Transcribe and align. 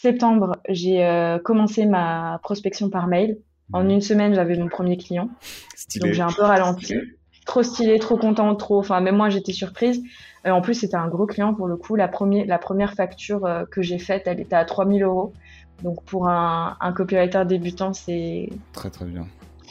septembre, 0.00 0.56
j'ai 0.68 1.38
commencé 1.44 1.86
ma 1.86 2.40
prospection 2.42 2.90
par 2.90 3.06
mail. 3.06 3.38
En 3.72 3.84
mmh. 3.84 3.90
une 3.90 4.00
semaine, 4.00 4.34
j'avais 4.34 4.56
mon 4.56 4.68
premier 4.68 4.96
client. 4.96 5.28
Donc 6.00 6.12
j'ai 6.12 6.22
un 6.22 6.32
peu 6.32 6.42
ralenti. 6.42 6.94
Trop 7.44 7.62
stylé, 7.62 7.98
trop 7.98 8.16
content, 8.16 8.54
trop. 8.56 8.78
Enfin, 8.78 9.00
même 9.00 9.16
moi, 9.16 9.28
j'étais 9.28 9.52
surprise. 9.52 10.02
en 10.44 10.60
plus, 10.60 10.74
c'était 10.74 10.96
un 10.96 11.08
gros 11.08 11.26
client 11.26 11.54
pour 11.54 11.66
le 11.66 11.76
coup. 11.76 11.96
La, 11.96 12.08
première, 12.08 12.46
la 12.46 12.58
première 12.58 12.94
facture 12.94 13.48
que 13.70 13.82
j'ai 13.82 13.98
faite, 13.98 14.22
elle 14.26 14.40
était 14.40 14.56
à 14.56 14.64
3000 14.64 15.02
euros. 15.02 15.32
Donc 15.82 16.02
pour 16.04 16.28
un, 16.28 16.76
un 16.80 16.92
copywriter 16.92 17.44
débutant, 17.46 17.92
c'est 17.92 18.48
très 18.72 18.90
très 18.90 19.04
bien. 19.04 19.26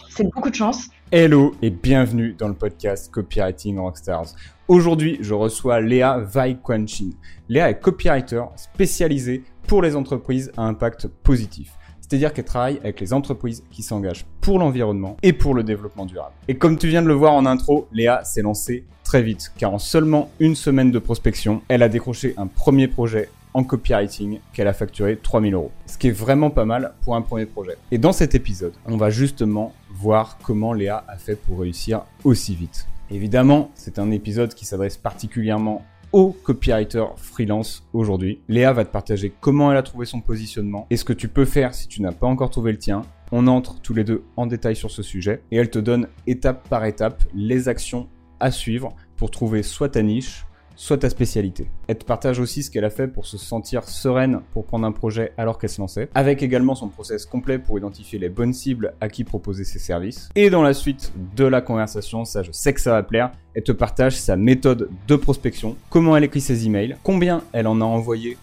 C'est 0.09 0.23
beaucoup 0.33 0.49
de 0.49 0.55
chance. 0.55 0.89
Hello 1.11 1.55
et 1.61 1.69
bienvenue 1.69 2.33
dans 2.33 2.47
le 2.47 2.53
podcast 2.53 3.11
Copywriting 3.11 3.77
Rockstars. 3.77 4.33
Aujourd'hui, 4.67 5.17
je 5.21 5.33
reçois 5.33 5.79
Léa 5.79 6.17
Vaikwanchin. 6.17 7.11
Léa 7.47 7.69
est 7.69 7.79
copywriter 7.79 8.43
spécialisée 8.55 9.43
pour 9.67 9.81
les 9.81 9.95
entreprises 9.95 10.51
à 10.57 10.63
impact 10.63 11.07
positif. 11.07 11.73
C'est-à-dire 11.99 12.31
qu'elle 12.31 12.45
travaille 12.45 12.79
avec 12.79 13.01
les 13.01 13.11
entreprises 13.11 13.63
qui 13.69 13.83
s'engagent 13.83 14.25
pour 14.39 14.59
l'environnement 14.59 15.17
et 15.23 15.33
pour 15.33 15.53
le 15.53 15.63
développement 15.63 16.05
durable. 16.05 16.33
Et 16.47 16.55
comme 16.55 16.77
tu 16.77 16.87
viens 16.87 17.01
de 17.01 17.07
le 17.07 17.13
voir 17.13 17.33
en 17.33 17.45
intro, 17.45 17.87
Léa 17.91 18.23
s'est 18.23 18.41
lancée 18.41 18.85
très 19.03 19.21
vite, 19.21 19.51
car 19.57 19.73
en 19.73 19.79
seulement 19.79 20.29
une 20.39 20.55
semaine 20.55 20.91
de 20.91 20.99
prospection, 20.99 21.61
elle 21.67 21.83
a 21.83 21.89
décroché 21.89 22.33
un 22.37 22.47
premier 22.47 22.87
projet 22.87 23.29
en 23.53 23.63
copywriting 23.63 24.39
qu'elle 24.53 24.67
a 24.67 24.73
facturé 24.73 25.17
3000 25.17 25.53
euros. 25.53 25.71
Ce 25.85 25.97
qui 25.97 26.07
est 26.07 26.11
vraiment 26.11 26.49
pas 26.49 26.65
mal 26.65 26.93
pour 27.01 27.15
un 27.15 27.21
premier 27.21 27.45
projet. 27.45 27.75
Et 27.91 27.97
dans 27.97 28.13
cet 28.13 28.35
épisode, 28.35 28.73
on 28.85 28.95
va 28.95 29.09
justement 29.09 29.73
voir 29.89 30.37
comment 30.43 30.73
Léa 30.73 31.03
a 31.07 31.17
fait 31.17 31.35
pour 31.35 31.59
réussir 31.59 32.03
aussi 32.23 32.55
vite. 32.55 32.87
Évidemment, 33.09 33.71
c'est 33.73 33.99
un 33.99 34.11
épisode 34.11 34.53
qui 34.53 34.65
s'adresse 34.65 34.97
particulièrement 34.97 35.83
aux 36.11 36.31
copywriters 36.31 37.17
freelance 37.17 37.87
aujourd'hui. 37.93 38.39
Léa 38.47 38.73
va 38.73 38.85
te 38.85 38.91
partager 38.91 39.31
comment 39.39 39.71
elle 39.71 39.77
a 39.77 39.83
trouvé 39.83 40.05
son 40.05 40.21
positionnement 40.21 40.87
et 40.89 40.97
ce 40.97 41.05
que 41.05 41.13
tu 41.13 41.27
peux 41.27 41.45
faire 41.45 41.73
si 41.73 41.87
tu 41.87 42.01
n'as 42.01 42.11
pas 42.11 42.27
encore 42.27 42.49
trouvé 42.49 42.71
le 42.71 42.77
tien. 42.77 43.01
On 43.31 43.47
entre 43.47 43.81
tous 43.81 43.93
les 43.93 44.03
deux 44.03 44.23
en 44.37 44.47
détail 44.47 44.75
sur 44.75 44.89
ce 44.89 45.03
sujet 45.03 45.41
et 45.51 45.57
elle 45.57 45.69
te 45.69 45.79
donne 45.79 46.07
étape 46.25 46.67
par 46.69 46.85
étape 46.85 47.23
les 47.35 47.67
actions 47.67 48.07
à 48.39 48.51
suivre 48.51 48.95
pour 49.17 49.31
trouver 49.31 49.63
soit 49.63 49.89
ta 49.89 50.01
niche, 50.01 50.45
soit 50.77 50.99
ta 50.99 51.09
spécialité. 51.09 51.67
Elle 51.87 51.97
te 51.97 52.05
partage 52.05 52.39
aussi 52.39 52.63
ce 52.63 52.71
qu'elle 52.71 52.85
a 52.85 52.89
fait 52.89 53.07
pour 53.07 53.25
se 53.25 53.37
sentir 53.37 53.83
sereine 53.83 54.41
pour 54.53 54.65
prendre 54.65 54.85
un 54.85 54.91
projet 54.93 55.33
alors 55.37 55.57
qu'elle 55.57 55.71
se 55.71 55.81
lançait, 55.81 56.07
avec 56.15 56.43
également 56.43 56.75
son 56.75 56.87
process 56.87 57.25
complet 57.25 57.59
pour 57.59 57.77
identifier 57.77 58.19
les 58.19 58.29
bonnes 58.29 58.53
cibles 58.53 58.93
à 59.01 59.09
qui 59.09 59.25
proposer 59.25 59.65
ses 59.65 59.79
services. 59.79 60.29
Et 60.35 60.49
dans 60.49 60.61
la 60.61 60.73
suite 60.73 61.11
de 61.35 61.43
la 61.43 61.61
conversation, 61.61 62.23
ça 62.23 62.43
je 62.43 62.51
sais 62.51 62.73
que 62.73 62.79
ça 62.79 62.91
va 62.91 63.03
plaire, 63.03 63.31
elle 63.55 63.63
te 63.63 63.71
partage 63.71 64.15
sa 64.15 64.35
méthode 64.37 64.89
de 65.07 65.15
prospection, 65.15 65.75
comment 65.89 66.15
elle 66.15 66.23
écrit 66.23 66.41
ses 66.41 66.67
emails, 66.67 66.95
combien 67.03 67.41
elle 67.51 67.67
en 67.67 67.81
a 67.81 67.85
envoyé 67.85 68.37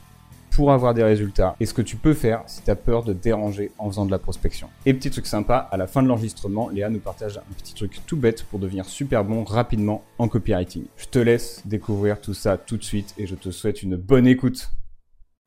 pour 0.54 0.72
avoir 0.72 0.94
des 0.94 1.02
résultats 1.02 1.56
et 1.58 1.66
ce 1.66 1.74
que 1.74 1.82
tu 1.82 1.96
peux 1.96 2.14
faire 2.14 2.42
si 2.46 2.62
tu 2.62 2.74
peur 2.74 3.02
de 3.02 3.12
déranger 3.12 3.72
en 3.78 3.88
faisant 3.88 4.06
de 4.06 4.10
la 4.10 4.18
prospection. 4.18 4.68
Et 4.86 4.94
petit 4.94 5.10
truc 5.10 5.26
sympa, 5.26 5.68
à 5.70 5.76
la 5.76 5.86
fin 5.86 6.02
de 6.02 6.08
l'enregistrement, 6.08 6.68
Léa 6.68 6.90
nous 6.90 7.00
partage 7.00 7.38
un 7.38 7.54
petit 7.58 7.74
truc 7.74 8.00
tout 8.06 8.16
bête 8.16 8.44
pour 8.44 8.58
devenir 8.58 8.84
super 8.84 9.24
bon 9.24 9.44
rapidement 9.44 10.04
en 10.18 10.28
copywriting. 10.28 10.84
Je 10.96 11.06
te 11.06 11.18
laisse 11.18 11.62
découvrir 11.64 12.20
tout 12.20 12.34
ça 12.34 12.56
tout 12.56 12.76
de 12.76 12.84
suite 12.84 13.14
et 13.18 13.26
je 13.26 13.34
te 13.34 13.50
souhaite 13.50 13.82
une 13.82 13.96
bonne 13.96 14.26
écoute. 14.26 14.70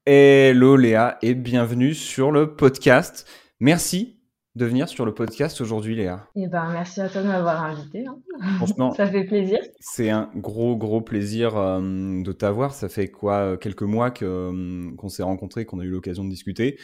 Hello 0.05 0.75
Léa 0.75 1.17
et 1.21 1.33
bienvenue 1.33 1.93
sur 1.93 2.31
le 2.31 2.55
podcast. 2.55 3.27
Merci 3.59 4.16
de 4.57 4.65
venir 4.65 4.89
sur 4.89 5.05
le 5.05 5.13
podcast 5.13 5.61
aujourd'hui, 5.61 5.95
Léa. 5.95 6.27
Eh 6.35 6.47
ben, 6.47 6.69
merci 6.71 6.99
à 6.99 7.07
toi 7.07 7.21
de 7.21 7.27
m'avoir 7.27 7.63
invité. 7.63 8.05
Hein. 8.07 8.17
Franchement, 8.57 8.91
ça 8.97 9.05
fait 9.05 9.23
plaisir. 9.23 9.59
C'est 9.79 10.09
un 10.09 10.31
gros, 10.35 10.75
gros 10.75 10.99
plaisir 10.99 11.55
euh, 11.55 11.79
de 12.23 12.31
t'avoir. 12.31 12.73
Ça 12.73 12.89
fait 12.89 13.09
quoi, 13.09 13.35
euh, 13.35 13.57
quelques 13.57 13.83
mois 13.83 14.09
que, 14.09 14.25
euh, 14.25 14.95
qu'on 14.97 15.09
s'est 15.09 15.21
rencontrés, 15.21 15.65
qu'on 15.65 15.79
a 15.79 15.83
eu 15.83 15.91
l'occasion 15.91 16.23
de 16.23 16.29
discuter. 16.29 16.79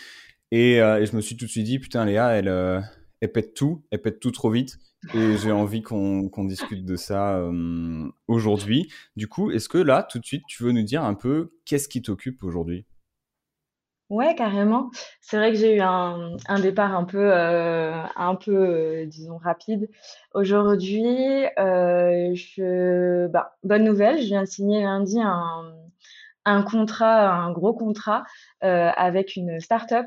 Et, 0.52 0.76
je 0.78 1.16
me 1.16 1.22
suis 1.22 1.36
tout 1.36 1.46
de 1.46 1.50
suite 1.50 1.66
dit, 1.66 1.80
putain, 1.80 2.06
Léa, 2.06 2.28
elle, 2.30 2.84
elle 3.22 3.32
pète 3.32 3.56
tout, 3.56 3.84
elle 3.90 4.04
pète 4.04 4.20
tout 4.20 4.30
trop 4.30 4.52
vite. 4.52 4.78
Et 5.16 5.36
j'ai 5.38 5.52
envie 5.52 5.82
qu'on, 5.82 6.30
qu'on 6.30 6.46
discute 6.46 6.86
de 6.86 6.96
ça 6.96 7.44
aujourd'hui. 8.28 8.88
Du 9.16 9.28
coup, 9.28 9.50
est-ce 9.50 9.67
que 9.67 9.80
là, 9.80 10.08
tout 10.08 10.20
de 10.20 10.26
suite, 10.26 10.44
tu 10.48 10.62
veux 10.62 10.72
nous 10.72 10.83
dire 10.83 11.04
un 11.04 11.16
peu 11.16 11.54
qu'est-ce 11.66 11.89
qui 11.89 12.04
t'occupe 12.04 12.44
aujourd'hui? 12.44 12.86
Ouais, 14.14 14.36
carrément. 14.36 14.92
C'est 15.22 15.38
vrai 15.38 15.52
que 15.52 15.58
j'ai 15.58 15.76
eu 15.76 15.82
un, 15.82 16.38
départ 16.62 16.96
un 16.96 17.04
peu, 17.04 17.34
euh, 17.34 18.04
un 18.16 18.36
peu, 18.36 18.52
euh, 18.56 19.06
disons, 19.08 19.38
rapide. 19.40 19.90
Aujourd'hui, 20.36 21.08
euh, 21.58 22.36
je, 22.36 23.26
bah, 23.28 23.58
bonne 23.64 23.84
nouvelle, 23.84 24.20
je 24.22 24.26
viens 24.28 24.42
de 24.44 24.48
signer 24.48 24.84
lundi 24.84 25.20
un, 25.20 25.74
un 26.46 26.62
contrat, 26.62 27.32
un 27.34 27.52
gros 27.52 27.74
contrat 27.74 28.24
avec 28.62 29.36
une 29.36 29.60
start-up 29.60 30.06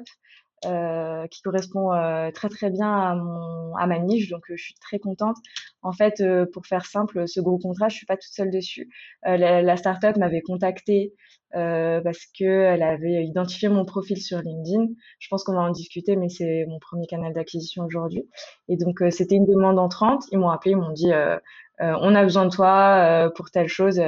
qui 0.63 1.43
correspond 1.43 1.91
très 2.35 2.49
très 2.49 2.71
bien 2.71 2.93
à, 2.93 3.15
mon, 3.15 3.75
à 3.77 3.87
ma 3.87 3.99
niche, 3.99 4.29
donc 4.31 4.45
je 4.49 4.63
suis 4.63 4.75
très 4.75 4.99
contente. 4.99 5.37
En 5.83 5.93
fait, 5.93 6.23
pour 6.53 6.67
faire 6.67 6.87
simple, 6.87 7.29
ce 7.29 7.41
gros 7.41 7.59
contrat, 7.59 7.89
je 7.89 7.97
suis 7.97 8.07
pas 8.07 8.17
toute 8.17 8.33
seule 8.33 8.51
dessus. 8.51 8.89
la, 9.25 9.63
la 9.63 9.77
start-up 9.77 10.17
m'avait 10.17 10.41
contacté 10.41 11.13
euh, 11.55 12.01
parce 12.03 12.27
que 12.39 12.45
elle 12.45 12.83
avait 12.83 13.25
identifié 13.25 13.69
mon 13.69 13.85
profil 13.85 14.21
sur 14.21 14.41
LinkedIn. 14.41 14.89
Je 15.19 15.29
pense 15.29 15.45
qu'on 15.45 15.55
va 15.55 15.61
en 15.61 15.71
discuter, 15.71 16.17
mais 16.17 16.29
c'est 16.29 16.67
mon 16.69 16.79
premier 16.79 17.07
canal 17.07 17.33
d'acquisition 17.33 17.85
aujourd'hui. 17.85 18.29
Et 18.69 18.77
donc 18.77 19.01
euh, 19.01 19.11
c'était 19.11 19.37
une 19.37 19.47
demande 19.47 19.79
entrante. 19.79 20.25
Ils 20.33 20.39
m'ont 20.39 20.51
appelé, 20.51 20.73
ils 20.73 20.77
m'ont 20.77 20.93
dit 20.93 21.13
euh, 21.13 21.39
on 21.79 22.15
a 22.15 22.23
besoin 22.23 22.47
de 22.47 22.51
toi 22.51 23.31
pour 23.37 23.51
telle 23.51 23.69
chose. 23.69 24.01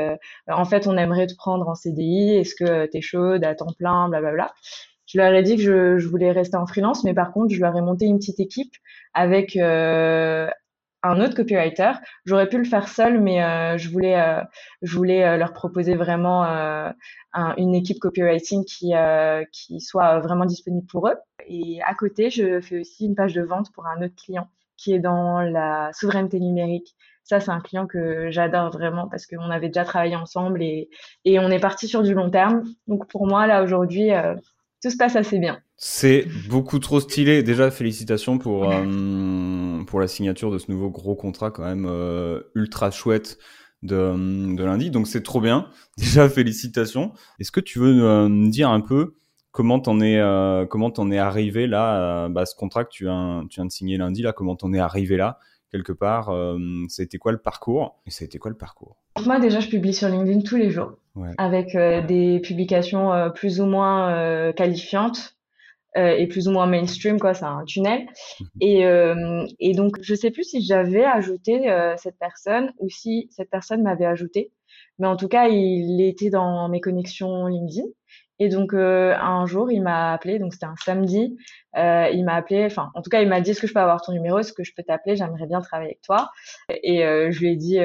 en 0.48 0.64
fait, 0.64 0.86
on 0.86 0.96
aimerait 0.96 1.26
te 1.26 1.34
prendre 1.36 1.68
en 1.68 1.74
CDI. 1.74 2.36
Est-ce 2.36 2.54
que 2.54 2.86
t'es 2.86 3.02
chaude 3.02 3.44
à 3.44 3.54
temps 3.54 3.72
plein, 3.78 4.08
blablabla. 4.08 4.52
Je 5.08 5.18
leur 5.18 5.32
ai 5.32 5.42
dit 5.42 5.56
que 5.56 5.62
je, 5.62 5.98
je, 5.98 6.08
voulais 6.08 6.30
rester 6.30 6.56
en 6.56 6.66
freelance, 6.66 7.02
mais 7.02 7.14
par 7.14 7.32
contre, 7.32 7.52
je 7.52 7.60
leur 7.60 7.76
ai 7.76 7.80
monté 7.80 8.04
une 8.04 8.18
petite 8.18 8.38
équipe 8.38 8.74
avec 9.14 9.56
un 11.02 11.20
autre 11.20 11.34
copywriter. 11.34 11.92
J'aurais 12.24 12.48
pu 12.48 12.58
le 12.58 12.64
faire 12.64 12.88
seul, 12.88 13.20
mais 13.20 13.42
euh, 13.42 13.78
je 13.78 13.88
voulais, 13.88 14.20
euh, 14.20 14.42
je 14.82 14.96
voulais 14.96 15.24
euh, 15.24 15.36
leur 15.36 15.52
proposer 15.52 15.94
vraiment 15.94 16.44
une 17.56 17.74
équipe 17.74 17.98
copywriting 17.98 18.64
qui, 18.64 18.92
qui 19.52 19.80
soit 19.80 20.18
vraiment 20.20 20.44
disponible 20.44 20.86
pour 20.86 21.08
eux. 21.08 21.16
Et 21.46 21.80
à 21.84 21.94
côté, 21.94 22.30
je 22.30 22.60
fais 22.60 22.80
aussi 22.80 23.06
une 23.06 23.14
page 23.14 23.34
de 23.34 23.42
vente 23.42 23.72
pour 23.72 23.86
un 23.86 24.02
autre 24.02 24.14
client 24.16 24.48
qui 24.76 24.92
est 24.92 25.00
dans 25.00 25.40
la 25.40 25.90
souveraineté 25.92 26.40
numérique. 26.40 26.94
Ça, 27.24 27.40
c'est 27.40 27.50
un 27.50 27.60
client 27.60 27.86
que 27.86 28.30
j'adore 28.30 28.70
vraiment 28.70 29.08
parce 29.08 29.26
qu'on 29.26 29.50
avait 29.50 29.68
déjà 29.68 29.84
travaillé 29.84 30.16
ensemble 30.16 30.62
et, 30.62 30.88
et 31.24 31.38
on 31.38 31.50
est 31.50 31.60
parti 31.60 31.86
sur 31.86 32.02
du 32.02 32.14
long 32.14 32.30
terme. 32.30 32.62
Donc 32.86 33.06
pour 33.08 33.26
moi, 33.26 33.46
là, 33.46 33.62
aujourd'hui, 33.62 34.10
tout 34.82 34.90
se 34.90 34.96
passe 34.96 35.16
assez 35.16 35.38
bien. 35.38 35.60
C'est 35.76 36.26
beaucoup 36.48 36.78
trop 36.78 37.00
stylé. 37.00 37.42
Déjà, 37.42 37.70
félicitations 37.70 38.38
pour, 38.38 38.70
euh, 38.70 39.82
pour 39.84 40.00
la 40.00 40.08
signature 40.08 40.50
de 40.50 40.58
ce 40.58 40.70
nouveau 40.70 40.90
gros 40.90 41.14
contrat 41.14 41.50
quand 41.50 41.64
même 41.64 41.86
euh, 41.88 42.40
ultra 42.54 42.90
chouette 42.90 43.38
de, 43.82 44.54
de 44.56 44.64
lundi. 44.64 44.90
Donc 44.90 45.06
c'est 45.06 45.22
trop 45.22 45.40
bien. 45.40 45.68
Déjà, 45.98 46.28
félicitations. 46.28 47.12
Est-ce 47.38 47.52
que 47.52 47.60
tu 47.60 47.78
veux 47.78 48.04
euh, 48.04 48.28
me 48.28 48.50
dire 48.50 48.70
un 48.70 48.80
peu 48.80 49.14
comment 49.52 49.80
t'en 49.80 50.00
es, 50.00 50.20
comment 50.70 50.90
t'en 50.90 51.10
es 51.10 51.18
arrivé 51.18 51.66
là, 51.66 52.28
bah, 52.28 52.46
ce 52.46 52.54
contrat 52.54 52.84
que 52.84 52.90
tu 52.90 53.04
viens, 53.04 53.44
tu 53.50 53.56
viens 53.56 53.66
de 53.66 53.72
signer 53.72 53.96
lundi 53.96 54.22
là, 54.22 54.32
comment 54.32 54.54
t'en 54.54 54.72
es 54.72 54.78
arrivé 54.78 55.16
là 55.16 55.38
quelque 55.72 55.92
part 55.92 56.26
Ça 56.88 57.02
a 57.02 57.04
été 57.04 57.18
quoi 57.18 57.32
le 57.32 57.38
parcours? 57.38 58.00
Et 58.06 58.10
ça 58.10 58.22
a 58.22 58.26
été 58.26 58.38
quoi 58.38 58.50
le 58.52 58.56
parcours? 58.56 58.96
Moi 59.24 59.40
déjà, 59.40 59.58
je 59.58 59.68
publie 59.68 59.94
sur 59.94 60.08
LinkedIn 60.08 60.42
tous 60.42 60.56
les 60.56 60.70
jours 60.70 60.92
avec 61.38 61.76
des 62.06 62.40
publications 62.40 63.30
plus 63.34 63.60
ou 63.60 63.66
moins 63.66 64.52
qualifiantes 64.52 65.38
euh, 65.96 66.16
et 66.16 66.26
plus 66.26 66.48
ou 66.48 66.52
moins 66.52 66.66
mainstream, 66.66 67.18
quoi, 67.18 67.34
c'est 67.34 67.44
un 67.44 67.64
tunnel. 67.64 68.06
Mhm. 68.40 68.46
Et, 68.60 68.86
euh, 68.86 69.46
et 69.58 69.72
donc, 69.72 69.96
je 70.00 70.14
sais 70.14 70.30
plus 70.30 70.44
si 70.44 70.64
j'avais 70.64 71.04
ajouté 71.04 71.70
euh, 71.70 71.94
cette 71.96 72.18
personne 72.18 72.72
ou 72.78 72.88
si 72.88 73.28
cette 73.30 73.50
personne 73.50 73.82
m'avait 73.82 74.06
ajouté. 74.06 74.52
Mais 74.98 75.06
en 75.06 75.16
tout 75.16 75.28
cas, 75.28 75.48
il 75.48 76.00
était 76.00 76.30
dans 76.30 76.68
mes 76.68 76.80
connexions 76.80 77.46
LinkedIn. 77.46 77.86
Et 78.40 78.48
donc, 78.48 78.72
un 78.72 79.46
jour, 79.46 79.70
il 79.72 79.82
m'a 79.82 80.12
appelé, 80.12 80.38
donc 80.38 80.52
c'était 80.52 80.66
un 80.66 80.76
samedi. 80.84 81.36
il 81.74 82.24
m'a 82.24 82.34
appelé, 82.34 82.66
enfin, 82.66 82.90
en 82.94 83.02
tout 83.02 83.10
cas, 83.10 83.20
il 83.20 83.28
m'a 83.28 83.40
dit 83.40 83.50
Est-ce 83.50 83.60
que 83.60 83.66
je 83.66 83.74
peux 83.74 83.80
avoir 83.80 84.00
ton 84.00 84.12
numéro? 84.12 84.38
Est-ce 84.38 84.52
que 84.52 84.62
je 84.62 84.72
peux 84.76 84.84
t'appeler? 84.84 85.16
J'aimerais 85.16 85.46
bien 85.46 85.60
travailler 85.60 85.90
avec 85.90 86.02
toi. 86.02 86.30
Et 86.68 87.00
je 87.00 87.38
lui 87.40 87.52
ai 87.52 87.56
dit 87.56 87.78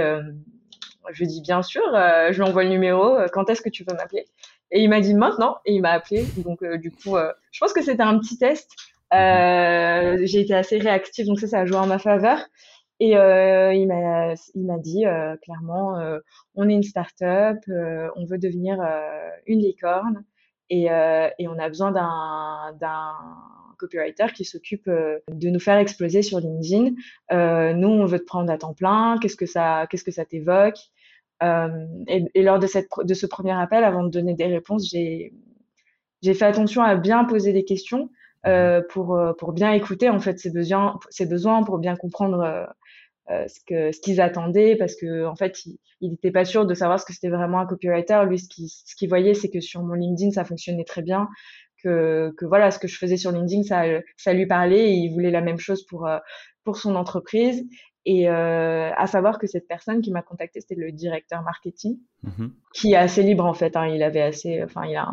je 1.11 1.19
lui 1.19 1.25
ai 1.25 1.27
dit 1.27 1.41
bien 1.41 1.61
sûr, 1.61 1.81
je 1.93 2.33
lui 2.33 2.43
envoie 2.43 2.63
le 2.63 2.69
numéro, 2.69 3.17
quand 3.31 3.49
est-ce 3.49 3.61
que 3.61 3.69
tu 3.69 3.83
veux 3.83 3.95
m'appeler? 3.95 4.25
Et 4.73 4.81
il 4.81 4.89
m'a 4.89 5.01
dit 5.01 5.13
maintenant, 5.13 5.57
et 5.65 5.73
il 5.73 5.81
m'a 5.81 5.91
appelé. 5.91 6.25
Donc, 6.37 6.63
euh, 6.63 6.77
du 6.77 6.91
coup, 6.91 7.15
euh, 7.15 7.31
je 7.51 7.59
pense 7.59 7.73
que 7.73 7.83
c'était 7.83 8.01
un 8.01 8.17
petit 8.17 8.39
test. 8.39 8.71
Euh, 9.13 10.17
j'ai 10.23 10.41
été 10.41 10.55
assez 10.55 10.79
réactive, 10.79 11.27
donc 11.27 11.39
ça, 11.39 11.47
ça 11.47 11.59
a 11.59 11.65
joué 11.65 11.77
en 11.77 11.85
ma 11.85 11.99
faveur. 11.99 12.39
Et 12.99 13.11
il 13.11 13.87
m'a 13.87 14.79
dit 14.79 15.03
clairement, 15.41 15.99
on 16.55 16.69
est 16.69 16.73
une 16.73 16.83
start-up, 16.83 17.57
on 17.67 18.25
veut 18.25 18.37
devenir 18.37 18.77
une 19.45 19.59
licorne, 19.59 20.23
et, 20.69 20.85
et 20.85 21.47
on 21.47 21.59
a 21.59 21.67
besoin 21.67 21.91
d'un 21.91 22.73
d'un 22.79 23.11
copywriter 23.77 24.27
qui 24.33 24.45
s'occupe 24.45 24.87
de 24.87 25.49
nous 25.49 25.59
faire 25.59 25.77
exploser 25.77 26.21
sur 26.21 26.39
LinkedIn. 26.39 26.93
nous, 27.73 27.89
on 27.89 28.05
veut 28.05 28.19
te 28.19 28.25
prendre 28.25 28.49
à 28.51 28.57
temps 28.57 28.73
plein. 28.73 29.17
Qu'est-ce 29.21 29.35
que 29.35 29.47
ça, 29.47 29.85
qu'est-ce 29.89 30.05
que 30.05 30.11
ça 30.11 30.23
t'évoque? 30.23 30.79
Euh, 31.43 31.67
et, 32.07 32.41
lors 32.41 32.59
de, 32.59 32.67
cette, 32.67 32.87
de 33.03 33.13
ce 33.13 33.25
premier 33.25 33.51
appel, 33.51 33.83
avant 33.83 34.03
de 34.03 34.09
donner 34.09 34.33
des 34.33 34.47
réponses, 34.47 34.89
j'ai 34.89 35.33
j'ai 36.21 36.33
fait 36.33 36.45
attention 36.45 36.81
à 36.81 36.95
bien 36.95 37.25
poser 37.25 37.51
des 37.51 37.65
questions 37.65 38.09
euh, 38.47 38.81
pour 38.89 39.19
pour 39.37 39.51
bien 39.51 39.73
écouter 39.73 40.09
en 40.09 40.19
fait 40.19 40.39
ses 40.39 40.51
besoins, 40.51 40.97
ses 41.09 41.25
besoins 41.25 41.63
pour 41.63 41.79
bien 41.79 41.97
comprendre 41.97 42.67
euh, 43.31 43.47
ce 43.47 43.59
que 43.65 43.93
ce 43.93 44.01
qu'ils 44.01 44.19
attendaient 44.19 44.75
parce 44.75 44.95
que 44.95 45.25
en 45.25 45.35
fait 45.35 45.65
il 46.01 46.11
n'était 46.11 46.31
pas 46.31 46.43
sûr 46.43 46.65
de 46.65 46.73
savoir 46.73 46.99
ce 46.99 47.05
que 47.05 47.13
c'était 47.13 47.29
vraiment 47.29 47.59
un 47.59 47.65
copywriter. 47.65 48.21
Lui 48.27 48.37
ce 48.37 48.49
qu'il 48.49 48.67
ce 48.67 48.95
qu'il 48.97 49.07
voyait 49.07 49.33
c'est 49.33 49.49
que 49.49 49.61
sur 49.61 49.81
mon 49.81 49.93
LinkedIn 49.93 50.31
ça 50.31 50.43
fonctionnait 50.43 50.83
très 50.83 51.01
bien 51.01 51.29
que 51.81 52.33
que 52.37 52.45
voilà 52.45 52.69
ce 52.69 52.79
que 52.79 52.87
je 52.89 52.97
faisais 52.97 53.15
sur 53.15 53.31
LinkedIn 53.31 53.63
ça 53.63 53.83
ça 54.17 54.33
lui 54.33 54.45
parlait 54.45 54.91
et 54.91 54.93
il 54.93 55.13
voulait 55.13 55.31
la 55.31 55.39
même 55.39 55.57
chose 55.57 55.85
pour 55.85 56.05
euh, 56.05 56.19
pour 56.65 56.75
son 56.75 56.95
entreprise 56.95 57.65
et 58.05 58.29
euh, 58.29 58.91
à 58.95 59.07
savoir 59.07 59.39
que 59.39 59.47
cette 59.47 59.67
personne 59.67 60.01
qui 60.01 60.11
m'a 60.11 60.21
contacté 60.21 60.59
c'était 60.61 60.75
le 60.75 60.91
directeur 60.91 61.41
marketing 61.41 61.97
mm-hmm. 62.25 62.49
qui 62.73 62.93
est 62.93 62.97
assez 62.97 63.23
libre 63.23 63.45
en 63.45 63.53
fait 63.53 63.75
hein, 63.77 63.87
il 63.87 64.03
avait 64.03 64.21
assez 64.21 64.61
enfin 64.63 64.85
il 64.85 64.95
a 64.95 65.07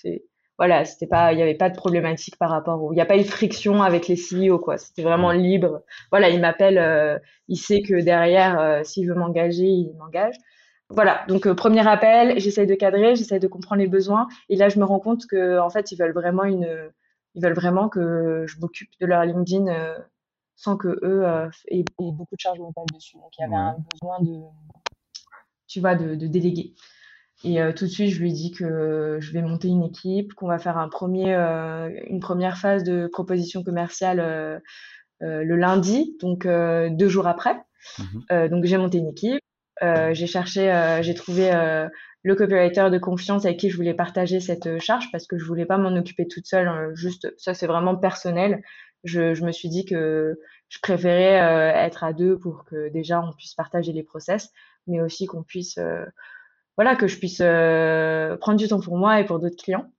c'est 0.00 0.24
voilà, 0.62 0.84
c'était 0.84 1.06
pas, 1.06 1.32
il 1.32 1.38
y 1.38 1.42
avait 1.42 1.56
pas 1.56 1.70
de 1.70 1.76
problématique 1.76 2.36
par 2.38 2.50
rapport 2.50 2.82
au, 2.82 2.92
il 2.92 2.94
n'y 2.94 3.00
a 3.00 3.06
pas 3.06 3.16
eu 3.16 3.22
de 3.22 3.28
friction 3.28 3.82
avec 3.82 4.06
les 4.06 4.16
CEO 4.16 4.58
quoi. 4.58 4.78
C'était 4.78 5.02
vraiment 5.02 5.32
libre. 5.32 5.82
Voilà, 6.10 6.28
il 6.30 6.40
m'appelle, 6.40 6.78
euh, 6.78 7.18
il 7.48 7.56
sait 7.56 7.82
que 7.82 8.00
derrière, 8.00 8.60
euh, 8.60 8.84
s'il 8.84 9.08
veut 9.08 9.14
m'engager, 9.14 9.64
il 9.66 9.92
m'engage. 9.98 10.36
Voilà, 10.90 11.24
donc 11.26 11.46
euh, 11.46 11.54
premier 11.54 11.86
appel, 11.88 12.38
j'essaye 12.38 12.66
de 12.66 12.74
cadrer, 12.74 13.16
j'essaye 13.16 13.40
de 13.40 13.48
comprendre 13.48 13.80
les 13.80 13.88
besoins, 13.88 14.28
et 14.50 14.56
là 14.56 14.68
je 14.68 14.78
me 14.78 14.84
rends 14.84 15.00
compte 15.00 15.26
que 15.26 15.58
en 15.58 15.70
fait 15.70 15.90
ils 15.90 15.98
veulent 15.98 16.12
vraiment 16.12 16.44
une, 16.44 16.68
ils 17.34 17.42
veulent 17.42 17.54
vraiment 17.54 17.88
que 17.88 18.44
je 18.46 18.60
m'occupe 18.60 18.90
de 19.00 19.06
leur 19.06 19.24
LinkedIn 19.24 19.66
sans 20.62 20.76
que 20.76 20.88
eux 21.02 21.24
aient, 21.68 21.84
beaucoup 21.98 22.36
de 22.36 22.40
charges 22.40 22.60
mentales 22.60 22.86
dessus. 22.94 23.16
Donc 23.16 23.32
il 23.38 23.42
y 23.42 23.44
avait 23.44 23.56
un 23.56 23.76
besoin 23.92 24.20
de, 24.20 24.40
tu 25.66 25.80
vois, 25.80 25.96
de, 25.96 26.14
de 26.14 26.26
déléguer. 26.28 26.74
Et 27.44 27.60
euh, 27.60 27.72
tout 27.72 27.86
de 27.86 27.90
suite, 27.90 28.10
je 28.10 28.20
lui 28.20 28.32
dis 28.32 28.52
que 28.52 29.18
je 29.20 29.32
vais 29.32 29.42
monter 29.42 29.68
une 29.68 29.82
équipe, 29.82 30.32
qu'on 30.34 30.46
va 30.46 30.58
faire 30.58 30.78
un 30.78 30.88
premier, 30.88 31.34
euh, 31.34 31.90
une 32.06 32.20
première 32.20 32.56
phase 32.56 32.84
de 32.84 33.08
proposition 33.10 33.64
commerciale 33.64 34.20
euh, 34.20 34.60
le 35.20 35.56
lundi, 35.56 36.16
donc 36.20 36.46
deux 36.46 37.08
jours 37.08 37.26
après. 37.26 37.56
Mhm. 37.98 38.48
donc 38.48 38.64
j'ai 38.64 38.76
monté 38.76 38.98
une 38.98 39.08
équipe. 39.08 39.40
j'ai 39.80 40.26
cherché, 40.26 40.98
j'ai 41.02 41.14
trouvé 41.14 41.50
le 42.24 42.34
copywriter 42.34 42.90
de 42.90 42.98
confiance 42.98 43.44
avec 43.44 43.58
qui 43.58 43.70
je 43.70 43.76
voulais 43.76 43.94
partager 43.94 44.40
cette 44.40 44.80
charge 44.80 45.10
parce 45.12 45.28
que 45.28 45.38
je 45.38 45.44
voulais 45.44 45.66
pas 45.66 45.78
m'en 45.78 45.96
occuper 45.96 46.26
toute 46.26 46.46
seule. 46.46 46.90
juste, 46.94 47.32
ça 47.38 47.54
c'est 47.54 47.68
vraiment 47.68 47.94
personnel. 47.94 48.62
Je, 49.04 49.44
me 49.44 49.52
suis 49.52 49.68
dit 49.68 49.84
que 49.84 50.38
je 50.68 50.78
préférais 50.80 51.74
être 51.84 52.04
à 52.04 52.12
deux 52.12 52.38
pour 52.38 52.64
que 52.64 52.88
déjà 52.88 53.20
on 53.20 53.32
puisse 53.32 53.54
partager 53.54 53.92
les 53.92 54.02
process, 54.02 54.50
mais 54.86 55.00
aussi 55.00 55.26
qu'on 55.26 55.42
puisse 55.42 55.78
voilà, 56.76 56.96
que 56.96 57.06
je 57.06 57.18
puisse 57.18 57.40
euh, 57.40 58.36
prendre 58.36 58.58
du 58.58 58.68
temps 58.68 58.80
pour 58.80 58.96
moi 58.96 59.20
et 59.20 59.24
pour 59.24 59.38
d'autres 59.38 59.62
clients. 59.62 59.90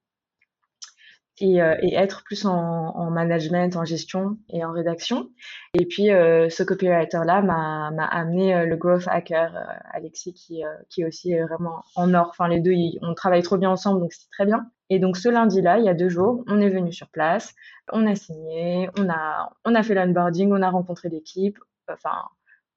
Et, 1.40 1.62
euh, 1.62 1.76
et, 1.82 1.96
être 1.96 2.24
plus 2.24 2.46
en, 2.46 2.54
en, 2.54 3.10
management, 3.10 3.76
en 3.76 3.86
gestion 3.86 4.38
et 4.50 4.64
en 4.64 4.72
rédaction. 4.72 5.30
Et 5.74 5.86
puis, 5.86 6.12
euh, 6.12 6.50
ce 6.50 6.62
copywriter-là 6.62 7.42
m'a 7.42 8.06
amené 8.06 8.66
le 8.66 8.76
growth 8.76 9.08
hacker, 9.08 9.52
Alexis, 9.92 10.34
qui, 10.34 10.62
qui 10.90 11.02
est 11.02 11.06
aussi 11.06 11.36
vraiment 11.36 11.84
en 11.96 12.14
or. 12.14 12.28
Enfin, 12.30 12.48
les 12.48 12.60
deux, 12.60 12.74
on 13.02 13.14
travaille 13.16 13.42
trop 13.42 13.58
bien 13.58 13.72
ensemble, 13.72 14.02
donc 14.02 14.14
c'est 14.14 14.30
très 14.32 14.46
bien. 14.46 14.68
Et 14.90 15.00
donc, 15.00 15.18
ce 15.18 15.28
lundi-là, 15.28 15.80
il 15.80 15.86
y 15.86 15.90
a 15.90 15.96
deux 15.96 16.10
jours, 16.10 16.44
on 16.48 16.62
est 16.62 16.70
venu 16.70 16.92
sur 16.92 17.10
place, 17.10 17.56
on 17.92 18.06
a 18.06 18.14
signé, 18.16 18.90
on 19.00 19.10
a, 19.10 19.52
on 19.66 19.74
a 19.74 19.82
fait 19.82 19.96
l'onboarding, 19.96 20.52
on 20.52 20.62
a 20.62 20.70
rencontré 20.70 21.10
l'équipe. 21.10 21.58
Enfin, 21.92 22.30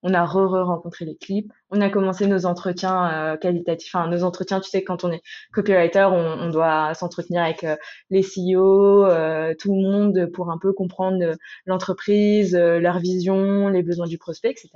on 0.07 0.15
a 0.15 0.25
re-rencontré 0.25 1.05
les 1.05 1.17
clips, 1.17 1.53
on 1.71 1.81
a 1.81 1.91
commencé 1.91 2.29
nos 2.29 2.47
entretiens 2.47 3.33
euh, 3.33 3.37
qualitatifs, 3.37 3.93
enfin 3.93 4.09
nos 4.09 4.23
entretiens, 4.23 4.61
tu 4.61 4.71
sais, 4.71 4.85
quand 4.85 5.03
on 5.03 5.11
est 5.11 5.21
copywriter, 5.53 6.09
on, 6.13 6.49
doit 6.51 6.95
s'entretenir 6.95 7.43
avec 7.43 7.65
euh, 7.65 7.75
les 8.11 8.23
CEO, 8.23 9.05
euh, 9.05 9.53
tout 9.59 9.75
le 9.75 9.83
monde 9.83 10.27
pour 10.33 10.53
un 10.53 10.59
peu 10.59 10.73
comprendre 10.73 11.35
l'entreprise, 11.67 12.55
leur 12.55 13.01
vision, 13.01 13.67
les 13.69 13.83
besoins 13.83 14.07
du 14.07 14.17
prospect, 14.17 14.51
etc. 14.51 14.71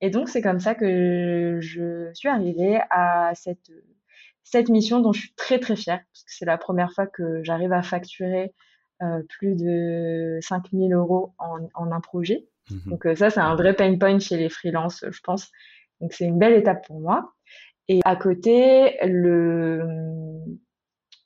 Et 0.00 0.08
donc 0.08 0.30
c'est 0.30 0.40
comme 0.40 0.60
ça 0.60 0.74
que 0.74 1.58
je 1.60 2.10
suis 2.14 2.28
arrivée 2.28 2.80
à 2.88 3.32
cette 3.34 4.70
mission 4.70 5.00
dont 5.00 5.12
je 5.12 5.20
suis 5.20 5.34
très 5.34 5.58
très 5.58 5.76
fière 5.76 6.00
parce 6.14 6.24
que 6.24 6.32
c'est 6.32 6.46
la 6.46 6.56
première 6.56 6.92
fois 6.94 7.06
que 7.06 7.42
j'arrive 7.44 7.74
à 7.74 7.82
facturer 7.82 8.54
plus 9.28 9.54
de 9.54 10.38
5000 10.40 10.94
euros 10.94 11.34
en 11.38 11.92
un 11.92 12.00
projet. 12.00 12.46
Mhm. 12.70 12.80
Donc 12.86 13.06
euh, 13.06 13.14
ça, 13.14 13.30
c'est 13.30 13.40
un 13.40 13.54
vrai 13.54 13.74
pain 13.74 13.96
point 13.98 14.18
chez 14.18 14.36
les 14.36 14.48
freelances, 14.48 15.04
je 15.10 15.20
pense. 15.22 15.50
Donc 16.00 16.12
c'est 16.12 16.24
une 16.24 16.38
belle 16.38 16.54
étape 16.54 16.86
pour 16.86 17.00
moi. 17.00 17.32
Et 17.88 18.00
à 18.04 18.16
côté, 18.16 18.96
le 19.04 19.82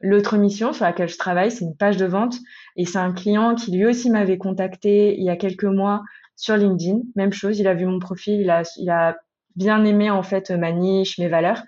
l'autre 0.01 0.37
mission 0.37 0.73
sur 0.73 0.85
laquelle 0.85 1.09
je 1.09 1.17
travaille, 1.17 1.51
c'est 1.51 1.65
une 1.65 1.77
page 1.77 1.97
de 1.97 2.05
vente. 2.05 2.37
Et 2.77 2.85
c'est 2.85 2.99
un 2.99 3.13
client 3.13 3.55
qui 3.55 3.73
lui 3.73 3.87
aussi 3.87 4.11
m'avait 4.11 4.39
contacté 4.39 5.17
il 5.17 5.25
y 5.25 5.31
a 5.31 5.37
quelques 5.37 5.65
mois 5.65 6.03
sur 6.37 6.57
LinkedIn. 6.57 7.01
Même 7.17 7.33
chose, 7.33 7.59
il 7.59 7.67
a 7.67 7.75
vu 7.75 7.87
mon 7.87 7.99
profil, 7.99 8.41
il 8.41 8.51
a, 8.51 8.63
il 8.77 8.91
a 8.91 9.17
bien 9.57 9.85
aimé 9.85 10.11
en 10.11 10.23
fait 10.23 10.51
ma 10.51 10.73
niche, 10.73 11.19
mes 11.19 11.29
valeurs. 11.29 11.63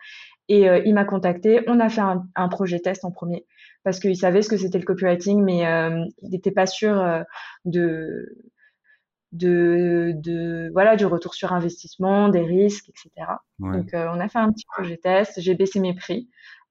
Et 0.48 0.68
euh, 0.68 0.80
il 0.84 0.94
m'a 0.94 1.04
contacté. 1.04 1.62
On 1.66 1.80
a 1.80 1.88
fait 1.88 2.02
un, 2.02 2.48
projet 2.48 2.78
test 2.80 3.04
en 3.04 3.10
premier 3.10 3.46
parce 3.84 4.00
qu'il 4.00 4.16
savait 4.16 4.42
ce 4.42 4.48
que 4.48 4.56
c'était 4.56 4.78
le 4.78 4.84
copywriting, 4.84 5.42
mais 5.42 5.66
euh, 5.66 6.04
il 6.22 6.30
n'était 6.30 6.50
pas 6.50 6.66
sûr 6.66 7.24
de 7.64 8.36
de, 9.36 10.12
de, 10.16 10.70
voilà 10.72 10.96
du 10.96 11.06
retour 11.06 11.34
sur 11.34 11.52
investissement, 11.52 12.28
des 12.28 12.42
risques, 12.42 12.88
etc. 12.88 13.10
Donc 13.58 13.94
euh, 13.94 14.08
on 14.12 14.20
a 14.20 14.28
fait 14.28 14.38
un 14.38 14.52
petit 14.52 14.66
projet 14.66 14.96
test. 14.96 15.40
J'ai 15.40 15.54
baissé 15.54 15.80
mes 15.80 15.94
prix 15.94 16.28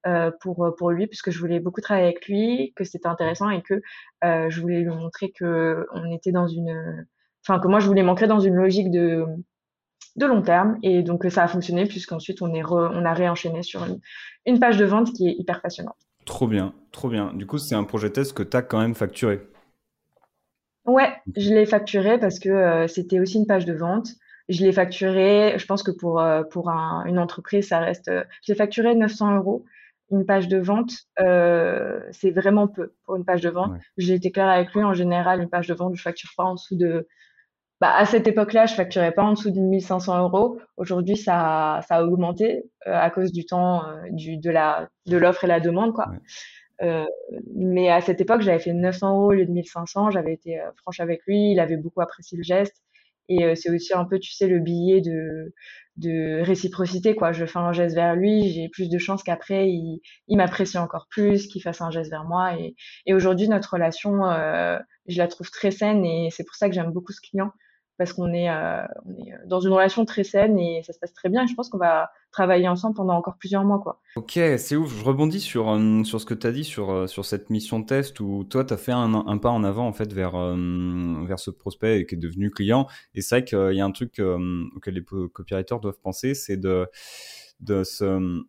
euh, 0.07 0.31
pour 0.41 0.73
pour 0.77 0.91
lui 0.91 1.07
puisque 1.07 1.31
je 1.31 1.39
voulais 1.39 1.59
beaucoup 1.59 1.81
travailler 1.81 2.07
avec 2.07 2.27
lui, 2.27 2.73
que 2.75 2.83
c'était 2.83 3.07
intéressant 3.07 3.49
et 3.49 3.61
que 3.61 3.81
euh, 4.23 4.49
je 4.49 4.61
voulais 4.61 4.81
lui 4.81 4.89
montrer 4.89 5.31
que 5.31 5.85
on 5.93 6.11
était 6.11 6.31
dans 6.31 6.47
une, 6.47 7.05
enfin 7.47 7.59
que 7.59 7.67
moi 7.67 7.79
je 7.79 7.87
voulais 7.87 8.03
m'ancrer 8.03 8.27
dans 8.27 8.39
une 8.39 8.55
logique 8.55 8.91
de 8.91 9.25
de 10.15 10.25
long 10.25 10.41
terme 10.41 10.77
et 10.81 11.03
donc 11.03 11.25
ça 11.29 11.43
a 11.43 11.47
fonctionné 11.47 11.85
puisqu'ensuite 11.85 12.41
on 12.41 12.53
est 12.53 12.63
on 12.63 13.05
a 13.05 13.13
réenchaîné 13.13 13.63
sur 13.63 13.83
une, 13.85 13.99
une 14.45 14.59
page 14.59 14.77
de 14.77 14.85
vente 14.85 15.11
qui 15.13 15.27
est 15.27 15.35
hyper 15.37 15.61
passionnante. 15.61 15.97
Trop 16.25 16.47
bien, 16.47 16.73
trop 16.91 17.09
bien. 17.09 17.33
Du 17.33 17.45
coup, 17.45 17.59
c'est 17.59 17.75
un 17.75 17.83
projet 17.83 18.09
test 18.09 18.33
que 18.33 18.41
tu 18.41 18.57
as 18.57 18.63
quand 18.63 18.79
même 18.79 18.95
facturé. 18.95 19.41
Ouais, 20.85 21.11
je 21.35 21.53
l'ai 21.53 21.65
facturé 21.65 22.19
parce 22.19 22.39
que 22.39 22.49
euh, 22.49 22.87
c'était 22.87 23.19
aussi 23.19 23.37
une 23.39 23.47
page 23.47 23.65
de 23.65 23.73
vente. 23.73 24.09
Je 24.49 24.63
l'ai 24.63 24.71
facturé, 24.71 25.55
je 25.57 25.65
pense 25.65 25.81
que 25.81 25.89
pour, 25.91 26.19
euh, 26.19 26.43
pour 26.43 26.69
un, 26.69 27.03
une 27.05 27.17
entreprise, 27.17 27.67
ça 27.69 27.79
reste. 27.79 28.07
Euh, 28.09 28.23
je 28.43 28.51
l'ai 28.51 28.57
facturé 28.57 28.93
900 28.93 29.35
euros. 29.37 29.65
Une 30.11 30.25
page 30.25 30.47
de 30.47 30.59
vente, 30.59 30.91
c'est 31.17 32.29
vraiment 32.29 32.67
peu 32.67 32.93
pour 33.05 33.15
une 33.15 33.25
page 33.25 33.41
de 33.41 33.49
vente. 33.49 33.73
J'ai 33.97 34.13
été 34.13 34.31
claire 34.31 34.49
avec 34.49 34.71
lui, 34.75 34.83
en 34.83 34.93
général, 34.93 35.41
une 35.41 35.49
page 35.49 35.65
de 35.65 35.73
vente, 35.73 35.95
je 35.95 36.01
facture 36.03 36.29
pas 36.37 36.43
en 36.43 36.53
dessous 36.53 36.75
de. 36.77 37.07
Bah, 37.81 37.91
à 37.95 38.05
cette 38.05 38.27
époque-là, 38.27 38.67
je 38.67 38.75
facturais 38.75 39.11
pas 39.11 39.23
en 39.23 39.33
dessous 39.33 39.49
de 39.49 39.59
1500 39.59 40.21
euros. 40.21 40.59
Aujourd'hui, 40.77 41.17
ça, 41.17 41.81
ça 41.87 41.95
a 41.95 42.03
augmenté 42.03 42.65
à 42.85 43.09
cause 43.09 43.31
du 43.31 43.45
temps, 43.47 43.83
du, 44.11 44.37
de 44.37 44.51
la, 44.51 44.89
de 45.07 45.17
l'offre 45.17 45.43
et 45.45 45.47
la 45.47 45.59
demande, 45.59 45.93
quoi. 45.93 46.15
Euh, 46.81 47.05
mais 47.55 47.89
à 47.89 48.01
cette 48.01 48.21
époque, 48.21 48.41
j'avais 48.41 48.59
fait 48.59 48.73
900 48.73 49.15
euros 49.15 49.27
au 49.29 49.33
lieu 49.33 49.45
de 49.45 49.51
1500. 49.51 50.11
J'avais 50.11 50.33
été 50.33 50.59
euh, 50.59 50.71
franche 50.77 50.99
avec 50.99 51.21
lui. 51.27 51.51
Il 51.51 51.59
avait 51.59 51.77
beaucoup 51.77 52.01
apprécié 52.01 52.37
le 52.37 52.43
geste. 52.43 52.83
Et 53.29 53.43
euh, 53.43 53.55
c'est 53.55 53.71
aussi 53.71 53.93
un 53.93 54.05
peu, 54.05 54.19
tu 54.19 54.31
sais, 54.33 54.47
le 54.47 54.59
billet 54.59 55.01
de, 55.01 55.53
de 55.97 56.41
réciprocité, 56.43 57.15
quoi. 57.15 57.31
Je 57.31 57.45
fais 57.45 57.57
un 57.59 57.73
geste 57.73 57.95
vers 57.95 58.15
lui, 58.15 58.51
j'ai 58.51 58.69
plus 58.69 58.87
de 58.89 58.99
chances 58.99 59.23
qu'après, 59.23 59.67
il, 59.69 60.01
il 60.27 60.37
m'apprécie 60.37 60.77
encore 60.77 61.07
plus, 61.09 61.47
qu'il 61.47 61.61
fasse 61.63 61.81
un 61.81 61.89
geste 61.89 62.11
vers 62.11 62.25
moi. 62.25 62.53
Et, 62.59 62.75
et 63.07 63.13
aujourd'hui, 63.15 63.47
notre 63.47 63.73
relation, 63.73 64.11
je 65.07 65.17
la 65.17 65.27
trouve 65.27 65.49
très 65.49 65.71
saine 65.71 66.05
et 66.05 66.29
c'est 66.31 66.43
pour 66.43 66.55
ça 66.55 66.69
que 66.69 66.75
j'aime 66.75 66.91
beaucoup 66.91 67.13
ce 67.13 67.21
client 67.21 67.51
parce 67.97 68.13
qu'on 68.13 68.33
est, 68.33 68.49
euh, 68.49 68.81
euh, 68.81 68.85
dans 69.45 69.59
une 69.59 69.71
relation 69.71 70.05
très 70.05 70.23
saine 70.23 70.59
et 70.59 70.83
ça 70.83 70.93
se 70.93 70.99
passe 70.99 71.13
très 71.13 71.29
bien. 71.29 71.43
Et 71.43 71.47
je 71.47 71.55
pense 71.55 71.69
qu'on 71.69 71.77
va 71.77 72.11
travailler 72.31 72.67
ensemble 72.67 72.95
pendant 72.95 73.15
encore 73.15 73.37
plusieurs 73.37 73.63
mois. 73.63 73.79
Quoi. 73.79 74.01
Ok, 74.15 74.33
c'est 74.57 74.75
ouf. 74.75 74.93
Je 74.97 75.03
rebondis 75.03 75.39
sur, 75.39 75.69
euh, 75.69 76.03
sur 76.03 76.19
ce 76.19 76.25
que 76.25 76.33
tu 76.33 76.47
as 76.47 76.51
dit 76.51 76.63
sur, 76.63 77.07
sur 77.07 77.25
cette 77.25 77.49
mission 77.49 77.83
test 77.83 78.19
où 78.19 78.43
toi, 78.43 78.65
tu 78.65 78.73
as 78.73 78.77
fait 78.77 78.91
un, 78.91 79.37
pas 79.37 79.49
en 79.49 79.63
avant 79.63 79.87
en 79.87 79.93
fait 79.93 80.11
vers, 80.11 80.33
vers 80.35 81.39
ce 81.39 81.51
prospect 81.51 82.05
qui 82.05 82.15
est 82.15 82.19
devenu 82.19 82.51
client. 82.51 82.87
Et 83.13 83.21
c'est 83.21 83.35
vrai 83.35 83.45
qu'il 83.45 83.77
y 83.77 83.81
a 83.81 83.85
un 83.85 83.91
truc 83.91 84.21
auquel 84.75 84.93
les 84.93 85.03
copywriters 85.03 85.79
doivent 85.79 85.99
penser, 86.01 86.33
c'est 86.33 86.57
de, 86.57 86.87
de 87.59 87.83
se 87.83 88.43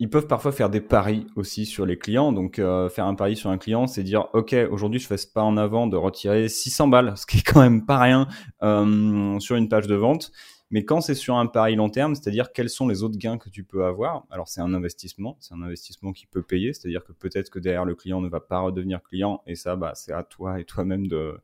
ils 0.00 0.08
peuvent 0.08 0.28
parfois 0.28 0.52
faire 0.52 0.70
des 0.70 0.80
paris 0.80 1.26
aussi 1.34 1.66
sur 1.66 1.84
les 1.84 1.98
clients. 1.98 2.32
Donc, 2.32 2.58
euh, 2.58 2.88
faire 2.88 3.06
un 3.06 3.14
pari 3.14 3.36
sur 3.36 3.50
un 3.50 3.58
client, 3.58 3.86
c'est 3.86 4.04
dire, 4.04 4.28
OK, 4.32 4.54
aujourd'hui, 4.70 5.00
je 5.00 5.06
fais 5.06 5.16
ce 5.16 5.26
pas 5.26 5.42
en 5.42 5.56
avant 5.56 5.86
de 5.86 5.96
retirer 5.96 6.48
600 6.48 6.88
balles, 6.88 7.14
ce 7.16 7.26
qui 7.26 7.38
est 7.38 7.42
quand 7.42 7.60
même 7.60 7.84
pas 7.84 7.98
rien 7.98 8.28
euh, 8.62 9.38
sur 9.40 9.56
une 9.56 9.68
page 9.68 9.86
de 9.86 9.96
vente. 9.96 10.30
Mais 10.70 10.84
quand 10.84 11.00
c'est 11.00 11.14
sur 11.14 11.36
un 11.36 11.46
pari 11.46 11.76
long 11.76 11.88
terme, 11.88 12.14
c'est-à-dire 12.14 12.52
quels 12.52 12.68
sont 12.68 12.86
les 12.86 13.02
autres 13.02 13.16
gains 13.16 13.38
que 13.38 13.48
tu 13.48 13.64
peux 13.64 13.86
avoir. 13.86 14.24
Alors, 14.30 14.48
c'est 14.48 14.60
un 14.60 14.74
investissement, 14.74 15.36
c'est 15.40 15.54
un 15.54 15.62
investissement 15.62 16.12
qui 16.12 16.26
peut 16.26 16.42
payer. 16.42 16.74
C'est-à-dire 16.74 17.02
que 17.04 17.12
peut-être 17.12 17.50
que 17.50 17.58
derrière 17.58 17.86
le 17.86 17.94
client 17.94 18.20
ne 18.20 18.28
va 18.28 18.40
pas 18.40 18.60
redevenir 18.60 19.02
client. 19.02 19.42
Et 19.46 19.54
ça, 19.54 19.76
bah, 19.76 19.92
c'est 19.94 20.12
à 20.12 20.22
toi 20.22 20.60
et 20.60 20.64
toi-même 20.64 21.08
de 21.08 21.40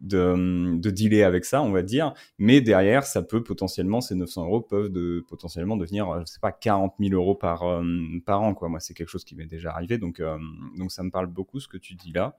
de, 0.00 0.76
de 0.76 0.90
dealer 0.90 1.22
avec 1.22 1.44
ça, 1.44 1.62
on 1.62 1.70
va 1.70 1.82
dire. 1.82 2.12
Mais 2.38 2.60
derrière, 2.60 3.04
ça 3.04 3.22
peut 3.22 3.42
potentiellement, 3.42 4.00
ces 4.00 4.14
900 4.14 4.44
euros 4.44 4.60
peuvent 4.60 4.90
de, 4.90 5.24
potentiellement 5.28 5.76
devenir, 5.76 6.20
je 6.20 6.26
sais 6.26 6.40
pas, 6.40 6.52
40 6.52 6.94
000 6.98 7.14
euros 7.14 7.34
par, 7.34 7.62
euh, 7.62 7.82
par 8.24 8.42
an, 8.42 8.54
quoi. 8.54 8.68
Moi, 8.68 8.80
c'est 8.80 8.94
quelque 8.94 9.08
chose 9.08 9.24
qui 9.24 9.34
m'est 9.34 9.46
déjà 9.46 9.72
arrivé, 9.72 9.98
donc, 9.98 10.20
euh, 10.20 10.38
donc 10.76 10.92
ça 10.92 11.02
me 11.02 11.10
parle 11.10 11.26
beaucoup 11.26 11.60
ce 11.60 11.68
que 11.68 11.78
tu 11.78 11.94
dis 11.94 12.12
là. 12.12 12.36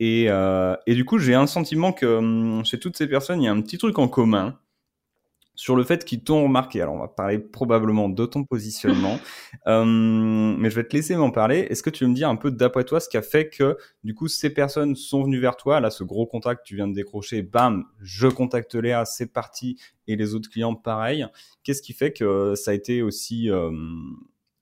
Et, 0.00 0.26
euh, 0.28 0.74
et 0.86 0.94
du 0.94 1.04
coup, 1.04 1.18
j'ai 1.18 1.34
un 1.34 1.46
sentiment 1.46 1.92
que 1.92 2.60
chez 2.64 2.78
toutes 2.78 2.96
ces 2.96 3.06
personnes, 3.06 3.40
il 3.40 3.44
y 3.44 3.48
a 3.48 3.52
un 3.52 3.60
petit 3.60 3.78
truc 3.78 3.98
en 3.98 4.08
commun 4.08 4.58
sur 5.54 5.76
le 5.76 5.84
fait 5.84 6.04
qu'ils 6.04 6.22
t'ont 6.22 6.44
remarqué. 6.44 6.80
Alors, 6.80 6.94
on 6.94 7.00
va 7.00 7.08
parler 7.08 7.38
probablement 7.38 8.08
de 8.08 8.26
ton 8.26 8.44
positionnement, 8.44 9.18
euh, 9.66 9.84
mais 9.84 10.70
je 10.70 10.76
vais 10.76 10.84
te 10.84 10.96
laisser 10.96 11.16
m'en 11.16 11.30
parler. 11.30 11.66
Est-ce 11.70 11.82
que 11.82 11.90
tu 11.90 12.04
veux 12.04 12.10
me 12.10 12.14
dire 12.14 12.28
un 12.28 12.36
peu 12.36 12.50
d'après 12.50 12.84
toi 12.84 13.00
ce 13.00 13.08
qui 13.08 13.16
a 13.16 13.22
fait 13.22 13.48
que, 13.48 13.76
du 14.04 14.14
coup, 14.14 14.28
ces 14.28 14.50
personnes 14.50 14.96
sont 14.96 15.22
venues 15.22 15.40
vers 15.40 15.56
toi, 15.56 15.80
là, 15.80 15.90
ce 15.90 16.04
gros 16.04 16.26
contact 16.26 16.62
que 16.62 16.68
tu 16.68 16.76
viens 16.76 16.88
de 16.88 16.94
décrocher, 16.94 17.42
bam, 17.42 17.84
je 18.00 18.28
contacte 18.28 18.74
Léa, 18.74 19.04
c'est 19.04 19.32
parti, 19.32 19.78
et 20.06 20.16
les 20.16 20.34
autres 20.34 20.50
clients, 20.50 20.74
pareil. 20.74 21.26
Qu'est-ce 21.62 21.82
qui 21.82 21.92
fait 21.92 22.12
que 22.12 22.54
ça 22.54 22.70
a 22.70 22.74
été 22.74 23.02
aussi, 23.02 23.50
euh, 23.50 23.70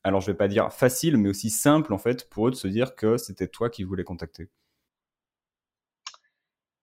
alors 0.02 0.20
je 0.20 0.26
vais 0.26 0.36
pas 0.36 0.48
dire 0.48 0.72
facile, 0.72 1.16
mais 1.16 1.28
aussi 1.28 1.50
simple, 1.50 1.92
en 1.92 1.98
fait, 1.98 2.28
pour 2.28 2.48
eux 2.48 2.50
de 2.50 2.56
se 2.56 2.68
dire 2.68 2.94
que 2.94 3.16
c'était 3.16 3.48
toi 3.48 3.70
qui 3.70 3.84
voulais 3.84 4.04
contacter? 4.04 4.48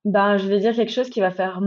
Ben, 0.05 0.37
je 0.37 0.47
vais 0.47 0.59
dire 0.59 0.73
quelque 0.73 0.91
chose 0.91 1.09
qui 1.09 1.19
va 1.19 1.31
faire 1.31 1.59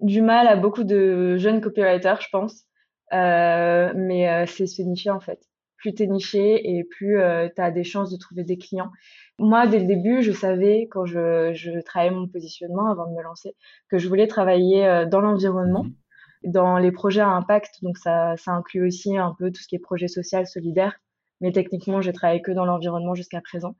du 0.00 0.22
mal 0.22 0.46
à 0.46 0.56
beaucoup 0.56 0.84
de 0.84 1.36
jeunes 1.36 1.60
copywriters, 1.60 2.20
je 2.20 2.28
pense. 2.30 2.64
Euh, 3.12 3.92
mais 3.94 4.28
euh, 4.28 4.46
c'est 4.46 4.66
se 4.66 4.82
nicher 4.82 5.10
en 5.10 5.20
fait. 5.20 5.40
Plus 5.76 5.94
t'es 5.94 6.06
niché 6.06 6.76
et 6.76 6.84
plus 6.84 7.20
euh, 7.20 7.48
tu 7.54 7.60
as 7.60 7.70
des 7.70 7.84
chances 7.84 8.10
de 8.10 8.16
trouver 8.16 8.42
des 8.42 8.56
clients. 8.56 8.90
Moi, 9.38 9.66
dès 9.66 9.78
le 9.78 9.86
début, 9.86 10.22
je 10.22 10.32
savais 10.32 10.88
quand 10.90 11.04
je, 11.04 11.52
je 11.54 11.78
travaillais 11.80 12.14
mon 12.14 12.26
positionnement 12.26 12.90
avant 12.90 13.06
de 13.06 13.14
me 13.14 13.22
lancer 13.22 13.54
que 13.90 13.98
je 13.98 14.08
voulais 14.08 14.26
travailler 14.26 14.86
euh, 14.86 15.06
dans 15.06 15.20
l'environnement, 15.20 15.84
mhm. 15.84 16.52
dans 16.52 16.78
les 16.78 16.92
projets 16.92 17.20
à 17.20 17.28
impact. 17.28 17.82
Donc 17.82 17.98
ça, 17.98 18.36
ça 18.36 18.52
inclut 18.52 18.86
aussi 18.86 19.16
un 19.16 19.34
peu 19.38 19.50
tout 19.50 19.62
ce 19.62 19.68
qui 19.68 19.76
est 19.76 19.80
projet 19.80 20.08
social, 20.08 20.46
solidaire. 20.46 20.96
Mais 21.40 21.52
techniquement, 21.52 22.00
j'ai 22.00 22.12
travaillé 22.12 22.40
que 22.40 22.52
dans 22.52 22.64
l'environnement 22.64 23.14
jusqu'à 23.14 23.40
présent. 23.40 23.76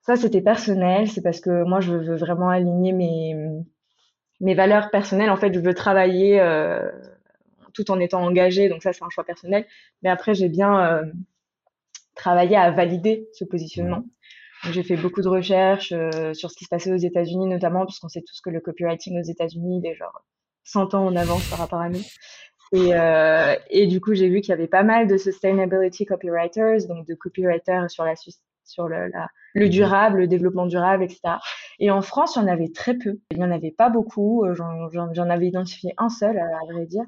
Ça, 0.00 0.16
c'était 0.16 0.40
personnel. 0.42 1.08
C'est 1.08 1.22
parce 1.22 1.40
que 1.40 1.64
moi, 1.64 1.80
je 1.80 1.94
veux 1.94 2.16
vraiment 2.16 2.48
aligner 2.48 2.92
mes 2.92 3.34
mes 4.40 4.54
valeurs 4.54 4.90
personnelles, 4.90 5.30
en 5.30 5.36
fait, 5.36 5.52
je 5.52 5.60
veux 5.60 5.74
travailler 5.74 6.40
euh, 6.40 6.90
tout 7.74 7.90
en 7.90 7.98
étant 8.00 8.22
engagée, 8.22 8.68
donc 8.68 8.82
ça, 8.82 8.92
c'est 8.92 9.02
un 9.02 9.10
choix 9.10 9.24
personnel. 9.24 9.66
Mais 10.02 10.10
après, 10.10 10.34
j'ai 10.34 10.48
bien 10.48 10.84
euh, 10.84 11.04
travaillé 12.14 12.56
à 12.56 12.70
valider 12.70 13.28
ce 13.32 13.44
positionnement. 13.44 14.04
J'ai 14.70 14.82
fait 14.82 14.96
beaucoup 14.96 15.22
de 15.22 15.28
recherches 15.28 15.92
euh, 15.92 16.34
sur 16.34 16.50
ce 16.50 16.56
qui 16.56 16.64
se 16.64 16.68
passait 16.68 16.92
aux 16.92 16.96
États-Unis, 16.96 17.46
notamment, 17.46 17.84
puisqu'on 17.86 18.08
sait 18.08 18.22
tous 18.22 18.40
que 18.40 18.50
le 18.50 18.60
copywriting 18.60 19.18
aux 19.20 19.24
États-Unis 19.24 19.86
est 19.86 19.94
genre 19.94 20.24
100 20.64 20.94
ans 20.94 21.06
en 21.06 21.16
avance 21.16 21.48
par 21.48 21.58
rapport 21.58 21.80
à 21.80 21.88
nous. 21.88 22.02
Et, 22.72 22.90
et 23.70 23.86
du 23.86 24.00
coup, 24.00 24.14
j'ai 24.14 24.28
vu 24.28 24.40
qu'il 24.40 24.50
y 24.50 24.52
avait 24.52 24.66
pas 24.66 24.82
mal 24.82 25.06
de 25.06 25.16
sustainability 25.16 26.04
copywriters, 26.04 26.88
donc 26.88 27.06
de 27.06 27.14
copywriters 27.14 27.88
sur 27.88 28.04
la 28.04 28.16
sur 28.66 28.88
le, 28.88 29.08
la, 29.08 29.28
le 29.54 29.68
durable, 29.68 30.18
le 30.18 30.26
développement 30.28 30.66
durable, 30.66 31.04
etc. 31.04 31.20
Et 31.78 31.90
en 31.90 32.02
France, 32.02 32.36
il 32.36 32.40
y 32.40 32.42
en 32.42 32.48
avait 32.48 32.70
très 32.74 32.94
peu. 32.94 33.18
Il 33.30 33.38
n'y 33.38 33.44
en 33.44 33.50
avait 33.50 33.70
pas 33.70 33.88
beaucoup. 33.90 34.44
Euh, 34.44 34.54
j'en 34.54 35.30
avais 35.30 35.46
identifié 35.48 35.94
un 35.98 36.08
seul, 36.08 36.38
à 36.38 36.72
vrai 36.72 36.86
dire. 36.86 37.04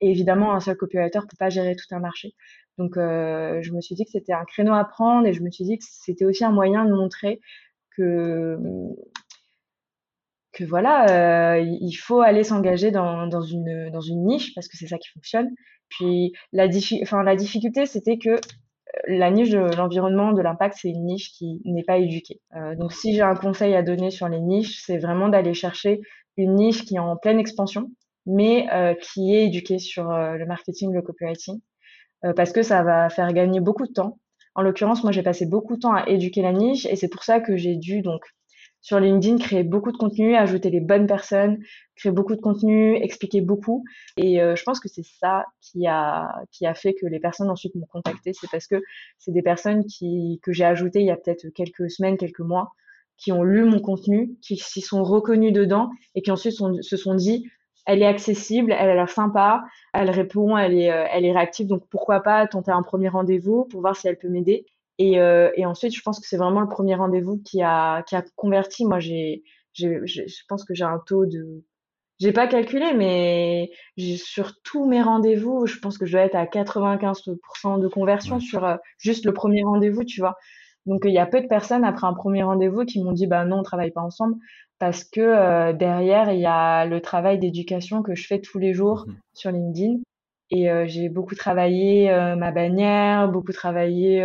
Et 0.00 0.10
évidemment, 0.10 0.52
un 0.54 0.60
seul 0.60 0.76
copywriter 0.76 1.20
peut 1.20 1.36
pas 1.38 1.48
gérer 1.48 1.74
tout 1.76 1.94
un 1.94 2.00
marché. 2.00 2.34
Donc, 2.78 2.96
euh, 2.96 3.62
je 3.62 3.72
me 3.72 3.80
suis 3.80 3.94
dit 3.94 4.04
que 4.04 4.10
c'était 4.10 4.34
un 4.34 4.44
créneau 4.44 4.74
à 4.74 4.84
prendre 4.84 5.26
et 5.26 5.32
je 5.32 5.42
me 5.42 5.50
suis 5.50 5.64
dit 5.64 5.78
que 5.78 5.84
c'était 5.88 6.26
aussi 6.26 6.44
un 6.44 6.52
moyen 6.52 6.84
de 6.84 6.92
montrer 6.92 7.40
que 7.96 8.58
que 10.52 10.64
voilà, 10.64 11.58
euh, 11.58 11.58
il 11.60 11.92
faut 11.92 12.22
aller 12.22 12.42
s'engager 12.42 12.90
dans, 12.90 13.26
dans, 13.26 13.42
une, 13.42 13.90
dans 13.90 14.00
une 14.00 14.24
niche 14.24 14.54
parce 14.54 14.68
que 14.68 14.76
c'est 14.78 14.86
ça 14.86 14.96
qui 14.96 15.08
fonctionne. 15.10 15.50
Puis 15.90 16.32
la, 16.52 16.66
enfin, 17.02 17.22
la 17.22 17.36
difficulté, 17.36 17.84
c'était 17.84 18.16
que 18.16 18.40
la 19.06 19.30
niche 19.30 19.50
de 19.50 19.58
l'environnement, 19.58 20.32
de 20.32 20.42
l'impact, 20.42 20.76
c'est 20.80 20.88
une 20.88 21.04
niche 21.04 21.32
qui 21.32 21.60
n'est 21.64 21.84
pas 21.84 21.98
éduquée. 21.98 22.40
Euh, 22.54 22.74
donc, 22.76 22.92
si 22.92 23.14
j'ai 23.14 23.22
un 23.22 23.34
conseil 23.34 23.74
à 23.74 23.82
donner 23.82 24.10
sur 24.10 24.28
les 24.28 24.40
niches, 24.40 24.82
c'est 24.84 24.98
vraiment 24.98 25.28
d'aller 25.28 25.54
chercher 25.54 26.00
une 26.36 26.54
niche 26.54 26.84
qui 26.84 26.96
est 26.96 27.00
en 27.00 27.16
pleine 27.16 27.38
expansion, 27.38 27.90
mais 28.26 28.66
euh, 28.72 28.94
qui 28.94 29.34
est 29.34 29.46
éduquée 29.46 29.78
sur 29.78 30.10
euh, 30.10 30.36
le 30.36 30.46
marketing, 30.46 30.92
le 30.92 31.02
copywriting, 31.02 31.60
parce 32.34 32.50
que 32.50 32.62
ça 32.62 32.82
va 32.82 33.08
faire 33.08 33.32
gagner 33.32 33.60
beaucoup 33.60 33.86
de 33.86 33.92
temps. 33.92 34.18
En 34.56 34.62
l'occurrence, 34.62 35.04
moi, 35.04 35.12
j'ai 35.12 35.22
passé 35.22 35.46
beaucoup 35.46 35.76
de 35.76 35.80
temps 35.80 35.94
à 35.94 36.08
éduquer 36.08 36.42
la 36.42 36.52
niche, 36.52 36.84
et 36.86 36.96
c'est 36.96 37.08
pour 37.08 37.22
ça 37.22 37.40
que 37.40 37.56
j'ai 37.56 37.76
dû 37.76 38.02
donc 38.02 38.22
sur 38.86 39.00
LinkedIn, 39.00 39.38
créer 39.38 39.64
beaucoup 39.64 39.90
de 39.90 39.96
contenu, 39.96 40.36
ajouter 40.36 40.70
les 40.70 40.78
bonnes 40.78 41.08
personnes, 41.08 41.58
créer 41.96 42.12
beaucoup 42.12 42.36
de 42.36 42.40
contenu, 42.40 42.94
expliquer 42.94 43.40
beaucoup. 43.40 43.82
Et 44.16 44.40
euh, 44.40 44.54
je 44.54 44.62
pense 44.62 44.78
que 44.78 44.88
c'est 44.88 45.04
ça 45.04 45.44
qui 45.60 45.88
a, 45.88 46.28
qui 46.52 46.66
a 46.66 46.74
fait 46.74 46.94
que 46.94 47.04
les 47.04 47.18
personnes 47.18 47.50
ensuite 47.50 47.74
m'ont 47.74 47.86
contacté. 47.86 48.32
C'est 48.32 48.48
parce 48.48 48.68
que 48.68 48.80
c'est 49.18 49.32
des 49.32 49.42
personnes 49.42 49.86
qui, 49.86 50.38
que 50.40 50.52
j'ai 50.52 50.64
ajoutées 50.64 51.00
il 51.00 51.06
y 51.06 51.10
a 51.10 51.16
peut-être 51.16 51.48
quelques 51.48 51.90
semaines, 51.90 52.16
quelques 52.16 52.38
mois, 52.38 52.74
qui 53.16 53.32
ont 53.32 53.42
lu 53.42 53.64
mon 53.64 53.80
contenu, 53.80 54.36
qui 54.40 54.56
s'y 54.56 54.82
sont 54.82 55.02
reconnus 55.02 55.52
dedans 55.52 55.90
et 56.14 56.22
qui 56.22 56.30
ensuite 56.30 56.52
se 56.52 56.96
sont 56.96 57.14
dit, 57.16 57.50
elle 57.86 58.02
est 58.02 58.06
accessible, 58.06 58.70
elle 58.70 58.90
a 58.90 58.94
l'air 58.94 59.10
sympa, 59.10 59.64
elle 59.94 60.10
répond, 60.10 60.56
elle 60.56 60.78
est, 60.78 60.92
euh, 60.92 61.06
elle 61.10 61.24
est 61.24 61.32
réactive, 61.32 61.66
donc 61.66 61.88
pourquoi 61.90 62.20
pas 62.20 62.46
tenter 62.46 62.70
un 62.70 62.82
premier 62.82 63.08
rendez-vous 63.08 63.64
pour 63.64 63.80
voir 63.80 63.96
si 63.96 64.06
elle 64.06 64.16
peut 64.16 64.28
m'aider. 64.28 64.64
Et, 64.98 65.20
euh, 65.20 65.50
et 65.56 65.66
ensuite, 65.66 65.94
je 65.94 66.02
pense 66.02 66.20
que 66.20 66.26
c'est 66.26 66.36
vraiment 66.36 66.60
le 66.60 66.68
premier 66.68 66.94
rendez-vous 66.94 67.38
qui 67.44 67.62
a, 67.62 68.02
qui 68.04 68.16
a 68.16 68.24
converti. 68.36 68.86
Moi, 68.86 68.98
j'ai, 68.98 69.42
je 69.74 70.42
pense 70.48 70.64
que 70.64 70.74
j'ai 70.74 70.84
un 70.84 71.00
taux 71.06 71.26
de, 71.26 71.64
j'ai 72.18 72.32
pas 72.32 72.46
calculé, 72.46 72.94
mais 72.94 73.70
sur 74.16 74.60
tous 74.62 74.86
mes 74.86 75.02
rendez-vous, 75.02 75.66
je 75.66 75.78
pense 75.78 75.98
que 75.98 76.06
je 76.06 76.12
dois 76.12 76.22
être 76.22 76.34
à 76.34 76.46
95% 76.46 77.80
de 77.80 77.88
conversion 77.88 78.40
sur 78.40 78.64
euh, 78.64 78.76
juste 78.98 79.26
le 79.26 79.34
premier 79.34 79.62
rendez-vous, 79.64 80.04
tu 80.04 80.20
vois. 80.20 80.36
Donc, 80.86 81.02
il 81.04 81.12
y 81.12 81.18
a 81.18 81.26
peu 81.26 81.42
de 81.42 81.46
personnes 81.46 81.84
après 81.84 82.06
un 82.06 82.14
premier 82.14 82.42
rendez-vous 82.42 82.84
qui 82.84 83.02
m'ont 83.02 83.12
dit, 83.12 83.26
bah 83.26 83.44
non, 83.44 83.58
on 83.58 83.62
travaille 83.62 83.90
pas 83.90 84.00
ensemble, 84.00 84.36
parce 84.78 85.04
que 85.04 85.20
euh, 85.20 85.72
derrière, 85.74 86.32
il 86.32 86.40
y 86.40 86.46
a 86.46 86.86
le 86.86 87.00
travail 87.02 87.38
d'éducation 87.38 88.02
que 88.02 88.14
je 88.14 88.26
fais 88.26 88.40
tous 88.40 88.58
les 88.58 88.72
jours 88.72 89.04
mmh 89.06 89.12
sur 89.34 89.50
LinkedIn. 89.52 89.98
Et 90.50 90.70
euh, 90.70 90.86
j'ai 90.86 91.08
beaucoup 91.08 91.34
travaillé 91.34 92.08
ma 92.36 92.52
bannière, 92.52 93.28
beaucoup 93.28 93.52
travaillé 93.52 94.24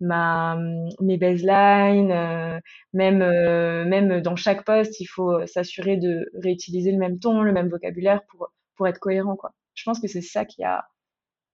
ma 0.00 0.56
mes 1.00 1.16
baselines, 1.16 2.12
euh, 2.12 2.60
même 2.92 3.22
euh, 3.22 3.84
même 3.84 4.20
dans 4.20 4.36
chaque 4.36 4.64
poste, 4.64 5.00
il 5.00 5.06
faut 5.06 5.44
s'assurer 5.46 5.96
de 5.96 6.30
réutiliser 6.34 6.92
le 6.92 6.98
même 6.98 7.18
ton, 7.18 7.42
le 7.42 7.52
même 7.52 7.68
vocabulaire 7.68 8.22
pour 8.28 8.50
pour 8.76 8.86
être 8.88 8.98
cohérent 9.00 9.36
quoi. 9.36 9.52
Je 9.74 9.84
pense 9.84 10.00
que 10.00 10.08
c'est 10.08 10.22
ça 10.22 10.44
qui 10.44 10.62
a 10.64 10.86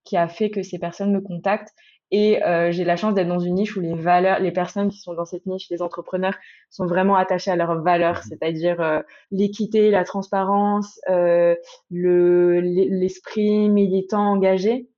qui 0.04 0.16
a 0.16 0.28
fait 0.28 0.50
que 0.50 0.62
ces 0.62 0.78
personnes 0.78 1.12
me 1.12 1.20
contactent 1.20 1.74
et 2.14 2.44
euh, 2.44 2.70
j'ai 2.70 2.84
la 2.84 2.96
chance 2.96 3.14
d'être 3.14 3.28
dans 3.28 3.38
une 3.38 3.54
niche 3.54 3.76
où 3.76 3.80
les 3.80 3.94
valeurs, 3.94 4.38
les 4.40 4.52
personnes 4.52 4.88
qui 4.88 4.98
sont 4.98 5.14
dans 5.14 5.24
cette 5.24 5.46
niche, 5.46 5.68
les 5.70 5.82
entrepreneurs, 5.82 6.36
sont 6.70 6.86
vraiment 6.86 7.16
attachés 7.16 7.50
à 7.50 7.56
leurs 7.56 7.82
valeurs, 7.82 8.18
mmh 8.18 8.28
c'est-à-dire 8.28 9.02
l'équité, 9.30 9.90
la 9.90 10.04
transparence, 10.04 11.00
le 11.08 12.60
l'esprit 12.60 13.68
militant 13.68 14.32
engagé 14.32 14.88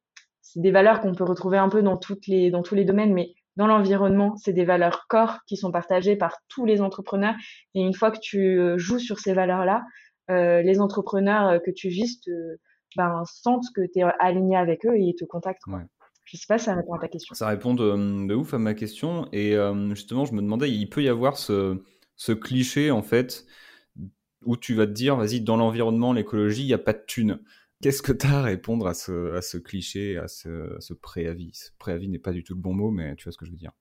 c'est 0.57 0.61
des 0.61 0.71
valeurs 0.71 1.01
qu'on 1.01 1.15
peut 1.15 1.25
retrouver 1.25 1.59
un 1.59 1.69
peu 1.69 1.83
dans 1.83 1.99
toutes 1.99 2.27
les 2.29 2.51
dans 2.51 2.63
tous 2.63 2.75
les 2.75 2.87
domaines, 2.87 3.13
mais 3.13 3.35
dans 3.57 3.67
l'environnement, 3.67 4.37
c'est 4.37 4.53
des 4.53 4.65
valeurs 4.65 5.07
corps 5.09 5.39
qui 5.47 5.57
sont 5.57 5.71
partagées 5.71 6.17
par 6.17 6.37
tous 6.49 6.65
les 6.65 6.81
entrepreneurs. 6.81 7.35
Et 7.75 7.81
une 7.81 7.95
fois 7.95 8.11
que 8.11 8.19
tu 8.21 8.59
euh, 8.59 8.79
joues 8.79 8.99
sur 8.99 9.19
ces 9.19 9.33
valeurs-là, 9.33 9.83
euh, 10.31 10.63
les 10.63 10.81
entrepreneurs 10.81 11.49
euh, 11.49 11.59
que 11.59 11.71
tu 11.71 11.89
vises 11.89 12.21
ben, 12.97 13.23
sentent 13.27 13.67
que 13.75 13.83
tu 13.83 14.01
es 14.01 14.05
aligné 14.19 14.57
avec 14.57 14.87
eux 14.87 14.95
et 14.95 15.03
ils 15.03 15.15
te 15.15 15.25
contactent. 15.25 15.65
Quoi. 15.65 15.83
Je 16.27 16.37
sais 16.37 16.47
pas 16.49 16.59
si 16.59 16.65
ça 16.65 16.75
répond 16.75 16.93
à 16.95 16.99
ta 16.99 17.07
question. 17.07 17.35
Ça 17.37 17.47
répond 17.47 17.73
de, 17.73 18.35
ouf 18.35 18.53
à 18.53 18.59
ma 18.59 18.75
question. 18.75 19.29
Et 19.33 19.57
justement, 19.91 20.25
je 20.25 20.35
me 20.35 20.43
demandais, 20.43 20.71
il 20.71 20.89
peut 20.91 21.03
y 21.03 21.09
avoir 21.09 21.39
ce, 21.39 21.81
ce 22.17 22.33
cliché, 22.33 22.91
en 22.91 23.03
fait, 23.03 23.47
où 24.45 24.57
tu 24.57 24.75
vas 24.75 24.87
te 24.87 24.93
dire, 24.93 25.17
vas-y, 25.17 25.41
dans 25.41 25.57
l'environnement, 25.57 26.13
l'écologie, 26.13 26.63
il 26.63 26.67
n'y 26.67 26.75
a 26.75 26.79
pas 26.79 26.93
de 26.93 27.03
thunes. 27.07 27.39
Qu'est-ce 27.81 28.03
que 28.03 28.13
tu 28.13 28.27
as 28.27 28.39
à 28.39 28.43
répondre 28.43 28.87
à 28.89 28.95
ce, 28.95 29.35
à 29.35 29.41
ce 29.43 29.57
cliché, 29.57 30.19
à 30.19 30.27
ce, 30.27 30.77
ce 30.81 30.95
préavis? 30.95 31.53
Ce 31.55 31.71
préavis 31.79 32.09
n'est 32.09 32.19
pas 32.19 32.33
du 32.33 32.43
tout 32.43 32.55
le 32.55 32.61
bon 32.61 32.75
mot, 32.75 32.91
mais 32.91 33.15
tu 33.15 33.25
vois 33.25 33.33
ce 33.33 33.39
que 33.39 33.47
je 33.47 33.53
veux 33.53 33.57
dire. 33.57 33.73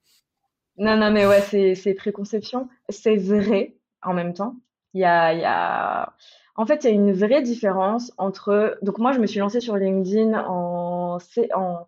Non, 0.77 0.97
non, 0.97 1.11
mais 1.11 1.25
ouais, 1.25 1.41
c'est 1.41 1.93
préconception. 1.95 2.69
C'est 2.89 3.15
vrai 3.15 3.77
en 4.03 4.13
même 4.13 4.33
temps. 4.33 4.57
Il 4.93 5.01
y 5.01 5.05
a, 5.05 5.33
il 5.33 5.39
y 5.39 5.45
a... 5.45 6.13
En 6.57 6.65
fait, 6.65 6.83
il 6.83 6.87
y 6.87 6.89
a 6.91 6.93
une 6.93 7.11
vraie 7.11 7.41
différence 7.41 8.13
entre... 8.17 8.77
Donc 8.81 8.99
moi, 8.99 9.13
je 9.13 9.19
me 9.19 9.25
suis 9.25 9.39
lancée 9.39 9.61
sur 9.61 9.77
LinkedIn 9.77 10.45
en, 10.45 11.17
en 11.53 11.87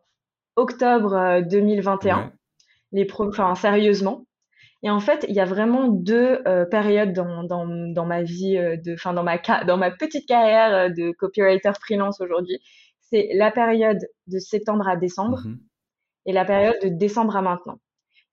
octobre 0.58 1.42
2021. 1.50 2.20
Euh, 2.20 2.22
Les. 2.92 3.08
Enfin, 3.18 3.56
sérieusement. 3.56 4.26
Et 4.84 4.90
en 4.90 5.00
fait, 5.00 5.26
il 5.28 5.34
y 5.34 5.40
a 5.40 5.46
vraiment 5.46 5.88
deux 5.88 6.42
euh, 6.46 6.66
périodes 6.66 7.14
dans, 7.14 7.44
dans, 7.44 7.66
dans, 7.66 8.06
ma 8.06 8.22
vie, 8.22 8.58
euh, 8.58 8.78
de, 8.78 8.94
enfin 8.94 9.14
dans 9.14 9.24
ma 9.24 9.38
dans 9.66 9.78
ma 9.78 9.90
petite 9.90 10.28
carrière 10.28 10.94
de 10.94 11.12
copywriter 11.12 11.72
freelance 11.82 12.22
aujourd'hui. 12.22 12.60
C'est 13.02 13.30
la 13.34 13.52
période 13.52 14.06
de 14.28 14.40
septembre 14.40 14.88
à 14.88 14.98
décembre 14.98 15.40
mmh 15.46 15.58
et 16.28 16.34
la 16.34 16.44
période 16.44 16.76
de 16.84 16.90
décembre 16.90 17.38
à 17.38 17.42
maintenant. 17.42 17.80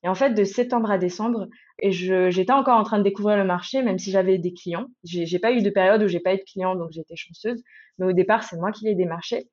Et 0.02 0.09
en 0.09 0.14
fait, 0.14 0.35
de 0.35 0.45
septembre 0.45 0.90
à 0.90 0.99
décembre, 0.99 1.49
et 1.78 1.93
j'étais 1.93 2.52
encore 2.52 2.78
en 2.78 2.83
train 2.83 2.99
de 2.99 3.04
découvrir 3.04 3.38
le 3.38 3.45
marché, 3.45 3.83
même 3.83 3.99
si 3.99 4.11
j'avais 4.11 4.37
des 4.37 4.52
clients. 4.52 4.87
J'ai 5.02 5.38
pas 5.38 5.52
eu 5.52 5.62
de 5.62 5.71
période 5.71 6.02
où 6.02 6.09
j'ai 6.09 6.21
pas 6.21 6.35
eu 6.35 6.38
de 6.38 6.43
clients, 6.43 6.75
donc 6.75 6.90
j'étais 6.90 7.16
chanceuse. 7.16 7.62
Mais 7.99 8.07
au 8.07 8.12
départ, 8.12 8.43
c'est 8.43 8.57
moi 8.57 8.71
qui 8.73 8.85
les 8.85 8.95
démarchais. 8.95 9.49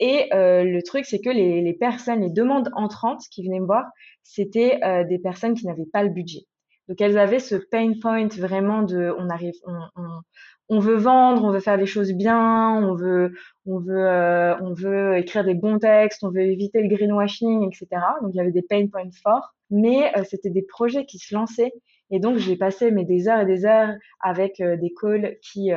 Et 0.00 0.32
euh, 0.32 0.64
le 0.64 0.82
truc, 0.82 1.04
c'est 1.04 1.20
que 1.20 1.28
les, 1.28 1.74
personnes, 1.74 2.22
les 2.22 2.30
demandes 2.30 2.70
entrantes 2.74 3.22
qui 3.30 3.44
venaient 3.44 3.60
me 3.60 3.66
voir, 3.66 3.84
c'était 4.22 4.82
euh, 4.82 5.04
des 5.04 5.18
personnes 5.18 5.54
qui 5.54 5.66
n'avaient 5.66 5.88
pas 5.92 6.02
le 6.02 6.08
budget. 6.08 6.46
Donc 6.88 7.00
elles 7.02 7.18
avaient 7.18 7.38
ce 7.38 7.54
pain 7.54 7.92
point 8.00 8.28
vraiment 8.28 8.82
de, 8.82 9.14
on 9.18 9.28
arrive, 9.28 9.54
on, 10.68 10.80
veut 10.80 10.96
vendre, 10.96 11.44
on 11.44 11.50
veut 11.52 11.60
faire 11.60 11.76
les 11.76 11.86
choses 11.86 12.12
bien, 12.12 12.74
on 12.82 12.94
veut, 12.94 13.32
on 13.66 13.78
veut, 13.78 14.08
euh, 14.08 14.56
on 14.60 14.72
veut 14.72 15.18
écrire 15.18 15.44
des 15.44 15.54
bons 15.54 15.78
textes, 15.78 16.24
on 16.24 16.30
veut 16.30 16.40
éviter 16.40 16.80
le 16.80 16.88
greenwashing, 16.88 17.66
etc. 17.66 18.02
Donc 18.22 18.30
il 18.32 18.38
y 18.38 18.40
avait 18.40 18.50
des 18.50 18.62
pain 18.62 18.86
points 18.90 19.10
forts, 19.22 19.54
mais 19.68 20.10
c'était 20.24 20.50
des 20.50 20.62
projets 20.62 21.04
qui 21.04 21.18
se 21.18 21.32
lançaient. 21.34 21.72
Et 22.10 22.18
donc 22.18 22.38
j'ai 22.38 22.56
passé 22.56 22.90
mais 22.90 23.04
des 23.04 23.28
heures 23.28 23.40
et 23.40 23.46
des 23.46 23.66
heures 23.66 23.94
avec 24.20 24.56
des 24.58 24.92
calls 25.00 25.36
qui 25.42 25.70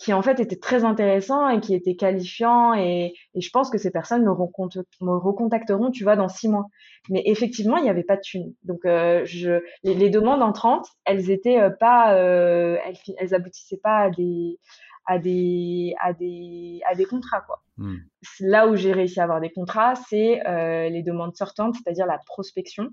qui 0.00 0.14
en 0.14 0.22
fait 0.22 0.40
était 0.40 0.56
très 0.56 0.84
intéressant 0.84 1.50
et 1.50 1.60
qui 1.60 1.74
était 1.74 1.94
qualifiant 1.94 2.72
et, 2.72 3.12
et 3.34 3.40
je 3.42 3.50
pense 3.50 3.68
que 3.68 3.76
ces 3.76 3.90
personnes 3.90 4.22
me, 4.22 4.30
me, 4.30 5.16
recontacteront, 5.18 5.90
tu 5.90 6.04
vois, 6.04 6.16
dans 6.16 6.28
six 6.28 6.48
mois. 6.48 6.68
Mais 7.10 7.22
effectivement, 7.26 7.76
il 7.76 7.82
n'y 7.82 7.90
avait 7.90 8.02
pas 8.02 8.16
de 8.16 8.22
thunes. 8.22 8.54
Donc, 8.64 8.86
euh, 8.86 9.26
je, 9.26 9.60
les, 9.84 9.94
les, 9.94 10.08
demandes 10.08 10.42
entrantes, 10.42 10.88
elles 11.04 11.30
étaient 11.30 11.60
euh, 11.60 11.68
pas, 11.68 12.14
euh, 12.14 12.78
elles, 12.86 12.96
elles 13.18 13.34
aboutissaient 13.34 13.80
pas 13.82 13.98
à 13.98 14.10
des, 14.10 14.58
à 15.04 15.18
des, 15.18 15.94
à 16.00 16.14
des, 16.14 16.80
à 16.90 16.94
des 16.94 17.04
contrats, 17.04 17.42
quoi. 17.42 17.62
Hmm. 17.76 17.98
Là 18.40 18.68
où 18.68 18.76
j'ai 18.76 18.92
réussi 18.92 19.20
à 19.20 19.24
avoir 19.24 19.42
des 19.42 19.50
contrats, 19.50 19.96
c'est 20.08 20.40
euh, 20.46 20.88
les 20.88 21.02
demandes 21.02 21.36
sortantes, 21.36 21.74
c'est-à-dire 21.74 22.06
la 22.06 22.18
prospection. 22.26 22.88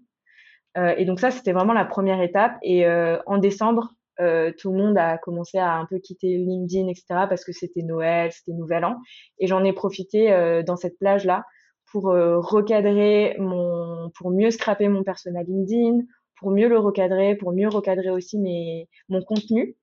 Et 0.95 1.05
donc 1.05 1.19
ça, 1.19 1.31
c'était 1.31 1.53
vraiment 1.53 1.73
la 1.73 1.85
première 1.85 2.21
étape. 2.21 2.55
Et 2.61 2.87
en 2.87 3.39
décembre, 3.39 3.95
euh, 4.19 4.51
tout 4.57 4.71
le 4.71 4.77
monde 4.77 4.97
a 4.97 5.17
commencé 5.17 5.57
à 5.57 5.73
un 5.73 5.85
peu 5.85 5.99
quitter 5.99 6.37
LinkedIn, 6.37 6.87
etc. 6.87 7.05
parce 7.29 7.43
que 7.43 7.51
c'était 7.51 7.83
Noël, 7.83 8.31
c'était 8.31 8.53
Nouvel 8.53 8.85
An. 8.85 8.97
Et 9.39 9.47
j'en 9.47 9.63
ai 9.63 9.73
profité 9.73 10.31
euh, 10.31 10.63
dans 10.63 10.75
cette 10.75 10.97
plage-là 10.97 11.45
pour 11.91 12.09
euh, 12.09 12.39
recadrer 12.39 13.35
mon, 13.39 14.09
pour 14.15 14.31
mieux 14.31 14.51
scraper 14.51 14.87
mon 14.87 15.03
personnel 15.03 15.45
LinkedIn, 15.47 15.99
pour 16.39 16.51
mieux 16.51 16.67
le 16.67 16.79
recadrer, 16.79 17.35
pour 17.35 17.53
mieux 17.53 17.69
recadrer 17.69 18.09
aussi 18.09 18.37
mes, 18.39 18.89
mon 19.09 19.21
contenu. 19.21 19.75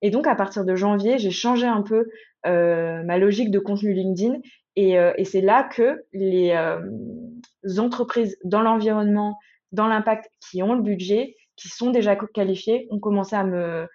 Et 0.00 0.10
donc, 0.10 0.26
à 0.26 0.34
partir 0.34 0.64
de 0.64 0.74
janvier, 0.74 1.18
j'ai 1.18 1.30
changé 1.30 1.66
un 1.66 1.82
peu 1.82 2.08
ma 2.44 3.18
logique 3.18 3.52
de 3.52 3.60
contenu 3.60 3.92
LinkedIn. 3.92 4.40
Et, 4.74 4.94
et 4.94 5.24
c'est 5.24 5.40
là 5.40 5.62
que 5.62 6.04
les 6.12 6.52
entreprises 7.78 8.36
dans 8.42 8.62
l'environnement, 8.62 9.38
dans 9.70 9.86
l'impact, 9.86 10.28
qui 10.40 10.60
ont 10.60 10.74
le 10.74 10.82
budget, 10.82 11.36
qui 11.56 11.68
sont 11.68 11.90
déjà 11.90 12.16
qualifiés 12.16 12.86
ont 12.90 12.98
commencé 12.98 13.36
à 13.36 13.44
me 13.44 13.88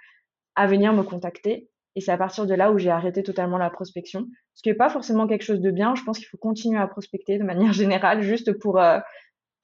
à 0.56 0.68
venir 0.68 0.94
me 0.94 1.04
contacter 1.04 1.70
et 1.96 2.02
c'est 2.02 2.12
à 2.12 2.18
partir 2.18 2.46
de 2.46 2.54
là 2.54 2.72
où 2.72 2.78
j'ai 2.78 2.90
arrêté 2.90 3.24
totalement 3.24 3.58
la 3.58 3.70
prospection 3.70 4.28
ce 4.54 4.64
qui 4.64 4.70
n'est 4.70 4.76
pas 4.76 4.90
forcément 4.90 5.28
quelque 5.28 5.44
chose 5.44 5.62
de 5.62 5.72
bien 5.72 5.96
je 5.96 6.04
pense 6.04 6.18
qu'il 6.18 6.28
faut 6.28 6.38
continuer 6.38 6.80
à 6.80 6.88
prospecter 6.88 7.38
de 7.38 7.44
manière 7.44 7.74
générale 7.74 8.22
juste 8.22 8.54
pour 8.60 8.80
euh, 8.80 9.00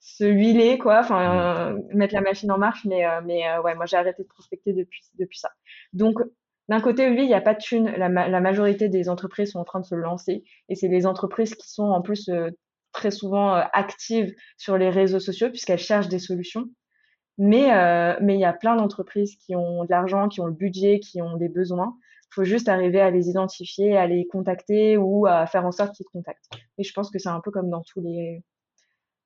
se 0.00 0.24
huiler 0.24 0.78
quoi 0.78 1.00
enfin 1.00 1.72
euh, 1.72 1.78
mettre 1.92 2.14
la 2.14 2.20
machine 2.20 2.50
en 2.50 2.58
marche 2.58 2.84
mais 2.84 3.06
euh, 3.06 3.20
mais 3.24 3.42
ouais 3.58 3.74
moi 3.74 3.86
j'ai 3.86 3.96
arrêté 3.96 4.22
de 4.22 4.28
prospecter 4.28 4.72
depuis 4.72 5.02
depuis 5.18 5.38
ça 5.38 5.50
donc 5.92 6.18
d'un 6.70 6.80
côté, 6.80 7.10
oui, 7.10 7.24
il 7.24 7.26
n'y 7.26 7.34
a 7.34 7.42
pas 7.42 7.52
de 7.52 7.58
thunes. 7.58 7.92
La, 7.98 8.08
la, 8.08 8.40
majorité 8.40 8.88
des 8.88 9.10
entreprises 9.10 9.50
sont 9.52 9.58
en 9.58 9.64
train 9.64 9.80
de 9.80 9.84
se 9.84 9.94
lancer. 9.94 10.44
Et 10.70 10.74
c'est 10.74 10.88
les 10.88 11.04
entreprises 11.04 11.54
qui 11.54 11.70
sont 11.70 11.82
en 11.82 12.00
plus 12.00 12.30
très 12.94 13.10
souvent 13.10 13.52
actives 13.52 14.34
sur 14.56 14.78
les 14.78 14.88
réseaux 14.88 15.20
sociaux 15.20 15.50
puisqu'elles 15.50 15.78
cherchent 15.78 16.08
des 16.08 16.18
solutions. 16.18 16.70
Mais 17.36 17.72
euh, 17.74 18.16
mais 18.20 18.34
il 18.34 18.40
y 18.40 18.44
a 18.44 18.52
plein 18.52 18.76
d'entreprises 18.76 19.36
qui 19.36 19.56
ont 19.56 19.84
de 19.84 19.90
l'argent, 19.90 20.28
qui 20.28 20.40
ont 20.40 20.46
le 20.46 20.52
budget, 20.52 21.00
qui 21.00 21.20
ont 21.20 21.36
des 21.36 21.48
besoins. 21.48 21.96
Il 22.30 22.34
faut 22.34 22.44
juste 22.44 22.68
arriver 22.68 23.00
à 23.00 23.10
les 23.10 23.28
identifier, 23.28 23.96
à 23.96 24.06
les 24.06 24.26
contacter 24.26 24.96
ou 24.96 25.26
à 25.26 25.46
faire 25.46 25.64
en 25.66 25.72
sorte 25.72 25.94
qu'ils 25.94 26.06
te 26.06 26.10
contactent. 26.12 26.48
Et 26.78 26.84
je 26.84 26.92
pense 26.92 27.10
que 27.10 27.18
c'est 27.18 27.28
un 27.28 27.40
peu 27.40 27.50
comme 27.50 27.70
dans 27.70 27.82
tous 27.82 28.00
les 28.00 28.42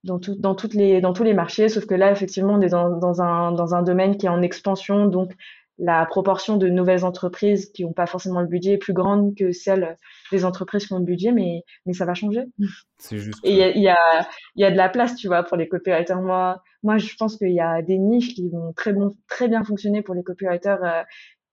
dans, 0.05 0.19
tout, 0.19 0.37
dans, 0.37 0.55
toutes 0.55 0.75
les, 0.75 1.01
dans 1.01 1.13
tous 1.13 1.25
les 1.25 1.35
marchés, 1.35 1.69
sauf 1.69 1.87
que 1.87 1.95
là, 1.95 2.13
effectivement, 2.13 2.55
on 2.55 2.61
est 2.61 2.69
dans, 2.69 2.97
dans, 2.97 3.21
un, 3.21 3.53
dans 3.53 3.75
un 3.75 3.83
domaine 3.83 4.17
qui 4.17 4.27
est 4.27 4.31
en 4.31 4.43
expansion, 4.43 5.07
donc 5.07 5.33
la 5.79 6.05
proportion 6.07 6.57
de 6.57 6.69
nouvelles 6.69 7.05
entreprises 7.05 7.71
qui 7.71 7.85
n'ont 7.85 7.93
pas 7.93 8.07
forcément 8.07 8.41
le 8.41 8.49
budget 8.49 8.73
est 8.73 8.79
plus 8.79 8.93
grande 8.93 9.37
que 9.37 9.53
celle 9.53 9.97
des 10.33 10.45
entreprises 10.45 10.87
qui 10.87 10.93
ont 10.93 10.99
le 10.99 11.05
budget, 11.05 11.31
mais, 11.31 11.63
mais 11.87 11.93
ça 11.93 12.05
va 12.05 12.15
changer. 12.15 12.43
C'est 12.99 13.19
juste. 13.19 13.39
Et 13.45 13.53
il 13.53 13.59
y 13.59 13.63
a, 13.63 13.77
y, 13.77 13.89
a, 13.89 14.29
y 14.57 14.65
a 14.65 14.71
de 14.71 14.77
la 14.77 14.89
place, 14.89 15.15
tu 15.15 15.29
vois, 15.29 15.45
pour 15.45 15.57
les 15.57 15.69
copywriters. 15.69 16.21
Moi, 16.21 16.61
moi, 16.83 16.99
je 16.99 17.15
pense 17.17 17.37
qu'il 17.37 17.53
y 17.53 17.61
a 17.61 17.83
des 17.83 17.99
niches 17.99 18.35
qui 18.35 18.49
vont 18.49 18.73
très, 18.73 18.93
bon, 18.93 19.17
très 19.29 19.49
bien 19.49 19.65
fonctionner 19.65 20.03
pour 20.03 20.15
les 20.15 20.23
copywriters 20.23 20.85
euh, 20.85 21.03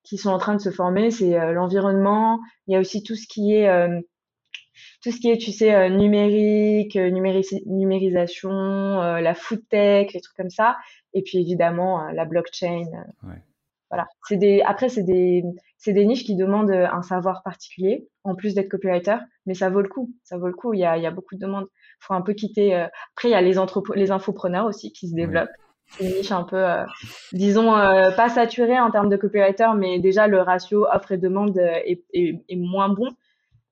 qui 0.03 0.17
sont 0.17 0.29
en 0.29 0.37
train 0.37 0.55
de 0.55 0.61
se 0.61 0.71
former. 0.71 1.11
C'est 1.11 1.39
euh, 1.39 1.53
l'environnement. 1.53 2.39
Il 2.67 2.73
y 2.73 2.77
a 2.77 2.79
aussi 2.79 3.03
tout 3.03 3.15
ce 3.15 3.27
qui 3.27 3.53
est, 3.53 3.67
euh, 3.69 3.99
tout 5.03 5.11
ce 5.11 5.19
qui 5.19 5.29
est, 5.29 5.37
tu 5.37 5.51
sais, 5.51 5.89
numérique, 5.89 6.95
numérisation, 6.95 8.49
la 8.49 9.33
food 9.35 9.61
tech, 9.69 10.13
les 10.13 10.21
trucs 10.21 10.35
comme 10.35 10.49
ça. 10.49 10.77
Et 11.13 11.21
puis 11.21 11.39
évidemment, 11.39 12.09
la 12.11 12.25
blockchain. 12.25 12.85
Ouais. 13.23 13.41
Voilà. 13.89 14.07
C'est 14.27 14.37
des, 14.37 14.61
après, 14.61 14.89
c'est 14.89 15.03
des, 15.03 15.43
c'est 15.77 15.93
des 15.93 16.05
niches 16.05 16.23
qui 16.23 16.35
demandent 16.35 16.71
euh, 16.71 16.87
un 16.91 17.01
savoir 17.01 17.43
particulier, 17.43 18.07
en 18.23 18.35
plus 18.35 18.55
d'être 18.55 18.69
copywriter, 18.69 19.17
mais 19.45 19.53
ça 19.53 19.69
vaut 19.69 19.81
le 19.81 19.89
coup. 19.89 20.11
Ça 20.23 20.37
vaut 20.37 20.47
le 20.47 20.53
coup. 20.53 20.73
Il 20.73 20.79
y 20.79 20.85
a, 20.85 20.97
il 20.97 21.03
y 21.03 21.05
a 21.05 21.11
beaucoup 21.11 21.35
de 21.35 21.39
demandes. 21.39 21.67
Faut 21.99 22.13
un 22.13 22.21
peu 22.21 22.33
quitter. 22.33 22.75
Euh, 22.75 22.87
Après, 23.13 23.29
il 23.29 23.31
y 23.31 23.35
a 23.35 23.41
les 23.41 23.55
les 23.95 24.11
infopreneurs 24.11 24.65
aussi 24.65 24.91
qui 24.91 25.07
se 25.07 25.15
développent. 25.15 25.49
C'est 25.91 26.05
une 26.05 26.15
niche 26.15 26.31
un 26.31 26.43
peu, 26.43 26.57
euh, 26.57 26.83
disons, 27.31 27.71
pas 27.71 28.29
saturée 28.29 28.79
en 28.79 28.89
termes 28.89 29.09
de 29.09 29.17
copywriter, 29.17 29.67
mais 29.77 29.99
déjà 29.99 30.25
le 30.25 30.41
ratio 30.41 30.87
offre 30.91 31.11
et 31.11 31.17
demande 31.19 31.55
est, 31.59 32.03
est, 32.11 32.43
est, 32.49 32.55
moins 32.55 32.89
bon, 32.89 33.11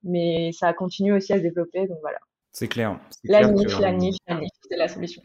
mais 0.04 0.52
ça 0.52 0.72
continue 0.72 1.12
aussi 1.12 1.32
à 1.32 1.38
se 1.38 1.42
développer. 1.42 1.88
Donc 1.88 1.98
voilà. 2.02 2.18
C'est 2.52 2.68
clair. 2.68 3.00
La 3.24 3.44
niche, 3.48 3.80
la 3.80 3.90
niche, 3.90 4.16
la 4.28 4.36
niche, 4.36 4.50
c'est 4.70 4.76
la 4.76 4.86
solution. 4.86 5.22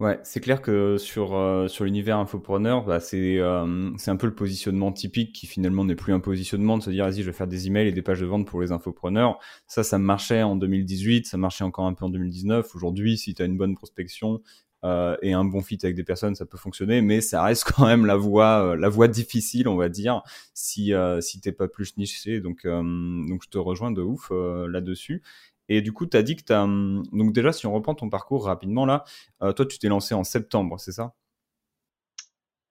Ouais, 0.00 0.18
c'est 0.24 0.40
clair 0.40 0.60
que 0.60 0.98
sur 0.98 1.36
euh, 1.36 1.68
sur 1.68 1.84
l'univers 1.84 2.18
infopreneur, 2.18 2.84
bah, 2.84 2.98
c'est 2.98 3.38
euh, 3.38 3.90
c'est 3.96 4.10
un 4.10 4.16
peu 4.16 4.26
le 4.26 4.34
positionnement 4.34 4.90
typique 4.92 5.32
qui 5.32 5.46
finalement 5.46 5.84
n'est 5.84 5.94
plus 5.94 6.12
un 6.12 6.18
positionnement 6.18 6.76
de 6.78 6.82
se 6.82 6.90
dire 6.90 7.04
vas-y 7.04 7.22
je 7.22 7.26
vais 7.26 7.32
faire 7.32 7.46
des 7.46 7.68
emails 7.68 7.86
et 7.88 7.92
des 7.92 8.02
pages 8.02 8.20
de 8.20 8.26
vente 8.26 8.44
pour 8.46 8.60
les 8.60 8.72
infopreneurs. 8.72 9.38
Ça, 9.68 9.84
ça 9.84 9.98
marchait 9.98 10.42
en 10.42 10.56
2018, 10.56 11.26
ça 11.26 11.36
marchait 11.36 11.62
encore 11.62 11.86
un 11.86 11.94
peu 11.94 12.04
en 12.04 12.10
2019. 12.10 12.74
Aujourd'hui, 12.74 13.16
si 13.16 13.34
tu 13.34 13.42
as 13.42 13.44
une 13.44 13.56
bonne 13.56 13.76
prospection 13.76 14.42
euh, 14.84 15.16
et 15.22 15.32
un 15.32 15.44
bon 15.44 15.62
fit 15.62 15.78
avec 15.84 15.94
des 15.94 16.04
personnes, 16.04 16.34
ça 16.34 16.44
peut 16.44 16.58
fonctionner, 16.58 17.00
mais 17.00 17.20
ça 17.20 17.44
reste 17.44 17.64
quand 17.72 17.86
même 17.86 18.04
la 18.04 18.16
voie 18.16 18.76
la 18.76 18.88
voie 18.88 19.06
difficile, 19.06 19.68
on 19.68 19.76
va 19.76 19.88
dire, 19.88 20.22
si 20.54 20.92
si 21.20 21.40
t'es 21.40 21.52
pas 21.52 21.68
plus 21.68 21.96
niché. 21.96 22.40
Donc 22.40 22.66
donc 22.66 23.42
je 23.44 23.48
te 23.48 23.58
rejoins 23.58 23.92
de 23.92 24.02
ouf 24.02 24.30
là-dessus. 24.68 25.22
Et 25.68 25.80
du 25.80 25.92
coup, 25.92 26.06
tu 26.06 26.16
as 26.16 26.22
dit 26.22 26.36
que 26.36 26.42
tu 26.42 26.52
as. 26.52 26.62
Hum, 26.62 27.02
donc, 27.12 27.32
déjà, 27.32 27.52
si 27.52 27.66
on 27.66 27.72
reprend 27.72 27.94
ton 27.94 28.10
parcours 28.10 28.44
rapidement, 28.44 28.86
là, 28.86 29.04
euh, 29.42 29.52
toi, 29.52 29.66
tu 29.66 29.78
t'es 29.78 29.88
lancé 29.88 30.14
en 30.14 30.24
septembre, 30.24 30.78
c'est 30.78 30.92
ça? 30.92 31.14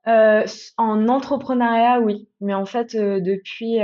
Euh, 0.08 0.46
En 0.78 1.08
entrepreneuriat, 1.08 2.00
oui. 2.02 2.28
Mais 2.42 2.54
en 2.54 2.66
fait, 2.66 2.96
euh, 2.96 3.20
depuis, 3.22 3.80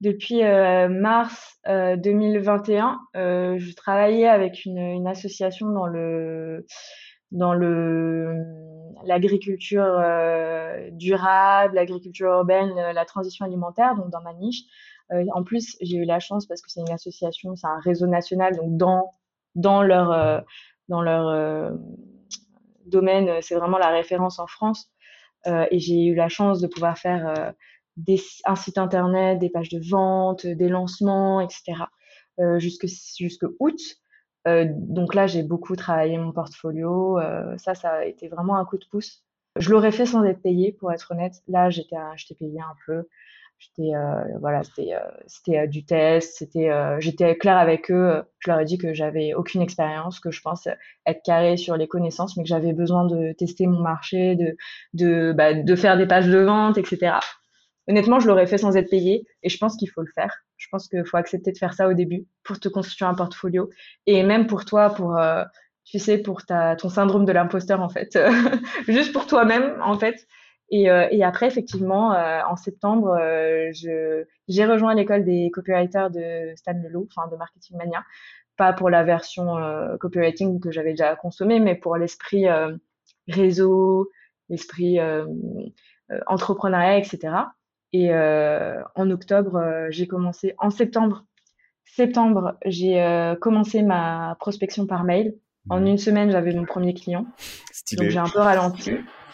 depuis 0.00 0.42
mars 0.42 1.58
2021, 1.66 2.98
je 3.14 3.74
travaillais 3.74 4.28
avec 4.28 4.64
une, 4.64 4.78
une, 4.78 5.06
association 5.06 5.70
dans 5.70 5.86
le 5.86 6.66
dans 7.30 7.52
le 7.52 8.34
l'agriculture 9.04 10.00
durable, 10.92 11.74
l'agriculture 11.74 12.30
urbaine, 12.30 12.72
la 12.74 13.04
transition 13.04 13.44
alimentaire, 13.44 13.96
donc 13.96 14.10
dans 14.10 14.22
ma 14.22 14.32
niche. 14.34 14.62
Euh, 15.12 15.24
en 15.34 15.42
plus, 15.42 15.76
j'ai 15.80 15.96
eu 15.96 16.04
la 16.04 16.20
chance 16.20 16.46
parce 16.46 16.60
que 16.60 16.70
c'est 16.70 16.80
une 16.80 16.90
association, 16.90 17.56
c'est 17.56 17.66
un 17.66 17.80
réseau 17.80 18.06
national, 18.06 18.56
donc 18.56 18.76
dans 18.76 19.14
dans 19.54 19.82
leur 19.82 20.12
euh, 20.12 20.40
dans 20.88 21.02
leur 21.02 21.28
euh, 21.28 21.70
domaine, 22.86 23.40
c'est 23.42 23.54
vraiment 23.54 23.78
la 23.78 23.88
référence 23.90 24.38
en 24.38 24.46
France. 24.46 24.90
et 25.46 25.78
j'ai 25.78 26.04
eu 26.06 26.14
la 26.14 26.28
chance 26.28 26.60
de 26.60 26.66
pouvoir 26.66 26.98
faire 26.98 27.54
des, 27.96 28.20
un 28.44 28.56
site 28.56 28.78
internet, 28.78 29.38
des 29.38 29.50
pages 29.50 29.68
de 29.70 29.80
vente, 29.90 30.46
des 30.46 30.68
lancements, 30.68 31.40
etc. 31.40 31.84
jusque 32.58 32.86
jusque 33.18 33.46
août. 33.60 33.80
donc 34.46 35.14
là, 35.14 35.26
j'ai 35.26 35.42
beaucoup 35.42 35.76
travaillé 35.76 36.18
mon 36.18 36.32
portfolio. 36.32 37.18
ça, 37.58 37.74
ça 37.74 37.90
a 37.90 38.04
été 38.04 38.28
vraiment 38.28 38.56
un 38.56 38.64
coup 38.64 38.78
de 38.78 38.86
pouce. 38.90 39.24
Je 39.56 39.70
l'aurais 39.70 39.92
fait 39.92 40.06
sans 40.06 40.24
être 40.24 40.42
payé, 40.42 40.72
pour 40.72 40.92
être 40.92 41.10
honnête. 41.12 41.34
Là, 41.46 41.70
j'étais, 41.70 41.96
j'étais 42.16 42.34
payé 42.34 42.60
un 42.60 42.76
peu. 42.86 43.06
J'étais 43.58 43.92
euh, 43.94 44.38
voilà, 44.40 44.62
c'était 44.62 44.94
euh, 44.94 45.62
euh, 45.62 45.66
du 45.66 45.84
test, 45.84 46.36
c'était 46.38 46.70
j'étais 47.00 47.36
claire 47.36 47.56
avec 47.56 47.90
eux, 47.90 48.22
je 48.38 48.50
leur 48.50 48.60
ai 48.60 48.64
dit 48.64 48.78
que 48.78 48.94
j'avais 48.94 49.34
aucune 49.34 49.62
expérience, 49.62 50.20
que 50.20 50.30
je 50.30 50.40
pense 50.40 50.68
être 51.06 51.22
carré 51.24 51.56
sur 51.56 51.76
les 51.76 51.88
connaissances, 51.88 52.36
mais 52.36 52.44
que 52.44 52.48
j'avais 52.48 52.72
besoin 52.72 53.04
de 53.04 53.32
tester 53.32 53.66
mon 53.66 53.80
marché, 53.80 54.36
de 54.36 54.56
de 54.94 55.32
bah, 55.36 55.54
de 55.54 55.76
faire 55.76 55.96
des 55.96 56.06
pages 56.06 56.28
de 56.28 56.38
vente, 56.38 56.78
etc. 56.78 57.16
Honnêtement, 57.88 58.20
je 58.20 58.28
l'aurais 58.28 58.46
fait 58.46 58.58
sans 58.58 58.76
être 58.76 58.90
payé 58.90 59.26
et 59.42 59.48
je 59.48 59.58
pense 59.58 59.76
qu'il 59.76 59.90
faut 59.90 60.02
le 60.02 60.12
faire. 60.14 60.32
Je 60.56 60.68
pense 60.70 60.88
qu'il 60.88 61.04
faut 61.04 61.16
accepter 61.16 61.50
de 61.50 61.58
faire 61.58 61.74
ça 61.74 61.88
au 61.88 61.94
début 61.94 62.26
pour 62.44 62.60
te 62.60 62.68
constituer 62.68 63.06
un 63.06 63.14
portfolio 63.14 63.70
et 64.06 64.22
même 64.22 64.46
pour 64.46 64.66
toi 64.66 64.90
pour 64.90 65.18
tu 65.84 65.98
sais, 65.98 66.18
pour 66.18 66.44
ta, 66.44 66.76
ton 66.76 66.90
syndrome 66.90 67.24
de 67.24 67.32
l'imposteur, 67.32 67.80
en 67.80 67.88
fait, 67.88 68.18
juste 68.88 69.14
pour 69.14 69.26
toi-même, 69.26 69.80
en 69.82 69.98
fait. 69.98 70.26
Et, 70.70 70.90
euh, 70.90 71.08
et 71.10 71.24
après, 71.24 71.46
effectivement, 71.46 72.12
euh, 72.12 72.40
en 72.48 72.56
septembre, 72.56 73.16
euh, 73.18 73.70
j'ai 73.72 74.66
rejoint 74.66 74.94
l'école 74.94 75.24
des 75.24 75.50
copywriters 75.52 76.10
de 76.10 76.52
Stan 76.56 76.74
Leloup, 76.74 77.08
enfin 77.14 77.28
de 77.30 77.36
Marketing 77.36 77.76
Mania, 77.78 78.04
pas 78.56 78.72
pour 78.72 78.90
la 78.90 79.04
version 79.04 79.56
copywriting 80.00 80.60
que 80.60 80.70
j'avais 80.70 80.90
déjà 80.90 81.14
consommée, 81.16 81.60
mais 81.60 81.76
pour 81.76 81.96
l'esprit 81.96 82.46
réseau, 83.28 84.10
l'esprit 84.48 84.98
entrepreneuriat, 86.26 86.98
etc. 86.98 87.34
Et 87.92 88.12
en 88.12 89.10
octobre, 89.10 89.86
j'ai 89.90 90.08
commencé, 90.08 90.54
en 90.58 90.70
septembre, 90.70 91.24
septembre, 91.84 92.58
j'ai 92.64 93.36
commencé 93.40 93.82
ma 93.82 94.36
prospection 94.40 94.88
par 94.88 95.04
mail. 95.04 95.36
En 95.70 95.86
une 95.86 95.98
semaine, 95.98 96.32
j'avais 96.32 96.52
mon 96.52 96.64
premier 96.64 96.94
client. 96.94 97.26
Stylé. 97.70 98.02
Donc 98.02 98.10
j'ai 98.10 98.18
un 98.18 98.28
peu 98.28 98.40
ralenti 98.40 98.90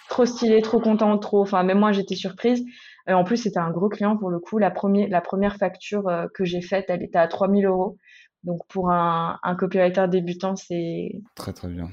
trop 0.09 0.27
stylé, 0.27 0.63
trop 0.63 0.81
content, 0.81 1.17
trop. 1.19 1.43
Enfin, 1.43 1.63
même 1.63 1.79
moi, 1.79 1.93
j'étais 1.93 2.17
surprise. 2.17 2.65
Euh, 3.09 3.15
en 3.15 3.25
plus, 3.25 3.37
c'était 3.37 3.59
un 3.59 3.71
gros 3.71 3.89
client 3.89 4.17
pour 4.17 4.31
le 4.31 4.39
coup. 4.39 4.59
La, 4.59 4.71
première, 4.71 5.09
la 5.09 5.21
première 5.21 5.57
facture 5.57 6.09
euh, 6.09 6.27
que 6.35 6.45
j'ai 6.45 6.63
faite, 6.63 6.87
elle 6.89 7.03
était 7.03 7.19
à 7.19 7.29
3000 7.29 7.67
euros. 7.67 7.97
Donc, 8.43 8.61
pour 8.69 8.91
un, 8.91 9.39
un 9.43 9.57
copywriter 9.57 10.07
débutant, 10.09 10.57
c'est. 10.57 11.13
Très, 11.35 11.53
très 11.53 11.69
bien. 11.69 11.91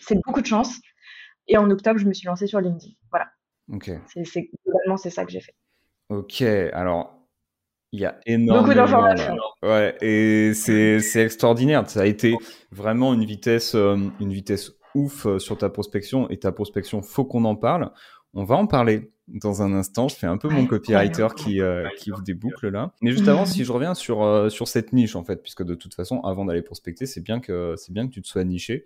C'est 0.00 0.18
beaucoup 0.26 0.40
de 0.40 0.46
chance. 0.46 0.78
Et 1.48 1.56
en 1.56 1.70
octobre, 1.70 1.98
je 1.98 2.06
me 2.06 2.12
suis 2.12 2.26
lancée 2.26 2.46
sur 2.46 2.60
LinkedIn. 2.60 2.92
Voilà. 3.10 3.26
Ok. 3.72 3.90
C'est, 4.06 4.50
globalement, 4.64 4.96
c'est 4.96 5.10
ça 5.10 5.24
que 5.24 5.32
j'ai 5.32 5.40
fait. 5.40 5.54
Ok. 6.08 6.42
Alors, 6.42 7.18
il 7.92 8.00
y 8.00 8.06
a 8.06 8.18
énormément. 8.26 8.62
Beaucoup 8.62 8.74
d'informations. 8.74 9.36
Ouais. 9.62 9.96
Et 10.00 10.54
c'est, 10.54 11.00
c'est 11.00 11.22
extraordinaire. 11.22 11.88
Ça 11.88 12.02
a 12.02 12.06
été 12.06 12.34
vraiment 12.70 13.14
une 13.14 13.24
vitesse, 13.24 13.74
euh, 13.74 13.96
une 14.20 14.32
vitesse 14.32 14.72
ouf 14.94 15.26
euh, 15.26 15.38
sur 15.38 15.58
ta 15.58 15.68
prospection 15.68 16.28
et 16.30 16.38
ta 16.38 16.52
prospection, 16.52 17.02
faut 17.02 17.24
qu'on 17.24 17.44
en 17.44 17.56
parle. 17.56 17.90
On 18.32 18.44
va 18.44 18.56
en 18.56 18.66
parler 18.66 19.12
dans 19.28 19.62
un 19.62 19.72
instant. 19.72 20.08
Je 20.08 20.16
fais 20.16 20.26
un 20.26 20.36
peu 20.36 20.48
mon 20.48 20.66
copywriter 20.66 21.28
qui, 21.36 21.60
euh, 21.60 21.88
qui 21.98 22.10
ouvre 22.10 22.22
des 22.22 22.34
boucles 22.34 22.68
là. 22.68 22.92
Mais 23.00 23.12
juste 23.12 23.28
avant, 23.28 23.46
si 23.46 23.64
je 23.64 23.72
reviens 23.72 23.94
sur, 23.94 24.22
euh, 24.22 24.48
sur 24.48 24.66
cette 24.66 24.92
niche 24.92 25.14
en 25.14 25.24
fait, 25.24 25.42
puisque 25.42 25.62
de 25.62 25.74
toute 25.74 25.94
façon, 25.94 26.20
avant 26.20 26.44
d'aller 26.44 26.62
prospecter, 26.62 27.06
c'est 27.06 27.22
bien 27.22 27.40
que 27.40 27.76
bien 27.90 28.08
que 28.08 28.12
tu 28.12 28.22
te 28.22 28.26
sois 28.26 28.44
niché. 28.44 28.84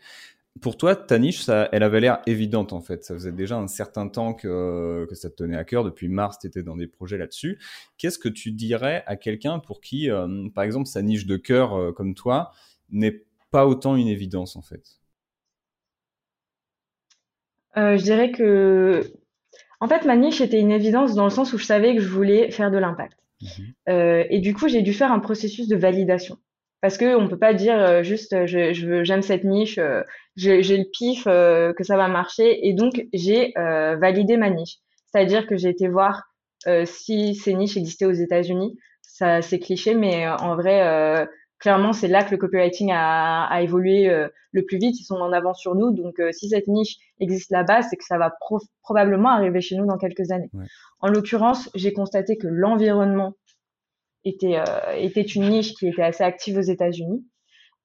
Pour 0.61 0.77
toi, 0.77 0.97
ta 0.97 1.19
niche, 1.19 1.43
ça, 1.43 1.69
elle 1.73 1.83
avait 1.83 2.01
l'air 2.01 2.21
évidente 2.27 2.73
en 2.73 2.81
fait. 2.81 3.05
Ça 3.05 3.15
faisait 3.15 3.33
déjà 3.33 3.57
un 3.57 3.69
certain 3.69 4.09
temps 4.09 4.35
que, 4.35 5.07
que 5.09 5.15
ça 5.15 5.31
te 5.31 5.37
tenait 5.37 5.57
à 5.57 5.65
cœur. 5.65 5.85
Depuis 5.85 6.09
mars, 6.09 6.39
tu 6.41 6.47
étais 6.47 6.63
dans 6.63 6.77
des 6.77 6.89
projets 6.89 7.17
là-dessus. 7.17 7.59
Qu'est-ce 7.97 8.19
que 8.19 8.29
tu 8.29 8.51
dirais 8.51 9.05
à 9.07 9.17
quelqu'un 9.17 9.61
pour 9.61 9.81
qui, 9.81 10.09
par 10.55 10.65
exemple, 10.65 10.87
sa 10.87 11.01
niche 11.01 11.27
de 11.27 11.37
cœur 11.37 11.95
comme 11.95 12.15
toi 12.15 12.51
n'est 12.91 13.25
pas 13.51 13.67
autant 13.67 13.95
une 13.95 14.09
évidence 14.09 14.57
en 14.57 14.63
fait? 14.63 14.99
Euh, 17.77 17.97
je 17.97 18.03
dirais 18.03 18.31
que, 18.33 19.13
en 19.81 19.89
fait, 19.89 20.05
ma 20.05 20.17
niche 20.17 20.41
était 20.41 20.61
une 20.61 20.73
évidence 20.73 21.15
dans 21.15 21.25
le 21.25 21.31
sens 21.31 21.53
où 21.53 21.59
je 21.59 21.65
savais 21.65 21.95
que 21.95 22.01
je 22.01 22.09
voulais 22.09 22.51
faire 22.51 22.71
de 22.71 22.79
l'impact. 22.79 23.19
Mhm. 23.41 23.49
Euh, 23.89 24.25
et 24.31 24.41
du 24.41 24.55
coup, 24.55 24.69
j'ai 24.69 24.83
dû 24.83 24.93
faire 24.93 25.13
un 25.13 25.21
processus 25.21 25.69
de 25.69 25.77
validation. 25.77 26.39
Parce 26.81 26.97
que 26.97 27.17
on 27.17 27.27
peut 27.27 27.39
pas 27.39 27.55
dire 27.55 27.77
euh, 27.77 28.03
juste 28.05 28.47
je, 28.47 28.73
je 28.73 29.03
j'aime 29.03 29.23
cette 29.23 29.43
niche, 29.43 29.81
j'ai, 30.37 30.63
le 30.63 30.85
pif 30.93 31.25
que 31.25 31.85
ça 31.85 31.97
va 31.97 32.07
marcher 32.07 32.69
et 32.69 32.73
donc 32.73 33.05
j'ai 33.13 33.53
validé 33.57 34.37
ma 34.37 34.51
niche. 34.51 34.77
C'est-à-dire 35.07 35.49
que 35.49 35.57
j'ai 35.57 35.71
été 35.71 35.89
voir 35.89 36.23
si 36.85 37.35
ces 37.35 37.55
niches 37.55 37.77
existaient 37.77 38.05
aux 38.05 38.13
États-Unis. 38.13 38.79
Ça 39.03 39.43
c'est 39.43 39.59
cliché, 39.59 39.95
mais 39.95 40.29
en 40.29 40.55
vrai 40.55 41.27
clairement, 41.59 41.93
c'est 41.93 42.09
là 42.09 42.25
que 42.25 42.31
le 42.31 42.37
copywriting 42.37 42.93
a, 42.93 43.45
a 43.45 43.63
évolué 43.63 44.09
euh, 44.09 44.29
le 44.53 44.65
plus 44.65 44.79
vite. 44.79 44.99
Ils 45.01 45.05
sont 45.05 45.17
en 45.17 45.33
avance 45.33 45.61
sur 45.61 45.75
nous. 45.75 45.91
Donc, 45.93 46.19
euh, 46.21 46.33
si 46.33 46.49
cette 46.49 46.69
niche 46.69 46.97
existe 47.21 47.51
là-bas, 47.51 47.83
c'est 47.83 47.97
que 47.97 48.05
ça 48.05 48.19
va 48.19 48.33
probablement 48.83 49.31
arriver 49.31 49.61
chez 49.61 49.77
nous 49.77 49.87
dans 49.87 49.99
quelques 49.99 50.31
années. 50.31 50.51
En 51.01 51.09
l'occurrence, 51.09 51.69
j'ai 51.75 51.93
constaté 51.93 52.37
que 52.37 52.49
l'environnement 52.49 53.35
était, 54.25 54.59
euh, 54.59 54.93
était 54.97 55.23
une 55.23 55.49
niche 55.49 55.75
qui 55.75 55.89
était 55.89 56.03
assez 56.03 56.25
active 56.25 56.59
aux 56.59 56.63
États-Unis. 56.63 57.27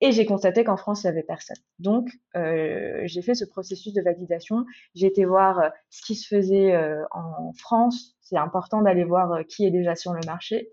Et 0.01 0.11
j'ai 0.11 0.25
constaté 0.25 0.65
qu'en 0.65 0.75
France, 0.75 1.03
il 1.03 1.07
n'y 1.07 1.11
avait 1.11 1.23
personne. 1.23 1.55
Donc, 1.79 2.09
j'ai 2.35 3.21
fait 3.21 3.35
ce 3.35 3.45
processus 3.45 3.93
de 3.93 4.01
validation. 4.01 4.65
J'ai 4.95 5.07
été 5.07 5.23
voir 5.23 5.71
ce 5.89 6.01
qui 6.01 6.15
se 6.15 6.27
faisait 6.27 6.75
en 7.11 7.53
France. 7.53 8.13
C'est 8.19 8.35
important 8.35 8.81
d'aller 8.81 9.05
voir 9.05 9.45
qui 9.47 9.65
est 9.65 9.71
déjà 9.71 9.95
sur 9.95 10.11
le 10.11 10.19
marché. 10.25 10.67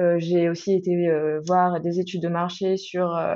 Euh, 0.00 0.16
j'ai 0.18 0.48
aussi 0.48 0.74
été 0.74 1.08
euh, 1.08 1.40
voir 1.46 1.80
des 1.80 2.00
études 2.00 2.22
de 2.22 2.28
marché 2.28 2.76
sur 2.76 3.14
euh, 3.14 3.34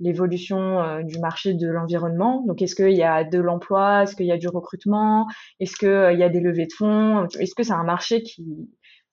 l'évolution 0.00 1.02
du 1.04 1.18
marché 1.20 1.54
de 1.54 1.68
l'environnement. 1.68 2.44
Donc, 2.46 2.60
est-ce 2.60 2.74
qu'il 2.74 2.96
y 2.96 3.02
a 3.02 3.24
de 3.24 3.38
l'emploi? 3.38 4.02
Est-ce 4.02 4.14
qu'il 4.14 4.26
y 4.26 4.32
a 4.32 4.36
du 4.36 4.48
recrutement? 4.48 5.26
Est-ce 5.58 5.76
qu'il 5.76 6.18
y 6.18 6.22
a 6.22 6.28
des 6.28 6.40
levées 6.40 6.66
de 6.66 6.72
fonds? 6.76 7.26
Est-ce 7.40 7.54
que 7.54 7.62
c'est 7.62 7.72
un 7.72 7.84
marché 7.84 8.22
qui, 8.22 8.68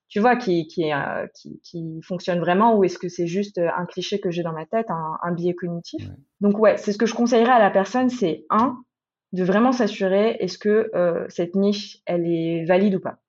tu 0.09 0.19
vois, 0.19 0.35
qui, 0.35 0.67
qui, 0.67 0.91
qui, 1.35 1.61
qui 1.63 2.01
fonctionne 2.03 2.39
vraiment 2.39 2.75
ou 2.75 2.83
est-ce 2.83 2.99
que 2.99 3.07
c'est 3.07 3.27
juste 3.27 3.59
un 3.59 3.85
cliché 3.85 4.19
que 4.19 4.29
j'ai 4.29 4.43
dans 4.43 4.51
ma 4.51 4.65
tête, 4.65 4.87
un, 4.89 5.17
un 5.23 5.31
biais 5.31 5.53
cognitif? 5.53 6.05
Donc, 6.41 6.59
ouais, 6.59 6.75
c'est 6.75 6.91
ce 6.91 6.97
que 6.97 7.05
je 7.05 7.15
conseillerais 7.15 7.53
à 7.53 7.59
la 7.59 7.71
personne, 7.71 8.09
c'est 8.09 8.45
un, 8.49 8.77
de 9.31 9.43
vraiment 9.45 9.71
s'assurer 9.71 10.35
est-ce 10.41 10.57
que 10.57 10.91
cette 11.29 11.55
niche, 11.55 11.99
elle 12.05 12.25
est 12.25 12.65
valide 12.65 12.95
ou 12.95 12.99
pas. 12.99 13.22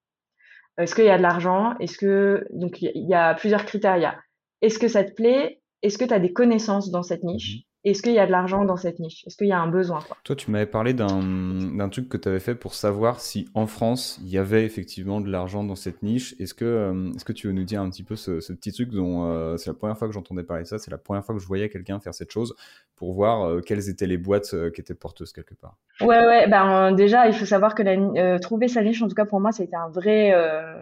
Est-ce 0.79 0.95
qu'il 0.95 1.05
y 1.05 1.11
a 1.11 1.17
de 1.17 1.23
l'argent? 1.23 1.75
Est-ce 1.79 1.97
que 1.99 2.47
donc 2.51 2.83
il 2.83 3.09
y 3.09 3.15
a 3.15 3.35
plusieurs 3.35 3.65
critères. 3.65 4.23
Est-ce 4.61 4.79
que 4.79 4.89
ça 4.89 5.05
te 5.05 5.13
plaît? 5.13 5.61
Est-ce 5.83 5.99
que 5.99 6.05
tu 6.05 6.15
as 6.15 6.19
des 6.21 6.33
connaissances 6.33 6.91
dans 6.91 7.03
cette 7.03 7.25
niche? 7.25 7.59
Mmh 7.59 7.74
est-ce 7.85 8.01
qu'il 8.01 8.13
y 8.13 8.19
a 8.19 8.27
de 8.27 8.31
l'argent 8.31 8.65
dans 8.65 8.77
cette 8.77 8.99
niche? 8.99 9.27
Est-ce 9.27 9.37
qu'il 9.37 9.47
y 9.47 9.53
a 9.53 9.61
un 9.61 9.69
besoin 9.69 10.01
Toi, 10.25 10.35
tu 10.37 10.51
m'avais 10.51 10.67
parlé 10.67 10.95
d'un 10.95 11.89
truc 11.91 12.09
que 12.09 12.17
tu 12.17 12.29
avais 12.29 12.41
fait 12.41 12.55
pour 12.55 12.75
savoir 12.75 13.21
si 13.21 13.47
en 13.53 13.67
France, 13.67 14.19
il 14.23 14.31
y 14.31 14.39
avait 14.39 14.65
effectivement 14.65 15.21
de 15.21 15.31
l'argent 15.31 15.65
dans 15.65 15.75
cette 15.77 16.03
niche. 16.03 16.35
Est-ce 16.39 16.55
que, 16.55 16.65
euh, 16.65 17.13
est-ce 17.15 17.27
que 17.27 17.33
tu 17.33 17.47
veux 17.47 17.53
nous 17.53 17.65
dire 17.65 17.83
un 17.83 17.91
petit 17.91 18.03
peu 18.03 18.17
ce, 18.17 18.41
ce 18.41 18.55
petit 18.55 18.73
truc 18.73 18.91
dont 18.91 19.27
euh, 19.27 19.59
c'est 19.59 19.69
la 19.69 19.75
première 19.75 19.99
fois 19.99 20.09
que 20.09 20.15
j'entendais 20.15 20.45
parler 20.45 20.63
de 20.63 20.69
ça, 20.69 20.79
c'est 20.79 20.91
la 20.91 20.99
première 20.99 21.25
fois 21.27 21.35
que 21.35 21.41
je 21.43 21.47
voyais 21.47 21.69
quelqu'un 21.69 22.01
faire 22.01 22.15
cette 22.15 22.31
chose 22.31 22.55
pour 22.97 23.13
voir 23.13 23.43
euh, 23.43 23.61
quelles 23.61 23.91
étaient 23.91 24.07
les 24.07 24.17
boîtes 24.17 24.55
qui 24.73 24.81
étaient 24.81 24.95
porteuses 24.95 25.35
quelque 25.35 25.55
part? 25.55 25.77
Ouais, 26.01 26.25
ouais, 26.25 26.49
ben, 26.49 26.93
déjà, 26.93 27.27
il 27.29 27.35
faut 27.35 27.45
savoir 27.45 27.75
que 27.75 27.83
la, 27.83 28.39
trouver 28.39 28.69
sa 28.69 28.83
niche, 28.83 29.03
en 29.03 29.09
tout 29.09 29.15
cas 29.15 29.27
pour 29.27 29.41
moi, 29.41 29.53
c'était 29.53 29.77
un 29.77 29.91
vrai. 29.91 30.33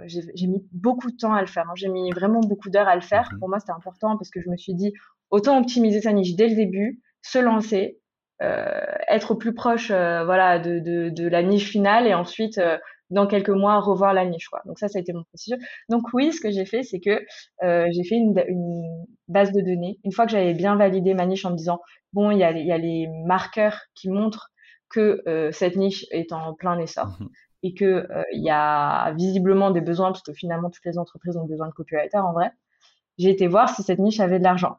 J'ai 0.07 0.47
mis 0.47 0.65
beaucoup 0.71 1.11
de 1.11 1.17
temps 1.17 1.35
à 1.35 1.41
le 1.41 1.49
faire. 1.49 1.69
Hein. 1.69 1.75
J'ai 1.75 1.89
mis 1.89 2.13
vraiment 2.13 2.41
beaucoup 2.41 2.71
d'heures 2.71 2.89
à 2.89 2.95
le 2.95 3.01
faire. 3.01 3.29
Mmh 3.33 3.39
pour 3.41 3.49
moi, 3.49 3.59
c'était 3.59 3.73
important 3.73 4.17
parce 4.17 4.31
que 4.31 4.41
je 4.41 4.49
me 4.49 4.57
suis 4.57 4.75
dit, 4.75 4.93
autant 5.33 5.59
optimiser 5.59 6.01
sa 6.01 6.13
niche 6.13 6.37
dès 6.37 6.49
le 6.49 6.55
début, 6.55 7.01
se 7.23 7.39
lancer, 7.39 7.99
euh, 8.43 8.81
être 9.09 9.33
au 9.33 9.37
plus 9.37 9.55
proche 9.55 9.91
euh, 9.91 10.25
voilà 10.25 10.59
de, 10.59 10.79
de, 10.79 11.11
de, 11.11 11.29
la 11.29 11.43
niche 11.43 11.71
finale 11.71 12.07
et 12.07 12.15
ensuite 12.15 12.59
euh, 12.59 12.77
dans 13.11 13.27
quelques 13.27 13.51
mois 13.51 13.79
revoir 13.81 14.15
la 14.15 14.25
niche 14.25 14.49
quoi. 14.49 14.63
Donc 14.67 14.79
ça 14.79 14.89
ça 14.89 14.99
a 14.99 15.01
été 15.01 15.13
mon 15.13 15.23
processus. 15.25 15.63
Donc 15.89 16.13
oui, 16.13 16.33
ce 16.33 16.41
que 16.41 16.51
j'ai 16.51 16.65
fait 16.65 16.83
c'est 16.83 17.01
que 17.01 17.21
j'ai 17.63 18.05
fait 18.05 18.17
une, 18.17 18.43
une, 18.47 19.05
base 19.29 19.53
de 19.53 19.61
données. 19.61 19.99
Une 20.05 20.13
fois 20.13 20.27
que 20.27 20.33
j'avais 20.33 20.55
bien 20.55 20.77
validé 20.77 21.15
ma 21.15 21.27
niche 21.27 21.45
en 21.45 21.51
me 21.51 21.57
disant 21.57 21.81
bon 22.13 22.31
il 22.31 22.39
y 22.39 22.45
a, 22.45 22.51
il 22.53 22.67
y 22.67 22.73
a 22.73 22.79
les 22.79 23.09
marqueurs 23.27 23.81
qui 23.95 24.11
montrent 24.11 24.51
que 24.91 25.23
cette 25.53 25.77
niche 25.77 26.05
est 26.11 26.33
en 26.33 26.55
plein 26.55 26.79
essor. 26.79 27.17
Mmh 27.21 27.27
et 27.65 27.75
que 27.75 28.09
il 28.33 28.43
y 28.43 28.51
a 28.51 29.13
visiblement 29.13 29.71
des 29.71 29.81
besoins 29.81 30.11
parce 30.11 30.25
que 30.25 30.33
finalement 30.33 30.69
toutes 30.69 30.85
les 30.85 30.99
entreprises 30.99 31.37
ont 31.37 31.47
besoin 31.47 31.69
de 31.69 31.73
copywriters 31.73 32.27
en 32.27 32.33
vrai. 32.33 32.51
J'ai 33.19 33.31
été 33.31 33.47
voir 33.47 33.73
si 33.73 33.85
cette 33.85 34.01
niche 34.01 34.19
avait 34.19 34.41
de 34.41 34.43
l'argent. 34.45 34.79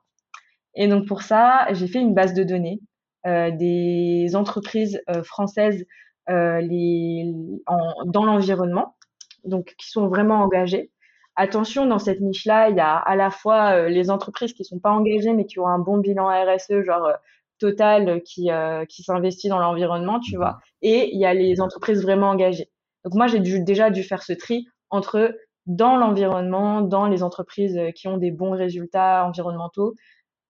Et 0.76 0.88
donc 0.88 1.08
pour 1.08 1.22
ça, 1.22 1.68
j'ai 1.72 1.88
fait 1.88 2.00
une 2.00 2.14
base 2.14 2.34
de 2.34 2.44
données 2.44 2.80
euh, 3.26 3.52
des 3.52 4.36
entreprises 4.36 5.02
euh, 5.10 5.24
françaises 5.24 5.86
euh, 6.30 6.60
les, 6.60 7.34
en, 7.68 8.06
dans 8.06 8.26
l'environnement, 8.26 8.98
donc 9.46 9.76
qui 9.78 9.90
sont 9.90 10.08
vraiment 10.08 10.42
engagées. 10.42 10.92
Attention, 11.36 11.86
dans 11.86 12.00
cette 12.00 12.20
niche-là, 12.20 12.70
il 12.70 12.76
y 12.76 12.82
a 12.82 12.98
à 12.98 13.16
la 13.16 13.32
fois 13.32 13.88
les 13.90 14.12
entreprises 14.12 14.54
qui 14.54 14.66
sont 14.66 14.80
pas 14.80 14.92
engagées 14.92 15.34
mais 15.34 15.46
qui 15.46 15.58
ont 15.60 15.68
un 15.68 15.80
bon 15.80 15.98
bilan 15.98 16.28
RSE, 16.28 16.84
genre 16.84 17.12
Total 17.60 18.22
qui, 18.24 18.50
qui 18.90 19.04
s'investit 19.04 19.48
dans 19.48 19.58
l'environnement, 19.58 20.20
tu 20.20 20.36
vois, 20.36 20.60
et 20.82 21.10
il 21.14 21.20
y 21.20 21.26
a 21.26 21.34
les 21.34 21.62
entreprises 21.62 22.04
vraiment 22.04 22.30
engagées. 22.30 22.70
Donc 23.04 23.16
moi, 23.16 23.28
j'ai 23.28 23.40
déjà 23.40 23.90
dû 23.90 24.04
faire 24.04 24.22
ce 24.22 24.34
tri 24.34 24.68
entre 24.90 25.34
dans 25.66 25.96
l'environnement, 25.96 26.82
dans 26.82 27.08
les 27.08 27.24
entreprises 27.24 27.80
qui 27.96 28.08
ont 28.08 28.18
des 28.18 28.32
bons 28.32 28.52
résultats 28.52 29.26
environnementaux, 29.26 29.96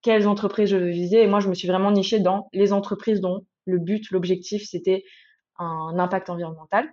quelles 0.04 0.28
entreprises 0.28 0.70
je 0.70 0.78
veux 0.78 0.90
viser. 0.90 1.24
Et 1.24 1.28
moi, 1.28 1.40
je 1.40 1.50
me 1.50 1.54
suis 1.54 1.68
vraiment 1.68 1.92
nichée 1.92 2.20
dans 2.20 2.48
les 2.54 2.74
entreprises 2.74 3.22
dont 3.22 3.46
le 3.66 3.80
but, 3.80 4.12
l'objectif, 4.12 4.64
c'était 4.70 5.04
un 5.58 5.98
impact 5.98 6.30
environnemental. 6.30 6.90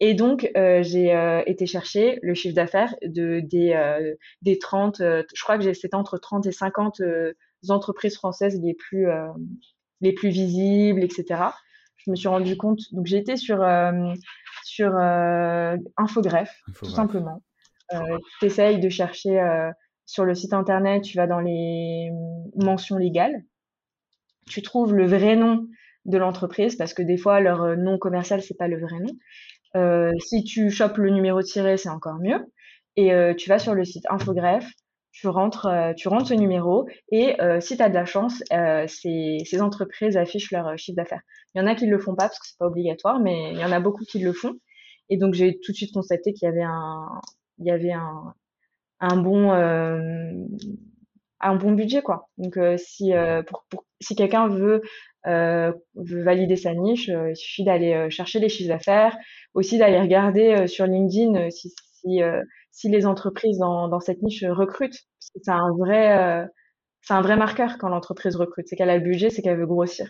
Et 0.00 0.14
donc, 0.14 0.50
euh, 0.56 0.82
j'ai 0.82 1.14
euh, 1.14 1.42
été 1.46 1.66
chercher 1.66 2.18
le 2.22 2.34
chiffre 2.34 2.54
d'affaires 2.54 2.94
de, 3.02 3.40
des, 3.40 3.72
euh, 3.72 4.14
des 4.42 4.58
30, 4.58 4.98
je 4.98 5.42
crois 5.42 5.58
que 5.58 5.72
c'était 5.72 5.94
entre 5.94 6.18
30 6.18 6.46
et 6.46 6.52
50 6.52 7.00
entreprises 7.68 8.16
françaises 8.16 8.60
les 8.62 8.74
plus, 8.74 9.08
les 10.00 10.12
plus 10.12 10.28
visibles, 10.28 11.02
etc. 11.02 11.40
Je 11.96 12.10
me 12.10 12.16
suis 12.16 12.28
rendu 12.28 12.56
compte, 12.56 12.80
donc 12.92 13.06
j'ai 13.06 13.16
été 13.16 13.36
sur, 13.36 13.66
sur 14.62 14.94
Infogreffe, 15.96 16.54
tout 16.78 16.90
simplement. 16.90 17.42
tu 18.38 18.46
essayes 18.46 18.78
de 18.78 18.88
chercher 18.88 19.40
sur 20.06 20.24
le 20.24 20.34
site 20.34 20.52
internet, 20.52 21.02
tu 21.02 21.16
vas 21.16 21.26
dans 21.26 21.40
les 21.40 22.10
mentions 22.54 22.96
légales, 22.96 23.44
tu 24.48 24.62
trouves 24.62 24.94
le 24.94 25.06
vrai 25.06 25.36
nom 25.36 25.66
de 26.04 26.18
l'entreprise 26.18 26.76
parce 26.76 26.94
que 26.94 27.02
des 27.02 27.16
fois 27.16 27.40
leur 27.40 27.76
nom 27.76 27.98
commercial 27.98 28.40
c'est 28.40 28.56
pas 28.56 28.68
le 28.68 28.80
vrai 28.80 29.00
nom. 29.00 30.14
si 30.20 30.44
tu 30.44 30.70
chopes 30.70 30.98
le 30.98 31.10
numéro 31.10 31.42
tiré, 31.42 31.76
c'est 31.76 31.88
encore 31.88 32.18
mieux. 32.20 32.46
Et 32.96 33.10
tu 33.36 33.48
vas 33.48 33.58
sur 33.58 33.74
le 33.74 33.84
site 33.84 34.04
Infogreffe, 34.08 34.70
tu 35.10 35.28
rentres, 35.28 35.68
tu 35.96 36.08
rentres 36.08 36.28
ce 36.28 36.34
numéro 36.34 36.88
et 37.10 37.36
si 37.60 37.76
tu 37.76 37.82
as 37.82 37.88
de 37.88 37.94
la 37.94 38.04
chance, 38.04 38.42
ces, 38.86 39.38
ces 39.44 39.60
entreprises 39.60 40.16
affichent 40.16 40.52
leur 40.52 40.78
chiffre 40.78 40.96
d'affaires. 40.96 41.22
Il 41.54 41.58
y 41.58 41.60
en 41.62 41.66
a 41.66 41.74
qui 41.74 41.86
le 41.86 41.98
font 41.98 42.14
pas 42.14 42.28
parce 42.28 42.38
que 42.38 42.46
c'est 42.46 42.58
pas 42.58 42.66
obligatoire, 42.66 43.18
mais 43.18 43.52
il 43.52 43.58
y 43.58 43.64
en 43.64 43.72
a 43.72 43.80
beaucoup 43.80 44.04
qui 44.04 44.20
le 44.20 44.32
font. 44.32 44.54
Et 45.08 45.16
donc 45.16 45.34
j'ai 45.34 45.58
tout 45.60 45.72
de 45.72 45.76
suite 45.76 45.92
constaté 45.92 46.32
qu'il 46.32 46.46
y 46.46 47.70
avait 47.70 47.92
un, 47.92 48.34
un 49.00 49.16
bon, 49.16 49.52
euh, 49.52 50.32
un 51.40 51.56
bon 51.56 51.72
budget 51.72 52.02
quoi. 52.02 52.28
Donc 52.38 52.56
euh, 52.56 52.76
si 52.78 53.12
euh, 53.14 53.42
pour, 53.42 53.64
si 54.00 54.14
quelqu'un 54.16 54.48
veut 54.48 54.82
veut 55.24 56.22
valider 56.22 56.54
sa 56.54 56.72
niche, 56.72 57.08
il 57.08 57.34
suffit 57.36 57.64
d'aller 57.64 58.08
chercher 58.10 58.38
les 58.38 58.48
chiffres 58.48 58.68
d'affaires, 58.68 59.16
aussi 59.54 59.76
d'aller 59.76 60.00
regarder 60.00 60.68
sur 60.68 60.86
LinkedIn 60.86 61.50
si 61.50 61.72
si, 61.94 62.20
si 62.70 62.88
les 62.88 63.06
entreprises 63.06 63.58
dans, 63.58 63.88
dans 63.88 63.98
cette 63.98 64.22
niche 64.22 64.44
recrutent. 64.48 65.00
C'est 65.18 65.50
un 65.50 65.72
vrai 65.76 66.46
c'est 67.02 67.14
un 67.14 67.22
vrai 67.22 67.36
marqueur 67.36 67.76
quand 67.78 67.88
l'entreprise 67.88 68.36
recrute, 68.36 68.68
c'est 68.68 68.76
qu'elle 68.76 68.90
a 68.90 68.96
le 68.98 69.02
budget, 69.02 69.30
c'est 69.30 69.42
qu'elle 69.42 69.58
veut 69.58 69.66
grossir. 69.66 70.06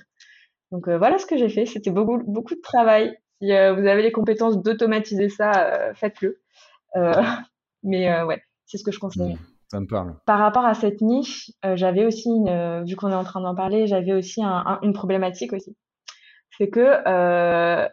Donc 0.71 0.87
voilà 0.89 1.17
ce 1.19 1.25
que 1.27 1.39
j'ai 1.39 1.49
fait. 1.49 1.65
C'était 1.67 1.91
beaucoup 1.91 2.19
beaucoup 2.27 2.55
de 2.55 2.61
travail. 2.61 3.17
Si 3.41 3.49
vous 3.49 3.87
avez 3.87 4.03
les 4.03 4.13
compétences 4.13 4.61
d'automatiser 4.63 5.31
ça, 5.31 5.95
faites-le. 5.95 6.43
mais 7.83 8.23
ouais, 8.23 8.43
c'est 8.67 8.79
ce 8.79 8.85
que 8.85 8.93
je 8.93 8.99
conseille. 8.99 9.35
Mmh, 9.35 9.39
ça 9.69 9.81
me 9.81 9.87
parle. 9.87 10.17
Par 10.27 10.39
rapport 10.39 10.65
à 10.65 10.75
cette 10.75 11.01
niche, 11.01 11.51
euh, 11.65 11.77
j'avais 11.77 12.05
aussi, 12.05 12.29
une, 12.29 12.49
euh, 12.49 12.83
vu 12.85 12.97
qu'on 12.97 13.11
est 13.11 13.15
en 13.15 13.25
train 13.25 13.41
d'en 13.41 13.55
parler, 13.55 13.87
j'avais 13.87 14.13
aussi 14.13 14.43
un, 14.43 14.79
une 14.83 14.93
problématique 14.93 15.53
aussi. 15.53 15.77
C'est 16.59 16.69
que 16.69 16.81
euh, 17.07 17.89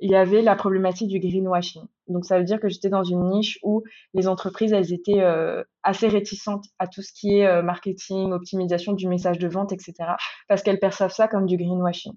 il 0.00 0.10
y 0.10 0.16
avait 0.16 0.42
la 0.42 0.54
problématique 0.54 1.08
du 1.08 1.18
greenwashing. 1.18 1.82
Donc 2.06 2.24
ça 2.24 2.38
veut 2.38 2.44
dire 2.44 2.60
que 2.60 2.68
j'étais 2.68 2.88
dans 2.88 3.02
une 3.02 3.30
niche 3.30 3.58
où 3.62 3.82
les 4.14 4.28
entreprises, 4.28 4.72
elles 4.72 4.92
étaient 4.92 5.20
euh, 5.20 5.62
assez 5.82 6.08
réticentes 6.08 6.64
à 6.78 6.86
tout 6.86 7.02
ce 7.02 7.12
qui 7.12 7.38
est 7.38 7.62
marketing, 7.62 8.32
optimisation 8.32 8.92
du 8.92 9.08
message 9.08 9.38
de 9.38 9.48
vente, 9.48 9.72
etc. 9.72 9.94
Parce 10.46 10.62
qu'elles 10.62 10.78
perçoivent 10.78 11.12
ça 11.12 11.26
comme 11.26 11.46
du 11.46 11.56
greenwashing. 11.56 12.12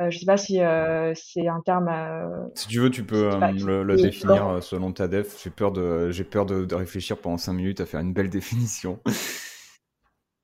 Euh, 0.00 0.10
je 0.10 0.18
sais 0.18 0.26
pas 0.26 0.36
si 0.36 0.60
euh, 0.60 1.12
c'est 1.14 1.46
un 1.46 1.60
terme. 1.60 1.88
Euh, 1.88 2.48
si 2.54 2.66
tu 2.66 2.80
veux, 2.80 2.90
tu 2.90 3.04
peux 3.04 3.30
le, 3.30 3.96
définir 3.96 4.62
selon 4.62 4.92
ta 4.92 5.06
def. 5.06 5.40
J'ai 5.42 5.50
peur 5.50 5.70
de, 5.70 6.10
j'ai 6.10 6.24
peur 6.24 6.46
de, 6.46 6.64
de, 6.64 6.74
réfléchir 6.74 7.16
pendant 7.18 7.38
5 7.38 7.52
minutes 7.52 7.80
à 7.80 7.86
faire 7.86 8.00
une 8.00 8.12
belle 8.12 8.30
définition. 8.30 8.98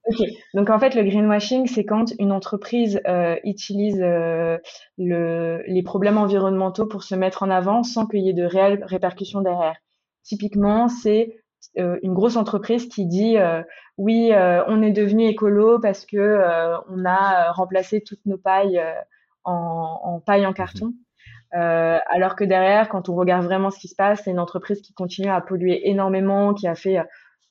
Ok, 0.07 0.27
donc 0.55 0.71
en 0.71 0.79
fait 0.79 0.95
le 0.95 1.03
greenwashing, 1.03 1.67
c'est 1.67 1.85
quand 1.85 2.13
une 2.19 2.33
entreprise 2.33 3.01
euh, 3.07 3.37
utilise 3.45 4.01
euh, 4.01 4.57
le, 4.97 5.63
les 5.67 5.83
problèmes 5.83 6.17
environnementaux 6.17 6.87
pour 6.87 7.03
se 7.03 7.15
mettre 7.15 7.43
en 7.43 7.51
avant 7.51 7.83
sans 7.83 8.07
qu'il 8.07 8.21
y 8.21 8.31
ait 8.31 8.35
de 8.35 8.45
réelles 8.45 8.83
répercussions 8.83 9.43
derrière. 9.43 9.77
Typiquement, 10.23 10.89
c'est 10.89 11.37
euh, 11.79 11.99
une 12.03 12.15
grosse 12.15 12.37
entreprise 12.37 12.89
qui 12.89 13.07
dit 13.07 13.37
oui, 13.99 14.33
on 14.35 14.83
est 14.83 14.93
devenu 14.93 15.27
écolo 15.27 15.79
parce 15.79 16.07
que 16.07 16.41
on 16.89 17.05
a 17.05 17.53
remplacé 17.53 18.01
toutes 18.01 18.25
nos 18.25 18.39
pailles 18.39 18.83
en, 19.45 20.01
en 20.03 20.21
paille 20.21 20.47
en 20.47 20.53
carton. 20.53 20.95
Euh, 21.55 21.99
alors 22.07 22.37
que 22.37 22.45
derrière, 22.45 22.89
quand 22.89 23.09
on 23.09 23.15
regarde 23.15 23.45
vraiment 23.45 23.71
ce 23.71 23.79
qui 23.79 23.89
se 23.89 23.97
passe, 23.97 24.23
c'est 24.25 24.31
une 24.31 24.39
entreprise 24.39 24.81
qui 24.81 24.93
continue 24.95 25.31
à 25.31 25.41
polluer 25.41 25.89
énormément, 25.89 26.55
qui 26.55 26.69
a 26.69 26.75
fait, 26.75 26.99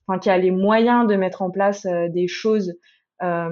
enfin, 0.08 0.20
qui 0.20 0.30
a 0.30 0.38
les 0.38 0.52
moyens 0.52 1.08
de 1.08 1.16
mettre 1.16 1.42
en 1.42 1.52
place 1.52 1.86
euh, 1.86 2.08
des 2.08 2.28
choses, 2.28 2.74
euh, 3.22 3.50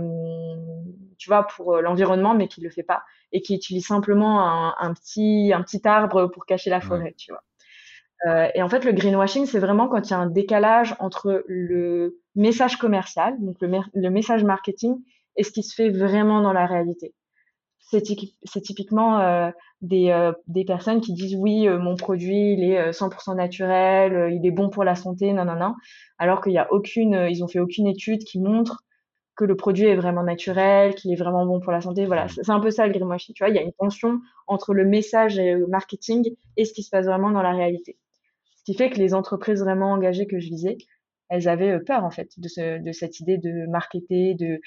tu 1.18 1.30
vois, 1.30 1.46
pour 1.48 1.78
l'environnement, 1.78 2.34
mais 2.34 2.48
qui 2.48 2.62
le 2.62 2.70
fait 2.70 2.84
pas 2.84 3.04
et 3.34 3.42
qui 3.42 3.56
utilise 3.56 3.86
simplement 3.86 4.42
un, 4.42 4.76
un 4.80 4.94
petit, 4.94 5.52
un 5.54 5.62
petit 5.62 5.86
arbre 5.86 6.28
pour 6.28 6.46
cacher 6.46 6.70
la 6.70 6.80
forêt, 6.80 7.14
tu 7.18 7.34
vois. 7.34 7.44
Euh, 8.26 8.48
et 8.56 8.64
en 8.64 8.70
fait, 8.70 8.86
le 8.86 8.94
greenwashing, 8.94 9.46
c'est 9.46 9.60
vraiment 9.60 9.88
quand 9.88 10.10
il 10.10 10.12
y 10.12 10.14
a 10.14 10.18
un 10.18 10.30
décalage 10.30 10.96
entre 11.00 11.44
le 11.48 12.20
message 12.36 12.78
commercial, 12.78 13.36
donc 13.40 13.58
le, 13.62 13.70
le 13.94 14.10
message 14.10 14.44
marketing, 14.44 14.98
et 15.36 15.44
ce 15.44 15.52
qui 15.52 15.62
se 15.62 15.76
fait 15.76 15.90
vraiment 15.90 16.42
dans 16.42 16.54
la 16.54 16.66
réalité 16.66 17.14
c'est 17.90 18.62
typiquement 18.62 19.20
euh, 19.22 19.50
des, 19.82 20.10
euh, 20.10 20.34
des 20.48 20.66
personnes 20.66 21.00
qui 21.00 21.14
disent 21.14 21.36
oui, 21.36 21.68
euh, 21.68 21.80
mon 21.80 21.96
produit, 21.96 22.54
il 22.54 22.64
est 22.64 22.92
100% 22.92 23.36
naturel, 23.36 24.34
il 24.34 24.46
est 24.46 24.52
bon 24.52 24.70
pour 24.70 24.84
la 24.84 24.96
santé, 24.96 25.32
non, 25.32 25.46
non, 25.46 25.56
non, 25.56 25.74
alors 26.18 26.42
qu'il 26.42 26.52
y 26.52 26.58
a 26.58 26.72
aucune, 26.72 27.28
ils 27.30 27.44
ont 27.44 27.48
fait 27.48 27.60
aucune 27.60 27.88
étude 27.88 28.24
qui 28.24 28.40
montre 28.40 28.84
que 29.38 29.46
le 29.46 29.56
produit 29.56 29.86
est 29.86 29.96
vraiment 29.96 30.24
naturel, 30.24 30.96
qu'il 30.96 31.14
est 31.14 31.16
vraiment 31.16 31.46
bon 31.46 31.60
pour 31.60 31.72
la 31.72 31.80
santé. 31.80 32.06
Voilà, 32.06 32.28
c'est 32.28 32.50
un 32.50 32.60
peu 32.60 32.72
ça 32.72 32.88
le 32.88 32.94
greenwashing. 32.94 33.36
Tu 33.36 33.44
vois, 33.44 33.50
il 33.50 33.56
y 33.56 33.60
a 33.60 33.62
une 33.62 33.74
tension 33.74 34.20
entre 34.48 34.74
le 34.74 34.84
message 34.84 35.38
et 35.38 35.54
le 35.54 35.68
marketing 35.68 36.36
et 36.58 36.66
ce 36.66 36.74
qui 36.74 36.82
se 36.82 36.90
passe 36.90 37.06
vraiment 37.06 37.30
dans 37.30 37.44
la 37.44 37.52
réalité. 37.52 37.98
Ce 38.58 38.64
qui 38.64 38.74
fait 38.74 38.90
que 38.90 38.98
les 38.98 39.14
entreprises 39.14 39.62
vraiment 39.62 39.92
engagées 39.92 40.26
que 40.26 40.40
je 40.40 40.50
visais, 40.50 40.78
elles 41.30 41.48
avaient 41.48 41.80
peur 41.82 42.04
en 42.04 42.10
fait 42.10 42.32
de, 42.38 42.48
ce, 42.48 42.82
de 42.82 42.92
cette 42.92 43.20
idée 43.20 43.38
de 43.38 43.68
marketer, 43.70 44.34
de 44.34 44.60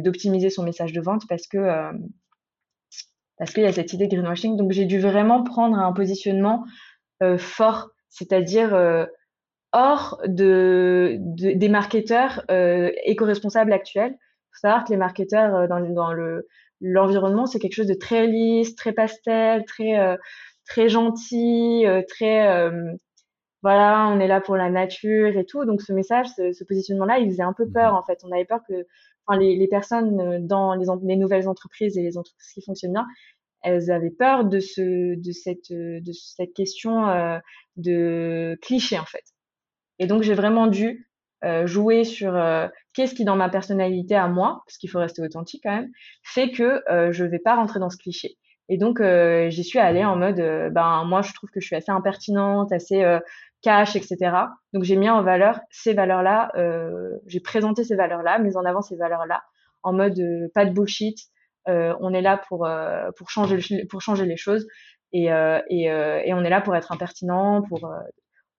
d'optimiser 0.00 0.48
son 0.48 0.62
message 0.62 0.94
de 0.94 1.00
vente 1.02 1.24
parce 1.28 1.46
que 1.46 1.58
parce 3.38 3.52
qu'il 3.52 3.62
y 3.62 3.66
a 3.66 3.72
cette 3.72 3.92
idée 3.92 4.06
de 4.06 4.16
greenwashing. 4.16 4.56
Donc 4.56 4.72
j'ai 4.72 4.84
dû 4.84 4.98
vraiment 4.98 5.42
prendre 5.42 5.78
un 5.78 5.92
positionnement 5.92 6.64
euh, 7.22 7.38
fort, 7.38 7.90
c'est-à-dire 8.08 8.74
euh, 8.74 9.06
hors 9.72 10.20
de, 10.26 11.16
des 11.18 11.68
marketeurs 11.68 12.44
euh, 12.50 12.90
éco-responsables 13.04 13.72
actuels. 13.72 14.12
Il 14.12 14.58
faut 14.58 14.60
savoir 14.62 14.84
que 14.84 14.90
les 14.90 14.96
marketeurs 14.96 15.68
dans, 15.68 15.80
dans 15.80 16.12
le 16.12 16.46
l'environnement, 16.82 17.46
c'est 17.46 17.58
quelque 17.58 17.74
chose 17.74 17.86
de 17.86 17.94
très 17.94 18.26
lisse, 18.26 18.76
très 18.76 18.92
pastel, 18.92 19.64
très 19.64 20.18
très 20.66 20.90
gentil, 20.90 21.86
très 22.06 22.70
voilà, 23.62 24.08
on 24.08 24.20
est 24.20 24.28
là 24.28 24.40
pour 24.40 24.56
la 24.56 24.70
nature 24.70 25.36
et 25.36 25.46
tout. 25.46 25.64
Donc 25.64 25.80
ce 25.80 25.92
message, 25.92 26.26
ce, 26.36 26.52
ce 26.52 26.64
positionnement-là, 26.64 27.18
il 27.18 27.30
faisait 27.30 27.42
un 27.42 27.54
peu 27.54 27.68
peur 27.68 27.94
mmh 27.94 27.96
en 27.96 28.02
fait. 28.04 28.18
On 28.24 28.30
avait 28.30 28.44
peur 28.44 28.60
que 28.68 28.86
enfin, 29.26 29.38
les, 29.38 29.68
personnes 29.68 30.20
euh, 30.20 30.38
dans 30.40 30.74
les, 30.74 30.86
les, 31.02 31.16
nouvelles 31.16 31.48
entreprises 31.48 31.96
et 31.98 32.02
les 32.02 32.18
entreprises 32.18 32.52
qui 32.52 32.62
fonctionnent 32.62 32.92
bien, 32.92 33.06
elles 33.62 33.90
avaient 33.90 34.10
peur 34.10 34.44
de 34.44 34.60
ce, 34.60 35.16
de 35.16 35.32
cette, 35.32 35.72
de 35.72 36.12
cette 36.12 36.54
question 36.54 37.08
euh, 37.08 37.38
de 37.76 38.58
cliché 38.62 38.98
en 38.98 39.04
fait. 39.04 39.24
Et 39.98 40.06
donc 40.06 40.22
j'ai 40.22 40.34
vraiment 40.34 40.66
dû 40.66 41.06
euh, 41.44 41.66
jouer 41.66 42.04
sur 42.04 42.34
euh, 42.34 42.66
qu'est-ce 42.94 43.14
qui 43.14 43.24
dans 43.24 43.36
ma 43.36 43.50
personnalité 43.50 44.14
à 44.14 44.26
moi, 44.26 44.62
parce 44.66 44.78
qu'il 44.78 44.88
faut 44.90 44.98
rester 44.98 45.22
authentique 45.22 45.62
quand 45.64 45.74
même, 45.74 45.90
fait 46.22 46.50
que 46.50 46.82
euh, 46.90 47.12
je 47.12 47.24
vais 47.24 47.38
pas 47.38 47.54
rentrer 47.56 47.78
dans 47.78 47.90
ce 47.90 47.98
cliché. 47.98 48.36
Et 48.68 48.78
donc 48.78 49.00
j'y 49.00 49.62
suis 49.62 49.78
allée 49.78 50.04
en 50.04 50.16
mode, 50.16 50.38
ben 50.72 51.04
moi 51.04 51.22
je 51.22 51.32
trouve 51.34 51.50
que 51.50 51.60
je 51.60 51.66
suis 51.66 51.76
assez 51.76 51.92
impertinente, 51.92 52.72
assez 52.72 53.00
cash, 53.62 53.96
etc. 53.96 54.16
Donc 54.72 54.84
j'ai 54.84 54.96
mis 54.96 55.10
en 55.10 55.22
valeur 55.22 55.60
ces 55.70 55.94
valeurs-là, 55.94 56.50
euh, 56.56 57.10
j'ai 57.26 57.40
présenté 57.40 57.84
ces 57.84 57.96
valeurs-là, 57.96 58.38
mis 58.38 58.56
en 58.56 58.64
avant 58.64 58.82
ces 58.82 58.96
valeurs-là, 58.96 59.42
en 59.82 59.92
mode 59.92 60.18
euh, 60.18 60.48
pas 60.54 60.64
de 60.64 60.70
bullshit, 60.70 61.18
euh, 61.68 61.94
on 62.00 62.12
est 62.12 62.22
là 62.22 62.40
pour 62.48 62.68
pour 63.16 63.30
changer 63.30 63.86
pour 63.86 64.00
changer 64.00 64.24
les 64.24 64.36
choses 64.36 64.66
et 65.12 65.26
et, 65.26 65.82
et 65.84 66.34
on 66.34 66.44
est 66.44 66.50
là 66.50 66.60
pour 66.60 66.76
être 66.76 66.92
impertinent, 66.92 67.62
pour 67.62 67.90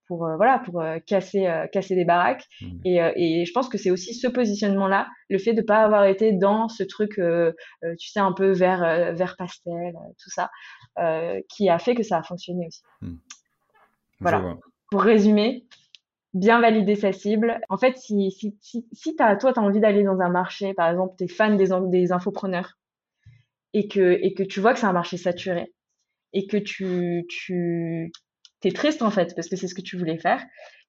pour 0.07 0.29
voilà 0.38 0.60
pour 0.60 0.83
casser 1.05 1.47
casser 1.71 1.95
des 1.95 2.05
baraques 2.05 2.45
mmh. 2.62 2.79
et, 2.86 2.97
et 3.15 3.45
je 3.45 3.51
pense 3.53 3.69
que 3.69 3.77
c'est 3.77 3.91
aussi 3.91 4.13
ce 4.13 4.27
positionnement 4.27 4.88
là 4.88 5.07
le 5.29 5.38
fait 5.38 5.53
de 5.53 5.62
pas 5.62 5.83
avoir 5.83 6.05
été 6.05 6.31
dans 6.33 6.69
ce 6.69 6.83
truc 6.83 7.21
tu 7.99 8.10
sais 8.10 8.19
un 8.19 8.33
peu 8.33 8.51
vert 8.51 9.13
vert 9.13 9.36
pastel 9.38 9.93
tout 10.21 10.29
ça 10.29 10.49
qui 11.49 11.69
a 11.69 11.79
fait 11.79 11.95
que 11.95 12.03
ça 12.03 12.17
a 12.17 12.23
fonctionné 12.23 12.67
aussi 12.67 12.81
mmh. 13.01 13.15
voilà 14.21 14.57
pour 14.89 15.02
résumer, 15.02 15.65
bien 16.34 16.60
valider 16.60 16.95
sa 16.95 17.12
cible. 17.12 17.60
En 17.69 17.78
fait, 17.78 17.97
si, 17.97 18.32
si, 18.32 18.58
si, 18.62 18.88
si 18.91 19.15
toi, 19.15 19.36
tu 19.36 19.47
as 19.47 19.62
envie 19.62 19.80
d'aller 19.80 20.04
dans 20.04 20.19
un 20.19 20.30
marché, 20.30 20.73
par 20.73 20.89
exemple, 20.89 21.15
tu 21.17 21.26
es 21.26 21.28
fan 21.28 21.58
des, 21.58 21.69
des 21.89 22.12
infopreneurs, 22.12 22.78
et 23.73 23.88
que, 23.88 24.17
et 24.21 24.34
que 24.34 24.43
tu 24.43 24.60
vois 24.60 24.73
que 24.73 24.80
c'est 24.80 24.86
un 24.86 24.93
marché 24.93 25.17
saturé, 25.17 25.73
et 26.34 26.47
que 26.47 26.58
tu, 26.58 27.26
tu 27.30 28.12
es 28.63 28.71
triste, 28.71 29.02
en 29.02 29.12
fait, 29.12 29.36
parce 29.36 29.50
que 29.50 29.56
c'est 29.56 29.67
ce 29.67 29.76
que 29.76 29.82
tu 29.82 29.97
voulais 29.97 30.17
faire, 30.17 30.43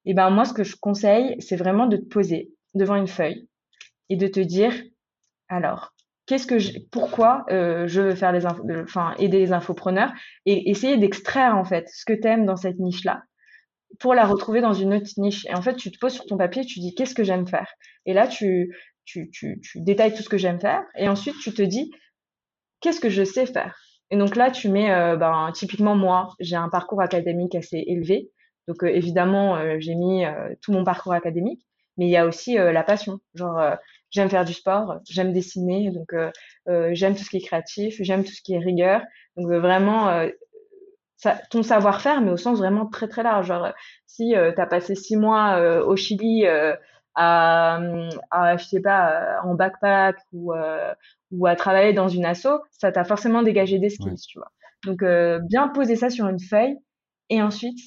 et 0.05 0.15
ben 0.15 0.31
moi, 0.31 0.45
ce 0.45 0.55
que 0.55 0.65
je 0.65 0.77
conseille, 0.77 1.37
c'est 1.41 1.57
vraiment 1.57 1.87
de 1.87 1.97
te 1.97 2.07
poser 2.07 2.51
devant 2.75 2.97
une 2.97 3.09
feuille 3.09 3.49
et 4.09 4.17
de 4.17 4.27
te 4.27 4.41
dire, 4.41 4.73
alors, 5.49 5.93
qu'est-ce 6.27 6.47
que 6.47 6.59
je, 6.59 6.79
pourquoi 6.93 7.45
euh, 7.51 7.87
je 7.89 8.01
veux 8.03 8.15
faire 8.15 8.33
les 8.33 8.47
enfin 8.47 9.15
aider 9.19 9.39
les 9.39 9.53
infopreneurs 9.53 10.13
et 10.47 10.71
essayer 10.71 10.97
d'extraire 10.99 11.57
en 11.57 11.65
fait 11.65 11.89
ce 11.89 12.05
que 12.05 12.13
tu 12.13 12.29
aimes 12.29 12.47
dans 12.47 12.57
cette 12.57 12.79
niche 12.79 13.05
là 13.05 13.23
pour 14.01 14.15
la 14.15 14.27
retrouver 14.27 14.61
dans 14.61 14.73
une 14.75 14.95
autre 14.95 15.07
niche. 15.17 15.47
Et 15.47 15.55
en 15.55 15.63
fait, 15.63 15.77
tu 15.77 15.91
te 15.91 15.99
poses 15.99 16.15
sur 16.15 16.27
ton 16.27 16.37
papier, 16.37 16.65
tu 16.65 16.81
dis 16.81 16.95
qu'est-ce 16.95 17.15
que 17.15 17.25
j'aime 17.25 17.47
faire? 17.47 17.73
Et 18.07 18.13
là, 18.15 18.29
tu, 18.29 18.77
tu, 19.05 19.31
tu, 19.31 19.61
tu 19.61 19.81
détailles 19.81 20.15
tout 20.15 20.23
ce 20.23 20.29
que 20.29 20.39
j'aime 20.39 20.61
faire. 20.61 20.83
Et 20.97 21.09
ensuite, 21.09 21.37
tu 21.43 21.53
te 21.53 21.63
dis 21.63 21.91
qu'est-ce 22.81 23.01
que 23.01 23.11
je 23.11 23.25
sais 23.25 23.47
faire? 23.47 23.79
Et 24.11 24.17
donc 24.17 24.37
là, 24.37 24.51
tu 24.51 24.69
mets, 24.69 24.91
euh, 24.91 25.17
ben, 25.17 25.51
typiquement 25.55 25.95
moi, 25.95 26.31
j'ai 26.41 26.57
un 26.57 26.69
parcours 26.69 27.03
académique 27.03 27.55
assez 27.55 27.85
élevé. 27.87 28.31
Donc 28.67 28.83
euh, 28.85 28.89
évidemment, 28.89 29.57
euh, 29.57 29.77
j'ai 29.81 29.95
mis 29.95 30.25
tout 30.63 30.73
mon 30.73 30.85
parcours 30.85 31.13
académique, 31.13 31.67
mais 31.97 32.07
il 32.07 32.11
y 32.11 32.17
a 32.17 32.27
aussi 32.27 32.55
la 32.55 32.83
passion. 32.83 33.19
Genre, 33.35 33.61
j'aime 34.11 34.31
faire 34.31 34.45
du 34.45 34.53
sport, 34.53 35.01
j'aime 35.09 35.33
dessiner, 35.33 35.91
donc 35.91 36.15
j'aime 36.93 37.17
tout 37.17 37.25
ce 37.25 37.31
qui 37.31 37.39
est 37.39 37.47
créatif, 37.47 37.97
j'aime 38.01 38.25
tout 38.25 38.33
ce 38.33 38.41
qui 38.41 38.55
est 38.55 38.59
rigueur. 38.59 39.03
Donc 39.37 39.49
vraiment 39.49 40.29
ça, 41.19 41.39
ton 41.51 41.63
savoir-faire, 41.63 42.23
mais 42.23 42.31
au 42.31 42.39
sens 42.39 42.59
vraiment 42.59 42.87
très 42.87 43.09
très 43.09 43.23
large. 43.23 43.47
Genre, 43.47 43.69
si 44.07 44.31
tu 44.31 44.61
as 44.61 44.67
passé 44.67 44.95
six 44.95 45.17
mois 45.17 45.61
au 45.83 45.95
Chili 45.97 46.47
à, 47.15 47.81
à, 48.31 48.57
je 48.57 48.65
sais 48.65 48.81
pas, 48.81 49.41
en 49.45 49.55
backpack 49.55 50.17
ou, 50.33 50.55
ou 51.33 51.47
à 51.47 51.57
travailler 51.57 51.93
dans 51.93 52.09
une 52.09 52.25
asso, 52.25 52.49
ça 52.71 52.91
t'a 52.91 53.05
forcément 53.05 53.43
dégagé 53.43 53.79
des 53.79 53.91
skills, 53.91 54.27
tu 54.27 54.39
vois. 54.39 54.51
Donc, 54.87 55.05
bien 55.49 55.69
poser 55.69 55.97
ça 55.97 56.09
sur 56.09 56.27
une 56.29 56.41
feuille 56.41 56.79
et 57.31 57.43
ensuite 57.43 57.79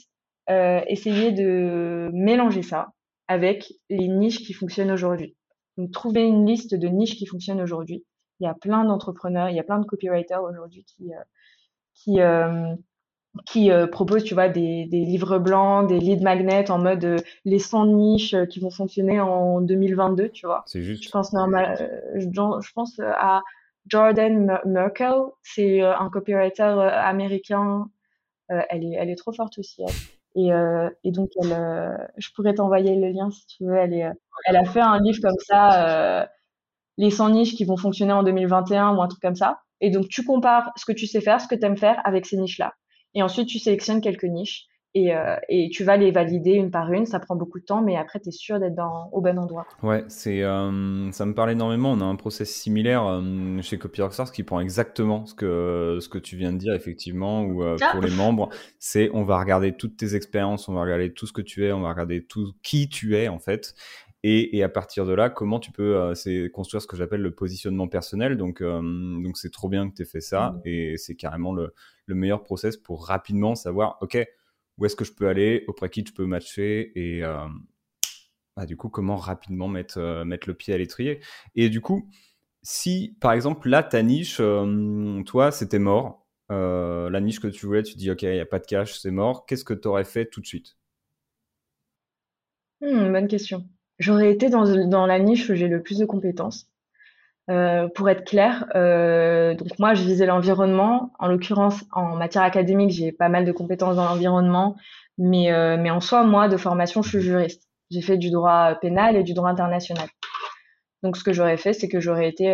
euh, 0.49 0.81
essayer 0.87 1.31
de 1.31 2.09
mélanger 2.13 2.61
ça 2.61 2.89
avec 3.27 3.71
les 3.89 4.07
niches 4.07 4.39
qui 4.39 4.53
fonctionnent 4.53 4.91
aujourd'hui. 4.91 5.35
Donc, 5.77 5.91
trouver 5.91 6.23
une 6.23 6.45
liste 6.45 6.75
de 6.75 6.87
niches 6.87 7.15
qui 7.15 7.25
fonctionnent 7.25 7.61
aujourd'hui. 7.61 8.03
Il 8.39 8.45
y 8.45 8.47
a 8.47 8.55
plein 8.55 8.83
d'entrepreneurs, 8.83 9.49
il 9.49 9.55
y 9.55 9.59
a 9.59 9.63
plein 9.63 9.79
de 9.79 9.85
copywriters 9.85 10.43
aujourd'hui 10.43 10.83
qui, 11.95 12.21
euh, 12.21 12.75
qui, 13.45 13.71
euh, 13.71 13.85
qui 13.85 13.91
proposent, 13.91 14.23
tu 14.23 14.33
vois, 14.33 14.49
des, 14.49 14.85
des, 14.85 15.05
livres 15.05 15.39
blancs, 15.39 15.87
des 15.87 15.99
lead 15.99 16.21
magnets 16.21 16.69
en 16.69 16.79
mode 16.79 17.23
les 17.45 17.59
100 17.59 17.85
niches 17.87 18.35
qui 18.49 18.59
vont 18.59 18.71
fonctionner 18.71 19.19
en 19.19 19.61
2022, 19.61 20.29
tu 20.29 20.45
vois. 20.45 20.63
C'est 20.67 20.81
juste. 20.81 21.03
Je 21.03 21.09
pense, 21.09 21.33
normal, 21.33 21.89
je, 22.15 22.21
je 22.21 22.73
pense 22.73 22.99
à 22.99 23.41
Jordan 23.87 24.59
Merkel, 24.65 25.13
c'est 25.43 25.81
un 25.81 26.09
copywriter 26.09 26.63
américain. 26.63 27.87
elle, 28.47 28.83
est, 28.83 28.95
elle 28.97 29.09
est 29.09 29.15
trop 29.15 29.31
forte 29.31 29.57
aussi. 29.59 29.83
Et, 30.35 30.53
euh, 30.53 30.89
et 31.03 31.11
donc, 31.11 31.29
elle, 31.41 31.51
euh, 31.51 31.97
je 32.17 32.29
pourrais 32.35 32.53
t'envoyer 32.53 32.95
le 32.95 33.09
lien 33.09 33.29
si 33.31 33.45
tu 33.47 33.65
veux. 33.65 33.75
Elle, 33.75 33.93
est, 33.93 34.09
elle 34.45 34.55
a 34.55 34.65
fait 34.65 34.79
un 34.79 34.99
livre 34.99 35.19
comme 35.21 35.37
ça, 35.45 36.21
euh, 36.21 36.25
les 36.97 37.11
100 37.11 37.31
niches 37.31 37.55
qui 37.55 37.65
vont 37.65 37.77
fonctionner 37.77 38.13
en 38.13 38.23
2021 38.23 38.95
ou 38.95 39.01
un 39.01 39.07
truc 39.07 39.21
comme 39.21 39.35
ça. 39.35 39.61
Et 39.81 39.89
donc, 39.89 40.07
tu 40.07 40.23
compares 40.23 40.71
ce 40.77 40.85
que 40.85 40.91
tu 40.93 41.07
sais 41.07 41.21
faire, 41.21 41.41
ce 41.41 41.47
que 41.47 41.55
tu 41.55 41.65
aimes 41.65 41.77
faire 41.77 41.99
avec 42.05 42.25
ces 42.25 42.37
niches-là. 42.37 42.73
Et 43.13 43.23
ensuite, 43.23 43.47
tu 43.47 43.59
sélectionnes 43.59 44.01
quelques 44.01 44.23
niches 44.23 44.67
et, 44.93 45.15
euh, 45.15 45.37
et, 45.47 45.69
tu 45.69 45.85
vas 45.85 45.95
les 45.95 46.11
valider 46.11 46.51
une 46.51 46.69
par 46.69 46.91
une. 46.91 47.05
Ça 47.05 47.19
prend 47.19 47.35
beaucoup 47.37 47.59
de 47.59 47.63
temps, 47.63 47.81
mais 47.81 47.95
après, 47.95 48.19
tu 48.19 48.27
es 48.27 48.31
sûr 48.31 48.59
d'être 48.59 48.83
au 49.13 49.21
bon 49.21 49.39
endroit. 49.39 49.65
Ouais, 49.83 50.03
c'est, 50.09 50.43
euh, 50.43 51.11
ça 51.11 51.25
me 51.25 51.33
parle 51.33 51.51
énormément. 51.51 51.91
On 51.91 52.01
a 52.01 52.05
un 52.05 52.17
process 52.17 52.53
similaire 52.53 53.05
euh, 53.05 53.61
chez 53.61 53.77
CopyRockstars 53.77 54.33
qui 54.33 54.43
prend 54.43 54.59
exactement 54.59 55.25
ce 55.25 55.33
que, 55.33 55.99
ce 56.01 56.09
que 56.09 56.17
tu 56.17 56.35
viens 56.35 56.51
de 56.51 56.57
dire, 56.57 56.73
effectivement, 56.73 57.43
ou 57.43 57.63
euh, 57.63 57.77
pour 57.91 58.01
les 58.01 58.11
membres. 58.15 58.49
C'est 58.79 59.09
on 59.13 59.23
va 59.23 59.39
regarder 59.39 59.71
toutes 59.71 59.95
tes 59.95 60.15
expériences, 60.15 60.67
on 60.67 60.73
va 60.73 60.81
regarder 60.81 61.13
tout 61.13 61.25
ce 61.25 61.31
que 61.31 61.41
tu 61.41 61.65
es, 61.65 61.71
on 61.71 61.81
va 61.81 61.89
regarder 61.89 62.25
tout 62.25 62.51
qui 62.61 62.89
tu 62.89 63.15
es, 63.15 63.29
en 63.29 63.39
fait. 63.39 63.73
Et, 64.23 64.57
et, 64.57 64.63
à 64.63 64.69
partir 64.69 65.05
de 65.07 65.13
là, 65.13 65.29
comment 65.31 65.59
tu 65.59 65.71
peux 65.71 66.13
c'est 66.13 66.49
construire 66.51 66.81
ce 66.81 66.87
que 66.87 66.95
j'appelle 66.95 67.21
le 67.21 67.33
positionnement 67.33 67.87
personnel. 67.87 68.37
Donc, 68.37 68.61
donc 68.61 69.37
c'est 69.37 69.51
trop 69.51 69.67
bien 69.67 69.89
que 69.89 69.95
tu 69.95 70.03
aies 70.03 70.05
fait 70.05 70.21
ça. 70.21 70.51
Mmh. 70.51 70.61
Et 70.65 70.97
c'est 70.97 71.15
carrément 71.15 71.53
le, 71.53 71.73
le 72.05 72.15
meilleur 72.15 72.43
process 72.43 72.77
pour 72.77 73.07
rapidement 73.07 73.55
savoir, 73.55 73.97
OK, 74.01 74.17
où 74.77 74.85
est-ce 74.85 74.95
que 74.95 75.05
je 75.05 75.13
peux 75.13 75.27
aller, 75.27 75.63
auprès 75.67 75.89
qui 75.89 76.03
je 76.05 76.13
peux 76.13 76.25
matcher 76.25 76.91
et 76.95 77.23
euh, 77.23 77.47
bah, 78.55 78.65
du 78.65 78.77
coup 78.77 78.89
comment 78.89 79.15
rapidement 79.15 79.67
mettre, 79.67 79.99
euh, 79.99 80.25
mettre 80.25 80.47
le 80.47 80.55
pied 80.55 80.73
à 80.73 80.77
l'étrier. 80.77 81.21
Et 81.55 81.69
du 81.69 81.81
coup, 81.81 82.09
si 82.63 83.15
par 83.21 83.33
exemple 83.33 83.69
là 83.69 83.83
ta 83.83 84.01
niche, 84.03 84.37
euh, 84.39 85.23
toi 85.23 85.51
c'était 85.51 85.79
mort, 85.79 86.27
la 86.49 87.19
niche 87.21 87.39
que 87.39 87.47
tu 87.47 87.65
voulais, 87.65 87.83
tu 87.83 87.95
dis 87.95 88.11
ok 88.11 88.23
il 88.23 88.33
n'y 88.33 88.39
a 88.39 88.45
pas 88.45 88.59
de 88.59 88.65
cash, 88.65 88.99
c'est 88.99 89.11
mort, 89.11 89.45
qu'est-ce 89.45 89.63
que 89.63 89.73
tu 89.73 89.87
aurais 89.87 90.03
fait 90.03 90.25
tout 90.25 90.41
de 90.41 90.45
suite? 90.47 90.77
Hmm, 92.81 93.11
Bonne 93.11 93.27
question. 93.27 93.67
J'aurais 94.01 94.31
été 94.31 94.49
dans, 94.49 94.65
dans 94.87 95.05
la 95.05 95.19
niche 95.19 95.49
où 95.49 95.53
j'ai 95.53 95.67
le 95.67 95.83
plus 95.83 95.99
de 95.99 96.05
compétences. 96.05 96.67
Euh, 97.49 97.87
pour 97.89 98.09
être 98.09 98.23
clair, 98.23 98.65
euh, 98.75 99.53
donc 99.55 99.77
moi 99.77 99.93
je 99.93 100.03
visais 100.03 100.25
l'environnement. 100.25 101.11
En 101.19 101.27
l'occurrence, 101.27 101.83
en 101.91 102.15
matière 102.15 102.43
académique, 102.43 102.91
j'ai 102.91 103.11
pas 103.11 103.29
mal 103.29 103.45
de 103.45 103.51
compétences 103.51 103.95
dans 103.95 104.05
l'environnement, 104.05 104.75
mais 105.17 105.51
euh, 105.51 105.77
mais 105.77 105.91
en 105.91 105.99
soi, 105.99 106.23
moi 106.23 106.47
de 106.47 106.57
formation, 106.57 107.01
je 107.01 107.09
suis 107.09 107.21
juriste. 107.21 107.67
J'ai 107.91 108.01
fait 108.01 108.17
du 108.17 108.31
droit 108.31 108.75
pénal 108.75 109.15
et 109.15 109.23
du 109.23 109.33
droit 109.33 109.49
international. 109.49 110.07
Donc 111.03 111.17
ce 111.17 111.23
que 111.23 111.33
j'aurais 111.33 111.57
fait, 111.57 111.73
c'est 111.73 111.89
que 111.89 111.99
j'aurais 111.99 112.27
été, 112.29 112.45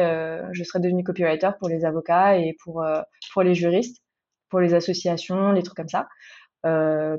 je 0.54 0.64
serais 0.64 0.80
devenue 0.80 1.04
copywriter 1.04 1.52
pour 1.60 1.70
les 1.70 1.86
avocats 1.86 2.38
et 2.38 2.56
pour 2.64 2.86
pour 3.34 3.44
les 3.44 3.56
juristes, 3.56 4.02
pour 4.50 4.60
les 4.62 4.74
associations, 4.74 5.52
les 5.52 5.64
trucs 5.64 5.78
comme 5.78 5.90
ça. 5.90 6.08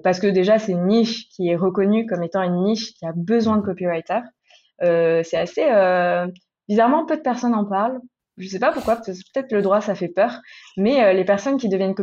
Parce 0.02 0.20
que 0.20 0.26
déjà 0.26 0.58
c'est 0.58 0.72
une 0.72 0.87
niche 0.87 1.28
qui 1.30 1.48
est 1.48 1.56
reconnue 1.56 2.06
comme 2.06 2.22
étant 2.22 2.42
une 2.42 2.64
niche 2.64 2.94
qui 2.94 3.06
a 3.06 3.12
besoin 3.14 3.56
de 3.56 3.62
copywriter. 3.62 4.20
c'est 4.80 5.37
assez 5.37 5.64
Bizarrement, 6.68 7.06
peu 7.06 7.16
de 7.16 7.22
personnes 7.22 7.54
en 7.54 7.64
parlent. 7.64 7.98
Je 8.37 8.46
sais 8.46 8.58
pas 8.58 8.72
pourquoi, 8.72 8.96
peut-être 8.96 9.52
le 9.52 9.62
droit 9.62 9.80
ça 9.80 9.94
fait 9.94 10.08
peur, 10.08 10.40
mais 10.76 11.02
euh, 11.02 11.12
les 11.12 11.24
personnes 11.24 11.56
qui 11.56 11.68
deviennent 11.68 11.94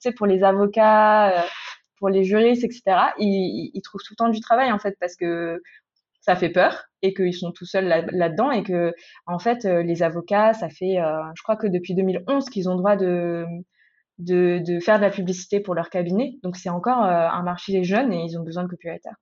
sais, 0.00 0.12
pour 0.12 0.26
les 0.26 0.42
avocats, 0.44 1.30
euh, 1.30 1.46
pour 1.98 2.08
les 2.08 2.24
juristes, 2.24 2.64
etc., 2.64 2.82
ils, 3.18 3.80
trouvent 3.82 4.00
tout 4.02 4.14
le 4.14 4.16
temps 4.16 4.28
du 4.30 4.40
travail 4.40 4.72
en 4.72 4.78
fait 4.78 4.96
parce 4.98 5.14
que 5.14 5.60
ça 6.20 6.36
fait 6.36 6.48
peur 6.48 6.84
et 7.02 7.12
qu'ils 7.12 7.34
sont 7.34 7.52
tout 7.52 7.66
seuls 7.66 7.86
là-dedans 8.12 8.50
et 8.50 8.62
que 8.62 8.94
en 9.26 9.38
fait 9.38 9.66
euh, 9.66 9.82
les 9.82 10.02
avocats, 10.02 10.54
ça 10.54 10.70
fait, 10.70 10.96
je 11.36 11.42
crois 11.42 11.56
que 11.56 11.66
depuis 11.66 11.94
2011 11.94 12.48
qu'ils 12.48 12.70
ont 12.70 12.76
droit 12.76 12.96
de, 12.96 13.44
de, 14.18 14.60
de 14.64 14.80
faire 14.80 14.96
de 14.96 15.02
la 15.02 15.10
publicité 15.10 15.60
pour 15.60 15.74
leur 15.74 15.90
cabinet, 15.90 16.38
donc 16.42 16.56
c'est 16.56 16.70
encore 16.70 17.02
un 17.02 17.42
marché 17.42 17.84
jeune 17.84 18.12
et 18.12 18.24
ils 18.24 18.38
ont 18.38 18.42
besoin 18.42 18.64
de 18.64 18.68
copywriters. 18.68 19.16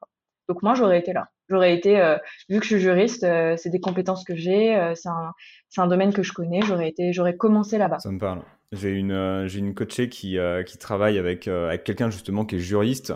Donc 0.49 0.63
moi 0.63 0.75
j'aurais 0.75 0.99
été 0.99 1.13
là. 1.13 1.29
J'aurais 1.49 1.75
été, 1.75 2.01
euh, 2.01 2.17
vu 2.49 2.59
que 2.59 2.65
je 2.65 2.75
suis 2.75 2.81
juriste, 2.81 3.25
euh, 3.25 3.55
c'est 3.57 3.71
des 3.71 3.81
compétences 3.81 4.25
que 4.25 4.35
j'ai, 4.35 4.77
euh, 4.77 4.95
c'est 4.95 5.09
un, 5.09 5.33
un, 5.77 5.87
domaine 5.87 6.13
que 6.13 6.23
je 6.23 6.33
connais, 6.33 6.61
j'aurais 6.63 6.89
été, 6.89 7.13
j'aurais 7.13 7.37
commencé 7.37 7.79
là-bas. 7.79 8.01
Ça 8.01 8.11
me 8.11 8.19
parle. 8.19 8.43
J'ai 8.73 8.91
une, 8.91 9.47
j'ai 9.47 9.61
une 9.61 9.75
coachée 9.75 10.09
qui, 10.09 10.39
qui 10.67 10.79
travaille 10.79 11.19
avec, 11.19 11.47
avec 11.47 11.85
quelqu'un 11.85 12.11
justement 12.11 12.45
qui 12.45 12.57
est 12.57 12.59
juriste 12.59 13.15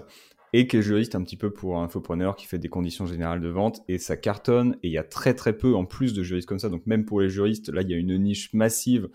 et 0.53 0.69
qui 0.69 0.77
est 0.77 0.83
juriste 0.83 1.17
un 1.17 1.25
petit 1.25 1.37
peu 1.37 1.53
pour 1.53 1.79
infopreneur 1.79 2.37
qui 2.37 2.47
fait 2.47 2.59
des 2.59 2.69
conditions 2.69 3.05
générales 3.05 3.41
de 3.41 3.49
vente 3.49 3.81
et 3.89 3.99
ça 3.99 4.17
cartonne 4.17 4.77
et 4.85 4.89
il 4.89 4.93
y 4.93 4.99
a 4.99 5.03
très 5.03 5.35
très 5.35 5.53
peu 5.53 5.75
en 5.75 5.87
plus 5.87 6.15
de 6.15 6.23
juristes 6.23 6.49
comme 6.49 6.61
ça. 6.61 6.69
Donc 6.69 6.87
même 6.87 7.05
pour 7.05 7.21
les 7.21 7.29
juristes, 7.29 7.69
là 7.69 7.83
il 7.83 7.91
y 7.91 7.95
a 7.95 7.97
une 7.97 8.17
niche 8.17 8.53
massive 8.53 9.09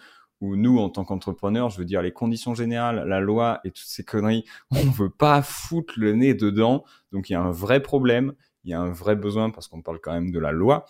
nous, 0.56 0.78
en 0.78 0.90
tant 0.90 1.04
qu'entrepreneurs, 1.04 1.70
je 1.70 1.80
veux 1.80 1.86
dire, 1.86 2.02
les 2.02 2.12
conditions 2.12 2.54
générales, 2.54 3.08
la 3.08 3.20
loi 3.20 3.60
et 3.64 3.72
toutes 3.72 3.88
ces 3.88 4.04
conneries, 4.04 4.46
on 4.72 4.90
veut 4.92 5.10
pas 5.10 5.42
foutre 5.42 5.96
le 5.98 6.14
nez 6.14 6.34
dedans. 6.34 6.84
Donc, 7.12 7.30
il 7.30 7.34
y 7.34 7.36
a 7.36 7.42
un 7.42 7.52
vrai 7.52 7.82
problème 7.82 8.34
il 8.66 8.72
y 8.72 8.74
a 8.74 8.82
un 8.82 8.92
vrai 8.92 9.16
besoin 9.16 9.52
parce 9.52 9.68
qu'on 9.68 9.82
parle 9.82 10.00
quand 10.02 10.12
même 10.12 10.32
de 10.32 10.40
la 10.40 10.52
loi. 10.52 10.86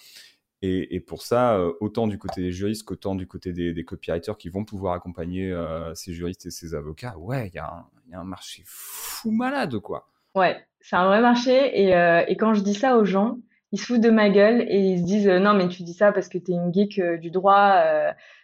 Et, 0.68 1.00
pour 1.00 1.22
ça, 1.22 1.58
euh, 1.58 1.74
autant 1.80 2.08
du 2.08 2.18
côté 2.18 2.42
des 2.42 2.52
juristes 2.52 2.86
qu'autant 2.86 3.14
du 3.14 3.28
côté 3.28 3.54
des, 3.54 3.86
copywriters 3.86 4.36
qui 4.36 4.50
vont 4.50 4.66
pouvoir 4.66 4.96
accompagner 4.96 5.52
euh, 5.52 5.94
ces 5.94 6.12
juristes 6.12 6.48
et 6.48 6.50
ces 6.50 6.74
avocats, 6.74 7.16
ouais, 7.20 7.50
il 7.50 7.54
y, 7.54 7.60
a 7.60 7.86
un 8.14 8.24
marché 8.24 8.64
fou 8.66 9.30
malade, 9.30 9.78
quoi. 9.78 10.10
Ouais, 10.34 10.58
c'est 10.82 10.96
un 10.96 11.06
vrai 11.06 11.22
marché. 11.22 11.80
Et, 11.80 11.96
euh, 11.96 12.24
et, 12.28 12.36
quand 12.36 12.56
je 12.56 12.62
dis 12.62 12.74
ça 12.74 12.98
aux 12.98 13.06
gens, 13.06 13.38
ils 13.72 13.80
se 13.80 13.86
foutent 13.86 14.02
de 14.02 14.10
ma 14.10 14.30
gueule 14.30 14.66
et 14.68 14.80
ils 14.80 15.00
se 15.00 15.04
disent 15.04 15.28
non, 15.28 15.54
mais 15.54 15.68
tu 15.68 15.84
dis 15.84 15.94
ça 15.94 16.12
parce 16.12 16.30
que 16.30 16.38
tu 16.38 16.52
es 16.52 16.56
une 16.56 16.74
geek 16.74 17.02
du 17.20 17.32
droit, 17.32 17.82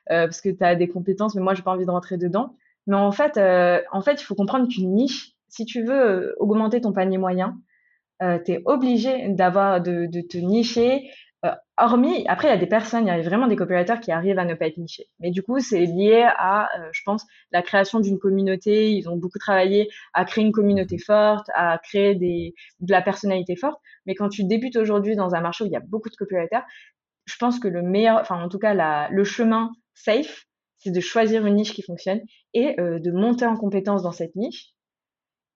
parce 0.07 0.41
que 0.41 0.49
tu 0.49 0.63
as 0.63 0.75
des 0.75 0.87
compétences, 0.87 1.35
mais 1.35 1.41
moi, 1.41 1.53
j'ai 1.53 1.63
pas 1.63 1.71
envie 1.71 1.85
de 1.85 1.91
rentrer 1.91 2.17
dedans. 2.17 2.55
Mais 2.87 2.95
en 2.95 3.11
fait, 3.11 3.39
en 3.91 4.01
fait, 4.01 4.21
il 4.21 4.23
faut 4.23 4.35
comprendre 4.35 4.67
qu'une 4.67 4.93
niche, 4.93 5.33
si 5.47 5.65
tu 5.65 5.83
veux 5.83 6.35
augmenter 6.39 6.81
ton 6.81 6.93
panier 6.93 7.17
moyen, 7.17 7.57
euh, 8.21 8.37
tu 8.43 8.51
es 8.51 8.61
obligé 8.65 9.29
d'avoir 9.29 9.81
de, 9.81 10.07
te 10.21 10.37
nicher. 10.37 11.09
Euh, 11.43 11.49
hormis, 11.77 12.23
après, 12.27 12.49
il 12.49 12.51
y 12.51 12.53
a 12.53 12.57
des 12.57 12.67
personnes, 12.67 13.05
il 13.05 13.07
y 13.07 13.11
a 13.11 13.19
vraiment 13.21 13.47
des 13.47 13.55
copywriters 13.55 13.99
qui 13.99 14.11
arrivent 14.11 14.37
à 14.37 14.45
ne 14.45 14.53
pas 14.53 14.67
être 14.67 14.77
nichés. 14.77 15.07
Mais 15.19 15.31
du 15.31 15.41
coup, 15.41 15.59
c'est 15.59 15.85
lié 15.85 16.23
à, 16.37 16.69
euh, 16.79 16.89
je 16.91 17.01
pense, 17.03 17.25
la 17.51 17.63
création 17.63 17.99
d'une 17.99 18.19
communauté. 18.19 18.91
Ils 18.91 19.09
ont 19.09 19.17
beaucoup 19.17 19.39
travaillé 19.39 19.89
à 20.13 20.23
créer 20.25 20.43
une 20.45 20.51
communauté 20.51 20.99
forte, 20.99 21.47
à 21.55 21.79
créer 21.79 22.13
des, 22.15 22.53
de 22.79 22.91
la 22.91 23.01
personnalité 23.01 23.55
forte. 23.55 23.81
Mais 24.05 24.13
quand 24.13 24.29
tu 24.29 24.43
débutes 24.43 24.75
aujourd'hui 24.75 25.15
dans 25.15 25.33
un 25.33 25.41
marché 25.41 25.63
où 25.63 25.67
il 25.67 25.73
y 25.73 25.75
a 25.75 25.81
beaucoup 25.81 26.09
de 26.09 26.15
copywriters, 26.15 26.63
je 27.25 27.35
pense 27.37 27.59
que 27.59 27.67
le 27.67 27.81
meilleur, 27.81 28.19
enfin, 28.19 28.41
en 28.43 28.49
tout 28.49 28.59
cas, 28.59 28.73
la, 28.75 29.09
le 29.09 29.23
chemin 29.23 29.71
safe, 29.95 30.45
c'est 30.77 30.91
de 30.91 30.99
choisir 30.99 31.45
une 31.45 31.55
niche 31.55 31.73
qui 31.73 31.81
fonctionne 31.81 32.21
et 32.53 32.79
euh, 32.79 32.99
de 32.99 33.11
monter 33.11 33.45
en 33.45 33.55
compétence 33.55 34.03
dans 34.03 34.11
cette 34.11 34.35
niche 34.35 34.73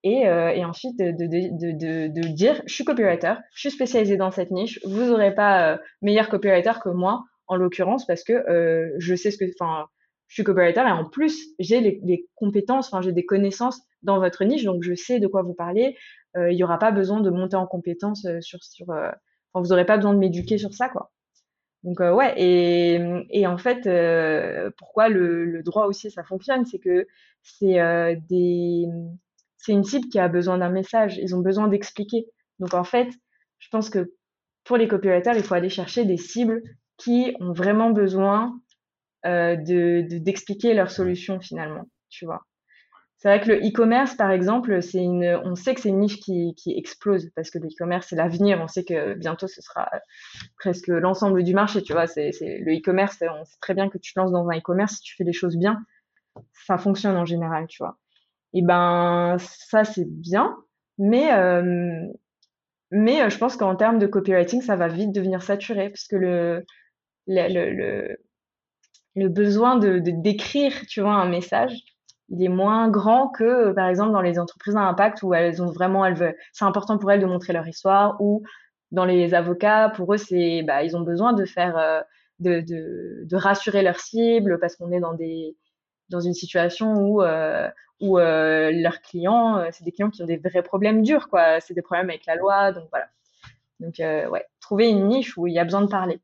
et, 0.06 0.28
euh, 0.28 0.52
et 0.52 0.64
ensuite 0.64 0.98
de, 1.00 2.28
dire 2.28 2.62
je 2.68 2.74
suis 2.74 2.86
copywriter, 2.86 3.34
je 3.56 3.60
suis 3.60 3.72
spécialisé 3.72 4.18
dans 4.18 4.30
cette 4.30 4.52
niche, 4.52 4.80
vous 4.86 5.04
n'aurez 5.04 5.34
pas 5.34 5.74
euh, 5.74 5.78
meilleur 6.04 6.30
copywriter 6.30 6.74
que 6.82 6.90
moi 6.90 7.24
en 7.48 7.56
l'occurrence 7.56 8.06
parce 8.06 8.24
que 8.24 8.34
euh, 8.34 8.94
je 9.00 9.16
sais 9.16 9.32
ce 9.32 9.38
que, 9.40 9.46
enfin, 9.60 9.88
je 10.28 10.36
suis 10.36 10.44
copywriter 10.44 10.82
et 10.82 10.92
en 10.92 11.10
plus 11.10 11.48
j'ai 11.58 11.82
les, 11.82 12.28
compétences, 12.36 12.88
enfin 12.88 13.02
j'ai 13.02 13.14
des 13.14 13.26
connaissances 13.26 13.82
dans 14.04 14.20
votre 14.20 14.46
niche 14.46 14.64
donc 14.64 14.84
je 14.84 14.94
sais 14.94 15.20
de 15.20 15.28
quoi 15.28 15.42
vous 15.42 15.56
parlez. 15.56 15.98
Il 16.38 16.56
n'y 16.56 16.66
aura 16.66 16.78
pas 16.78 16.92
besoin 16.92 17.22
de 17.22 17.30
monter 17.30 17.56
en 17.56 17.66
compétences 17.66 18.28
sur, 18.42 18.62
sur, 18.62 18.88
vous 19.54 19.68
n'aurez 19.68 19.86
pas 19.86 19.96
besoin 19.96 20.14
de 20.14 20.20
m'éduquer 20.20 20.58
sur 20.58 20.74
ça 20.74 20.90
quoi. 20.90 21.14
Donc 21.84 22.02
ouais, 22.02 22.34
et, 22.38 23.48
en 23.48 23.58
fait, 23.58 23.90
pourquoi 24.78 25.08
le, 25.08 25.64
droit 25.64 25.86
aussi 25.86 26.12
ça 26.12 26.24
fonctionne, 26.24 26.66
c'est 26.66 26.80
que 26.80 27.08
c'est 27.42 27.80
des, 28.28 28.86
c'est 29.66 29.72
une 29.72 29.84
cible 29.84 30.08
qui 30.10 30.20
a 30.20 30.28
besoin 30.28 30.60
d'un 30.60 30.70
message. 30.70 31.18
Ils 31.18 31.36
ont 31.36 31.42
besoin 31.42 31.68
d'expliquer. 31.68 32.28
Donc 32.60 32.74
en 32.74 32.84
fait, 32.84 33.10
je 33.58 33.68
pense 33.70 33.90
que 33.90 34.14
pour 34.64 34.78
les 34.78 34.88
copywriters, 34.88 35.36
il 35.36 35.44
faut 35.44 35.56
aller 35.56 35.70
chercher 35.70 36.06
des 36.06 36.18
cibles 36.18 36.62
qui 36.98 37.36
ont 37.40 37.52
vraiment 37.52 37.90
besoin 37.90 38.60
euh, 39.26 39.56
de 39.56 40.06
d'expliquer 40.20 40.74
leur 40.74 40.92
solution 40.92 41.40
finalement, 41.40 41.90
tu 42.10 42.26
vois. 42.26 42.46
C'est 43.18 43.30
vrai 43.30 43.42
que 43.42 43.48
le 43.48 43.68
e-commerce, 43.68 44.14
par 44.14 44.30
exemple, 44.30 44.84
c'est 44.84 45.02
une, 45.02 45.40
on 45.44 45.56
sait 45.56 45.74
que 45.74 45.82
c'est 45.82 45.90
une 45.90 46.00
niche 46.00 46.20
qui, 46.20 46.54
qui 46.56 46.78
explose 46.78 47.32
parce 47.36 47.50
que 47.50 47.58
le 47.58 47.68
e-commerce, 47.70 48.08
c'est 48.10 48.16
l'avenir. 48.16 48.60
On 48.62 48.68
sait 48.68 48.84
que 48.84 49.16
bientôt, 49.16 49.48
ce 49.48 49.62
sera 49.62 49.90
presque 50.60 50.90
l'ensemble 50.90 51.44
du 51.44 51.56
marché, 51.56 51.82
tu 51.82 51.94
vois. 51.94 52.06
C'est, 52.06 52.32
c'est 52.34 52.60
le 52.60 52.74
e-commerce. 52.74 53.18
On 53.22 53.46
sait 53.46 53.58
très 53.62 53.74
bien 53.74 53.90
que 53.90 53.98
tu 53.98 54.14
te 54.14 54.20
lances 54.20 54.32
dans 54.32 54.48
un 54.48 54.58
e-commerce 54.58 54.98
si 54.98 55.02
tu 55.02 55.16
fais 55.16 55.24
les 55.24 55.34
choses 55.34 55.58
bien, 55.58 55.80
ça 56.68 56.78
fonctionne 56.78 57.16
en 57.16 57.26
général, 57.26 57.66
tu 57.68 57.82
vois. 57.82 57.98
Et 58.56 58.62
ben, 58.64 59.38
ça, 59.40 59.84
c'est 59.84 60.08
bien. 60.08 60.56
Mais, 60.98 61.34
euh, 61.34 62.08
mais 62.92 63.22
euh, 63.22 63.30
je 63.30 63.38
pense 63.38 63.58
qu'en 63.58 63.76
termes 63.76 64.00
de 64.00 64.08
copywriting, 64.08 64.62
ça 64.62 64.78
va 64.78 64.88
vite 64.88 65.12
devenir 65.12 65.44
saturé 65.44 65.90
parce 65.90 66.08
que 66.08 66.16
le, 66.16 66.66
le, 67.28 68.16
le, 69.16 69.30
besoin 69.30 69.78
de, 69.78 70.00
d'écrire, 70.00 70.74
tu 70.88 71.02
vois, 71.02 71.14
un 71.16 71.30
message, 71.30 71.74
il 72.30 72.44
est 72.44 72.48
moins 72.50 72.90
grand 72.90 73.28
que, 73.30 73.74
par 73.74 73.90
exemple, 73.90 74.14
dans 74.14 74.22
les 74.22 74.40
entreprises 74.40 74.78
à 74.78 74.82
impact 74.82 75.22
où 75.24 75.34
elles 75.34 75.62
ont 75.62 75.72
vraiment, 75.72 76.06
elles 76.06 76.36
c'est 76.54 76.66
important 76.66 76.98
pour 76.98 77.12
elles 77.12 77.20
de 77.20 77.26
montrer 77.26 77.54
leur 77.54 77.68
histoire 77.68 78.16
ou 78.22 78.44
dans 78.92 79.06
les 79.06 79.34
avocats, 79.34 79.90
pour 79.96 80.14
eux, 80.14 80.18
c'est, 80.18 80.64
bah, 80.64 80.84
ils 80.84 80.96
ont 80.96 81.02
besoin 81.02 81.34
de 81.34 81.46
faire, 81.46 81.78
euh, 81.78 82.02
de, 82.40 82.62
de, 82.62 83.24
de 83.26 83.36
rassurer 83.36 83.84
leur 83.84 84.00
cible 84.00 84.60
parce 84.60 84.78
qu'on 84.78 84.92
est 84.92 85.00
dans 85.02 85.14
des, 85.14 85.58
dans 86.10 86.20
une 86.20 86.34
situation 86.34 86.94
où, 86.96 87.22
euh, 87.22 87.70
où 88.02 88.20
euh, 88.20 88.72
leurs 88.72 89.02
clients, 89.02 89.58
euh, 89.58 89.70
c'est 89.72 89.84
des 89.84 89.92
clients 89.92 90.10
qui 90.10 90.22
ont 90.24 90.26
des 90.26 90.38
vrais 90.38 90.64
problèmes 90.64 91.02
durs, 91.04 91.30
quoi. 91.30 91.60
C'est 91.62 91.74
des 91.74 91.82
problèmes 91.82 92.10
avec 92.10 92.26
la 92.26 92.36
loi, 92.36 92.72
donc 92.72 92.88
voilà. 92.92 93.08
Donc, 93.80 94.00
euh, 94.00 94.28
ouais, 94.30 94.46
trouver 94.62 94.90
une 94.90 95.08
niche 95.08 95.38
où 95.38 95.48
il 95.48 95.54
y 95.54 95.60
a 95.60 95.64
besoin 95.64 95.82
de 95.82 95.88
parler. 95.90 96.20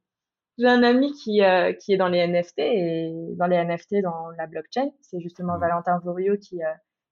J'ai 0.58 0.68
un 0.68 0.84
ami 0.84 1.14
qui, 1.14 1.44
euh, 1.44 1.74
qui 1.74 1.94
est 1.94 1.98
dans 1.98 2.08
les 2.08 2.20
NFT 2.28 2.60
et 2.60 3.14
dans 3.38 3.48
les 3.48 3.58
NFT 3.58 4.02
dans 4.04 4.30
la 4.38 4.48
blockchain. 4.48 4.92
C'est 5.02 5.20
justement 5.22 5.58
Mmh. 5.58 5.62
Valentin 5.62 6.00
Vorio 6.00 6.38
qui, 6.38 6.64
euh, 6.64 6.68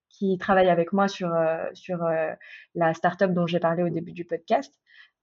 qui 0.10 0.38
travaille 0.38 0.70
avec 0.70 0.94
moi 0.94 1.08
sur, 1.08 1.34
euh, 1.34 1.66
sur 1.74 2.04
euh, 2.04 2.34
la 2.76 2.94
startup 2.94 3.32
dont 3.34 3.48
j'ai 3.48 3.60
parlé 3.60 3.84
au 3.84 3.90
début 3.90 4.12
du 4.12 4.26
podcast. 4.26 4.74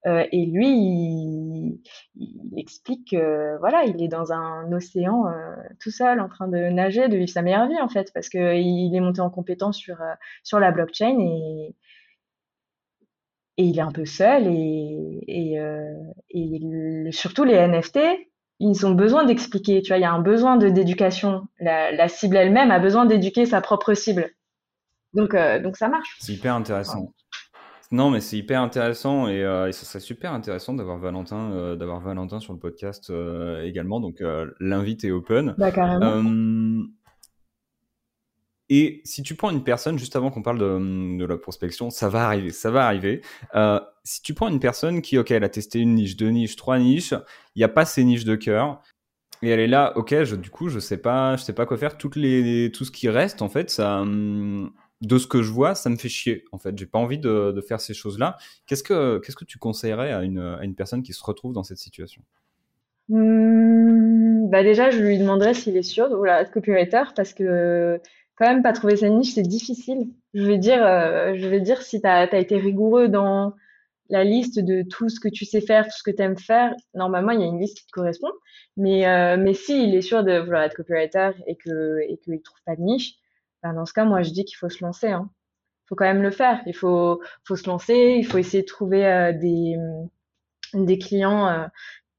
Euh, 0.06 0.24
et 0.30 0.46
lui, 0.46 0.68
il, 0.68 1.80
il 2.16 2.58
explique 2.58 3.10
que 3.10 3.58
voilà, 3.58 3.84
il 3.84 4.00
est 4.02 4.08
dans 4.08 4.32
un 4.32 4.70
océan 4.72 5.26
euh, 5.28 5.54
tout 5.80 5.90
seul, 5.90 6.20
en 6.20 6.28
train 6.28 6.48
de 6.48 6.58
nager, 6.70 7.08
de 7.08 7.16
vivre 7.16 7.30
sa 7.30 7.42
meilleure 7.42 7.68
vie 7.68 7.80
en 7.80 7.88
fait, 7.88 8.12
parce 8.14 8.28
que 8.28 8.56
il 8.56 8.94
est 8.94 9.00
monté 9.00 9.20
en 9.20 9.30
compétence 9.30 9.76
sur 9.78 10.00
euh, 10.00 10.14
sur 10.44 10.60
la 10.60 10.70
blockchain 10.70 11.18
et 11.20 11.74
et 13.58 13.64
il 13.64 13.78
est 13.78 13.82
un 13.82 13.92
peu 13.92 14.04
seul 14.04 14.46
et 14.46 15.20
et, 15.28 15.58
et 16.30 16.58
le- 16.62 17.10
surtout 17.12 17.44
les 17.44 17.54
NFT, 17.54 17.98
ils 18.60 18.86
ont 18.86 18.92
besoin 18.92 19.24
d'expliquer. 19.24 19.82
Tu 19.82 19.88
vois, 19.88 19.98
il 19.98 20.02
y 20.02 20.04
a 20.04 20.12
un 20.12 20.20
besoin 20.20 20.56
d'éducation. 20.56 21.46
La, 21.60 21.92
la 21.92 22.08
cible 22.08 22.36
elle-même 22.36 22.70
a 22.70 22.78
besoin 22.78 23.06
d'éduquer 23.06 23.46
sa 23.46 23.60
propre 23.60 23.94
cible. 23.94 24.30
Donc 25.14 25.34
donc 25.62 25.76
ça 25.76 25.88
marche. 25.88 26.16
C'est 26.20 26.34
hyper 26.34 26.54
intéressant. 26.54 27.12
Non, 27.92 28.10
mais 28.10 28.20
c'est 28.20 28.36
hyper 28.36 28.60
intéressant 28.60 29.28
et, 29.28 29.44
euh, 29.44 29.68
et 29.68 29.72
serait 29.72 30.00
super 30.00 30.32
intéressant 30.32 30.74
d'avoir 30.74 30.98
Valentin, 30.98 31.52
euh, 31.52 31.76
d'avoir 31.76 32.00
Valentin 32.00 32.40
sur 32.40 32.52
le 32.52 32.58
podcast 32.58 33.10
euh, 33.10 33.62
également. 33.64 34.00
Donc 34.00 34.20
euh, 34.20 34.50
l'invite 34.58 35.04
est 35.04 35.12
open. 35.12 35.54
Bah 35.56 35.70
carrément. 35.70 36.84
Et 38.68 39.00
si 39.04 39.22
tu 39.22 39.36
prends 39.36 39.50
une 39.50 39.62
personne, 39.62 39.96
juste 39.96 40.16
avant 40.16 40.32
qu'on 40.32 40.42
parle 40.42 40.58
de, 40.58 41.18
de 41.18 41.24
la 41.24 41.36
prospection, 41.36 41.90
ça 41.90 42.08
va 42.08 42.26
arriver, 42.26 42.50
ça 42.50 42.72
va 42.72 42.84
arriver. 42.84 43.22
Si 44.02 44.22
tu 44.22 44.34
prends 44.34 44.48
une 44.48 44.58
personne 44.58 45.02
qui, 45.02 45.18
ok, 45.18 45.30
elle 45.30 45.44
a 45.44 45.48
testé 45.48 45.78
une 45.78 45.94
niche, 45.94 46.16
deux 46.16 46.30
niches, 46.30 46.56
trois 46.56 46.80
niches, 46.80 47.14
il 47.54 47.60
n'y 47.60 47.64
a 47.64 47.68
pas 47.68 47.84
ces 47.84 48.02
niches 48.02 48.24
de 48.24 48.34
cœur, 48.34 48.82
et 49.42 49.50
elle 49.50 49.60
est 49.60 49.68
là, 49.68 49.96
ok, 49.96 50.24
je, 50.24 50.34
du 50.34 50.50
coup, 50.50 50.68
je 50.68 50.80
sais 50.80 50.96
pas, 50.96 51.36
je 51.36 51.44
sais 51.44 51.52
pas 51.52 51.64
quoi 51.64 51.76
faire. 51.76 51.96
Toutes 51.96 52.16
les, 52.16 52.72
tout 52.72 52.84
ce 52.84 52.90
qui 52.90 53.08
reste, 53.08 53.40
en 53.40 53.48
fait, 53.48 53.70
ça, 53.70 54.00
hum, 54.00 54.72
de 55.06 55.18
ce 55.18 55.26
que 55.26 55.42
je 55.42 55.52
vois, 55.52 55.74
ça 55.74 55.88
me 55.88 55.96
fait 55.96 56.08
chier. 56.08 56.44
En 56.52 56.58
fait, 56.58 56.76
j'ai 56.76 56.86
pas 56.86 56.98
envie 56.98 57.18
de, 57.18 57.60
faire 57.66 57.80
ces 57.80 57.94
choses-là. 57.94 58.36
Qu'est-ce 58.66 58.82
que, 58.82 59.18
que 59.18 59.44
tu 59.44 59.58
conseillerais 59.58 60.12
à 60.12 60.22
une, 60.22 60.74
personne 60.76 61.02
qui 61.02 61.12
se 61.12 61.24
retrouve 61.24 61.52
dans 61.52 61.62
cette 61.62 61.78
situation? 61.78 62.22
Hmm, 63.08 64.48
bah 64.50 64.64
déjà, 64.64 64.90
je 64.90 65.00
lui 65.00 65.18
demanderais 65.18 65.54
s'il 65.54 65.76
est 65.76 65.82
sûr 65.82 66.10
de 66.10 66.16
vouloir 66.16 66.38
être 66.38 66.50
copywriter 66.50 67.04
parce 67.14 67.32
que 67.32 68.00
quand 68.34 68.46
même 68.46 68.62
pas 68.62 68.72
trouver 68.72 68.96
sa 68.96 69.08
niche, 69.08 69.34
c'est 69.34 69.42
difficile. 69.42 70.08
Je 70.34 70.42
vais 70.42 70.58
dire, 70.58 70.84
euh, 70.84 71.34
je 71.36 71.48
dire 71.58 71.82
si 71.82 72.00
tu 72.00 72.06
as, 72.06 72.24
été 72.38 72.56
rigoureux 72.58 73.08
dans 73.08 73.54
la 74.10 74.24
liste 74.24 74.58
de 74.58 74.82
tout 74.82 75.08
ce 75.08 75.20
que 75.20 75.28
tu 75.28 75.44
sais 75.44 75.60
faire, 75.60 75.84
tout 75.84 75.96
ce 75.96 76.02
que 76.02 76.10
tu 76.10 76.22
aimes 76.22 76.36
faire, 76.36 76.74
normalement, 76.94 77.30
il 77.30 77.40
y 77.40 77.44
a 77.44 77.46
une 77.46 77.60
liste 77.60 77.78
qui 77.78 77.86
te 77.86 77.92
correspond. 77.92 78.32
Mais, 78.76 79.06
euh, 79.06 79.36
mais 79.38 79.54
si 79.54 79.84
il 79.84 79.94
est 79.94 80.02
sûr 80.02 80.24
de 80.24 80.38
vouloir 80.38 80.62
être 80.64 80.74
copywriter 80.74 81.30
et 81.46 81.54
que 81.56 82.00
et 82.08 82.18
qu'il 82.18 82.40
trouve 82.42 82.60
pas 82.66 82.74
de 82.74 82.82
niche, 82.82 83.14
dans 83.72 83.86
ce 83.86 83.92
cas, 83.92 84.04
moi, 84.04 84.22
je 84.22 84.30
dis 84.30 84.44
qu'il 84.44 84.56
faut 84.56 84.68
se 84.68 84.84
lancer. 84.84 85.08
Hein. 85.08 85.30
faut 85.86 85.94
quand 85.94 86.04
même 86.04 86.22
le 86.22 86.30
faire. 86.30 86.60
Il 86.66 86.74
faut, 86.74 87.20
faut 87.44 87.56
se 87.56 87.68
lancer. 87.68 88.16
Il 88.18 88.26
faut 88.26 88.38
essayer 88.38 88.62
de 88.62 88.68
trouver 88.68 89.06
euh, 89.06 89.32
des, 89.32 89.76
des 90.74 90.98
clients 90.98 91.48
euh, 91.48 91.66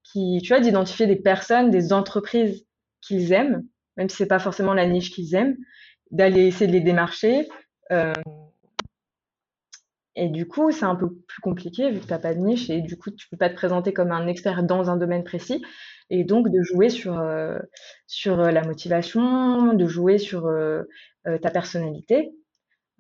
qui, 0.04 0.40
tu 0.44 0.50
vois, 0.50 0.60
d'identifier 0.60 1.08
des 1.08 1.16
personnes, 1.16 1.70
des 1.70 1.94
entreprises 1.94 2.66
qu'ils 3.02 3.32
aiment, 3.34 3.64
même 3.98 4.10
si 4.10 4.18
c'est 4.18 4.28
pas 4.28 4.40
forcément 4.40 4.74
la 4.74 4.88
niche 4.88 5.12
qu'ils 5.12 5.36
aiment, 5.36 5.58
d'aller 6.12 6.48
essayer 6.48 6.68
de 6.68 6.72
les 6.74 6.82
démarcher. 6.82 7.48
Euh, 7.92 8.14
et 10.18 10.30
du 10.30 10.48
coup, 10.48 10.72
c'est 10.72 10.86
un 10.86 10.96
peu 10.96 11.10
plus 11.28 11.42
compliqué 11.42 11.92
vu 11.92 12.00
que 12.00 12.08
t'as 12.08 12.20
pas 12.20 12.34
de 12.34 12.40
niche 12.40 12.70
et 12.70 12.82
du 12.82 12.98
coup, 12.98 13.12
tu 13.12 13.30
peux 13.30 13.38
pas 13.38 13.50
te 13.50 13.56
présenter 13.56 13.94
comme 13.94 14.12
un 14.12 14.28
expert 14.28 14.64
dans 14.64 14.90
un 14.90 14.98
domaine 14.98 15.24
précis. 15.24 15.64
Et 16.10 16.24
donc, 16.24 16.50
de 16.50 16.62
jouer 16.64 16.90
sur, 16.90 17.20
euh, 17.20 17.60
sur 18.08 18.38
la 18.38 18.64
motivation, 18.64 19.74
de 19.74 19.88
jouer 19.88 20.18
sur 20.18 20.50
euh, 21.28 21.38
ta 21.40 21.52
personnalité. 21.52 22.32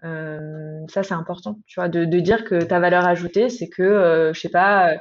Euh, 0.03 0.85
ça, 0.89 1.03
c'est 1.03 1.13
important, 1.13 1.59
tu 1.65 1.79
vois, 1.79 1.87
de, 1.89 2.03
dire 2.19 2.43
que 2.43 2.61
ta 2.63 2.79
valeur 2.79 3.05
ajoutée, 3.07 3.49
c'est 3.49 3.69
que, 3.69 3.83
euh, 3.83 4.33
je 4.33 4.39
sais 4.39 4.49
pas, 4.49 4.93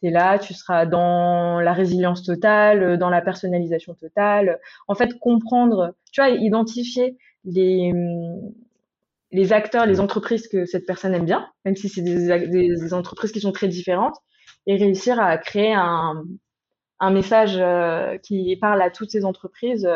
tu 0.00 0.08
es 0.08 0.10
là, 0.10 0.38
tu 0.38 0.54
seras 0.54 0.84
dans 0.86 1.60
la 1.60 1.72
résilience 1.72 2.22
totale, 2.24 2.98
dans 2.98 3.10
la 3.10 3.22
personnalisation 3.22 3.94
totale. 3.94 4.60
En 4.86 4.94
fait, 4.94 5.18
comprendre, 5.18 5.94
tu 6.12 6.20
vois, 6.20 6.30
identifier 6.30 7.16
les, 7.44 7.92
les 9.34 9.52
acteurs, 9.52 9.84
les 9.84 10.00
entreprises 10.00 10.46
que 10.48 10.64
cette 10.64 10.86
personne 10.86 11.12
aime 11.12 11.24
bien, 11.24 11.48
même 11.64 11.74
si 11.74 11.88
c'est 11.88 12.02
des, 12.02 12.48
des, 12.48 12.94
entreprises 12.94 13.32
qui 13.32 13.40
sont 13.40 13.52
très 13.52 13.68
différentes, 13.68 14.16
et 14.66 14.76
réussir 14.76 15.18
à 15.20 15.36
créer 15.38 15.74
un, 15.74 16.22
un 17.00 17.10
message 17.10 17.56
euh, 17.58 18.16
qui 18.18 18.56
parle 18.56 18.80
à 18.80 18.90
toutes 18.90 19.10
ces 19.10 19.24
entreprises. 19.24 19.88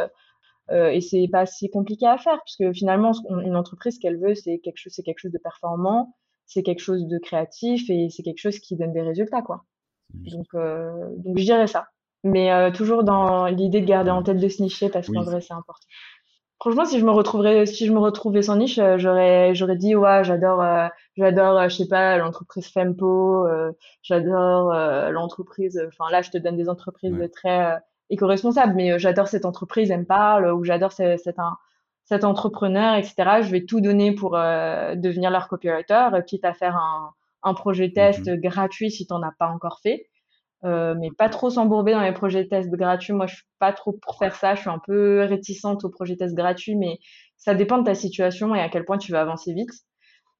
Euh, 0.70 0.88
et 0.90 1.00
c'est 1.00 1.28
pas 1.32 1.46
si 1.46 1.70
compliqué 1.70 2.06
à 2.06 2.18
faire, 2.18 2.40
puisque 2.44 2.76
finalement, 2.76 3.12
une 3.44 3.56
entreprise, 3.56 3.94
ce 3.94 4.00
qu'elle 4.00 4.18
veut, 4.18 4.34
c'est 4.34 4.58
quelque 4.58 4.76
chose, 4.76 4.92
c'est 4.94 5.02
quelque 5.02 5.20
chose 5.20 5.32
de 5.32 5.38
performant, 5.38 6.14
c'est 6.44 6.62
quelque 6.62 6.80
chose 6.80 7.06
de 7.06 7.18
créatif, 7.18 7.88
et 7.88 8.08
c'est 8.10 8.22
quelque 8.22 8.40
chose 8.40 8.58
qui 8.58 8.76
donne 8.76 8.92
des 8.92 9.02
résultats, 9.02 9.42
quoi. 9.42 9.64
Donc, 10.14 10.46
euh, 10.54 10.90
donc 11.16 11.38
je 11.38 11.44
dirais 11.44 11.68
ça. 11.68 11.86
Mais 12.24 12.52
euh, 12.52 12.70
toujours 12.70 13.04
dans 13.04 13.46
l'idée 13.46 13.80
de 13.80 13.86
garder 13.86 14.10
en 14.10 14.22
tête 14.22 14.38
de 14.38 14.48
se 14.48 14.60
nicher, 14.62 14.88
parce 14.90 15.06
qu'en 15.06 15.20
Oui. 15.20 15.26
vrai, 15.26 15.40
c'est 15.40 15.54
important. 15.54 15.86
Franchement, 16.60 16.84
si 16.84 16.98
je 16.98 17.04
me 17.04 17.12
retrouverais, 17.12 17.66
si 17.66 17.86
je 17.86 17.92
me 17.92 18.00
retrouvais 18.00 18.42
sans 18.42 18.56
niche, 18.56 18.78
euh, 18.78 18.98
j'aurais, 18.98 19.54
j'aurais 19.54 19.76
dit, 19.76 19.94
ouais, 19.94 20.24
j'adore, 20.24 20.60
euh, 20.60 20.88
j'adore, 21.16 21.56
euh, 21.56 21.68
je 21.68 21.76
sais 21.76 21.88
pas, 21.88 22.16
l'entreprise 22.18 22.66
Fempo, 22.68 23.46
euh, 23.46 23.70
j'adore 24.02 24.72
euh, 24.72 25.10
l'entreprise. 25.10 25.80
Enfin, 25.86 26.10
là, 26.10 26.20
je 26.20 26.30
te 26.30 26.38
donne 26.38 26.56
des 26.56 26.68
entreprises 26.68 27.12
Ouais. 27.12 27.28
très 27.28 27.78
éco-responsables, 28.10 28.74
mais 28.74 28.98
j'adore 28.98 29.28
cette 29.28 29.44
entreprise, 29.44 29.90
elle 29.92 30.00
me 30.00 30.04
parle, 30.06 30.52
ou 30.52 30.64
j'adore 30.64 30.90
ce- 30.92 31.16
cet, 31.18 31.38
un- 31.38 31.56
cet 32.04 32.24
entrepreneur, 32.24 32.94
etc. 32.96 33.40
Je 33.42 33.50
vais 33.52 33.64
tout 33.64 33.80
donner 33.80 34.12
pour 34.12 34.32
devenir 34.32 35.30
leur 35.30 35.46
copywriter, 35.48 36.08
quitte 36.26 36.44
à 36.44 36.54
faire 36.54 36.76
un, 36.76 37.12
un 37.44 37.54
projet 37.54 37.92
test 37.92 38.28
Mhm. 38.28 38.40
gratuit 38.40 38.90
si 38.90 39.06
t'en 39.06 39.22
as 39.22 39.32
pas 39.38 39.48
encore 39.48 39.78
fait. 39.80 40.08
Euh, 40.64 40.94
mais 40.98 41.10
pas 41.16 41.28
trop 41.28 41.50
s'embourber 41.50 41.92
dans 41.92 42.02
les 42.02 42.12
projets 42.12 42.44
de 42.44 42.48
test 42.48 42.70
gratuits. 42.70 43.12
Moi, 43.12 43.26
je 43.26 43.36
suis 43.36 43.44
pas 43.58 43.72
trop 43.72 43.92
pour 43.92 44.18
faire 44.18 44.34
ça. 44.34 44.54
Je 44.54 44.60
suis 44.62 44.70
un 44.70 44.80
peu 44.84 45.20
réticente 45.24 45.84
aux 45.84 45.90
projets 45.90 46.14
de 46.14 46.18
test 46.18 46.34
gratuits, 46.34 46.76
mais 46.76 46.98
ça 47.36 47.54
dépend 47.54 47.78
de 47.78 47.84
ta 47.84 47.94
situation 47.94 48.54
et 48.54 48.60
à 48.60 48.68
quel 48.68 48.84
point 48.84 48.98
tu 48.98 49.12
vas 49.12 49.20
avancer 49.20 49.54
vite. 49.54 49.70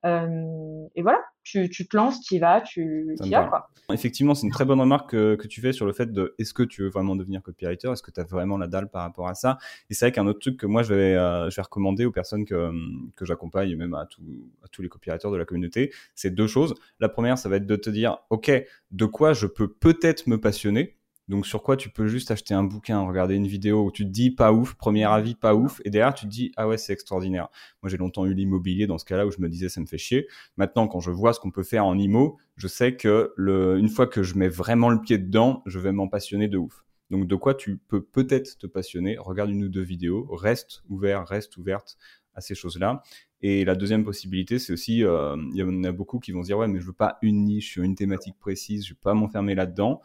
Euh, 0.04 0.86
et 0.94 1.02
voilà, 1.02 1.20
tu, 1.42 1.68
tu 1.70 1.88
te 1.88 1.96
lances, 1.96 2.20
tu 2.20 2.36
y 2.36 2.38
vas, 2.38 2.60
tu 2.60 3.16
y 3.20 3.30
vas, 3.30 3.46
quoi. 3.46 3.68
Effectivement, 3.90 4.34
c'est 4.34 4.46
une 4.46 4.52
très 4.52 4.66
bonne 4.66 4.80
remarque 4.80 5.10
que, 5.10 5.34
que 5.36 5.48
tu 5.48 5.62
fais 5.62 5.72
sur 5.72 5.86
le 5.86 5.94
fait 5.94 6.12
de 6.12 6.34
est-ce 6.38 6.52
que 6.52 6.62
tu 6.62 6.82
veux 6.82 6.90
vraiment 6.90 7.16
devenir 7.16 7.42
copywriter 7.42 7.90
Est-ce 7.90 8.02
que 8.02 8.10
tu 8.10 8.20
as 8.20 8.24
vraiment 8.24 8.58
la 8.58 8.66
dalle 8.66 8.90
par 8.90 9.02
rapport 9.02 9.28
à 9.28 9.34
ça? 9.34 9.56
Et 9.88 9.94
c'est 9.94 10.04
vrai 10.04 10.12
qu'un 10.12 10.26
autre 10.26 10.40
truc 10.40 10.58
que 10.58 10.66
moi 10.66 10.82
je 10.82 10.92
vais, 10.92 11.14
euh, 11.14 11.48
je 11.48 11.56
vais 11.56 11.62
recommander 11.62 12.04
aux 12.04 12.12
personnes 12.12 12.44
que, 12.44 12.70
que 13.16 13.24
j'accompagne 13.24 13.70
et 13.70 13.76
même 13.76 13.94
à, 13.94 14.04
tout, 14.04 14.22
à 14.62 14.68
tous 14.68 14.82
les 14.82 14.90
copywriters 14.90 15.30
de 15.30 15.36
la 15.38 15.46
communauté, 15.46 15.90
c'est 16.14 16.30
deux 16.30 16.46
choses. 16.46 16.74
La 17.00 17.08
première, 17.08 17.38
ça 17.38 17.48
va 17.48 17.56
être 17.56 17.66
de 17.66 17.76
te 17.76 17.88
dire 17.88 18.18
ok, 18.28 18.52
de 18.90 19.04
quoi 19.06 19.32
je 19.32 19.46
peux 19.46 19.72
peut-être 19.72 20.26
me 20.26 20.38
passionner? 20.38 20.97
Donc 21.28 21.46
sur 21.46 21.62
quoi 21.62 21.76
tu 21.76 21.90
peux 21.90 22.06
juste 22.06 22.30
acheter 22.30 22.54
un 22.54 22.64
bouquin, 22.64 23.00
regarder 23.00 23.34
une 23.34 23.46
vidéo 23.46 23.84
où 23.84 23.92
tu 23.92 24.04
te 24.04 24.10
dis 24.10 24.30
pas 24.30 24.52
ouf, 24.52 24.74
premier 24.74 25.04
avis 25.04 25.34
pas 25.34 25.54
ouf, 25.54 25.80
et 25.84 25.90
derrière 25.90 26.14
tu 26.14 26.24
te 26.24 26.30
dis 26.30 26.52
ah 26.56 26.66
ouais 26.66 26.78
c'est 26.78 26.92
extraordinaire. 26.92 27.48
Moi 27.82 27.90
j'ai 27.90 27.98
longtemps 27.98 28.24
eu 28.24 28.32
l'immobilier 28.32 28.86
dans 28.86 28.98
ce 28.98 29.04
cas-là 29.04 29.26
où 29.26 29.30
je 29.30 29.40
me 29.40 29.48
disais 29.48 29.68
ça 29.68 29.80
me 29.80 29.86
fait 29.86 29.98
chier. 29.98 30.26
Maintenant 30.56 30.88
quand 30.88 31.00
je 31.00 31.10
vois 31.10 31.34
ce 31.34 31.40
qu'on 31.40 31.50
peut 31.50 31.62
faire 31.62 31.84
en 31.84 31.98
IMO, 31.98 32.38
je 32.56 32.66
sais 32.66 32.96
que 32.96 33.32
le, 33.36 33.78
une 33.78 33.88
fois 33.88 34.06
que 34.06 34.22
je 34.22 34.36
mets 34.36 34.48
vraiment 34.48 34.88
le 34.88 35.00
pied 35.00 35.18
dedans, 35.18 35.62
je 35.66 35.78
vais 35.78 35.92
m'en 35.92 36.08
passionner 36.08 36.48
de 36.48 36.56
ouf. 36.56 36.84
Donc 37.10 37.26
de 37.26 37.36
quoi 37.36 37.54
tu 37.54 37.76
peux 37.76 38.02
peut-être 38.02 38.58
te 38.58 38.66
passionner, 38.66 39.16
regarde 39.18 39.50
une 39.50 39.64
ou 39.64 39.68
deux 39.68 39.82
vidéos, 39.82 40.26
reste 40.30 40.82
ouvert, 40.88 41.26
reste 41.26 41.56
ouverte 41.56 41.98
à 42.34 42.40
ces 42.40 42.54
choses-là. 42.54 43.02
Et 43.40 43.64
la 43.64 43.74
deuxième 43.74 44.04
possibilité, 44.04 44.58
c'est 44.58 44.72
aussi, 44.72 45.04
euh, 45.04 45.36
il 45.52 45.58
y 45.58 45.62
en 45.62 45.84
a 45.84 45.92
beaucoup 45.92 46.18
qui 46.18 46.32
vont 46.32 46.40
dire 46.40 46.58
ouais 46.58 46.68
mais 46.68 46.80
je 46.80 46.86
veux 46.86 46.92
pas 46.92 47.18
une 47.22 47.44
niche 47.44 47.72
sur 47.72 47.82
une 47.82 47.94
thématique 47.94 48.38
précise, 48.38 48.86
je 48.86 48.94
vais 48.94 48.98
pas 49.00 49.14
m'enfermer 49.14 49.54
là-dedans. 49.54 50.00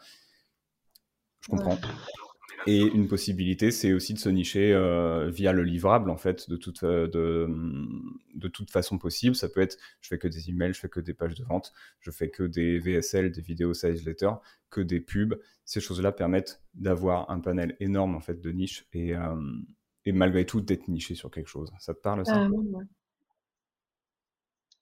Je 1.44 1.50
comprends. 1.50 1.78
Et 2.66 2.80
une 2.80 3.08
possibilité, 3.08 3.70
c'est 3.70 3.92
aussi 3.92 4.14
de 4.14 4.18
se 4.18 4.30
nicher 4.30 4.72
euh, 4.72 5.28
via 5.28 5.52
le 5.52 5.64
livrable, 5.64 6.08
en 6.08 6.16
fait, 6.16 6.48
de 6.48 6.56
toute, 6.56 6.82
euh, 6.82 7.06
de, 7.08 7.46
de, 8.34 8.48
toute 8.48 8.70
façon 8.70 8.96
possible. 8.96 9.36
Ça 9.36 9.50
peut 9.50 9.60
être, 9.60 9.76
je 10.00 10.08
fais 10.08 10.16
que 10.16 10.28
des 10.28 10.48
emails, 10.48 10.72
je 10.72 10.80
fais 10.80 10.88
que 10.88 11.00
des 11.00 11.12
pages 11.12 11.34
de 11.34 11.44
vente, 11.44 11.74
je 12.00 12.10
fais 12.10 12.30
que 12.30 12.42
des 12.42 12.78
VSL, 12.78 13.32
des 13.32 13.42
vidéos 13.42 13.74
sales 13.74 13.98
letter, 14.06 14.30
que 14.70 14.80
des 14.80 15.00
pubs. 15.00 15.38
Ces 15.66 15.80
choses-là 15.80 16.10
permettent 16.12 16.62
d'avoir 16.72 17.30
un 17.30 17.40
panel 17.40 17.76
énorme, 17.80 18.14
en 18.14 18.20
fait, 18.20 18.40
de 18.40 18.50
niches 18.50 18.86
et, 18.94 19.14
euh, 19.14 19.36
et 20.06 20.12
malgré 20.12 20.46
tout 20.46 20.62
d'être 20.62 20.88
niché 20.88 21.14
sur 21.14 21.30
quelque 21.30 21.48
chose. 21.48 21.70
Ça 21.78 21.92
te 21.92 22.00
parle, 22.00 22.24
ça? 22.24 22.48
Ouais. 22.48 22.84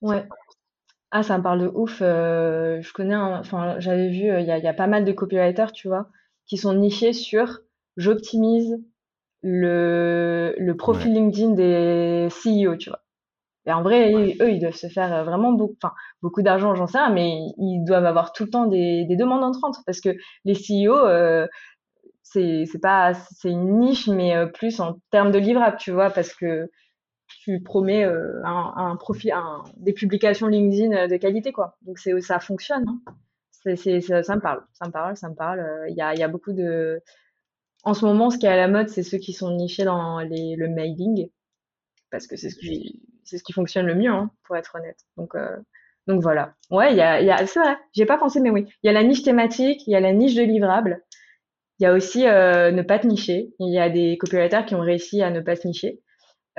ouais. 0.01 0.27
Ah, 1.11 1.21
ça 1.21 1.37
me 1.37 1.43
parle 1.43 1.61
de 1.61 1.67
ouf. 1.67 1.99
je 1.99 2.93
connais, 2.93 3.15
enfin, 3.15 3.77
j'avais 3.79 4.09
vu, 4.09 4.21
il 4.39 4.45
y 4.45 4.67
a 4.67 4.73
pas 4.73 4.87
mal 4.87 5.03
de 5.03 5.11
copywriters, 5.11 5.73
tu 5.73 5.89
vois 5.89 6.09
qui 6.47 6.57
sont 6.57 6.73
nichés 6.73 7.13
sur 7.13 7.59
j'optimise 7.97 8.77
le, 9.41 10.55
le 10.57 10.77
profil 10.77 11.13
LinkedIn 11.13 11.51
des 11.51 12.27
CEO, 12.29 12.75
tu 12.77 12.89
vois. 12.89 13.01
Et 13.65 13.71
en 13.71 13.81
vrai, 13.81 14.13
eux, 14.41 14.51
ils 14.51 14.59
doivent 14.59 14.75
se 14.75 14.87
faire 14.87 15.23
vraiment 15.23 15.53
beaucoup, 15.53 15.75
enfin, 15.81 15.93
beaucoup 16.21 16.41
d'argent, 16.41 16.75
j'en 16.75 16.87
sais 16.87 16.97
rien, 16.97 17.11
mais 17.11 17.37
ils 17.57 17.83
doivent 17.85 18.05
avoir 18.05 18.33
tout 18.33 18.43
le 18.43 18.49
temps 18.49 18.65
des, 18.65 19.05
des 19.05 19.15
demandes 19.15 19.43
entrantes 19.43 19.77
parce 19.85 20.01
que 20.01 20.09
les 20.45 20.55
CEO, 20.55 20.97
euh, 21.07 21.47
c'est, 22.23 22.65
c'est 22.65 22.79
pas, 22.79 23.13
c'est 23.13 23.51
une 23.51 23.79
niche, 23.79 24.07
mais 24.07 24.35
euh, 24.35 24.47
plus 24.47 24.79
en 24.81 24.97
termes 25.11 25.31
de 25.31 25.39
livrable, 25.39 25.77
tu 25.79 25.91
vois, 25.91 26.09
parce 26.09 26.33
que 26.35 26.69
tu 27.27 27.61
promets 27.63 28.05
euh, 28.05 28.41
un, 28.45 28.73
un 28.75 28.95
profil, 28.97 29.31
un, 29.31 29.63
des 29.77 29.93
publications 29.93 30.47
LinkedIn 30.47 31.07
de 31.07 31.17
qualité, 31.17 31.51
quoi. 31.53 31.77
Donc 31.83 31.99
c'est, 31.99 32.19
ça 32.21 32.39
fonctionne. 32.39 32.85
Hein 32.87 33.15
c'est, 33.63 34.01
ça, 34.01 34.23
ça, 34.23 34.35
me 34.35 34.41
parle, 34.41 34.63
ça 34.73 34.87
me 34.87 34.91
parle, 34.91 35.17
ça 35.17 35.29
me 35.29 35.35
parle. 35.35 35.59
Euh, 35.59 35.89
il 35.89 35.95
y 35.95 36.01
a, 36.01 36.13
y 36.13 36.23
a 36.23 36.27
beaucoup 36.27 36.53
de. 36.53 37.01
En 37.83 37.93
ce 37.93 38.05
moment, 38.05 38.29
ce 38.29 38.37
qui 38.37 38.45
est 38.45 38.49
à 38.49 38.55
la 38.55 38.67
mode, 38.67 38.89
c'est 38.89 39.03
ceux 39.03 39.17
qui 39.17 39.33
sont 39.33 39.55
nichés 39.55 39.83
dans 39.83 40.19
les, 40.19 40.55
le 40.55 40.69
mailing, 40.69 41.29
parce 42.11 42.27
que 42.27 42.37
c'est 42.37 42.49
ce 42.49 42.55
qui, 42.55 43.01
c'est 43.25 43.37
ce 43.37 43.43
qui 43.43 43.53
fonctionne 43.53 43.85
le 43.85 43.95
mieux, 43.95 44.11
hein, 44.11 44.31
pour 44.43 44.55
être 44.55 44.75
honnête. 44.75 44.99
Donc, 45.17 45.35
euh, 45.35 45.57
donc 46.07 46.21
voilà. 46.21 46.55
Ouais, 46.71 46.95
y 46.95 47.01
a, 47.01 47.21
y 47.21 47.29
a, 47.29 47.45
c'est 47.45 47.59
vrai. 47.59 47.77
J'ai 47.93 48.05
pas 48.05 48.17
pensé, 48.17 48.39
mais 48.39 48.51
oui. 48.51 48.65
Il 48.83 48.87
y 48.87 48.89
a 48.89 48.93
la 48.93 49.03
niche 49.03 49.23
thématique, 49.23 49.85
il 49.87 49.91
y 49.91 49.95
a 49.95 49.99
la 49.99 50.13
niche 50.13 50.35
de 50.35 50.43
livrable. 50.43 51.03
Il 51.79 51.83
y 51.83 51.85
a 51.85 51.93
aussi 51.93 52.25
euh, 52.27 52.71
ne 52.71 52.81
pas 52.81 52.99
te 52.99 53.07
nicher. 53.07 53.53
Il 53.59 53.73
y 53.73 53.79
a 53.79 53.89
des 53.89 54.17
copywriters 54.17 54.65
qui 54.65 54.75
ont 54.75 54.81
réussi 54.81 55.21
à 55.21 55.31
ne 55.31 55.41
pas 55.41 55.55
se 55.55 55.67
nicher. 55.67 56.01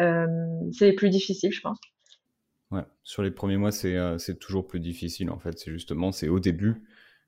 Euh, 0.00 0.26
c'est 0.72 0.92
plus 0.92 1.08
difficile, 1.08 1.52
je 1.52 1.60
pense. 1.60 1.78
Ouais, 2.70 2.84
sur 3.02 3.22
les 3.22 3.30
premiers 3.30 3.56
mois, 3.56 3.70
c'est, 3.70 3.96
c'est 4.18 4.38
toujours 4.38 4.66
plus 4.66 4.80
difficile 4.80 5.30
en 5.30 5.38
fait. 5.38 5.58
C'est 5.58 5.70
justement, 5.70 6.10
c'est 6.10 6.28
au 6.28 6.40
début 6.40 6.82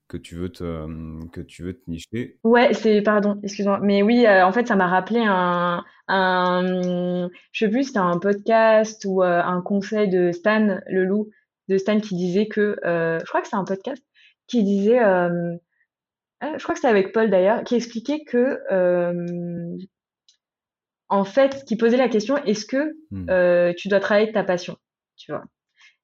que 0.09 0.17
tu 0.17 0.37
veux 0.37 0.51
te, 0.51 1.27
que 1.31 1.41
tu 1.41 1.65
veux 1.65 1.75
te 1.75 1.91
nicher. 1.91 2.39
Ouais, 2.45 2.73
c'est, 2.75 3.03
pardon, 3.03 3.41
excuse-moi. 3.43 3.81
Mais 3.83 4.03
oui, 4.03 4.27
euh, 4.27 4.47
en 4.47 4.53
fait, 4.53 4.69
ça 4.69 4.77
m'a 4.77 4.87
rappelé 4.87 5.21
un, 5.25 5.85
un, 6.09 7.29
je 7.53 7.65
sais 7.65 7.71
plus, 7.71 7.85
c'était 7.85 7.99
un 7.99 8.19
podcast 8.19 9.05
ou 9.07 9.23
euh, 9.23 9.43
un 9.43 9.61
conseil 9.63 10.09
de 10.09 10.33
Stan 10.33 10.79
le 10.87 11.05
loup, 11.05 11.31
de 11.69 11.77
Stan 11.77 11.99
qui 11.99 12.15
disait 12.17 12.47
que, 12.47 12.77
euh, 12.85 13.19
je 13.19 13.25
crois 13.25 13.41
que 13.41 13.49
c'est 13.49 13.57
un 13.57 13.65
podcast, 13.65 14.03
qui 14.47 14.63
disait, 14.63 15.01
je 15.01 16.63
crois 16.63 16.75
que 16.75 16.81
c'est 16.81 16.89
avec 16.89 17.13
Paul 17.13 17.29
d'ailleurs, 17.29 17.65
qui 17.65 17.75
expliquait 17.75 18.23
que, 18.25 18.61
en 21.09 21.25
fait, 21.25 21.65
qui 21.65 21.77
posait 21.77 21.97
la 21.97 22.09
question, 22.09 22.37
est-ce 22.45 22.65
que 22.65 22.97
mmh. 23.11 23.75
tu 23.75 23.89
dois 23.89 24.01
travailler 24.01 24.29
de 24.29 24.33
ta 24.33 24.45
passion, 24.45 24.77
tu 25.17 25.33
vois? 25.33 25.45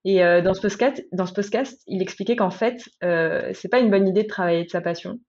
Et 0.05 0.24
euh, 0.24 0.42
dans 0.42 0.55
ce 0.55 0.61
podcast, 0.61 1.80
il 1.86 2.03
expliquait 2.03 2.36
qu'en 2.36 2.50
fait, 2.50 2.82
euh, 3.05 3.50
c'est 3.55 3.68
pas 3.68 3.80
une 3.80 3.90
bonne 3.90 4.09
idée 4.09 4.24
de 4.24 4.28
travailler 4.28 4.64
de 4.64 4.70
sa 4.70 4.80
passion, 4.80 5.20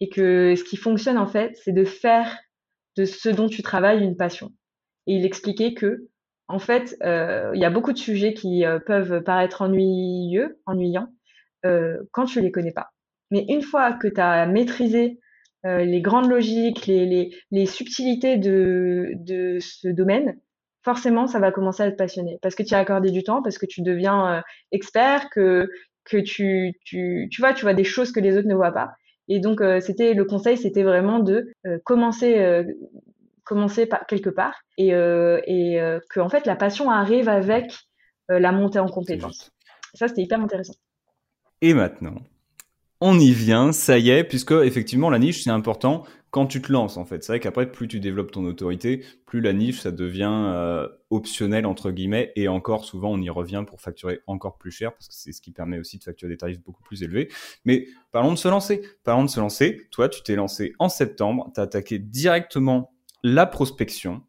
et 0.00 0.08
que 0.08 0.54
ce 0.56 0.64
qui 0.64 0.76
fonctionne 0.76 1.18
en 1.18 1.26
fait, 1.26 1.56
c'est 1.64 1.72
de 1.72 1.84
faire 1.84 2.36
de 2.96 3.04
ce 3.04 3.28
dont 3.28 3.48
tu 3.48 3.62
travailles 3.62 4.02
une 4.02 4.16
passion. 4.16 4.50
Et 5.06 5.14
il 5.14 5.24
expliquait 5.24 5.74
que, 5.74 6.08
en 6.48 6.58
fait, 6.58 6.96
euh, 7.02 7.50
il 7.54 7.60
y 7.60 7.64
a 7.64 7.70
beaucoup 7.70 7.92
de 7.92 7.98
sujets 7.98 8.34
qui 8.34 8.64
euh, 8.64 8.78
peuvent 8.78 9.22
paraître 9.22 9.62
ennuyeux, 9.62 10.60
ennuyants, 10.66 11.08
euh, 11.64 11.96
quand 12.12 12.24
tu 12.24 12.40
les 12.40 12.50
connais 12.50 12.72
pas. 12.72 12.88
Mais 13.30 13.44
une 13.48 13.62
fois 13.62 13.92
que 13.92 14.08
tu 14.08 14.20
as 14.20 14.46
maîtrisé 14.46 15.20
les 15.64 16.00
grandes 16.00 16.30
logiques, 16.30 16.86
les, 16.86 17.04
les, 17.04 17.34
les 17.50 17.66
subtilités 17.66 18.38
de, 18.38 19.10
de 19.16 19.58
ce 19.60 19.88
domaine, 19.88 20.38
forcément, 20.82 21.26
ça 21.26 21.38
va 21.38 21.52
commencer 21.52 21.82
à 21.82 21.90
te 21.90 21.96
passionner 21.96 22.38
parce 22.42 22.54
que 22.54 22.62
tu 22.62 22.74
as 22.74 22.78
accordé 22.78 23.10
du 23.10 23.22
temps, 23.22 23.42
parce 23.42 23.58
que 23.58 23.66
tu 23.66 23.82
deviens 23.82 24.38
euh, 24.38 24.40
expert, 24.72 25.30
que 25.30 25.68
que 26.04 26.16
tu, 26.16 26.72
tu 26.84 27.28
tu 27.30 27.40
vois, 27.40 27.52
tu 27.52 27.62
vois 27.62 27.74
des 27.74 27.84
choses 27.84 28.12
que 28.12 28.20
les 28.20 28.36
autres 28.36 28.48
ne 28.48 28.54
voient 28.54 28.72
pas. 28.72 28.92
Et 29.28 29.40
donc, 29.40 29.60
euh, 29.60 29.80
c'était 29.80 30.14
le 30.14 30.24
conseil, 30.24 30.56
c'était 30.56 30.82
vraiment 30.82 31.18
de 31.18 31.52
euh, 31.66 31.78
commencer 31.84 32.64
commencer 33.44 33.86
par 33.86 34.06
quelque 34.06 34.30
part 34.30 34.60
et 34.76 34.88
et 34.88 35.98
que 36.10 36.20
en 36.20 36.28
fait 36.28 36.46
la 36.46 36.56
passion 36.56 36.90
arrive 36.90 37.28
avec 37.28 37.72
la 38.28 38.52
montée 38.52 38.78
en 38.78 38.88
compétence. 38.88 39.50
Ça, 39.94 40.06
c'était 40.06 40.22
hyper 40.22 40.40
intéressant. 40.40 40.74
Et 41.62 41.72
maintenant, 41.72 42.16
on 43.00 43.18
y 43.18 43.32
vient, 43.32 43.72
ça 43.72 43.98
y 43.98 44.10
est, 44.10 44.22
puisque 44.22 44.52
effectivement 44.52 45.08
la 45.08 45.18
niche 45.18 45.44
c'est 45.44 45.50
important 45.50 46.04
quand 46.30 46.46
tu 46.46 46.60
te 46.60 46.72
lances 46.72 46.96
en 46.96 47.04
fait. 47.04 47.22
C'est 47.22 47.32
vrai 47.32 47.40
qu'après 47.40 47.70
plus 47.70 47.88
tu 47.88 48.00
développes 48.00 48.30
ton 48.30 48.44
autorité, 48.44 49.04
plus 49.26 49.40
la 49.40 49.52
niche 49.52 49.80
ça 49.80 49.92
devient 49.92 50.30
euh, 50.30 50.88
optionnel 51.10 51.66
entre 51.66 51.90
guillemets 51.90 52.32
et 52.36 52.48
encore 52.48 52.84
souvent 52.84 53.12
on 53.12 53.20
y 53.20 53.30
revient 53.30 53.64
pour 53.66 53.80
facturer 53.80 54.20
encore 54.26 54.58
plus 54.58 54.70
cher 54.70 54.92
parce 54.92 55.08
que 55.08 55.14
c'est 55.14 55.32
ce 55.32 55.40
qui 55.40 55.52
permet 55.52 55.78
aussi 55.78 55.98
de 55.98 56.04
facturer 56.04 56.30
des 56.30 56.36
tarifs 56.36 56.60
beaucoup 56.62 56.82
plus 56.82 57.02
élevés. 57.02 57.28
Mais 57.64 57.86
parlons 58.12 58.32
de 58.32 58.38
se 58.38 58.48
lancer. 58.48 58.82
Parlons 59.04 59.24
de 59.24 59.30
se 59.30 59.40
lancer. 59.40 59.88
Toi 59.90 60.08
tu 60.08 60.22
t'es 60.22 60.36
lancé 60.36 60.74
en 60.78 60.88
septembre, 60.88 61.50
tu 61.54 61.60
as 61.60 61.64
attaqué 61.64 61.98
directement 61.98 62.92
la 63.22 63.46
prospection. 63.46 64.22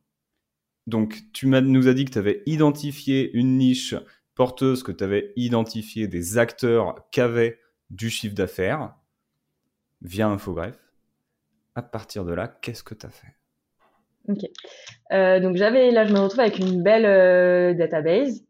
Donc 0.88 1.22
tu 1.34 1.48
nous 1.48 1.88
as 1.88 1.94
dit 1.94 2.06
que 2.06 2.12
tu 2.12 2.18
avais 2.18 2.42
identifié 2.46 3.32
une 3.34 3.58
niche 3.58 3.96
porteuse, 4.36 4.84
que 4.84 4.92
tu 4.92 5.04
avais 5.04 5.34
identifié 5.36 6.08
des 6.08 6.38
acteurs 6.38 7.10
qu'avaient 7.12 7.60
du 7.90 8.10
chiffre 8.10 8.36
d'affaires 8.36 8.96
via 10.02 10.28
Infogreffe. 10.30 10.89
À 11.76 11.82
partir 11.82 12.26
de 12.26 12.34
là, 12.34 12.48
qu'est-ce 12.48 12.84
que 12.84 12.94
tu 12.94 13.06
as 13.06 13.10
fait? 13.10 13.40
Ok. 14.28 14.46
Euh, 15.12 15.40
donc 15.40 15.56
j'avais 15.56 15.92
là, 15.92 16.06
je 16.06 16.14
me 16.14 16.20
retrouve 16.20 16.42
avec 16.42 16.60
une 16.60 16.84
belle 16.84 17.06
euh, 17.06 17.74
database 17.74 18.44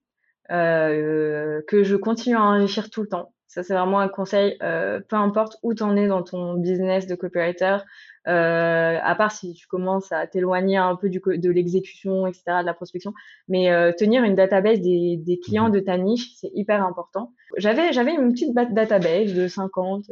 euh, 0.52 1.62
que 1.68 1.84
je 1.84 1.96
continue 1.96 2.36
à 2.36 2.42
enrichir 2.42 2.90
tout 2.90 3.02
le 3.02 3.08
temps. 3.08 3.32
Ça, 3.48 3.64
c'est 3.64 3.74
vraiment 3.74 4.00
un 4.00 4.10
conseil, 4.10 4.60
peu 4.60 5.16
importe 5.16 5.58
où 5.64 5.74
tu 5.74 5.82
en 5.82 5.98
es 5.98 6.08
dans 6.08 6.22
ton 6.22 6.54
business 6.54 7.08
de 7.08 7.16
copywriter, 7.16 7.78
à 8.26 9.16
part 9.18 9.32
si 9.32 9.56
tu 9.56 9.66
commences 9.66 10.12
à 10.12 10.28
t'éloigner 10.28 10.78
un 10.78 10.96
peu 10.96 11.10
du, 11.10 11.20
de 11.20 11.50
l'exécution, 11.50 12.28
etc., 12.28 12.44
de 12.62 12.68
la 12.68 12.76
prospection. 12.76 13.12
Mais 13.48 13.72
tenir 13.98 14.24
une 14.24 14.36
database 14.36 14.82
des, 14.82 15.18
des 15.18 15.40
clients 15.40 15.70
mmh 15.70 15.72
de 15.72 15.80
ta 15.80 15.98
niche, 15.98 16.36
c'est 16.36 16.52
hyper 16.54 16.86
important. 16.86 17.34
J'avais, 17.58 17.92
j'avais 17.92 18.14
une 18.14 18.34
petite 18.34 18.54
database 18.54 19.34
de 19.34 19.48
50, 19.48 20.12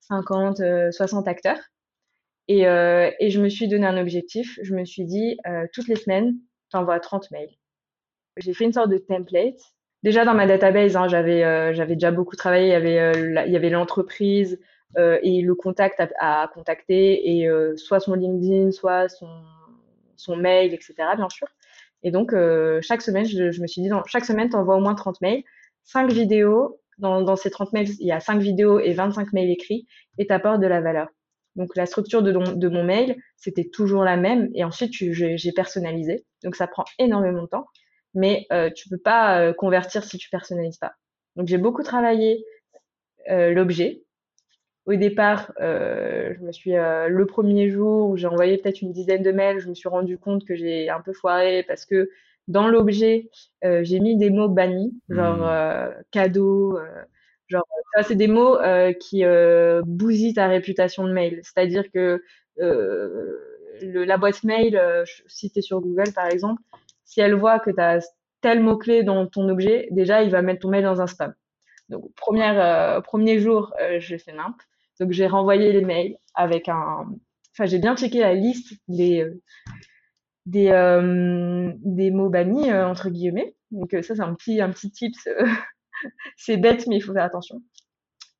50, 0.00 0.60
60 0.90 1.28
acteurs. 1.28 1.60
Et, 2.48 2.66
euh, 2.66 3.10
et 3.20 3.30
je 3.30 3.40
me 3.40 3.48
suis 3.48 3.68
donné 3.68 3.86
un 3.86 4.00
objectif. 4.00 4.58
Je 4.62 4.74
me 4.74 4.84
suis 4.84 5.04
dit, 5.04 5.38
euh, 5.46 5.66
toutes 5.72 5.88
les 5.88 5.96
semaines, 5.96 6.34
tu 6.70 6.76
envoies 6.76 6.98
30 7.00 7.30
mails. 7.30 7.50
J'ai 8.36 8.54
fait 8.54 8.64
une 8.64 8.72
sorte 8.72 8.90
de 8.90 8.98
template. 8.98 9.60
Déjà 10.02 10.24
dans 10.24 10.34
ma 10.34 10.46
database, 10.46 10.96
hein, 10.96 11.06
j'avais 11.06 11.44
euh, 11.44 11.72
j'avais 11.74 11.94
déjà 11.94 12.10
beaucoup 12.10 12.34
travaillé. 12.34 12.66
Il 12.66 12.70
y 12.70 12.74
avait 12.74 13.48
il 13.48 13.54
y 13.54 13.70
l'entreprise 13.70 14.58
et 14.96 15.40
le 15.42 15.54
contact 15.54 16.02
à, 16.18 16.50
contacter 16.52 17.38
et 17.38 17.48
soit 17.76 18.00
son 18.00 18.14
LinkedIn, 18.14 18.72
soit 18.72 19.08
son 19.08 19.28
son 20.16 20.36
mail, 20.36 20.74
etc. 20.74 20.94
Bien 21.16 21.28
sûr. 21.28 21.46
Et 22.02 22.10
donc 22.10 22.34
chaque 22.80 23.02
semaine, 23.02 23.24
je, 23.26 23.60
me 23.60 23.66
suis 23.66 23.82
dit, 23.82 23.90
chaque 24.06 24.24
semaine, 24.24 24.48
tu 24.48 24.56
envoies 24.56 24.76
au 24.76 24.80
moins 24.80 24.94
30 24.94 25.20
mails, 25.20 25.44
5 25.84 26.10
vidéos. 26.10 26.80
Dans, 26.98 27.36
ces 27.36 27.50
30 27.50 27.72
mails, 27.72 27.88
il 28.00 28.06
y 28.06 28.12
a 28.12 28.20
5 28.20 28.40
vidéos 28.40 28.78
et 28.78 28.92
25 28.92 29.32
mails 29.32 29.50
écrits 29.50 29.86
et 30.18 30.26
tu 30.26 30.32
apportes 30.32 30.60
de 30.60 30.66
la 30.66 30.80
valeur. 30.80 31.08
Donc 31.56 31.76
la 31.76 31.86
structure 31.86 32.22
de, 32.22 32.32
de 32.32 32.68
mon 32.68 32.84
mail, 32.84 33.16
c'était 33.36 33.68
toujours 33.68 34.04
la 34.04 34.16
même. 34.16 34.48
Et 34.54 34.64
ensuite, 34.64 34.92
j'ai 34.92 35.52
personnalisé. 35.52 36.24
Donc 36.42 36.56
ça 36.56 36.66
prend 36.66 36.84
énormément 36.98 37.42
de 37.42 37.48
temps. 37.48 37.66
Mais 38.14 38.46
euh, 38.52 38.70
tu 38.70 38.88
peux 38.88 38.98
pas 38.98 39.40
euh, 39.40 39.52
convertir 39.52 40.04
si 40.04 40.18
tu 40.18 40.28
personnalises 40.30 40.78
pas. 40.78 40.94
Donc 41.36 41.48
j'ai 41.48 41.58
beaucoup 41.58 41.82
travaillé 41.82 42.44
euh, 43.30 43.52
l'objet. 43.52 44.02
au 44.86 44.94
départ, 44.94 45.52
je 45.58 46.40
me 46.40 46.52
suis 46.52 46.72
le 46.72 47.24
premier 47.26 47.70
jour 47.70 48.10
où 48.10 48.16
j'ai 48.16 48.26
envoyé 48.26 48.58
peut-être 48.58 48.82
une 48.82 48.92
dizaine 48.92 49.22
de 49.22 49.32
mails, 49.32 49.60
je 49.60 49.68
me 49.68 49.74
suis 49.74 49.88
rendu 49.88 50.18
compte 50.18 50.44
que 50.44 50.54
j'ai 50.54 50.90
un 50.90 51.00
peu 51.00 51.12
foiré 51.12 51.62
parce 51.62 51.86
que 51.86 52.10
dans 52.48 52.66
l'objet, 52.66 53.30
j'ai 53.62 54.00
mis 54.00 54.16
des 54.16 54.30
mots 54.30 54.48
bannis, 54.48 54.92
genre 55.08 55.38
mmh. 55.38 55.94
cadeau, 56.10 56.78
genre 57.52 57.66
ça 57.94 58.02
c'est 58.02 58.14
des 58.16 58.28
mots 58.28 58.58
qui 59.00 59.24
bousillent 59.84 60.34
ta 60.34 60.48
réputation 60.48 61.06
de 61.06 61.12
mail. 61.12 61.40
C'est-à-dire 61.42 61.84
que 61.92 62.22
le, 62.56 64.04
la 64.04 64.16
boîte 64.18 64.44
mail, 64.44 64.80
si 65.26 65.50
tu 65.50 65.58
es 65.58 65.62
sur 65.62 65.80
Google 65.80 66.12
par 66.14 66.26
exemple, 66.26 66.62
si 67.04 67.20
elle 67.20 67.34
voit 67.34 67.58
que 67.60 67.70
tu 67.70 67.80
as 67.80 68.00
tel 68.40 68.60
mot-clé 68.60 69.02
dans 69.04 69.26
ton 69.26 69.48
objet, 69.48 69.88
déjà 69.90 70.22
il 70.22 70.30
va 70.30 70.42
mettre 70.42 70.60
ton 70.60 70.70
mail 70.70 70.84
dans 70.84 71.00
un 71.00 71.06
spam. 71.06 71.34
Donc 71.88 72.12
première, 72.14 73.02
premier 73.02 73.38
jour, 73.38 73.74
j'ai 73.98 74.18
fait 74.18 74.32
nimp. 74.32 74.56
Donc 75.00 75.12
j'ai 75.12 75.26
renvoyé 75.26 75.72
les 75.72 75.82
mails 75.82 76.16
avec 76.34 76.68
un. 76.68 77.06
Enfin, 77.52 77.66
j'ai 77.66 77.78
bien 77.78 77.96
checké 77.96 78.20
la 78.20 78.34
liste 78.34 78.74
des 78.88 79.26
des 80.46 80.68
euh, 80.68 81.72
des 81.78 82.10
mots 82.10 82.28
bannis 82.28 82.70
euh, 82.70 82.86
entre 82.86 83.10
guillemets. 83.10 83.54
Donc 83.70 83.94
euh, 83.94 84.02
ça 84.02 84.14
c'est 84.14 84.22
un 84.22 84.34
petit 84.34 84.60
un 84.60 84.70
petit 84.70 84.90
tips. 84.90 85.28
C'est 86.36 86.56
bête 86.56 86.86
mais 86.86 86.96
il 86.96 87.00
faut 87.00 87.12
faire 87.12 87.24
attention. 87.24 87.62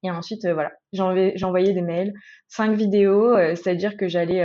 Et 0.05 0.11
ensuite 0.11 0.47
voilà, 0.47 0.73
j'ai 0.93 1.45
envoyé 1.45 1.73
des 1.73 1.83
mails, 1.83 2.13
cinq 2.49 2.77
vidéos, 2.77 3.37
c'est-à-dire 3.55 3.97
que 3.97 4.09
j'allais 4.09 4.45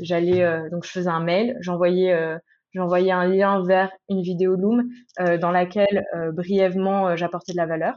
j'allais 0.00 0.68
donc 0.70 0.84
je 0.84 0.90
faisais 0.90 1.10
un 1.10 1.22
mail, 1.22 1.56
j'envoyais 1.60 2.16
j'envoyais 2.72 3.12
un 3.12 3.26
lien 3.26 3.62
vers 3.62 3.90
une 4.08 4.22
vidéo 4.22 4.56
Loom 4.56 4.88
dans 5.40 5.50
laquelle 5.50 6.06
brièvement 6.32 7.14
j'apportais 7.14 7.52
de 7.52 7.58
la 7.58 7.66
valeur. 7.66 7.94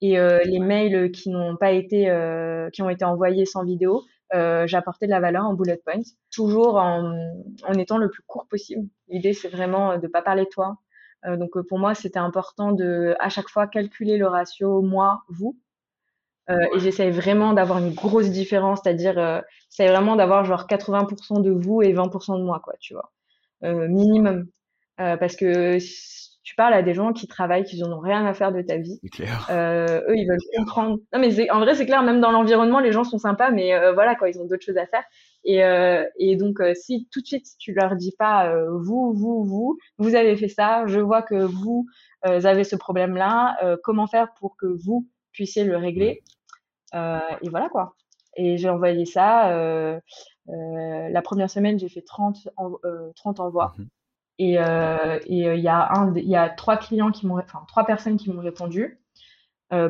Et 0.00 0.16
les 0.44 0.58
mails 0.58 1.12
qui 1.12 1.30
n'ont 1.30 1.56
pas 1.56 1.70
été, 1.70 2.12
qui 2.72 2.82
ont 2.82 2.90
été 2.90 3.04
envoyés 3.04 3.46
sans 3.46 3.64
vidéo, 3.64 4.02
j'apportais 4.32 5.06
de 5.06 5.12
la 5.12 5.20
valeur 5.20 5.44
en 5.44 5.54
bullet 5.54 5.80
points, 5.84 6.02
toujours 6.32 6.76
en, 6.76 7.14
en 7.62 7.72
étant 7.74 7.98
le 7.98 8.10
plus 8.10 8.24
court 8.26 8.46
possible. 8.50 8.88
L'idée, 9.08 9.34
c'est 9.34 9.48
vraiment 9.48 9.96
de 9.96 10.02
ne 10.02 10.08
pas 10.08 10.20
parler 10.20 10.42
de 10.44 10.48
toi. 10.50 10.78
Donc 11.26 11.58
pour 11.68 11.78
moi, 11.78 11.94
c'était 11.94 12.18
important 12.18 12.72
de 12.72 13.14
à 13.18 13.28
chaque 13.28 13.48
fois 13.48 13.66
calculer 13.66 14.16
le 14.18 14.26
ratio 14.26 14.82
moi 14.82 15.22
vous. 15.28 15.58
et 16.48 16.78
j'essaye 16.78 17.10
vraiment 17.10 17.52
d'avoir 17.54 17.78
une 17.78 17.94
grosse 17.94 18.30
différence, 18.30 18.80
c'est-à-dire 18.82 19.18
euh, 19.18 19.40
j'essaye 19.70 19.88
vraiment 19.88 20.16
d'avoir 20.16 20.44
genre 20.44 20.66
80% 20.66 21.42
de 21.42 21.50
vous 21.50 21.82
et 21.82 21.92
20% 21.92 22.38
de 22.38 22.44
moi, 22.44 22.60
quoi, 22.62 22.74
tu 22.80 22.94
vois, 22.94 23.12
minimum. 23.62 24.46
parce 24.96 25.36
que 25.36 25.78
tu 26.44 26.54
parles 26.54 26.74
à 26.74 26.82
des 26.82 26.92
gens 26.92 27.12
qui 27.12 27.26
travaillent, 27.26 27.64
qui 27.64 27.80
n'en 27.80 27.90
ont 27.90 28.00
rien 28.00 28.24
à 28.26 28.34
faire 28.34 28.52
de 28.52 28.60
ta 28.60 28.76
vie. 28.76 29.00
Clair. 29.10 29.48
Euh, 29.50 30.02
eux, 30.08 30.14
ils 30.14 30.28
veulent 30.28 30.38
comprendre. 30.58 30.98
Non, 31.12 31.18
mais 31.18 31.50
en 31.50 31.58
vrai, 31.58 31.74
c'est 31.74 31.86
clair, 31.86 32.02
même 32.02 32.20
dans 32.20 32.30
l'environnement, 32.30 32.80
les 32.80 32.92
gens 32.92 33.02
sont 33.02 33.18
sympas, 33.18 33.50
mais 33.50 33.74
euh, 33.74 33.94
voilà, 33.94 34.14
quoi, 34.14 34.28
ils 34.28 34.38
ont 34.38 34.44
d'autres 34.44 34.64
choses 34.64 34.76
à 34.76 34.86
faire. 34.86 35.02
Et, 35.44 35.62
euh, 35.62 36.04
et 36.18 36.36
donc, 36.36 36.60
euh, 36.60 36.72
si 36.74 37.06
tout 37.12 37.20
de 37.20 37.26
suite, 37.26 37.46
tu 37.58 37.74
leur 37.74 37.96
dis 37.96 38.14
pas, 38.18 38.48
euh, 38.48 38.70
vous, 38.78 39.12
vous, 39.12 39.44
vous, 39.44 39.78
vous 39.98 40.14
avez 40.14 40.36
fait 40.36 40.48
ça, 40.48 40.86
je 40.86 41.00
vois 41.00 41.22
que 41.22 41.34
vous 41.34 41.86
avez 42.22 42.64
ce 42.64 42.74
problème-là, 42.74 43.76
comment 43.82 44.06
faire 44.06 44.32
pour 44.40 44.56
que 44.56 44.64
vous 44.64 45.06
puissiez 45.32 45.62
le 45.64 45.76
régler 45.76 46.22
Et 46.94 47.48
voilà, 47.50 47.68
quoi. 47.68 47.96
Et 48.36 48.56
j'ai 48.56 48.70
envoyé 48.70 49.04
ça. 49.04 50.00
la 50.46 51.22
première 51.22 51.50
semaine, 51.50 51.78
j'ai 51.78 51.90
fait 51.90 52.00
30, 52.00 52.48
en, 52.56 52.72
30 53.14 53.40
envois. 53.40 53.74
Mhm. 53.76 53.88
Et 54.38 54.52
il 54.54 55.60
y 55.60 55.68
a 55.68 55.92
un, 55.92 56.16
il 56.16 56.28
y 56.28 56.36
a 56.36 56.48
trois 56.48 56.78
clients 56.78 57.10
qui 57.10 57.26
m'ont, 57.26 57.38
enfin 57.38 57.62
trois 57.68 57.84
personnes 57.84 58.16
qui 58.16 58.32
m'ont 58.32 58.40
répondu 58.40 58.98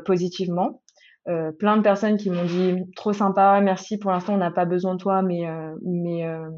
positivement. 0.04 0.82
Euh, 1.28 1.52
plein 1.52 1.76
de 1.78 1.82
personnes 1.82 2.18
qui 2.18 2.28
m'ont 2.30 2.44
dit 2.44 2.84
trop 2.96 3.12
sympa, 3.12 3.60
merci. 3.60 3.98
Pour 3.98 4.10
l'instant, 4.10 4.34
on 4.34 4.38
n'a 4.38 4.50
pas 4.50 4.66
besoin 4.66 4.94
de 4.94 5.00
toi, 5.00 5.22
mais 5.22 5.48
euh, 5.48 5.74
mais 5.82 6.26
euh, 6.26 6.50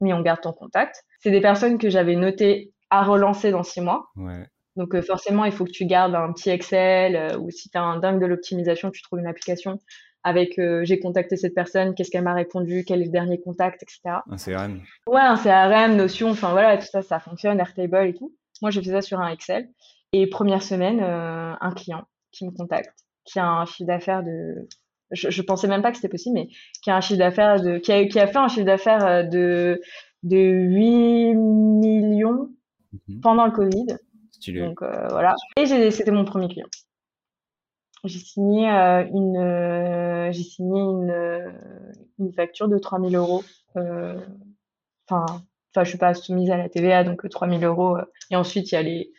mais 0.00 0.12
on 0.12 0.22
garde 0.22 0.40
ton 0.40 0.52
contact. 0.52 1.04
C'est 1.20 1.30
des 1.30 1.40
personnes 1.40 1.78
que 1.78 1.90
j'avais 1.90 2.16
notées 2.16 2.72
à 2.90 3.02
relancer 3.02 3.50
dans 3.50 3.62
six 3.62 3.80
mois. 3.80 4.06
Ouais. 4.16 4.46
Donc 4.76 4.98
forcément, 5.02 5.44
il 5.44 5.52
faut 5.52 5.64
que 5.64 5.72
tu 5.72 5.86
gardes 5.86 6.14
un 6.14 6.32
petit 6.32 6.50
Excel 6.50 7.36
ou 7.38 7.50
si 7.50 7.68
tu 7.68 7.76
as 7.76 7.82
un 7.82 7.98
dingue 7.98 8.20
de 8.20 8.26
l'optimisation, 8.26 8.90
tu 8.90 9.02
trouves 9.02 9.18
une 9.18 9.26
application 9.26 9.78
avec 10.22 10.60
j'ai 10.82 11.00
contacté 11.00 11.36
cette 11.36 11.54
personne, 11.54 11.94
qu'est-ce 11.94 12.10
qu'elle 12.10 12.22
m'a 12.22 12.34
répondu, 12.34 12.84
quel 12.86 13.02
est 13.02 13.06
le 13.06 13.10
dernier 13.10 13.40
contact, 13.40 13.82
etc. 13.82 14.20
Un 14.30 14.36
CRM. 14.36 14.80
Ouais, 15.08 15.20
un 15.20 15.36
CRM, 15.36 15.96
Notion, 15.96 16.30
enfin 16.30 16.52
voilà, 16.52 16.76
tout 16.78 16.86
ça, 16.86 17.02
ça 17.02 17.18
fonctionne, 17.18 17.58
Airtable 17.58 18.06
et 18.06 18.14
tout. 18.14 18.32
Moi, 18.62 18.70
j'ai 18.70 18.82
fait 18.82 18.90
ça 18.90 19.02
sur 19.02 19.20
un 19.20 19.30
Excel. 19.30 19.68
Et 20.12 20.28
première 20.28 20.62
semaine, 20.62 21.00
un 21.00 21.72
client 21.72 22.04
qui 22.30 22.46
me 22.46 22.52
contacte, 22.52 23.07
qui 23.30 23.38
a 23.38 23.46
un 23.46 23.64
chiffre 23.66 23.86
d'affaires 23.86 24.22
de, 24.22 24.68
je, 25.10 25.30
je 25.30 25.42
pensais 25.42 25.68
même 25.68 25.82
pas 25.82 25.90
que 25.90 25.96
c'était 25.96 26.08
possible, 26.08 26.34
mais 26.34 26.48
qui 26.82 26.90
a 26.90 26.96
un 26.96 27.00
chiffre 27.00 27.18
d'affaires 27.18 27.60
de, 27.60 27.78
qui 27.78 27.92
a, 27.92 28.06
qui 28.06 28.18
a 28.18 28.26
fait 28.26 28.38
un 28.38 28.48
chiffre 28.48 28.66
d'affaires 28.66 29.04
euh, 29.06 29.22
de 29.22 29.80
de 30.24 30.36
8 30.36 31.34
millions 31.34 32.50
mhm. 32.92 33.20
pendant 33.20 33.46
le 33.46 33.52
Covid. 33.52 33.86
Stylé. 34.32 34.60
Donc 34.60 34.82
voilà. 34.82 35.34
Et 35.56 35.66
c'était 35.90 36.10
mon 36.10 36.24
premier 36.24 36.48
client 36.48 36.66
j'ai 38.04 38.18
signé 38.18 38.70
euh, 38.70 39.04
une 39.12 39.36
euh, 39.36 40.32
j'ai 40.32 40.42
signé 40.42 40.80
une, 40.80 41.10
euh, 41.10 41.50
une 42.18 42.32
facture 42.32 42.68
de 42.68 42.78
3000 42.78 43.16
euros 43.16 43.42
enfin 43.74 45.26
enfin 45.70 45.84
je 45.84 45.88
suis 45.88 45.98
pas 45.98 46.14
soumise 46.14 46.50
à 46.50 46.56
la 46.56 46.68
TVA 46.68 47.04
donc 47.04 47.28
3000 47.28 47.64
euros 47.64 47.96
et 48.30 48.36
ensuite 48.36 48.70
il 48.70 48.74
y 48.74 48.78
a 48.78 48.82
les 48.82 49.12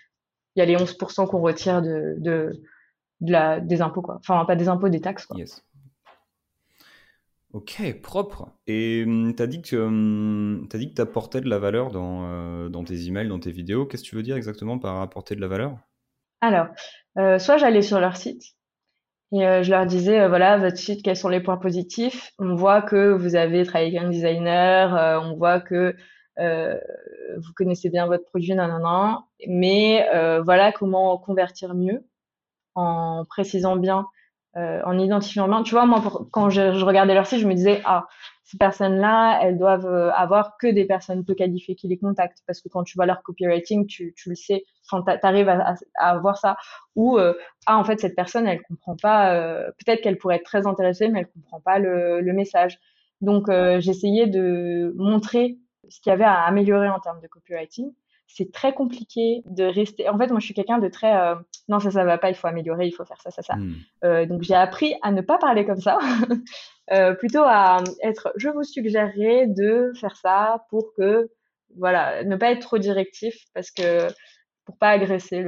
il 0.55 0.59
y 0.59 0.61
a 0.61 0.65
les 0.65 0.75
11% 0.75 1.27
qu'on 1.27 1.41
retire 1.41 1.81
de, 1.81 2.15
de, 2.17 2.61
de 3.21 3.31
la 3.31 3.59
des 3.59 3.81
impôts 3.81 4.01
quoi 4.01 4.17
enfin 4.19 4.45
pas 4.45 4.55
des 4.55 4.69
impôts 4.69 4.89
des 4.89 5.01
taxes 5.01 5.25
quoi 5.25 5.37
yes. 5.37 5.63
Ok, 7.51 7.81
propre. 8.03 8.51
Et 8.67 9.03
hum, 9.07 9.33
tu 9.35 9.41
as 9.41 9.47
dit 9.47 9.63
que 9.63 9.75
hum, 9.75 10.67
as 10.71 10.77
dit 10.77 10.93
que 10.93 11.01
apportais 11.01 11.41
de 11.41 11.49
la 11.49 11.57
valeur 11.57 11.89
dans, 11.89 12.69
dans 12.69 12.83
tes 12.83 13.07
emails, 13.07 13.27
dans 13.27 13.39
tes 13.39 13.51
vidéos. 13.51 13.87
Qu'est-ce 13.87 14.03
que 14.03 14.09
tu 14.09 14.15
veux 14.15 14.21
dire 14.21 14.35
exactement 14.35 14.77
par 14.77 15.01
apporter 15.01 15.35
de 15.35 15.41
la 15.41 15.47
valeur? 15.47 15.75
Alors, 16.41 16.67
soit 17.15 17.57
j'allais 17.57 17.81
sur 17.81 17.99
leur 17.99 18.17
site, 18.17 18.55
et 19.31 19.45
euh, 19.45 19.63
je 19.63 19.69
leur 19.69 19.85
disais, 19.85 20.19
euh, 20.19 20.27
voilà, 20.27 20.57
votre 20.57 20.77
site, 20.77 21.03
quels 21.03 21.15
sont 21.15 21.29
les 21.29 21.39
points 21.39 21.57
positifs? 21.57 22.31
On 22.39 22.55
voit 22.55 22.81
que 22.81 23.11
vous 23.11 23.35
avez 23.35 23.63
travaillé 23.63 23.97
avec 23.97 24.07
un 24.07 24.09
designer, 24.09 24.95
euh, 24.95 25.19
on 25.19 25.35
voit 25.35 25.59
que 25.59 25.95
vous 26.37 27.53
connaissez 27.53 27.89
bien 27.89 28.07
votre 28.07 28.23
produit, 28.23 28.55
nanana. 28.55 29.25
Mais 29.47 30.07
voilà 30.45 30.71
comment 30.71 31.17
convertir 31.17 31.75
mieux 31.75 32.05
en 32.75 33.25
précisant 33.25 33.75
bien, 33.75 34.05
en 34.55 34.99
identifiant 34.99 35.47
bien. 35.47 35.63
Tu 35.63 35.71
vois, 35.71 35.85
moi, 35.85 36.01
quand 36.31 36.49
je, 36.49 36.83
regardais 36.83 37.13
leur 37.13 37.25
site, 37.25 37.39
je 37.39 37.47
me 37.47 37.53
disais, 37.53 37.81
ah, 37.85 38.07
ces 38.49 38.57
personnes-là, 38.57 39.39
elles 39.43 39.59
doivent 39.59 39.85
euh, 39.85 40.11
avoir 40.13 40.57
que 40.57 40.65
des 40.65 40.85
personnes 40.85 41.23
peu 41.23 41.35
qualifiées 41.35 41.75
qui 41.75 41.87
les 41.87 41.99
contactent 41.99 42.41
parce 42.47 42.61
que 42.61 42.67
quand 42.67 42.83
tu 42.83 42.95
vois 42.97 43.05
leur 43.05 43.21
copywriting, 43.21 43.85
tu, 43.85 44.15
le 44.25 44.33
sais, 44.33 44.63
quand 44.89 45.03
tu 45.03 45.11
arrives 45.21 45.49
à, 45.49 45.75
à, 45.99 46.17
voir 46.17 46.35
ça. 46.35 46.57
Ou 46.95 47.19
euh, 47.19 47.35
ah 47.67 47.77
en 47.77 47.83
fait 47.83 47.99
cette 47.99 48.15
personne, 48.15 48.47
elle 48.47 48.63
comprend 48.63 48.95
pas. 48.95 49.35
Euh, 49.35 49.67
peut-être 49.77 50.01
qu'elle 50.01 50.17
pourrait 50.17 50.37
être 50.37 50.45
très 50.45 50.65
intéressée, 50.65 51.09
mais 51.09 51.19
elle 51.19 51.27
comprend 51.27 51.59
pas 51.61 51.77
le, 51.77 52.21
le 52.21 52.33
message. 52.33 52.79
Donc 53.21 53.51
j'essayais 53.79 54.25
de 54.25 54.95
montrer 54.97 55.59
ce 55.89 55.99
qu'il 56.01 56.09
y 56.09 56.13
avait 56.13 56.23
à 56.23 56.41
améliorer 56.45 56.89
en 56.89 56.99
termes 56.99 57.21
de 57.21 57.27
copywriting 57.27 57.91
c'est 58.29 58.51
très 58.51 58.73
compliqué 58.73 59.41
de 59.45 59.63
rester. 59.63 60.07
En 60.07 60.17
fait, 60.17 60.27
moi, 60.29 60.39
je 60.39 60.45
suis 60.45 60.53
quelqu'un 60.53 60.77
de 60.77 60.87
très 60.87 61.15
euh, 61.15 61.35
non, 61.67 61.79
ça, 61.79 61.91
ça 61.91 62.05
va 62.05 62.17
pas, 62.17 62.29
il 62.29 62.35
faut 62.35 62.47
améliorer, 62.47 62.85
il 62.85 62.91
faut 62.91 63.03
faire 63.03 63.19
ça, 63.21 63.31
ça, 63.31 63.41
ça. 63.41 63.55
Hmm. 63.55 63.73
Euh, 64.05 64.25
donc, 64.25 64.43
j'ai 64.43 64.53
appris 64.53 64.93
à 65.01 65.11
ne 65.11 65.21
pas 65.21 65.37
parler 65.39 65.65
comme 65.65 65.81
ça, 65.81 65.97
euh, 66.93 67.13
plutôt 67.15 67.43
à 67.43 67.83
être. 68.03 68.31
Je 68.37 68.49
vous 68.49 68.63
suggérerais 68.63 69.47
de 69.47 69.91
faire 69.99 70.15
ça 70.15 70.65
pour 70.69 70.93
que, 70.95 71.29
voilà, 71.75 72.23
ne 72.23 72.35
pas 72.35 72.51
être 72.51 72.61
trop 72.61 72.77
directif 72.77 73.35
parce 73.53 73.71
que 73.71 74.07
pour 74.65 74.77
pas 74.77 74.89
agresser 74.89 75.45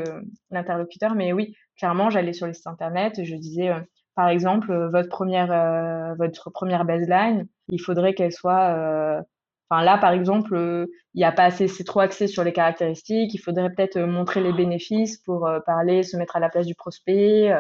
l'interlocuteur. 0.50 1.14
Mais 1.14 1.34
oui, 1.34 1.56
clairement, 1.78 2.10
j'allais 2.10 2.34
sur 2.34 2.48
les 2.48 2.54
sites 2.54 2.68
internet, 2.68 3.20
et 3.20 3.26
je 3.26 3.36
disais, 3.36 3.72
par 4.16 4.30
exemple, 4.30 4.74
votre 4.92 5.10
première, 5.10 6.16
votre 6.18 6.50
première 6.50 6.86
baseline, 6.86 7.48
il 7.70 7.80
faudrait 7.80 8.16
qu'elle 8.16 8.32
soit 8.32 9.24
Enfin, 9.72 9.86
là, 9.86 9.98
par 9.98 10.12
exemple, 10.12 10.54
euh, 10.54 10.88
il 11.14 11.20
n'y 11.20 11.24
a 11.24 11.32
pas 11.32 11.46
assez, 11.46 11.70
c'est 11.70 11.86
trop 11.86 12.02
axé 12.02 12.28
sur 12.28 12.44
les 12.44 12.52
caractéristiques. 12.52 13.34
Il 13.34 13.38
faudrait 13.38 13.70
peut-être 13.70 13.96
euh, 13.96 14.06
montrer 14.06 14.42
les 14.42 14.52
bénéfices 14.52 15.18
pour 15.18 15.48
euh, 15.48 15.62
parler, 15.62 16.04
se 16.04 16.18
mettre 16.18 16.36
à 16.36 16.42
la 16.42 16.50
place 16.50 16.66
du 16.66 16.76
prospect, 16.76 17.54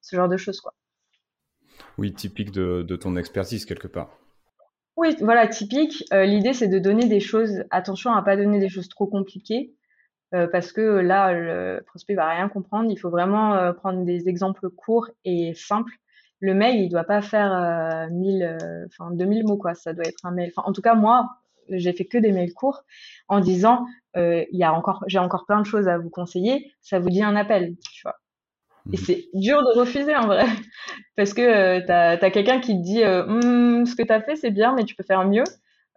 ce 0.00 0.16
genre 0.16 0.30
de 0.30 0.38
choses, 0.38 0.62
quoi. 0.62 0.72
Oui, 1.98 2.14
typique 2.14 2.52
de, 2.52 2.82
de 2.82 2.96
ton 2.96 3.16
expertise 3.16 3.66
quelque 3.66 3.86
part. 3.86 4.08
Oui, 4.96 5.14
voilà, 5.20 5.46
typique. 5.46 6.04
L'idée, 6.10 6.54
c'est 6.54 6.68
de 6.68 6.78
donner 6.78 7.06
des 7.06 7.20
choses. 7.20 7.62
Attention 7.70 8.12
à 8.12 8.22
pas 8.22 8.36
donner 8.36 8.60
des 8.60 8.68
choses 8.68 8.88
trop 8.88 9.06
compliquées, 9.06 9.74
parce 10.30 10.72
que 10.72 10.80
là, 10.80 11.32
le 11.32 11.82
prospect 11.86 12.14
va 12.14 12.28
rien 12.30 12.48
comprendre. 12.48 12.90
Il 12.90 12.96
faut 12.96 13.10
vraiment 13.10 13.72
prendre 13.74 14.04
des 14.04 14.28
exemples 14.28 14.70
courts 14.70 15.08
et 15.24 15.54
simples. 15.54 15.92
Le 16.40 16.54
mail, 16.54 16.80
il 16.80 16.88
doit 16.88 17.04
pas 17.04 17.20
faire 17.20 18.08
1000, 18.10 18.86
enfin 18.86 19.10
2000 19.12 19.44
mots, 19.44 19.56
quoi. 19.56 19.74
Ça 19.74 19.92
doit 19.92 20.06
être 20.06 20.24
un 20.24 20.32
mail. 20.32 20.52
Enfin, 20.56 20.66
en 20.68 20.72
tout 20.72 20.82
cas, 20.82 20.94
moi, 20.94 21.28
j'ai 21.70 21.92
fait 21.92 22.04
que 22.04 22.18
des 22.18 22.32
mails 22.32 22.54
courts 22.54 22.84
en 23.28 23.40
disant 23.40 23.86
euh, 24.16 24.44
il 24.50 24.58
y 24.58 24.64
a 24.64 24.72
encore 24.72 25.04
j'ai 25.06 25.18
encore 25.18 25.46
plein 25.46 25.60
de 25.60 25.66
choses 25.66 25.88
à 25.88 25.98
vous 25.98 26.10
conseiller 26.10 26.72
ça 26.80 26.98
vous 26.98 27.10
dit 27.10 27.22
un 27.22 27.36
appel 27.36 27.76
tu 27.92 28.02
vois 28.02 28.16
Et 28.92 28.96
mhm. 28.96 29.04
c'est 29.04 29.28
dur 29.34 29.62
de 29.62 29.78
refuser 29.78 30.16
en 30.16 30.26
vrai, 30.26 30.44
parce 31.16 31.34
que 31.34 31.42
euh, 31.42 31.80
tu 31.84 31.92
as, 31.92 32.30
quelqu'un 32.30 32.60
qui 32.60 32.76
te 32.76 32.82
dit 32.82 33.02
euh, 33.02 33.24
hum, 33.26 33.86
ce 33.86 33.94
que 33.94 34.02
tu 34.02 34.12
as 34.12 34.20
fait 34.22 34.36
c'est 34.36 34.50
bien, 34.50 34.74
mais 34.74 34.84
tu 34.84 34.94
peux 34.94 35.04
faire 35.04 35.26
mieux. 35.26 35.44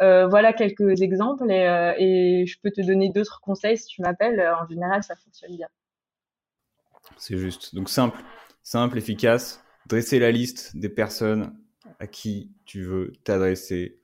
Euh, 0.02 0.28
voilà 0.28 0.52
quelques 0.52 1.02
exemples 1.02 1.52
et, 1.52 1.94
et, 2.00 2.48
je 2.48 2.58
peux 2.64 2.72
te 2.72 2.82
donner 2.82 3.10
d'autres 3.10 3.40
conseils 3.40 3.78
si 3.78 3.86
tu 3.86 4.02
m'appelles. 4.02 4.42
En 4.60 4.68
général, 4.68 5.04
ça 5.04 5.16
fonctionne 5.16 5.56
bien. 5.56 5.68
C'est 7.18 7.38
juste. 7.38 7.76
Donc 7.76 7.88
simple, 7.88 8.20
simple, 8.64 8.98
efficace. 8.98 9.64
Dresser 9.88 10.20
la 10.20 10.32
liste 10.32 10.76
des 10.76 10.90
personnes 10.90 11.56
à 12.00 12.08
qui 12.08 12.52
tu 12.66 12.84
veux 12.84 13.12
t'adresser, 13.24 14.01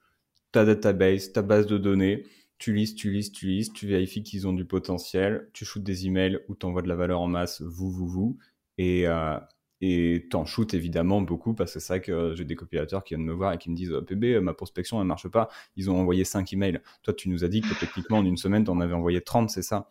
ta 0.57 0.65
database, 0.65 1.31
ta 1.33 1.43
base 1.43 1.67
de 1.67 1.77
données. 1.77 2.23
Tu 2.57 2.73
lises, 2.73 2.95
tu 2.95 3.11
lises, 3.11 3.31
tu 3.31 3.45
lises, 3.45 3.71
tu 3.71 3.85
vérifies 3.85 4.23
qu'ils 4.23 4.47
ont 4.47 4.53
du 4.53 4.65
potentiel, 4.65 5.47
tu 5.53 5.65
shootes 5.65 5.83
des 5.83 6.07
emails 6.07 6.39
ou 6.47 6.55
t'envoies 6.55 6.81
de 6.81 6.87
la 6.87 6.95
valeur 6.95 7.21
en 7.21 7.27
masse, 7.27 7.61
vous, 7.61 7.91
vous, 7.91 8.07
vous, 8.07 8.37
et, 8.79 9.07
euh, 9.07 9.37
et 9.81 10.25
t'en 10.31 10.45
shootes 10.45 10.73
évidemment 10.73 11.21
beaucoup 11.21 11.53
parce 11.53 11.75
que 11.75 11.79
c'est 11.79 11.93
vrai 11.93 12.01
que 12.01 12.33
j'ai 12.33 12.45
des 12.45 12.55
copilateurs 12.55 13.03
qui 13.03 13.13
viennent 13.13 13.27
me 13.27 13.33
voir 13.33 13.53
et 13.53 13.59
qui 13.59 13.69
me 13.69 13.75
disent 13.75 13.93
PB, 14.07 14.39
ma 14.41 14.55
prospection 14.55 14.99
elle 14.99 15.05
marche 15.05 15.27
pas, 15.27 15.49
ils 15.75 15.91
ont 15.91 15.99
envoyé 15.99 16.23
5 16.23 16.51
emails. 16.53 16.79
Toi, 17.03 17.13
tu 17.13 17.29
nous 17.29 17.43
as 17.43 17.49
dit 17.49 17.61
que 17.61 17.79
techniquement 17.79 18.17
en 18.17 18.25
une 18.25 18.37
semaine, 18.37 18.63
t'en 18.63 18.79
avais 18.79 18.95
envoyé 18.95 19.21
30, 19.21 19.51
c'est 19.51 19.61
ça? 19.61 19.87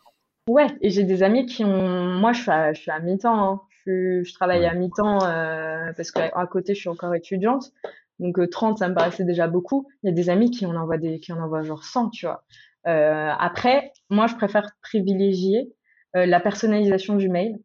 Ouais, 0.49 0.67
et 0.81 0.91
j'ai 0.91 1.05
des 1.05 1.23
amis 1.23 1.47
qui 1.47 1.65
ont. 1.65 2.19
Moi, 2.19 2.33
je 2.33 2.43
suis 2.43 2.51
à, 2.51 2.73
je 2.73 2.81
suis 2.81 2.91
à 2.91 2.99
mi-temps. 2.99 3.53
Hein. 3.53 3.61
Je, 3.85 4.25
je, 4.25 4.35
travaille 4.35 4.65
à 4.65 4.75
mi-temps 4.75 5.25
euh, 5.25 5.93
parce 5.97 6.11
qu'à 6.11 6.47
côté, 6.51 6.75
je 6.75 6.81
suis 6.81 6.89
encore 6.89 7.15
étudiante. 7.15 7.73
Donc 8.19 8.39
30, 8.51 8.75
euh, 8.75 8.79
ça 8.79 8.89
me 8.89 8.95
paraissait 8.95 9.25
déjà 9.25 9.47
beaucoup. 9.49 9.87
Il 10.03 10.09
y 10.09 10.11
a 10.11 10.15
des 10.15 10.31
amis 10.31 10.51
qui 10.51 10.67
en 10.67 10.75
envoient 10.77 10.99
des, 10.99 11.21
qui 11.21 11.33
en 11.33 11.41
envoient 11.41 11.63
genre 11.63 11.85
100, 11.85 12.11
tu 12.11 12.27
vois. 12.27 12.45
Euh, 12.87 13.31
après, 13.39 13.93
moi, 14.11 14.27
je 14.27 14.35
préfère 14.37 14.71
privilégier 14.83 15.73
euh, 16.17 16.27
la 16.27 16.41
personnalisation 16.41 17.17
du 17.17 17.29
mail. 17.29 17.59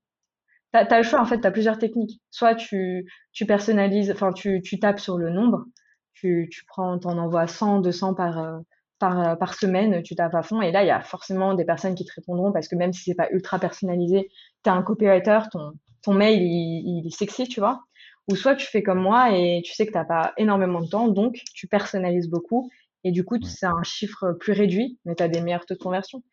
T'as 0.73 0.85
as 0.85 0.97
le 0.97 1.03
choix, 1.03 1.21
en 1.21 1.25
fait, 1.25 1.41
tu 1.41 1.47
as 1.47 1.51
plusieurs 1.51 1.77
techniques. 1.77 2.21
Soit 2.31 2.55
tu, 2.55 3.05
tu 3.33 3.45
personnalises, 3.45 4.11
enfin, 4.11 4.31
tu, 4.31 4.61
tu 4.61 4.79
tapes 4.79 4.99
sur 4.99 5.17
le 5.17 5.29
nombre, 5.29 5.65
tu, 6.13 6.47
tu 6.51 6.65
prends, 6.65 6.97
t'en 6.97 7.17
envoies 7.17 7.47
100, 7.47 7.81
200 7.81 8.13
par, 8.15 8.39
euh, 8.39 8.59
par, 8.99 9.37
par 9.37 9.53
semaine, 9.53 10.01
tu 10.03 10.15
tapes 10.15 10.35
à 10.35 10.43
fond, 10.43 10.61
et 10.61 10.71
là, 10.71 10.83
il 10.83 10.87
y 10.87 10.91
a 10.91 11.01
forcément 11.01 11.55
des 11.55 11.65
personnes 11.65 11.95
qui 11.95 12.05
te 12.05 12.13
répondront 12.15 12.51
parce 12.53 12.67
que 12.67 12.75
même 12.75 12.93
si 12.93 13.03
c'est 13.03 13.15
pas 13.15 13.29
ultra 13.31 13.59
personnalisé, 13.59 14.29
tu 14.63 14.69
as 14.69 14.73
un 14.73 14.83
copywriter, 14.83 15.39
ton, 15.51 15.73
ton 16.03 16.13
mail, 16.13 16.41
il, 16.41 16.99
il 16.99 17.07
est 17.07 17.15
sexy, 17.15 17.47
tu 17.47 17.59
vois. 17.59 17.83
Ou 18.29 18.35
soit 18.35 18.55
tu 18.55 18.67
fais 18.67 18.83
comme 18.83 18.99
moi 18.99 19.35
et 19.35 19.61
tu 19.65 19.73
sais 19.73 19.85
que 19.85 19.91
tu 19.91 19.97
n'as 19.97 20.05
pas 20.05 20.33
énormément 20.37 20.81
de 20.81 20.87
temps, 20.87 21.07
donc 21.07 21.41
tu 21.53 21.67
personnalises 21.67 22.29
beaucoup 22.29 22.69
et 23.03 23.11
du 23.11 23.23
coup, 23.23 23.41
c'est 23.41 23.65
un 23.65 23.83
chiffre 23.83 24.33
plus 24.33 24.53
réduit, 24.53 24.99
mais 25.05 25.15
tu 25.15 25.23
as 25.23 25.27
des 25.27 25.41
meilleurs 25.41 25.65
taux 25.65 25.73
de 25.73 25.79
conversion. 25.79 26.23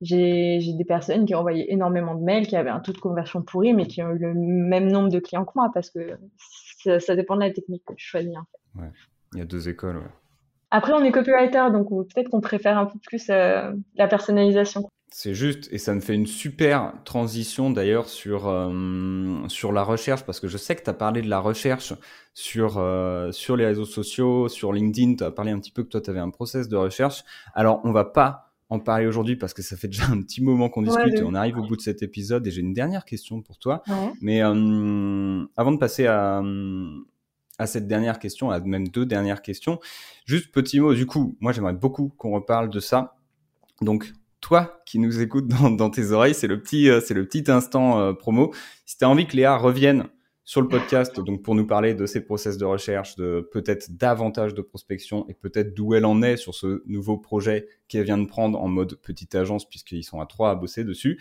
J'ai 0.00 0.58
des 0.58 0.84
personnes 0.84 1.24
qui 1.24 1.34
ont 1.34 1.38
envoyé 1.38 1.72
énormément 1.72 2.14
de 2.14 2.22
mails, 2.22 2.46
qui 2.46 2.56
avaient 2.56 2.70
un 2.70 2.80
taux 2.80 2.92
de 2.92 2.98
conversion 2.98 3.42
pourri, 3.42 3.74
mais 3.74 3.86
qui 3.86 4.02
ont 4.02 4.10
eu 4.10 4.18
le 4.18 4.34
même 4.34 4.90
nombre 4.90 5.08
de 5.08 5.18
clients 5.18 5.44
que 5.44 5.52
moi, 5.54 5.70
parce 5.72 5.90
que 5.90 6.18
ça, 6.98 7.16
dépend 7.16 7.36
de 7.36 7.40
la 7.40 7.50
technique 7.50 7.84
que 7.86 7.94
tu 7.94 8.06
choisis. 8.06 8.34
Ouais. 8.74 8.90
Il 9.32 9.38
y 9.38 9.42
a 9.42 9.46
deux 9.46 9.68
écoles. 9.68 9.98
Ouais. 9.98 10.10
Après, 10.70 10.92
on 10.92 11.02
est 11.04 11.12
copywriter, 11.12 11.70
donc 11.72 11.88
peut-être 11.88 12.28
qu'on 12.28 12.40
préfère 12.40 12.78
un 12.78 12.86
peu 12.86 12.98
plus 12.98 13.30
euh, 13.30 13.72
la 13.94 14.08
personnalisation. 14.08 14.90
C'est 15.10 15.34
juste, 15.34 15.68
et 15.70 15.78
ça 15.78 15.94
me 15.94 16.00
fait 16.00 16.14
une 16.14 16.26
super 16.26 16.92
transition 17.04 17.70
d'ailleurs 17.70 18.08
sur, 18.08 18.48
euh, 18.48 19.46
sur 19.46 19.70
la 19.70 19.84
recherche, 19.84 20.24
parce 20.24 20.40
que 20.40 20.48
je 20.48 20.56
sais 20.58 20.74
que 20.74 20.82
tu 20.82 20.90
as 20.90 20.94
parlé 20.94 21.22
de 21.22 21.28
la 21.28 21.38
recherche 21.38 21.94
sur, 22.34 22.78
euh, 22.78 23.30
sur 23.30 23.56
les 23.56 23.64
réseaux 23.64 23.84
sociaux, 23.84 24.48
sur 24.48 24.72
LinkedIn, 24.72 25.14
tu 25.14 25.22
as 25.22 25.30
parlé 25.30 25.52
un 25.52 25.60
petit 25.60 25.70
peu 25.70 25.84
que 25.84 25.88
toi 25.88 26.00
tu 26.00 26.10
avais 26.10 26.18
un 26.18 26.30
process 26.30 26.68
de 26.68 26.76
recherche. 26.76 27.22
Alors 27.54 27.80
on 27.84 27.92
va 27.92 28.04
pas 28.04 28.54
en 28.70 28.80
parler 28.80 29.06
aujourd'hui 29.06 29.36
parce 29.36 29.54
que 29.54 29.62
ça 29.62 29.76
fait 29.76 29.86
déjà 29.86 30.06
un 30.10 30.20
petit 30.20 30.42
moment 30.42 30.68
qu'on 30.68 30.82
discute 30.82 31.14
et 31.14 31.22
on 31.22 31.34
arrive 31.34 31.58
au 31.58 31.62
bout 31.62 31.76
de 31.76 31.82
cet 31.82 32.02
épisode 32.02 32.44
et 32.48 32.50
j'ai 32.50 32.60
une 32.60 32.74
dernière 32.74 33.04
question 33.04 33.40
pour 33.40 33.58
toi. 33.58 33.84
Mais 34.20 34.42
euh, 34.42 35.44
avant 35.56 35.70
de 35.70 35.78
passer 35.78 36.06
à, 36.06 36.42
à 37.58 37.66
cette 37.66 37.86
dernière 37.86 38.18
question, 38.18 38.50
à 38.50 38.58
même 38.58 38.88
deux 38.88 39.06
dernières 39.06 39.42
questions, 39.42 39.78
juste 40.24 40.50
petit 40.50 40.80
mot, 40.80 40.92
du 40.92 41.06
coup, 41.06 41.36
moi 41.40 41.52
j'aimerais 41.52 41.72
beaucoup 41.74 42.12
qu'on 42.16 42.32
reparle 42.32 42.68
de 42.68 42.80
ça. 42.80 43.16
Donc 43.80 44.12
toi 44.44 44.82
qui 44.84 44.98
nous 44.98 45.22
écoutes 45.22 45.48
dans, 45.48 45.88
tes 45.88 46.10
oreilles, 46.10 46.34
c'est 46.34 46.46
le 46.46 46.60
petit, 46.60 46.90
euh, 46.90 47.00
c'est 47.00 47.14
le 47.14 47.26
petit 47.26 47.50
instant 47.50 47.98
euh, 47.98 48.12
promo. 48.12 48.52
Si 48.84 48.98
tu 48.98 49.04
as 49.04 49.08
envie 49.08 49.26
que 49.26 49.34
Léa 49.34 49.56
revienne 49.56 50.04
sur 50.44 50.60
le 50.60 50.68
podcast, 50.68 51.18
donc 51.18 51.42
pour 51.42 51.54
nous 51.54 51.66
parler 51.66 51.94
de 51.94 52.04
ses 52.04 52.20
process 52.20 52.58
de 52.58 52.66
recherche, 52.66 53.16
de 53.16 53.48
peut-être 53.52 53.96
davantage 53.96 54.52
de 54.52 54.60
prospection 54.60 55.24
et 55.30 55.34
peut-être 55.34 55.72
d'où 55.72 55.94
elle 55.94 56.04
en 56.04 56.20
est 56.20 56.36
sur 56.36 56.54
ce 56.54 56.82
nouveau 56.84 57.16
projet 57.16 57.66
qu'elle 57.88 58.04
vient 58.04 58.18
de 58.18 58.26
prendre 58.26 58.60
en 58.60 58.68
mode 58.68 58.96
petite 58.96 59.34
agence 59.34 59.66
puisqu'ils 59.66 60.04
sont 60.04 60.20
à 60.20 60.26
trois 60.26 60.50
à 60.50 60.54
bosser 60.56 60.84
dessus. 60.84 61.18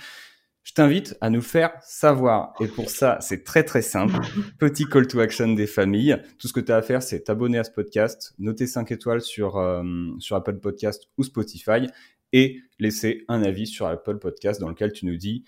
Je 0.63 0.73
t'invite 0.73 1.17
à 1.21 1.29
nous 1.29 1.41
faire 1.41 1.71
savoir. 1.81 2.53
Et 2.61 2.67
pour 2.67 2.89
ça, 2.89 3.17
c'est 3.21 3.43
très 3.43 3.63
très 3.63 3.81
simple. 3.81 4.15
Petit 4.59 4.85
call 4.85 5.07
to 5.07 5.19
action 5.19 5.53
des 5.53 5.67
familles. 5.67 6.17
Tout 6.39 6.47
ce 6.47 6.53
que 6.53 6.61
tu 6.61 6.71
as 6.71 6.77
à 6.77 6.81
faire, 6.81 7.03
c'est 7.03 7.21
t'abonner 7.21 7.57
à 7.57 7.63
ce 7.63 7.71
podcast, 7.71 8.33
noter 8.39 8.67
5 8.67 8.91
étoiles 8.91 9.21
sur, 9.21 9.57
euh, 9.57 9.83
sur 10.19 10.37
Apple 10.37 10.59
Podcast 10.59 11.09
ou 11.17 11.23
Spotify 11.23 11.87
et 12.33 12.59
laisser 12.79 13.23
un 13.29 13.43
avis 13.43 13.67
sur 13.67 13.85
Apple 13.85 14.17
Podcast 14.17 14.59
dans 14.59 14.67
lequel 14.67 14.91
tu 14.91 15.05
nous 15.05 15.15
dis 15.15 15.45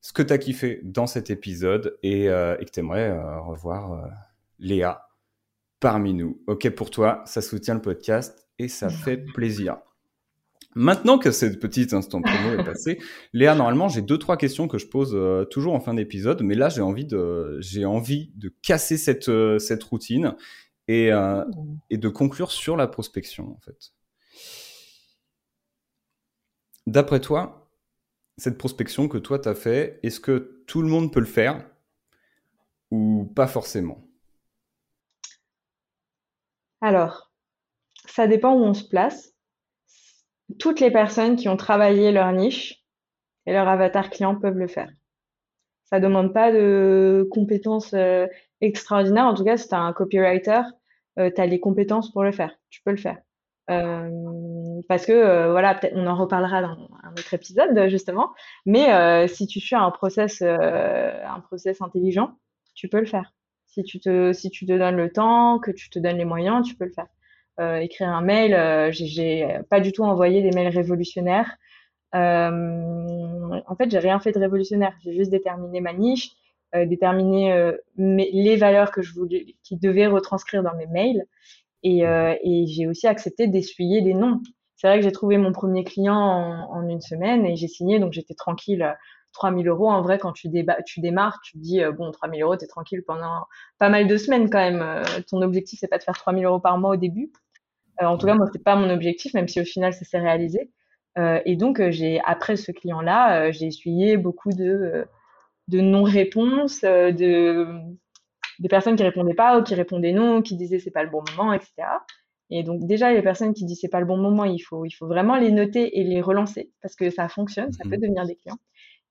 ce 0.00 0.12
que 0.12 0.22
tu 0.22 0.32
as 0.32 0.38
kiffé 0.38 0.80
dans 0.82 1.06
cet 1.06 1.30
épisode 1.30 1.98
et, 2.02 2.28
euh, 2.28 2.56
que 2.56 2.70
tu 2.70 2.80
aimerais 2.80 3.10
euh, 3.10 3.40
revoir 3.40 3.92
euh, 3.92 4.08
Léa 4.58 5.08
parmi 5.80 6.14
nous. 6.14 6.40
Ok 6.46 6.68
pour 6.70 6.90
toi, 6.90 7.22
ça 7.26 7.40
soutient 7.40 7.74
le 7.74 7.80
podcast 7.82 8.48
et 8.58 8.68
ça 8.68 8.88
fait 8.88 9.16
plaisir. 9.16 9.78
Maintenant 10.74 11.18
que 11.18 11.30
cette 11.30 11.60
petite 11.60 11.92
instant 11.92 12.22
promo 12.22 12.58
est 12.58 12.64
passé, 12.64 12.98
Léa, 13.32 13.54
normalement, 13.54 13.88
j'ai 13.88 14.00
deux 14.00 14.16
trois 14.16 14.36
questions 14.36 14.68
que 14.68 14.78
je 14.78 14.86
pose 14.86 15.16
toujours 15.50 15.74
en 15.74 15.80
fin 15.80 15.92
d'épisode, 15.92 16.42
mais 16.42 16.54
là, 16.54 16.68
j'ai 16.68 16.80
envie 16.80 17.04
de 17.04 17.58
j'ai 17.60 17.84
envie 17.84 18.32
de 18.36 18.50
casser 18.62 18.96
cette 18.96 19.30
cette 19.58 19.82
routine 19.82 20.34
et 20.88 21.10
et 21.90 21.98
de 21.98 22.08
conclure 22.08 22.52
sur 22.52 22.76
la 22.76 22.86
prospection 22.86 23.50
en 23.50 23.58
fait. 23.58 23.92
D'après 26.86 27.20
toi, 27.20 27.70
cette 28.36 28.58
prospection 28.58 29.08
que 29.08 29.18
toi 29.18 29.38
tu 29.38 29.48
as 29.48 29.54
fait, 29.54 30.00
est-ce 30.02 30.20
que 30.20 30.64
tout 30.66 30.82
le 30.82 30.88
monde 30.88 31.12
peut 31.12 31.20
le 31.20 31.26
faire 31.26 31.64
ou 32.90 33.30
pas 33.36 33.46
forcément? 33.46 34.08
Alors, 36.80 37.30
ça 38.06 38.26
dépend 38.26 38.54
où 38.54 38.64
on 38.64 38.74
se 38.74 38.84
place. 38.84 39.32
Toutes 40.58 40.80
les 40.80 40.90
personnes 40.90 41.36
qui 41.36 41.48
ont 41.48 41.56
travaillé 41.56 42.12
leur 42.12 42.32
niche 42.32 42.84
et 43.46 43.52
leur 43.52 43.68
avatar 43.68 44.10
client 44.10 44.36
peuvent 44.36 44.58
le 44.58 44.68
faire. 44.68 44.90
Ça 45.84 45.98
ne 45.98 46.04
demande 46.04 46.34
pas 46.34 46.50
de 46.52 47.28
compétences 47.30 47.94
euh, 47.94 48.26
extraordinaires. 48.60 49.26
En 49.26 49.34
tout 49.34 49.44
cas, 49.44 49.56
si 49.56 49.68
tu 49.68 49.74
as 49.74 49.80
un 49.80 49.92
copywriter, 49.92 50.62
euh, 51.18 51.30
tu 51.34 51.40
as 51.40 51.46
les 51.46 51.60
compétences 51.60 52.10
pour 52.10 52.24
le 52.24 52.32
faire. 52.32 52.58
Tu 52.70 52.82
peux 52.82 52.90
le 52.90 52.96
faire. 52.96 53.18
Euh, 53.70 54.10
parce 54.88 55.06
que 55.06 55.12
euh, 55.12 55.50
voilà, 55.50 55.74
peut-être 55.74 55.94
on 55.96 56.06
en 56.06 56.16
reparlera 56.16 56.62
dans 56.62 56.88
un 57.02 57.12
autre 57.12 57.34
épisode 57.34 57.88
justement. 57.88 58.30
Mais 58.66 58.92
euh, 58.92 59.26
si 59.26 59.46
tu 59.46 59.60
fais 59.60 59.76
un 59.76 59.90
process, 59.90 60.42
un 60.42 61.40
process 61.40 61.80
intelligent, 61.80 62.38
tu 62.74 62.88
peux 62.88 63.00
le 63.00 63.06
faire. 63.06 63.32
Si 63.66 63.82
tu 63.84 64.00
te, 64.00 64.32
si 64.32 64.50
tu 64.50 64.66
te 64.66 64.72
donnes 64.72 64.96
le 64.96 65.10
temps, 65.10 65.58
que 65.58 65.70
tu 65.70 65.90
te 65.90 65.98
donnes 65.98 66.18
les 66.18 66.24
moyens, 66.24 66.66
tu 66.66 66.74
peux 66.74 66.84
le 66.84 66.92
faire. 66.92 67.80
écrire 67.80 68.08
un 68.08 68.22
mail, 68.22 68.92
j'ai 68.92 69.58
pas 69.70 69.80
du 69.80 69.92
tout 69.92 70.04
envoyé 70.04 70.42
des 70.42 70.50
mails 70.50 70.74
révolutionnaires. 70.74 71.56
en 72.12 73.76
fait, 73.78 73.90
j'ai 73.90 73.98
rien 73.98 74.20
fait 74.20 74.32
de 74.32 74.38
révolutionnaire. 74.38 74.94
J'ai 75.02 75.14
juste 75.14 75.30
déterminé 75.30 75.80
ma 75.80 75.94
niche, 75.94 76.30
déterminé 76.74 77.72
les 77.96 78.56
valeurs 78.56 78.90
que 78.90 79.00
je 79.00 79.14
voulais, 79.14 79.56
qui 79.62 79.76
devaient 79.76 80.06
retranscrire 80.06 80.62
dans 80.62 80.76
mes 80.76 80.86
mails. 80.86 81.26
Euh, 81.84 82.34
et 82.42 82.66
j'ai 82.66 82.86
aussi 82.86 83.06
accepté 83.06 83.48
d'essuyer 83.48 84.02
des 84.02 84.14
noms. 84.14 84.40
C'est 84.82 84.88
vrai 84.88 84.98
que 84.98 85.04
j'ai 85.04 85.12
trouvé 85.12 85.38
mon 85.38 85.52
premier 85.52 85.84
client 85.84 86.16
en, 86.16 86.68
en 86.72 86.88
une 86.88 87.00
semaine 87.00 87.46
et 87.46 87.54
j'ai 87.54 87.68
signé, 87.68 88.00
donc 88.00 88.12
j'étais 88.12 88.34
tranquille. 88.34 88.96
3000 89.32 89.68
euros, 89.68 89.88
en 89.88 90.02
vrai, 90.02 90.18
quand 90.18 90.32
tu, 90.32 90.50
tu 90.84 91.00
démarres, 91.00 91.40
tu 91.44 91.52
te 91.52 91.58
dis, 91.58 91.80
euh, 91.80 91.92
bon, 91.92 92.10
3000 92.10 92.42
euros, 92.42 92.56
t'es 92.56 92.66
tranquille 92.66 93.04
pendant 93.06 93.46
pas 93.78 93.88
mal 93.88 94.08
de 94.08 94.16
semaines 94.16 94.50
quand 94.50 94.58
même. 94.58 94.82
Euh, 94.82 95.04
ton 95.30 95.40
objectif, 95.40 95.78
c'est 95.78 95.86
pas 95.86 95.98
de 95.98 96.02
faire 96.02 96.18
3000 96.18 96.44
euros 96.44 96.58
par 96.58 96.76
mois 96.78 96.90
au 96.90 96.96
début. 96.96 97.30
Euh, 98.02 98.06
en 98.06 98.18
tout 98.18 98.26
cas, 98.26 98.34
moi, 98.34 98.48
c'est 98.52 98.64
pas 98.64 98.74
mon 98.74 98.90
objectif, 98.90 99.34
même 99.34 99.46
si 99.46 99.60
au 99.60 99.64
final, 99.64 99.94
ça 99.94 100.04
s'est 100.04 100.18
réalisé. 100.18 100.72
et 101.16 101.54
donc, 101.54 101.80
j'ai 101.90 102.20
après 102.24 102.56
ce 102.56 102.72
client-là, 102.72 103.52
j'ai 103.52 103.66
essuyé 103.66 104.16
beaucoup 104.16 104.50
de, 104.50 105.06
de 105.68 105.80
non-réponses, 105.80 106.80
de 106.82 107.68
des 108.58 108.68
personnes 108.68 108.96
qui 108.96 109.04
répondaient 109.04 109.34
pas 109.34 109.58
ou 109.58 109.62
qui 109.62 109.76
répondaient 109.76 110.12
non, 110.12 110.42
qui 110.42 110.56
disaient 110.56 110.80
c'est 110.80 110.90
pas 110.90 111.04
le 111.04 111.10
bon 111.10 111.22
moment, 111.30 111.52
etc. 111.52 111.72
Et 112.54 112.62
donc 112.64 112.86
déjà 112.86 113.10
les 113.14 113.22
personnes 113.22 113.54
qui 113.54 113.64
disent 113.64 113.80
c'est 113.80 113.88
pas 113.88 114.00
le 114.00 114.04
bon 114.04 114.18
moment, 114.18 114.44
il 114.44 114.58
faut 114.58 114.84
il 114.84 114.90
faut 114.90 115.06
vraiment 115.06 115.38
les 115.38 115.50
noter 115.50 115.98
et 115.98 116.04
les 116.04 116.20
relancer 116.20 116.70
parce 116.82 116.94
que 116.94 117.08
ça 117.08 117.26
fonctionne, 117.30 117.72
ça 117.72 117.84
peut 117.84 117.96
mhm. 117.96 118.02
devenir 118.02 118.26
des 118.26 118.36
clients. 118.36 118.58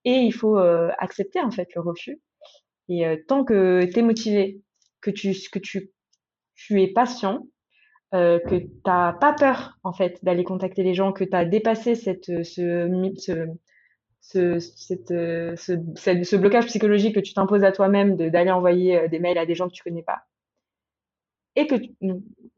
Et 0.05 0.11
il 0.11 0.31
faut 0.31 0.59
euh, 0.59 0.89
accepter 0.99 1.41
en 1.41 1.49
fait 1.49 1.67
le 1.73 1.81
refus. 1.81 2.21
Et 2.87 3.07
euh, 3.07 3.17
tant 3.27 3.43
que 3.43 3.83
tu 3.91 3.97
es 3.99 4.01
motivé, 4.03 4.61
que 5.01 5.09
tu 5.09 5.33
que 5.51 5.57
tu 5.57 5.89
tu 6.53 6.83
es 6.83 6.87
patient, 6.89 7.47
euh, 8.13 8.37
que 8.39 8.57
tu 8.57 8.69
n'as 8.85 9.13
pas 9.13 9.33
peur 9.33 9.79
en 9.83 9.91
fait 9.91 10.23
d'aller 10.23 10.43
contacter 10.43 10.83
les 10.83 10.93
gens, 10.93 11.11
que 11.11 11.23
tu 11.23 11.35
as 11.35 11.43
dépassé 11.45 11.95
cette 11.95 12.43
ce, 12.43 13.11
ce 13.17 13.47
ce, 14.23 14.59
cette, 14.59 15.07
ce, 15.09 16.23
ce, 16.23 16.35
blocage 16.35 16.67
psychologique 16.67 17.15
que 17.15 17.19
tu 17.19 17.33
t'imposes 17.33 17.63
à 17.63 17.71
toi-même 17.71 18.17
d'aller 18.17 18.51
envoyer 18.51 19.09
des 19.09 19.17
mails 19.17 19.39
à 19.39 19.47
des 19.47 19.55
gens 19.55 19.67
que 19.67 19.73
tu 19.73 19.81
connais 19.81 20.03
pas. 20.03 20.19
Et 21.55 21.65
que 21.65 21.75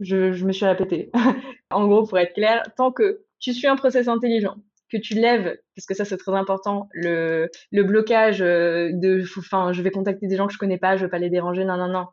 je, 0.03 0.45
me 0.45 0.51
suis 0.51 0.65
répétée. 0.65 1.11
en 1.71 1.87
gros, 1.87 2.05
pour 2.05 2.17
être 2.19 2.33
clair, 2.33 2.63
tant 2.77 2.91
que 2.91 3.23
tu 3.39 3.53
suis 3.53 3.67
un 3.67 3.75
process 3.75 4.07
intelligent, 4.07 4.55
que 4.89 4.97
tu 4.97 5.15
lèves, 5.15 5.57
parce 5.75 5.85
que 5.85 5.93
ça 5.93 6.05
c'est 6.05 6.17
très 6.17 6.33
important, 6.33 6.89
le, 6.93 7.49
blocage 7.71 8.41
euh, 8.41 8.91
de, 8.93 9.23
enfin, 9.37 9.73
je 9.73 9.81
vais 9.81 9.91
contacter 9.91 10.27
des 10.27 10.35
gens 10.35 10.47
que 10.47 10.53
je 10.53 10.57
connais 10.57 10.77
pas, 10.77 10.97
je 10.97 11.05
veux 11.05 11.09
pas 11.09 11.19
les 11.19 11.29
déranger, 11.29 11.65
non, 11.65 11.77
non, 11.77 11.87
non, 11.87 12.07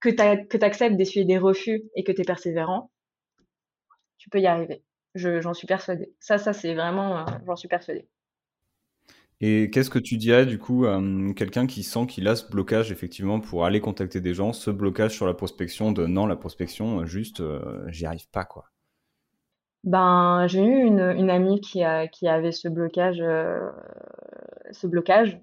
que 0.00 0.08
tu 0.10 0.64
acceptes 0.64 0.96
d'essuyer 0.96 1.24
des 1.24 1.38
refus 1.38 1.82
et 1.94 2.04
que 2.04 2.12
tu 2.12 2.22
es 2.22 2.24
persévérant, 2.24 2.90
tu 4.18 4.30
peux 4.30 4.40
y 4.40 4.46
arriver. 4.46 4.82
J'en 5.14 5.54
suis 5.54 5.66
persuadée. 5.66 6.12
Ça, 6.18 6.38
ça 6.38 6.52
c'est 6.52 6.74
vraiment, 6.74 7.24
j'en 7.46 7.56
suis 7.56 7.68
persuadée. 7.68 8.08
Et 9.46 9.68
qu'est-ce 9.68 9.90
que 9.90 9.98
tu 9.98 10.16
dirais 10.16 10.46
du 10.46 10.58
coup 10.58 10.86
à 10.86 10.98
quelqu'un 11.36 11.66
qui 11.66 11.82
sent 11.82 12.06
qu'il 12.06 12.26
a 12.28 12.34
ce 12.34 12.50
blocage 12.50 12.90
effectivement 12.90 13.40
pour 13.40 13.66
aller 13.66 13.78
contacter 13.78 14.22
des 14.22 14.32
gens, 14.32 14.54
ce 14.54 14.70
blocage 14.70 15.10
sur 15.10 15.26
la 15.26 15.34
prospection 15.34 15.92
de 15.92 16.06
non, 16.06 16.24
la 16.24 16.34
prospection, 16.34 17.04
juste 17.04 17.40
euh, 17.40 17.84
j'y 17.88 18.06
arrive 18.06 18.26
pas 18.30 18.46
quoi? 18.46 18.70
Ben, 19.82 20.46
j'ai 20.46 20.64
eu 20.64 20.86
une, 20.86 21.28
amie 21.28 21.60
qui, 21.60 21.84
a, 21.84 22.08
qui 22.08 22.26
avait 22.26 22.52
ce 22.52 22.68
blocage, 22.68 23.20
euh, 23.20 23.68
ce 24.70 24.86
blocage. 24.86 25.38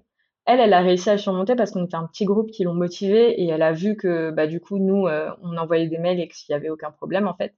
Elle, 0.46 0.58
elle 0.58 0.72
a 0.72 0.80
réussi 0.80 1.08
à 1.08 1.16
surmonter 1.16 1.54
parce 1.54 1.70
qu'on 1.70 1.84
était 1.84 1.94
un 1.94 2.08
petit 2.08 2.24
groupe 2.24 2.50
qui 2.50 2.64
l'ont 2.64 2.74
motivée 2.74 3.40
et 3.40 3.46
elle 3.50 3.62
a 3.62 3.70
vu 3.70 3.96
que 3.96 4.32
bah, 4.32 4.48
du 4.48 4.58
coup, 4.58 4.78
nous, 4.78 5.06
euh, 5.06 5.30
on 5.42 5.56
envoyait 5.56 5.86
des 5.86 5.98
mails 5.98 6.18
et 6.18 6.26
qu'il 6.26 6.52
n'y 6.52 6.56
avait 6.56 6.70
aucun 6.70 6.90
problème 6.90 7.28
en 7.28 7.34
fait. 7.34 7.54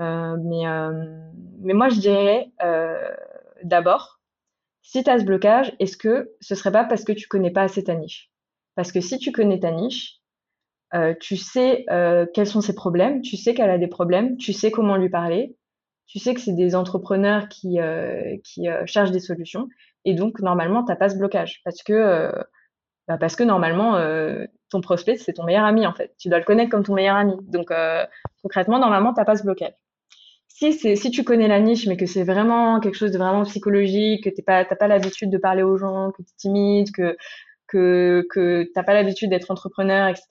mais, 0.00 0.64
mais 1.60 1.74
moi, 1.74 1.90
je 1.90 2.00
dirais 2.00 2.50
d'abord, 3.62 4.19
si 4.82 5.04
tu 5.04 5.10
as 5.10 5.18
ce 5.18 5.24
blocage, 5.24 5.72
est-ce 5.78 5.96
que 5.96 6.32
ce 6.40 6.54
serait 6.54 6.72
pas 6.72 6.84
parce 6.84 7.04
que 7.04 7.12
tu 7.12 7.28
connais 7.28 7.50
pas 7.50 7.62
assez 7.62 7.84
ta 7.84 7.94
niche? 7.94 8.30
Parce 8.74 8.92
que 8.92 9.00
si 9.00 9.18
tu 9.18 9.32
connais 9.32 9.60
ta 9.60 9.70
niche, 9.70 10.16
euh, 10.94 11.14
tu 11.20 11.36
sais 11.36 11.84
euh, 11.90 12.26
quels 12.32 12.46
sont 12.46 12.60
ses 12.60 12.74
problèmes, 12.74 13.20
tu 13.22 13.36
sais 13.36 13.54
qu'elle 13.54 13.70
a 13.70 13.78
des 13.78 13.88
problèmes, 13.88 14.36
tu 14.36 14.52
sais 14.52 14.70
comment 14.70 14.96
lui 14.96 15.10
parler, 15.10 15.56
tu 16.06 16.18
sais 16.18 16.34
que 16.34 16.40
c'est 16.40 16.54
des 16.54 16.74
entrepreneurs 16.74 17.48
qui, 17.48 17.80
euh, 17.80 18.36
qui 18.42 18.66
cherchent 18.86 19.12
des 19.12 19.20
solutions, 19.20 19.68
et 20.04 20.14
donc 20.14 20.40
normalement, 20.40 20.84
tu 20.84 20.90
n'as 20.90 20.96
pas 20.96 21.08
ce 21.08 21.16
blocage. 21.16 21.60
Parce 21.64 21.82
que, 21.82 22.32
bah 23.06 23.18
parce 23.18 23.36
que 23.36 23.44
normalement, 23.44 23.96
ton 24.70 24.80
prospect, 24.80 25.16
c'est 25.16 25.34
ton 25.34 25.44
meilleur 25.44 25.64
ami 25.64 25.86
en 25.86 25.92
fait. 25.92 26.14
Tu 26.18 26.28
dois 26.28 26.38
le 26.38 26.44
connaître 26.44 26.70
comme 26.70 26.84
ton 26.84 26.94
meilleur 26.94 27.16
ami. 27.16 27.34
Donc 27.42 27.72
concrètement, 28.42 28.78
normalement, 28.80 29.12
tu 29.12 29.20
n'as 29.20 29.24
pas 29.24 29.36
ce 29.36 29.44
blocage 29.44 29.74
si 30.54 30.72
c'est 30.72 30.96
si 30.96 31.10
tu 31.10 31.24
connais 31.24 31.48
la 31.48 31.60
niche 31.60 31.86
mais 31.86 31.96
que 31.96 32.06
c'est 32.06 32.24
vraiment 32.24 32.80
quelque 32.80 32.96
chose 32.96 33.12
de 33.12 33.18
vraiment 33.18 33.44
psychologique, 33.44 34.24
que 34.24 34.30
t'es 34.30 34.42
pas 34.42 34.64
t'as 34.64 34.76
pas 34.76 34.88
l'habitude 34.88 35.30
de 35.30 35.38
parler 35.38 35.62
aux 35.62 35.78
gens, 35.78 36.10
que 36.10 36.22
tu 36.22 36.30
es 36.30 36.36
timide, 36.36 36.90
que 36.92 37.16
que 37.68 38.26
que 38.30 38.70
t'as 38.74 38.82
pas 38.82 38.94
l'habitude 38.94 39.30
d'être 39.30 39.50
entrepreneur, 39.50 40.08
etc. 40.08 40.26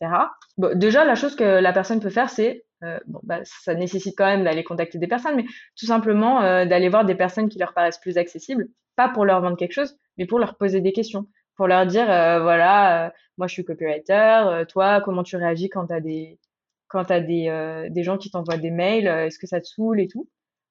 Bon, 0.58 0.78
déjà 0.78 1.06
la 1.06 1.16
chose 1.16 1.36
que 1.36 1.44
la 1.44 1.74
personne 1.74 2.00
peut 2.00 2.10
faire 2.10 2.30
c'est 2.30 2.66
euh, 2.84 3.00
bon 3.08 3.20
bah 3.24 3.40
ça 3.44 3.74
nécessite 3.76 4.16
quand 4.18 4.26
même 4.26 4.44
d'aller 4.44 4.64
contacter 4.64 5.00
des 5.00 5.08
personnes, 5.08 5.36
mais 5.36 5.46
tout 5.78 5.86
simplement 5.86 6.42
euh, 6.44 6.66
d'aller 6.66 6.90
voir 6.90 7.06
des 7.06 7.16
personnes 7.16 7.50
qui 7.50 7.60
leur 7.60 7.74
paraissent 7.74 8.00
plus 8.00 8.18
accessibles, 8.18 8.68
pas 8.96 9.10
pour 9.10 9.26
leur 9.26 9.42
vendre 9.42 9.58
quelque 9.58 9.74
chose, 9.74 9.98
mais 10.18 10.26
pour 10.26 10.40
leur 10.40 10.58
poser 10.58 10.82
des 10.82 10.92
questions, 10.94 11.28
pour 11.56 11.68
leur 11.68 11.86
dire 11.86 12.10
euh, 12.12 12.42
voilà 12.42 13.14
moi 13.38 13.48
je 13.48 13.54
suis 13.54 13.66
copywriter, 13.66 14.64
toi 14.70 15.02
comment 15.02 15.24
tu 15.24 15.38
réagis 15.38 15.70
quand 15.70 15.88
t'as 15.88 16.02
des 16.02 16.40
quand 16.90 17.06
tu 17.06 17.14
as 17.14 17.22
des, 17.22 17.48
euh, 17.48 17.88
des 17.90 18.04
gens 18.04 18.18
qui 18.18 18.32
t'envoient 18.32 18.58
des 18.58 18.72
mails, 18.72 19.08
euh, 19.08 19.28
est-ce 19.28 19.40
que 19.40 19.48
ça 19.48 19.62
te 19.62 19.68
saoule 19.68 20.02
et 20.02 20.08
tout. 20.08 20.28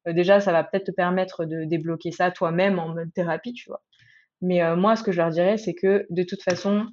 Euh, 0.06 0.12
déjà, 0.12 0.40
ça 0.40 0.52
va 0.52 0.64
peut-être 0.64 0.86
te 0.86 0.90
permettre 0.90 1.44
de 1.46 1.64
débloquer 1.64 2.10
ça 2.10 2.30
toi-même 2.30 2.78
en 2.78 2.88
mode 2.88 3.12
thérapie, 3.14 3.54
tu 3.54 3.70
vois. 3.70 3.82
Mais 4.40 4.76
moi, 4.76 4.94
ce 4.94 5.02
que 5.02 5.10
je 5.10 5.16
leur 5.16 5.30
dirais, 5.30 5.56
c'est 5.56 5.74
que 5.74 6.06
de 6.10 6.22
toute 6.22 6.42
façon, 6.42 6.86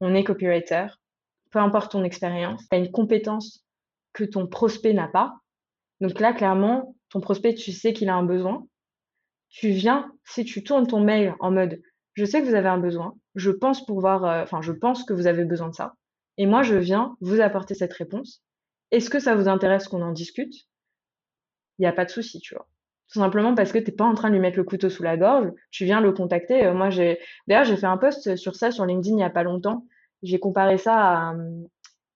on 0.00 0.14
est 0.14 0.24
copywriter. 0.24 0.86
Peu 1.50 1.58
importe 1.58 1.92
ton 1.92 2.04
expérience, 2.04 2.62
tu 2.70 2.74
as 2.74 2.78
une 2.78 2.90
compétence 2.90 3.66
que 4.14 4.24
ton 4.24 4.46
prospect 4.46 4.94
n'a 4.94 5.06
pas. 5.06 5.34
Donc 6.00 6.18
là, 6.20 6.32
clairement, 6.32 6.96
ton 7.10 7.20
prospect, 7.20 7.52
tu 7.52 7.72
sais 7.72 7.92
qu'il 7.92 8.08
a 8.08 8.14
un 8.14 8.22
besoin. 8.22 8.66
Tu 9.50 9.68
viens, 9.68 10.10
si 10.24 10.46
tu 10.46 10.64
tournes 10.64 10.86
ton 10.86 11.00
mail 11.00 11.34
en 11.40 11.50
mode, 11.50 11.82
je 12.14 12.24
sais 12.24 12.40
que 12.40 12.46
vous 12.46 12.54
avez 12.54 12.68
un 12.68 12.78
besoin, 12.78 13.14
je 13.34 13.50
pense 13.50 13.84
pouvoir, 13.84 14.24
enfin, 14.42 14.62
je 14.62 14.72
pense 14.72 15.04
que 15.04 15.12
vous 15.12 15.26
avez 15.26 15.44
besoin 15.44 15.68
de 15.68 15.74
ça. 15.74 15.96
Et 16.38 16.46
moi, 16.46 16.62
je 16.62 16.76
viens 16.76 17.14
vous 17.20 17.42
apporter 17.42 17.74
cette 17.74 17.92
réponse. 17.92 18.42
Est-ce 18.90 19.10
que 19.10 19.18
ça 19.18 19.34
vous 19.34 19.48
intéresse 19.48 19.88
qu'on 19.88 20.02
en 20.02 20.12
discute? 20.12 20.54
Il 21.78 21.82
n'y 21.82 21.86
a 21.86 21.92
pas 21.92 22.04
de 22.04 22.10
souci, 22.10 22.40
tu 22.40 22.54
vois. 22.54 22.66
Tout 23.12 23.18
simplement 23.18 23.54
parce 23.54 23.72
que 23.72 23.78
tu 23.78 23.90
n'es 23.90 23.96
pas 23.96 24.04
en 24.04 24.14
train 24.14 24.28
de 24.28 24.34
lui 24.34 24.40
mettre 24.40 24.56
le 24.56 24.64
couteau 24.64 24.88
sous 24.88 25.02
la 25.02 25.16
gorge, 25.16 25.50
tu 25.70 25.84
viens 25.84 26.00
le 26.00 26.12
contacter. 26.12 26.64
Euh, 26.66 26.74
moi, 26.74 26.90
j'ai 26.90 27.18
d'ailleurs 27.48 27.64
j'ai 27.64 27.76
fait 27.76 27.86
un 27.86 27.96
post 27.96 28.36
sur 28.36 28.54
ça 28.54 28.70
sur 28.70 28.86
LinkedIn 28.86 29.14
il 29.14 29.16
n'y 29.16 29.24
a 29.24 29.30
pas 29.30 29.42
longtemps. 29.42 29.86
J'ai 30.22 30.38
comparé 30.38 30.78
ça 30.78 30.94
à, 30.96 31.34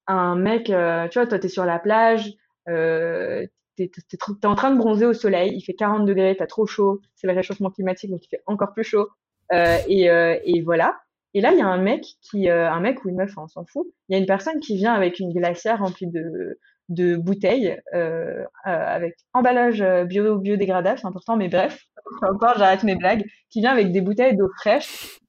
un 0.07 0.37
mec, 0.37 0.71
euh, 0.71 1.09
tu 1.09 1.19
vois, 1.19 1.27
toi 1.27 1.39
tu 1.39 1.47
es 1.47 1.49
sur 1.49 1.65
la 1.65 1.79
plage, 1.79 2.35
euh, 2.69 3.47
tu 3.77 3.85
es, 3.85 4.47
en 4.47 4.55
train 4.55 4.71
de 4.71 4.79
bronzer 4.79 5.07
au 5.07 5.15
soleil, 5.15 5.53
il 5.57 5.63
fait 5.63 5.75
40 5.75 6.05
degrés, 6.07 6.37
tu 6.37 6.43
as 6.43 6.47
trop 6.47 6.67
chaud, 6.67 7.01
c'est 7.15 7.27
le 7.27 7.33
réchauffement 7.33 7.71
climatique 7.71 8.11
donc 8.11 8.25
il 8.25 8.29
fait 8.29 8.43
encore 8.47 8.73
plus 8.73 8.85
chaud. 8.85 9.09
et 9.51 10.63
voilà. 10.63 11.04
Et 11.35 11.41
là, 11.41 11.53
il 11.53 11.59
y 11.59 11.63
a 11.63 11.67
un 11.67 11.79
mec 11.79 12.05
qui, 12.23 12.49
euh, 12.49 12.71
un 12.71 12.81
mec 12.81 13.05
ou 13.05 13.09
une 13.09 13.17
meuf, 13.17 13.37
hein, 13.37 13.43
on 13.45 13.49
s'en 13.49 13.65
fout. 13.65 13.87
Il 14.09 14.13
y 14.13 14.17
a 14.17 14.21
une 14.21 14.27
personne 14.27 14.61
qui 14.61 14.77
vient 14.77 14.95
avec 14.95 15.19
une 15.19 15.33
glacière 15.33 15.81
remplie 15.81 16.07
de, 16.07 17.17
bouteilles, 17.17 17.81
euh, 17.93 18.45
euh, 18.45 18.45
avec 18.65 19.17
emballage 19.33 19.83
bio, 20.07 20.39
biodégradable, 20.39 20.99
c'est 21.01 21.07
important, 21.07 21.37
mais 21.37 21.49
bref, 21.49 21.87
encore, 22.23 22.57
j'arrête 22.57 22.85
mes 22.85 22.95
blagues, 22.95 23.25
qui 23.51 23.61
vient 23.61 23.73
avec 23.73 23.91
des 23.91 24.01
bouteilles 24.01 24.37
d'eau 24.37 24.49
fraîche. 24.61 25.21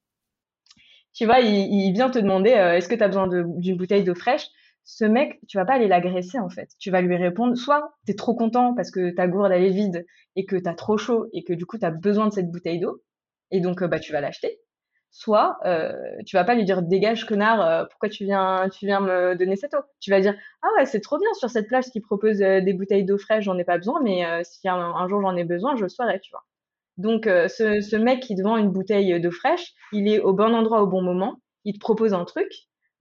Tu 1.14 1.26
vois, 1.26 1.40
il, 1.40 1.94
vient 1.94 2.10
te 2.10 2.20
demander, 2.20 2.50
est-ce 2.52 2.90
que 2.90 2.96
tu 2.96 3.04
as 3.04 3.08
besoin 3.08 3.28
d'une 3.28 3.78
bouteille 3.78 4.04
d'eau 4.04 4.16
fraîche? 4.16 4.48
Ce 4.84 5.06
mec, 5.06 5.40
tu 5.48 5.58
vas 5.58 5.66
pas 5.66 5.74
aller 5.74 5.88
l'agresser, 5.88 6.38
en 6.40 6.50
fait. 6.50 6.70
Tu 6.78 6.92
vas 6.92 7.02
lui 7.02 7.16
répondre, 7.16 7.56
soit 7.56 7.96
tu 8.06 8.12
es 8.12 8.16
trop 8.16 8.36
content 8.36 8.76
parce 8.76 8.92
que 8.92 9.12
ta 9.12 9.28
gourde, 9.28 9.52
elle 9.52 9.64
est 9.64 9.70
vide 9.70 10.06
et 10.36 10.46
que 10.46 10.58
tu 10.58 10.70
as 10.70 10.76
trop 10.76 10.98
chaud 10.98 11.28
et 11.34 11.44
que 11.44 11.54
du 11.54 11.66
coup, 11.66 11.80
tu 11.80 11.86
as 11.86 11.92
besoin 11.92 12.28
de 12.28 12.34
cette 12.34 12.52
bouteille 12.52 12.80
d'eau, 12.80 13.02
et 13.50 13.62
donc, 13.62 13.84
bah, 13.84 14.00
tu 14.00 14.12
vas 14.12 14.22
l'acheter 14.22 14.60
soit 15.16 15.58
euh, 15.66 15.94
tu 16.26 16.36
vas 16.36 16.44
pas 16.44 16.56
lui 16.56 16.66
dire 16.66 16.82
dégage 16.82 17.26
connard 17.26 17.62
euh, 17.62 17.86
pourquoi 17.90 18.10
tu 18.10 18.26
viens 18.26 18.68
tu 18.68 18.86
viens 18.86 19.00
me 19.00 19.34
donner 19.36 19.56
cette 19.56 19.74
eau? 19.74 19.80
Tu 20.02 20.12
vas 20.12 20.20
dire 20.20 20.36
ah 20.62 20.68
ouais 20.76 20.86
c'est 20.86 21.00
trop 21.00 21.18
bien 21.18 21.34
sur 21.36 21.50
cette 21.50 21.68
plage 21.68 21.86
qui 21.86 22.02
propose 22.02 22.42
euh, 22.42 22.60
des 22.60 22.74
bouteilles 22.74 23.06
d'eau 23.06 23.18
fraîche 23.18 23.46
j'en 23.46 23.58
ai 23.58 23.64
pas 23.64 23.78
besoin 23.78 24.02
mais 24.04 24.26
euh, 24.26 24.42
si 24.44 24.68
un, 24.68 25.08
jour 25.08 25.22
j'en 25.22 25.38
ai 25.38 25.46
besoin 25.46 25.78
je 25.78 25.84
le 25.84 25.90
saurai 25.90 26.20
tu 26.20 26.32
vois. 26.32 26.44
Donc 26.98 27.26
ce, 27.26 27.82
ce, 27.82 27.96
mec 27.96 28.22
qui 28.22 28.36
te 28.36 28.42
vend 28.42 28.58
une 28.58 28.72
bouteille 28.72 29.20
d'eau 29.22 29.32
fraîche 29.32 29.74
il 29.94 30.10
est 30.10 30.20
au 30.20 30.34
bon 30.34 30.54
endroit 30.54 30.82
au 30.82 30.88
bon 30.88 31.02
moment 31.02 31.40
il 31.64 31.74
te 31.76 31.80
propose 31.80 32.14
un 32.14 32.26
truc 32.26 32.52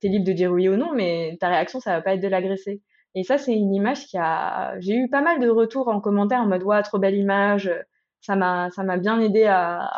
tu 0.01 0.07
es 0.07 0.11
libre 0.11 0.25
de 0.25 0.33
dire 0.33 0.53
oui 0.53 0.69
ou 0.69 0.77
non 0.77 0.93
mais 0.95 1.37
ta 1.41 1.49
réaction 1.49 1.81
ça 1.81 1.97
va 1.97 2.03
pas 2.03 2.15
être 2.15 2.23
de 2.23 2.29
l'agresser. 2.29 2.81
Et 3.17 3.25
ça 3.25 3.39
c'est 3.39 3.55
une 3.55 3.75
image 3.75 4.07
qui 4.07 4.19
a 4.19 4.79
j'ai 4.79 4.95
eu 4.97 5.09
pas 5.11 5.21
mal 5.21 5.41
de 5.41 5.49
retours 5.49 5.89
en 5.89 6.01
commentaire 6.01 6.41
en 6.43 6.47
mode 6.47 6.63
ouais 6.63 6.83
trop 6.83 6.99
belle 6.99 7.17
image 7.17 7.73
ça 8.21 8.37
m'a 8.37 8.71
ça 8.71 8.85
m'a 8.85 8.99
bien 8.99 9.21
aidé 9.21 9.47
à 9.47 9.91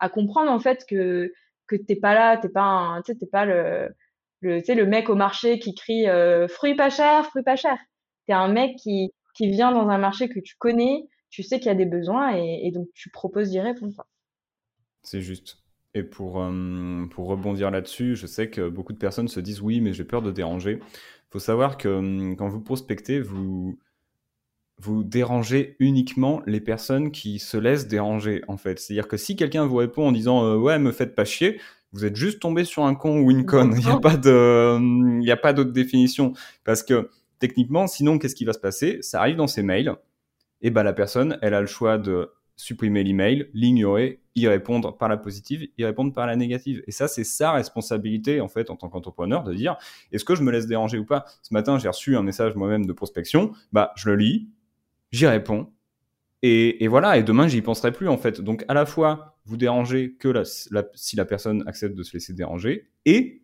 à 0.00 0.08
comprendre 0.08 0.50
en 0.50 0.58
fait 0.58 0.84
que 0.88 1.32
que 1.70 1.76
t'es 1.76 1.96
pas 1.96 2.14
là, 2.14 2.36
t'es 2.36 2.48
pas 2.48 3.00
tu 3.06 3.16
t'es 3.16 3.26
pas 3.26 3.44
le, 3.44 3.88
le, 4.40 4.60
le 4.66 4.86
mec 4.86 5.08
au 5.08 5.14
marché 5.14 5.58
qui 5.58 5.74
crie 5.74 6.08
euh, 6.08 6.48
fruits 6.48 6.74
pas 6.74 6.90
cher, 6.90 7.26
fruits 7.26 7.44
pas 7.44 7.56
cher. 7.56 7.78
T'es 8.26 8.32
un 8.32 8.48
mec 8.48 8.76
qui, 8.76 9.12
qui 9.34 9.48
vient 9.50 9.72
dans 9.72 9.88
un 9.88 9.98
marché 9.98 10.28
que 10.28 10.40
tu 10.40 10.56
connais, 10.58 11.04
tu 11.30 11.42
sais 11.42 11.58
qu'il 11.58 11.68
y 11.68 11.70
a 11.70 11.76
des 11.76 11.86
besoins 11.86 12.34
et, 12.34 12.70
donc 12.72 12.88
tu 12.94 13.10
proposes 13.10 13.50
d'y 13.50 13.60
répondre. 13.60 14.04
C'est 15.02 15.20
juste. 15.20 15.58
Et 15.94 16.02
pour, 16.02 16.40
euh, 16.40 17.06
pour 17.10 17.26
rebondir 17.26 17.70
là-dessus, 17.70 18.14
je 18.14 18.26
sais 18.26 18.50
que 18.50 18.68
beaucoup 18.68 18.92
de 18.92 18.98
personnes 18.98 19.28
se 19.28 19.40
disent 19.40 19.60
oui, 19.60 19.80
mais 19.80 19.92
j'ai 19.92 20.04
peur 20.04 20.22
de 20.22 20.30
déranger. 20.30 20.78
Il 20.80 21.32
faut 21.32 21.38
savoir 21.38 21.78
que 21.78 21.88
hum, 21.88 22.36
quand 22.36 22.48
vous 22.48 22.60
prospectez, 22.60 23.20
vous, 23.20 23.78
vous 24.80 25.04
dérangez 25.04 25.76
uniquement 25.78 26.42
les 26.46 26.60
personnes 26.60 27.10
qui 27.10 27.38
se 27.38 27.56
laissent 27.56 27.86
déranger, 27.86 28.42
en 28.48 28.56
fait. 28.56 28.78
C'est-à-dire 28.78 29.08
que 29.08 29.16
si 29.16 29.36
quelqu'un 29.36 29.66
vous 29.66 29.76
répond 29.76 30.08
en 30.08 30.12
disant 30.12 30.44
euh, 30.44 30.56
ouais, 30.56 30.78
me 30.78 30.92
faites 30.92 31.14
pas 31.14 31.24
chier, 31.24 31.60
vous 31.92 32.04
êtes 32.04 32.16
juste 32.16 32.40
tombé 32.40 32.64
sur 32.64 32.84
un 32.84 32.94
con 32.94 33.20
ou 33.20 33.30
une 33.30 33.44
conne. 33.44 33.74
Il 33.78 33.84
n'y 33.84 33.90
a 33.90 33.98
pas 33.98 34.16
de, 34.16 34.78
il 34.78 35.18
n'y 35.18 35.30
a 35.30 35.36
pas 35.36 35.52
d'autre 35.52 35.72
définition. 35.72 36.32
Parce 36.64 36.82
que 36.82 37.10
techniquement, 37.38 37.86
sinon, 37.86 38.18
qu'est-ce 38.18 38.34
qui 38.34 38.44
va 38.44 38.52
se 38.52 38.58
passer? 38.58 38.98
Ça 39.02 39.20
arrive 39.20 39.36
dans 39.36 39.46
ses 39.46 39.62
mails. 39.62 39.94
Et 40.62 40.70
ben 40.70 40.82
la 40.82 40.92
personne, 40.92 41.38
elle 41.42 41.54
a 41.54 41.60
le 41.60 41.66
choix 41.66 41.98
de 41.98 42.30
supprimer 42.56 43.02
l'email, 43.02 43.48
l'ignorer, 43.54 44.20
y 44.34 44.46
répondre 44.46 44.96
par 44.96 45.08
la 45.08 45.16
positive, 45.16 45.66
y 45.78 45.84
répondre 45.84 46.12
par 46.12 46.26
la 46.26 46.36
négative. 46.36 46.82
Et 46.86 46.92
ça, 46.92 47.08
c'est 47.08 47.24
sa 47.24 47.52
responsabilité, 47.52 48.42
en 48.42 48.48
fait, 48.48 48.68
en 48.68 48.76
tant 48.76 48.90
qu'entrepreneur, 48.90 49.42
de 49.42 49.54
dire, 49.54 49.76
est-ce 50.12 50.24
que 50.24 50.34
je 50.34 50.42
me 50.42 50.52
laisse 50.52 50.66
déranger 50.66 50.98
ou 50.98 51.06
pas? 51.06 51.24
Ce 51.42 51.54
matin, 51.54 51.78
j'ai 51.78 51.88
reçu 51.88 52.16
un 52.16 52.22
message 52.22 52.54
moi-même 52.56 52.84
de 52.84 52.92
prospection, 52.92 53.52
bah, 53.72 53.92
je 53.96 54.10
le 54.10 54.16
lis, 54.16 54.50
j'y 55.12 55.26
réponds. 55.26 55.72
Et, 56.42 56.82
et, 56.84 56.88
voilà, 56.88 57.18
et 57.18 57.22
demain, 57.22 57.48
j'y 57.48 57.60
penserai 57.60 57.92
plus, 57.92 58.08
en 58.08 58.16
fait. 58.16 58.40
Donc, 58.40 58.64
à 58.68 58.74
la 58.74 58.86
fois, 58.86 59.36
vous 59.44 59.56
dérangez 59.56 60.14
que 60.14 60.28
la, 60.28 60.42
si 60.94 61.16
la 61.16 61.24
personne 61.24 61.62
accepte 61.66 61.94
de 61.94 62.02
se 62.02 62.14
laisser 62.14 62.32
déranger, 62.32 62.88
et 63.04 63.42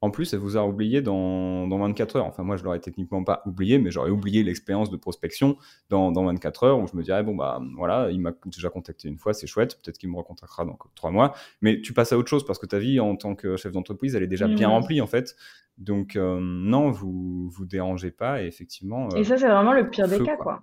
en 0.00 0.10
plus, 0.10 0.32
elle 0.32 0.38
vous 0.38 0.56
a 0.56 0.64
oublié 0.64 1.02
dans, 1.02 1.66
dans 1.66 1.78
24 1.78 2.16
heures. 2.16 2.26
Enfin, 2.26 2.44
moi, 2.44 2.56
je 2.56 2.62
l'aurais 2.62 2.78
techniquement 2.78 3.24
pas 3.24 3.42
oublié, 3.46 3.78
mais 3.78 3.90
j'aurais 3.90 4.10
oublié 4.10 4.42
l'expérience 4.44 4.90
de 4.90 4.96
prospection 4.96 5.56
dans, 5.90 6.12
dans 6.12 6.24
24 6.24 6.64
heures 6.64 6.78
où 6.78 6.86
je 6.86 6.96
me 6.96 7.02
dirais, 7.02 7.22
bon, 7.22 7.34
bah 7.34 7.60
voilà, 7.76 8.08
il 8.10 8.20
m'a 8.20 8.32
déjà 8.46 8.70
contacté 8.70 9.08
une 9.08 9.18
fois, 9.18 9.34
c'est 9.34 9.46
chouette, 9.46 9.76
peut-être 9.82 9.98
qu'il 9.98 10.10
me 10.10 10.16
recontactera 10.16 10.64
dans 10.64 10.78
trois 10.94 11.10
mois. 11.10 11.34
Mais 11.62 11.80
tu 11.80 11.92
passes 11.92 12.12
à 12.12 12.18
autre 12.18 12.28
chose 12.28 12.46
parce 12.46 12.58
que 12.58 12.66
ta 12.66 12.78
vie 12.78 13.00
en 13.00 13.16
tant 13.16 13.34
que 13.34 13.56
chef 13.56 13.72
d'entreprise, 13.72 14.14
elle 14.14 14.22
est 14.22 14.28
déjà 14.28 14.46
bien 14.46 14.68
remplie, 14.68 15.00
en 15.00 15.08
fait. 15.08 15.34
Donc, 15.78 16.14
euh, 16.14 16.38
non, 16.40 16.90
vous 16.90 17.48
vous 17.48 17.66
dérangez 17.66 18.10
pas 18.10 18.42
et 18.42 18.46
effectivement. 18.46 19.08
et 19.16 19.24
ça, 19.24 19.36
c'est 19.36 19.48
vraiment 19.48 19.72
le 19.72 19.90
pire 19.90 20.06
des 20.06 20.22
cas, 20.22 20.36
quoi. 20.36 20.62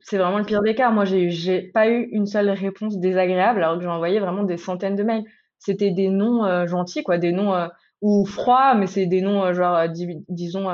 C'est 0.00 0.18
vraiment 0.18 0.38
le 0.38 0.44
pire 0.44 0.62
des 0.62 0.74
cas. 0.74 0.90
Moi, 0.90 1.04
j'ai 1.04 1.62
pas 1.62 1.88
eu 1.88 2.08
une 2.12 2.26
seule 2.26 2.50
réponse 2.50 2.98
désagréable 2.98 3.62
alors 3.62 3.76
que 3.76 3.82
j'ai 3.82 3.88
envoyé 3.88 4.20
vraiment 4.20 4.44
des 4.44 4.56
centaines 4.56 4.96
de 4.96 5.02
mails. 5.02 5.24
C'était 5.58 5.90
des 5.90 6.08
noms 6.08 6.44
euh, 6.44 6.66
gentils, 6.66 7.02
quoi, 7.02 7.16
des 7.16 7.32
noms 7.32 7.54
euh, 7.54 7.68
ou 8.02 8.26
froids, 8.26 8.74
mais 8.74 8.86
c'est 8.86 9.06
des 9.06 9.22
noms 9.22 9.44
euh, 9.44 9.54
genre, 9.54 9.88
disons, 10.28 10.68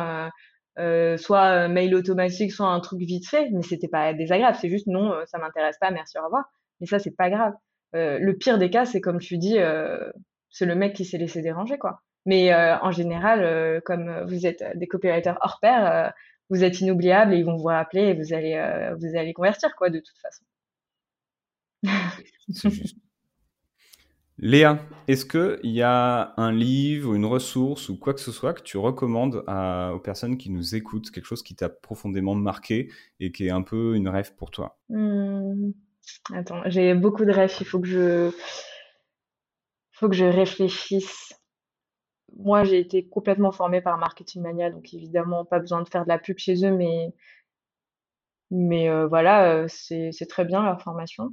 soit 1.19 1.69
mail 1.69 1.95
automatique, 1.95 2.53
soit 2.53 2.67
un 2.67 2.81
truc 2.81 3.01
vite 3.01 3.29
fait, 3.29 3.51
mais 3.53 3.63
c'était 3.63 3.89
pas 3.89 4.13
désagréable. 4.15 4.57
C'est 4.61 4.71
juste 4.71 4.87
non, 4.87 5.15
ça 5.27 5.39
m'intéresse 5.39 5.77
pas, 5.81 5.91
merci, 5.91 6.19
au 6.19 6.25
revoir. 6.25 6.45
Mais 6.81 6.87
ça, 6.87 6.99
c'est 6.99 7.15
pas 7.15 7.31
grave. 7.31 7.53
le 7.93 8.33
pire 8.33 8.59
des 8.59 8.71
cas, 8.71 8.85
c'est 8.85 9.01
comme 9.01 9.19
tu 9.19 9.39
dis, 9.39 9.59
c'est 10.51 10.67
le 10.67 10.75
mec 10.75 10.95
qui 10.95 11.05
s'est 11.05 11.19
laissé 11.19 11.43
déranger, 11.43 11.79
quoi. 11.79 12.01
Mais 12.27 12.53
en 12.55 12.91
général, 12.91 13.81
comme 13.85 14.25
vous 14.27 14.47
êtes 14.47 14.65
des 14.75 14.89
copywriters 14.89 15.39
hors 15.43 15.59
pair, 15.61 16.13
vous 16.51 16.65
êtes 16.65 16.81
inoubliables 16.81 17.33
et 17.33 17.39
ils 17.39 17.45
vont 17.45 17.57
vous 17.57 17.65
rappeler 17.65 18.03
et 18.03 18.15
vous 18.15 18.33
allez, 18.35 18.93
vous 18.99 19.17
allez 19.17 19.33
convertir, 19.33 19.75
quoi, 19.77 19.89
de 19.89 20.01
toute 20.01 20.19
façon. 20.19 20.45
Léa, 24.43 24.79
est-ce 25.07 25.27
qu'il 25.27 25.71
y 25.71 25.83
a 25.83 26.33
un 26.39 26.51
livre, 26.51 27.15
une 27.15 27.27
ressource 27.27 27.91
ou 27.91 27.99
quoi 27.99 28.15
que 28.15 28.21
ce 28.21 28.33
soit 28.33 28.55
que 28.55 28.63
tu 28.63 28.79
recommandes 28.79 29.45
aux 29.47 29.99
personnes 29.99 30.39
qui 30.39 30.51
nous 30.51 30.75
écoutent, 30.75 31.11
quelque 31.11 31.27
chose 31.27 31.43
qui 31.43 31.55
t'a 31.55 31.69
profondément 31.69 32.35
marqué 32.35 32.91
et 33.21 33.33
qui 33.33 33.47
est 33.47 33.51
un 33.51 33.61
peu 33.61 33.95
une 33.97 34.09
rêve 34.09 34.35
pour 34.37 34.51
toi? 34.51 34.79
Hmm. 34.89 35.73
Attends, 36.33 36.63
j'ai 36.67 36.95
beaucoup 36.95 37.27
de 37.27 37.33
rêves, 37.33 37.55
il 37.61 37.67
faut 37.67 37.81
que 37.81 37.87
je, 37.87 38.31
faut 39.93 40.09
que 40.09 40.17
je 40.17 40.25
réfléchisse. 40.25 41.35
Moi, 42.37 42.65
j'ai 42.65 42.79
été 42.79 43.07
complètement 43.07 43.53
formée 43.53 43.81
par 43.81 43.99
Marketing 43.99 44.43
Mania, 44.43 44.71
donc 44.71 44.93
évidemment, 44.95 45.45
pas 45.45 45.59
besoin 45.59 45.83
de 45.83 45.89
faire 45.89 46.05
de 46.05 46.09
la 46.09 46.19
pub 46.19 46.39
chez 46.39 46.65
eux, 46.65 46.71
mais, 46.73 47.13
mais 48.51 48.89
euh, 48.89 49.07
voilà, 49.07 49.53
euh, 49.53 49.67
c'est 49.69 50.29
très 50.29 50.45
bien 50.45 50.63
leur 50.63 50.81
formation. 50.83 51.31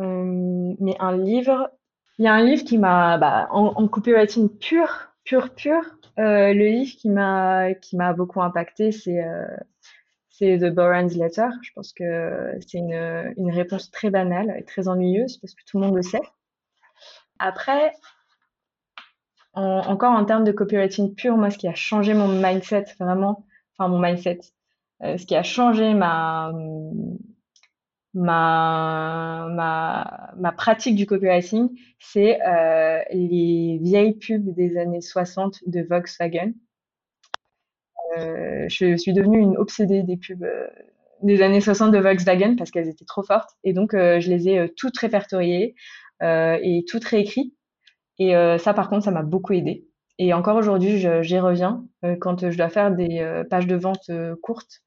Euh, 0.00 0.74
mais 0.80 0.96
un 1.00 1.16
livre, 1.16 1.70
il 2.18 2.24
y 2.24 2.28
a 2.28 2.34
un 2.34 2.44
livre 2.44 2.64
qui 2.64 2.78
m'a, 2.78 3.18
bah, 3.18 3.48
en, 3.50 3.72
en 3.76 3.88
copywriting 3.88 4.48
pur, 4.58 4.88
pur, 5.24 5.54
pur, 5.54 5.82
euh, 6.18 6.52
le 6.54 6.66
livre 6.66 6.96
qui 6.96 7.10
m'a, 7.10 7.74
qui 7.74 7.96
m'a 7.96 8.12
beaucoup 8.12 8.42
impacté, 8.42 8.92
c'est, 8.92 9.20
c'est 10.30 10.58
The 10.58 10.72
Boran's 10.72 11.16
Letter. 11.16 11.48
Je 11.62 11.70
pense 11.74 11.92
que 11.92 12.52
c'est 12.66 12.78
une, 12.78 13.34
une 13.36 13.50
réponse 13.50 13.90
très 13.90 14.10
banale 14.10 14.54
et 14.58 14.64
très 14.64 14.88
ennuyeuse 14.88 15.38
parce 15.38 15.54
que 15.54 15.62
tout 15.66 15.78
le 15.78 15.86
monde 15.86 15.96
le 15.96 16.02
sait. 16.02 16.20
Après, 17.38 17.92
encore 19.58 20.12
en 20.12 20.24
termes 20.24 20.44
de 20.44 20.52
copywriting 20.52 21.14
pur, 21.14 21.36
moi, 21.36 21.50
ce 21.50 21.58
qui 21.58 21.68
a 21.68 21.74
changé 21.74 22.14
mon 22.14 22.28
mindset 22.28 22.86
vraiment, 22.98 23.46
enfin 23.76 23.88
mon 23.88 23.98
mindset, 23.98 24.40
euh, 25.02 25.16
ce 25.16 25.26
qui 25.26 25.36
a 25.36 25.42
changé 25.42 25.94
ma 25.94 26.52
ma, 28.14 29.46
ma, 30.36 30.52
pratique 30.52 30.96
du 30.96 31.06
copywriting, 31.06 31.68
c'est 32.00 32.40
euh, 32.42 33.00
les 33.12 33.78
vieilles 33.82 34.16
pubs 34.16 34.54
des 34.54 34.76
années 34.76 35.00
60 35.00 35.60
de 35.66 35.82
Volkswagen. 35.82 36.52
Euh, 38.16 38.66
je 38.68 38.96
suis 38.96 39.12
devenue 39.12 39.38
une 39.38 39.56
obsédée 39.56 40.02
des 40.02 40.16
pubs 40.16 40.46
des 41.22 41.42
années 41.42 41.60
60 41.60 41.92
de 41.92 41.98
Volkswagen 41.98 42.56
parce 42.56 42.70
qu'elles 42.70 42.88
étaient 42.88 43.04
trop 43.04 43.22
fortes. 43.22 43.50
Et 43.62 43.72
donc, 43.72 43.92
je 43.92 44.28
les 44.30 44.48
ai 44.48 44.72
toutes 44.76 44.96
répertoriées 44.98 45.74
et 46.22 46.84
toutes 46.88 47.04
réécrites. 47.04 47.54
Et 48.18 48.32
ça, 48.58 48.74
par 48.74 48.88
contre, 48.88 49.04
ça 49.04 49.10
m'a 49.10 49.22
beaucoup 49.22 49.52
aidé. 49.52 49.86
Et 50.18 50.34
encore 50.34 50.56
aujourd'hui, 50.56 50.98
j'y 51.22 51.38
reviens 51.38 51.84
quand 52.20 52.50
je 52.50 52.56
dois 52.56 52.68
faire 52.68 52.90
des 52.90 53.44
pages 53.48 53.66
de 53.66 53.76
vente 53.76 54.10
courtes 54.42 54.82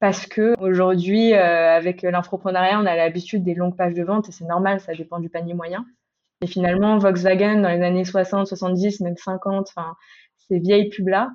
parce 0.00 0.26
que 0.26 0.54
aujourd'hui, 0.60 1.34
euh, 1.34 1.76
avec 1.76 2.02
l'infoprenariat, 2.02 2.80
on 2.80 2.86
a 2.86 2.96
l'habitude 2.96 3.44
des 3.44 3.54
longues 3.54 3.76
pages 3.76 3.94
de 3.94 4.02
vente 4.02 4.30
et 4.30 4.32
c'est 4.32 4.46
normal, 4.46 4.80
ça 4.80 4.94
dépend 4.94 5.20
du 5.20 5.28
panier 5.28 5.52
moyen. 5.52 5.84
Et 6.40 6.46
finalement, 6.46 6.96
Volkswagen, 6.98 7.60
dans 7.60 7.68
les 7.68 7.82
années 7.82 8.06
60, 8.06 8.46
70, 8.46 9.00
même 9.00 9.16
50, 9.18 9.68
enfin, 9.68 9.94
ces 10.48 10.58
vieilles 10.58 10.88
pubs-là, 10.88 11.30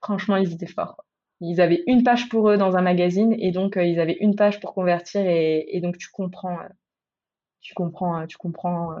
franchement, 0.00 0.36
ils 0.36 0.52
étaient 0.52 0.66
forts. 0.66 1.04
Ils 1.40 1.60
avaient 1.60 1.82
une 1.88 2.04
page 2.04 2.28
pour 2.28 2.48
eux 2.50 2.56
dans 2.56 2.76
un 2.76 2.82
magazine 2.82 3.34
et 3.38 3.50
donc 3.50 3.76
euh, 3.76 3.84
ils 3.84 3.98
avaient 3.98 4.16
une 4.20 4.36
page 4.36 4.60
pour 4.60 4.72
convertir 4.72 5.22
et, 5.26 5.80
donc 5.82 5.98
tu 5.98 6.08
comprends, 6.12 6.60
euh, 6.60 6.68
tu 7.60 7.74
comprends, 7.74 8.26
tu 8.28 8.36
comprends, 8.38 8.94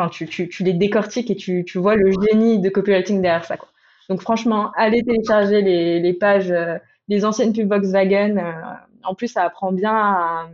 enfin, 0.00 0.08
tu, 0.08 0.48
les 0.64 0.72
décortiques 0.72 1.30
et 1.30 1.36
tu, 1.36 1.64
vois 1.78 1.96
le 1.96 2.10
génie 2.10 2.60
de 2.60 2.68
copywriting 2.68 3.22
derrière 3.22 3.44
ça. 3.44 3.56
Donc 4.08 4.20
franchement, 4.22 4.72
allez 4.76 5.02
télécharger 5.02 5.62
les, 5.62 6.12
pages 6.14 6.52
les 7.10 7.24
anciennes 7.24 7.52
pubs 7.52 7.68
Volkswagen. 7.68 8.38
Euh, 8.38 8.52
en 9.02 9.14
plus, 9.14 9.28
ça 9.28 9.42
apprend 9.42 9.72
bien 9.72 10.48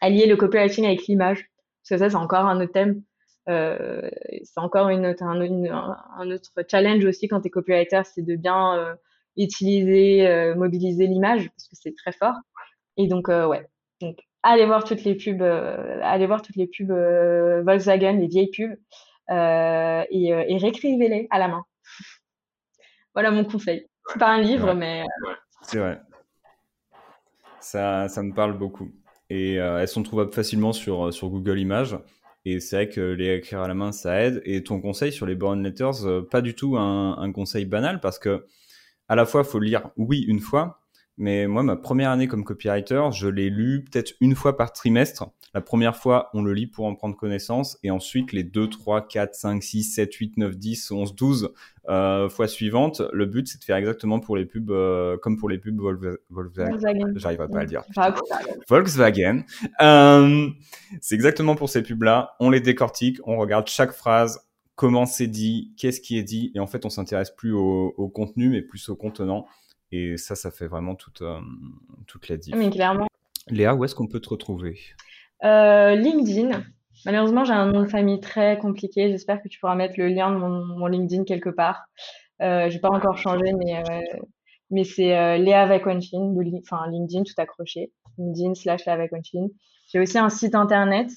à, 0.00 0.08
lier 0.08 0.26
le 0.26 0.36
copywriting 0.36 0.86
avec 0.86 1.06
l'image. 1.06 1.48
Parce 1.82 1.90
que 1.90 1.98
ça, 1.98 2.10
c'est 2.10 2.16
encore 2.16 2.46
un 2.46 2.60
autre 2.60 2.72
thème. 2.72 3.02
Euh, 3.48 4.10
c'est 4.42 4.58
encore 4.58 4.88
autre, 4.88 5.22
un, 5.22 6.30
autre 6.30 6.50
challenge 6.68 7.04
aussi 7.04 7.28
quand 7.28 7.40
tu 7.42 7.46
es 7.46 7.50
copywriter, 7.50 8.02
c'est 8.04 8.22
de 8.22 8.34
bien 8.34 8.76
euh, 8.76 8.94
utiliser, 9.36 10.54
mobiliser 10.56 11.06
l'image 11.06 11.48
parce 11.50 11.68
que 11.68 11.76
c'est 11.76 11.94
très 11.94 12.12
fort. 12.12 12.34
Et 12.96 13.06
donc, 13.06 13.28
ouais. 13.28 13.68
Donc, 14.00 14.18
allez 14.50 14.66
voir 14.66 14.84
toutes 14.84 15.04
les 15.04 15.14
pubs, 15.14 15.42
allez 15.42 16.26
voir 16.26 16.42
toutes 16.42 16.56
les 16.56 16.66
pubs 16.66 16.90
Volkswagen, 17.64 18.18
les 18.18 18.26
vieilles 18.26 18.50
pubs, 18.50 18.76
et, 19.30 20.28
et 20.28 20.58
réécrivez-les 20.58 21.28
à 21.30 21.38
la 21.38 21.48
main. 21.48 21.64
voilà 23.14 23.30
mon 23.30 23.44
conseil. 23.44 23.88
C'est 24.08 24.18
pas 24.18 24.28
un 24.28 24.40
livre, 24.40 24.74
mais. 24.74 25.04
C'est 25.62 25.78
vrai. 25.78 26.00
Ça, 27.60 28.08
ça 28.08 28.22
me 28.22 28.32
parle 28.32 28.56
beaucoup. 28.56 28.92
Et 29.28 29.58
euh, 29.58 29.80
elles 29.80 29.88
sont 29.88 30.02
trouvables 30.02 30.32
facilement 30.32 30.72
sur, 30.72 31.06
euh, 31.06 31.10
sur 31.10 31.28
Google 31.28 31.58
Images. 31.58 31.98
Et 32.44 32.60
c'est 32.60 32.76
vrai 32.76 32.88
que 32.88 33.00
les 33.00 33.34
écrire 33.34 33.60
à 33.60 33.68
la 33.68 33.74
main, 33.74 33.90
ça 33.90 34.22
aide. 34.22 34.40
Et 34.44 34.62
ton 34.62 34.80
conseil 34.80 35.12
sur 35.12 35.26
les 35.26 35.34
burn 35.34 35.60
letters, 35.64 36.04
euh, 36.04 36.22
pas 36.22 36.42
du 36.42 36.54
tout 36.54 36.76
un, 36.76 37.18
un, 37.18 37.32
conseil 37.32 37.64
banal 37.64 38.00
parce 38.00 38.20
que 38.20 38.46
à 39.08 39.16
la 39.16 39.26
fois, 39.26 39.42
faut 39.42 39.58
lire 39.58 39.90
oui 39.96 40.24
une 40.28 40.38
fois, 40.40 40.80
mais 41.18 41.46
moi, 41.46 41.62
ma 41.62 41.76
première 41.76 42.10
année 42.10 42.28
comme 42.28 42.44
copywriter, 42.44 43.08
je 43.12 43.26
l'ai 43.28 43.48
lu 43.48 43.84
peut-être 43.84 44.12
une 44.20 44.34
fois 44.34 44.56
par 44.56 44.72
trimestre. 44.72 45.30
La 45.54 45.62
première 45.62 45.96
fois, 45.96 46.28
on 46.34 46.42
le 46.42 46.52
lit 46.52 46.66
pour 46.66 46.84
en 46.84 46.94
prendre 46.94 47.16
connaissance. 47.16 47.78
Et 47.82 47.90
ensuite, 47.90 48.32
les 48.32 48.44
2, 48.44 48.68
3, 48.68 49.08
4, 49.08 49.34
5, 49.34 49.62
6, 49.62 49.84
7, 49.84 50.14
8, 50.14 50.36
9, 50.36 50.56
10, 50.58 50.90
11, 50.90 51.14
12 51.14 51.54
euh, 51.88 52.28
fois 52.28 52.46
suivantes, 52.46 53.00
le 53.12 53.24
but, 53.24 53.48
c'est 53.48 53.58
de 53.58 53.64
faire 53.64 53.76
exactement 53.76 54.20
pour 54.20 54.36
les 54.36 54.44
pubs, 54.44 54.70
euh, 54.70 55.16
comme 55.16 55.38
pour 55.38 55.48
les 55.48 55.56
pubs 55.56 55.80
Volkswagen. 56.28 56.76
J'arriverai 57.14 57.48
pas 57.48 57.58
à 57.60 57.62
le 57.62 57.66
dire. 57.68 57.84
Volkswagen. 58.68 59.44
Euh, 59.80 60.48
c'est 61.00 61.14
exactement 61.14 61.54
pour 61.54 61.70
ces 61.70 61.82
pubs-là. 61.82 62.34
On 62.40 62.50
les 62.50 62.60
décortique, 62.60 63.18
on 63.24 63.38
regarde 63.38 63.68
chaque 63.68 63.92
phrase, 63.92 64.46
comment 64.74 65.06
c'est 65.06 65.26
dit, 65.26 65.72
qu'est-ce 65.78 66.02
qui 66.02 66.18
est 66.18 66.22
dit. 66.22 66.52
Et 66.54 66.60
en 66.60 66.66
fait, 66.66 66.84
on 66.84 66.90
s'intéresse 66.90 67.30
plus 67.30 67.54
au, 67.54 67.94
au 67.96 68.08
contenu, 68.08 68.50
mais 68.50 68.60
plus 68.60 68.90
au 68.90 68.96
contenant. 68.96 69.46
Et 69.92 70.16
ça, 70.16 70.34
ça 70.34 70.50
fait 70.50 70.66
vraiment 70.66 70.94
toute, 70.94 71.22
euh, 71.22 71.40
toute 72.06 72.28
la 72.28 72.36
différence. 72.36 72.64
Mais 72.64 72.70
clairement. 72.70 73.06
Léa, 73.48 73.74
où 73.74 73.84
est-ce 73.84 73.94
qu'on 73.94 74.08
peut 74.08 74.20
te 74.20 74.28
retrouver? 74.28 74.78
Euh, 75.44 75.94
LinkedIn. 75.94 76.62
Malheureusement, 77.04 77.44
j'ai 77.44 77.52
un 77.52 77.70
nom 77.70 77.82
de 77.82 77.88
famille 77.88 78.20
très 78.20 78.58
compliqué. 78.58 79.10
J'espère 79.10 79.42
que 79.42 79.48
tu 79.48 79.60
pourras 79.60 79.74
mettre 79.74 79.94
le 79.98 80.08
lien 80.08 80.32
de 80.32 80.38
mon, 80.38 80.86
LinkedIn 80.86 81.24
quelque 81.24 81.50
part. 81.50 81.84
Euh, 82.42 82.68
j'ai 82.70 82.78
pas 82.78 82.90
encore 82.90 83.18
changé, 83.18 83.52
mais 83.64 83.78
euh, 83.78 84.00
mais 84.70 84.84
c'est 84.84 85.16
euh, 85.16 85.36
Léa 85.36 85.66
Vaquanchin, 85.66 86.34
enfin 86.58 86.90
LinkedIn 86.90 87.22
tout 87.22 87.34
accroché. 87.38 87.92
LinkedIn 88.18 88.54
slash 88.54 88.86
Léa 88.86 88.96
Vaquanchin. 88.96 89.48
J'ai 89.92 90.00
aussi 90.00 90.18
un 90.18 90.30
site 90.30 90.54
internet. 90.54 91.10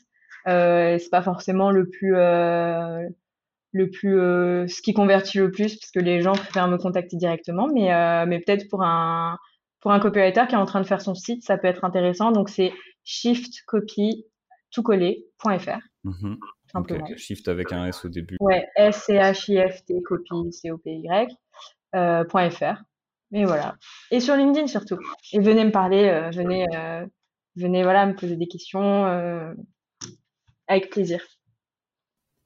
C'est 0.45 1.09
pas 1.11 1.22
forcément 1.22 1.72
le 1.72 1.89
plus 1.89 2.15
le 3.72 3.89
plus 3.89 4.20
euh, 4.20 4.67
ce 4.67 4.82
qui 4.82 4.93
convertit 4.93 5.38
le 5.38 5.51
plus 5.51 5.78
parce 5.78 5.91
que 5.91 5.99
les 5.99 6.22
gens 6.22 6.34
préfèrent 6.34 6.67
me 6.67 6.78
contacter 6.78 7.17
directement 7.17 7.67
mais 7.72 7.93
euh, 7.93 8.26
mais 8.28 8.39
peut-être 8.39 8.67
pour 8.70 8.84
un 8.84 9.38
pour 9.80 9.91
un 9.91 9.99
copywriter 9.99 10.45
qui 10.47 10.55
est 10.55 10.57
en 10.57 10.65
train 10.65 10.82
de 10.82 10.88
faire 10.88 11.01
son 11.01 11.15
site 11.15 11.43
ça 11.43 11.57
peut 11.57 11.67
être 11.67 11.84
intéressant. 11.84 12.32
Donc 12.32 12.49
c'est 12.49 12.74
shiftcopy 13.03 14.26
tout 14.72 14.84
mmh 16.03 16.36
simplement. 16.72 17.07
Shift 17.15 17.47
avec 17.47 17.72
un 17.72 17.88
s 17.88 18.05
au 18.05 18.09
début. 18.09 18.38
Ouais 18.39 18.67
s 18.76 19.05
c 19.05 19.13
h 19.13 19.51
i 19.51 19.70
f 19.70 19.84
t 19.86 20.01
copy 20.03 20.51
c 20.51 20.72
o 20.72 20.78
p 20.78 20.91
y 20.97 21.28
euh, 21.95 22.24
.fr 22.26 22.84
et 23.32 23.45
voilà. 23.45 23.76
Et 24.11 24.20
sur 24.20 24.36
LinkedIn 24.36 24.67
surtout. 24.67 24.97
Et 25.34 25.39
venez 25.39 25.65
me 25.65 25.72
parler 25.72 26.07
euh, 26.09 26.30
venez 26.32 26.65
euh, 26.76 27.05
venez 27.55 27.84
voilà 27.84 28.05
me 28.05 28.15
poser 28.15 28.36
des 28.36 28.47
questions 28.47 29.05
avec 30.67 30.89
plaisir 30.91 31.24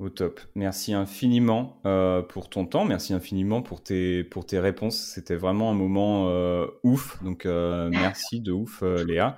Au 0.03 0.09
top. 0.09 0.41
Merci 0.53 0.93
infiniment 0.93 1.79
euh, 1.85 2.21
pour 2.21 2.49
ton 2.49 2.65
temps. 2.65 2.83
Merci 2.83 3.13
infiniment 3.13 3.61
pour 3.61 3.81
tes, 3.81 4.25
pour 4.25 4.45
tes 4.45 4.59
réponses. 4.59 4.97
C'était 4.97 5.37
vraiment 5.37 5.71
un 5.71 5.73
moment 5.73 6.27
euh, 6.27 6.67
ouf. 6.83 7.23
Donc, 7.23 7.45
euh, 7.45 7.87
merci 7.89 8.41
de 8.41 8.51
ouf, 8.51 8.81
Léa. 8.81 9.37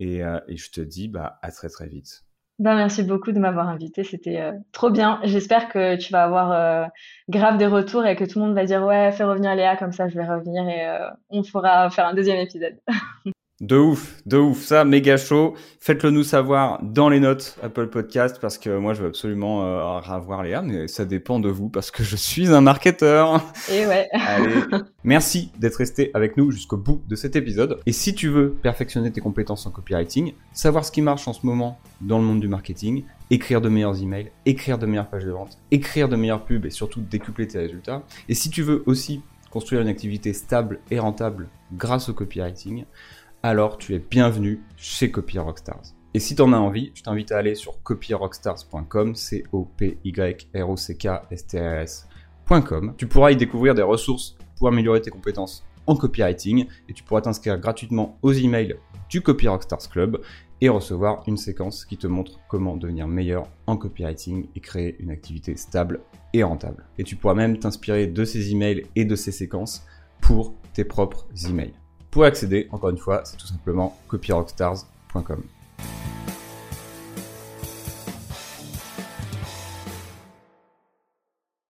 Et, 0.00 0.18
je 0.18 0.70
te 0.70 0.82
dis 0.82 1.08
bah, 1.08 1.38
à 1.40 1.50
très, 1.50 1.70
très 1.70 1.88
vite. 1.88 2.26
Ben, 2.58 2.76
merci 2.76 3.02
beaucoup 3.02 3.32
de 3.32 3.38
m'avoir 3.38 3.66
invité. 3.70 4.04
C'était 4.04 4.52
trop 4.72 4.90
bien. 4.90 5.20
J'espère 5.24 5.70
que 5.70 5.96
tu 5.96 6.12
vas 6.12 6.24
avoir 6.24 6.90
grave 7.30 7.56
des 7.56 7.66
retours 7.66 8.04
et 8.04 8.14
que 8.14 8.24
tout 8.24 8.40
le 8.40 8.44
monde 8.44 8.54
va 8.54 8.66
dire 8.66 8.84
Ouais, 8.84 9.10
fais 9.10 9.24
revenir 9.24 9.54
Léa, 9.54 9.74
comme 9.78 9.92
ça 9.92 10.06
je 10.08 10.18
vais 10.18 10.26
revenir 10.26 10.68
et 10.68 10.86
on 11.30 11.42
pourra 11.42 11.88
faire 11.88 12.06
un 12.08 12.12
deuxième 12.12 12.40
épisode. 12.40 12.78
De 13.60 13.76
ouf, 13.76 14.20
de 14.26 14.36
ouf, 14.36 14.64
ça, 14.64 14.84
méga 14.84 15.16
chaud. 15.16 15.54
Faites-le 15.78 16.10
nous 16.10 16.24
savoir 16.24 16.82
dans 16.82 17.08
les 17.08 17.20
notes 17.20 17.56
Apple 17.62 17.86
Podcast 17.86 18.38
parce 18.40 18.58
que 18.58 18.76
moi 18.76 18.94
je 18.94 19.02
veux 19.02 19.08
absolument 19.08 19.64
euh, 19.64 20.00
revoir 20.00 20.42
Léa, 20.42 20.60
mais 20.60 20.88
ça 20.88 21.04
dépend 21.04 21.38
de 21.38 21.48
vous 21.48 21.68
parce 21.68 21.92
que 21.92 22.02
je 22.02 22.16
suis 22.16 22.48
un 22.48 22.60
marketeur. 22.60 23.40
Et 23.70 23.86
ouais. 23.86 24.08
Allez, 24.12 24.54
merci 25.04 25.52
d'être 25.56 25.76
resté 25.76 26.10
avec 26.14 26.36
nous 26.36 26.50
jusqu'au 26.50 26.78
bout 26.78 27.00
de 27.08 27.14
cet 27.14 27.36
épisode. 27.36 27.78
Et 27.86 27.92
si 27.92 28.12
tu 28.12 28.28
veux 28.28 28.50
perfectionner 28.50 29.12
tes 29.12 29.20
compétences 29.20 29.66
en 29.66 29.70
copywriting, 29.70 30.32
savoir 30.52 30.84
ce 30.84 30.90
qui 30.90 31.00
marche 31.00 31.28
en 31.28 31.32
ce 31.32 31.46
moment 31.46 31.78
dans 32.00 32.18
le 32.18 32.24
monde 32.24 32.40
du 32.40 32.48
marketing, 32.48 33.04
écrire 33.30 33.60
de 33.60 33.68
meilleurs 33.68 34.02
emails, 34.02 34.32
écrire 34.46 34.78
de 34.78 34.86
meilleures 34.86 35.08
pages 35.08 35.26
de 35.26 35.30
vente, 35.30 35.58
écrire 35.70 36.08
de 36.08 36.16
meilleures 36.16 36.44
pubs 36.44 36.66
et 36.66 36.70
surtout 36.70 37.02
décupler 37.02 37.46
tes 37.46 37.58
résultats. 37.58 38.02
Et 38.28 38.34
si 38.34 38.50
tu 38.50 38.62
veux 38.62 38.82
aussi 38.86 39.22
construire 39.52 39.80
une 39.80 39.86
activité 39.86 40.32
stable 40.32 40.80
et 40.90 40.98
rentable 40.98 41.48
grâce 41.72 42.08
au 42.08 42.14
copywriting, 42.14 42.84
alors 43.44 43.76
tu 43.76 43.94
es 43.94 43.98
bienvenu 43.98 44.62
chez 44.74 45.10
Copy 45.10 45.38
Rockstars. 45.38 45.92
Et 46.14 46.18
si 46.18 46.34
tu 46.34 46.40
en 46.40 46.54
as 46.54 46.56
envie, 46.56 46.92
je 46.94 47.02
t'invite 47.02 47.30
à 47.30 47.36
aller 47.36 47.54
sur 47.54 47.82
copyrockstars.com, 47.82 49.14
c 49.14 49.44
o 49.52 49.68
p 49.76 49.98
y 50.02 50.38
r 50.54 50.70
o 50.70 50.78
c 50.78 50.96
k 50.96 51.08
s 51.30 51.46
t 51.46 51.60
r 51.60 51.80
s.com. 51.80 52.94
Tu 52.96 53.06
pourras 53.06 53.32
y 53.32 53.36
découvrir 53.36 53.74
des 53.74 53.82
ressources 53.82 54.38
pour 54.56 54.68
améliorer 54.68 55.02
tes 55.02 55.10
compétences 55.10 55.62
en 55.86 55.94
copywriting 55.94 56.64
et 56.88 56.94
tu 56.94 57.04
pourras 57.04 57.20
t'inscrire 57.20 57.58
gratuitement 57.58 58.18
aux 58.22 58.32
emails 58.32 58.78
du 59.10 59.20
Copy 59.20 59.46
Rockstars 59.46 59.90
Club 59.90 60.22
et 60.62 60.70
recevoir 60.70 61.22
une 61.26 61.36
séquence 61.36 61.84
qui 61.84 61.98
te 61.98 62.06
montre 62.06 62.40
comment 62.48 62.78
devenir 62.78 63.06
meilleur 63.08 63.50
en 63.66 63.76
copywriting 63.76 64.46
et 64.56 64.60
créer 64.60 64.96
une 65.00 65.10
activité 65.10 65.54
stable 65.56 66.00
et 66.32 66.42
rentable. 66.42 66.86
Et 66.96 67.04
tu 67.04 67.16
pourras 67.16 67.34
même 67.34 67.58
t'inspirer 67.58 68.06
de 68.06 68.24
ces 68.24 68.52
emails 68.52 68.84
et 68.96 69.04
de 69.04 69.16
ces 69.16 69.32
séquences 69.32 69.84
pour 70.22 70.54
tes 70.72 70.86
propres 70.86 71.26
emails. 71.46 71.74
Pour 72.14 72.22
accéder, 72.22 72.68
encore 72.70 72.90
une 72.90 72.96
fois, 72.96 73.22
c'est 73.24 73.36
tout 73.36 73.48
simplement 73.48 73.98
copyrockstars.com. 74.06 75.42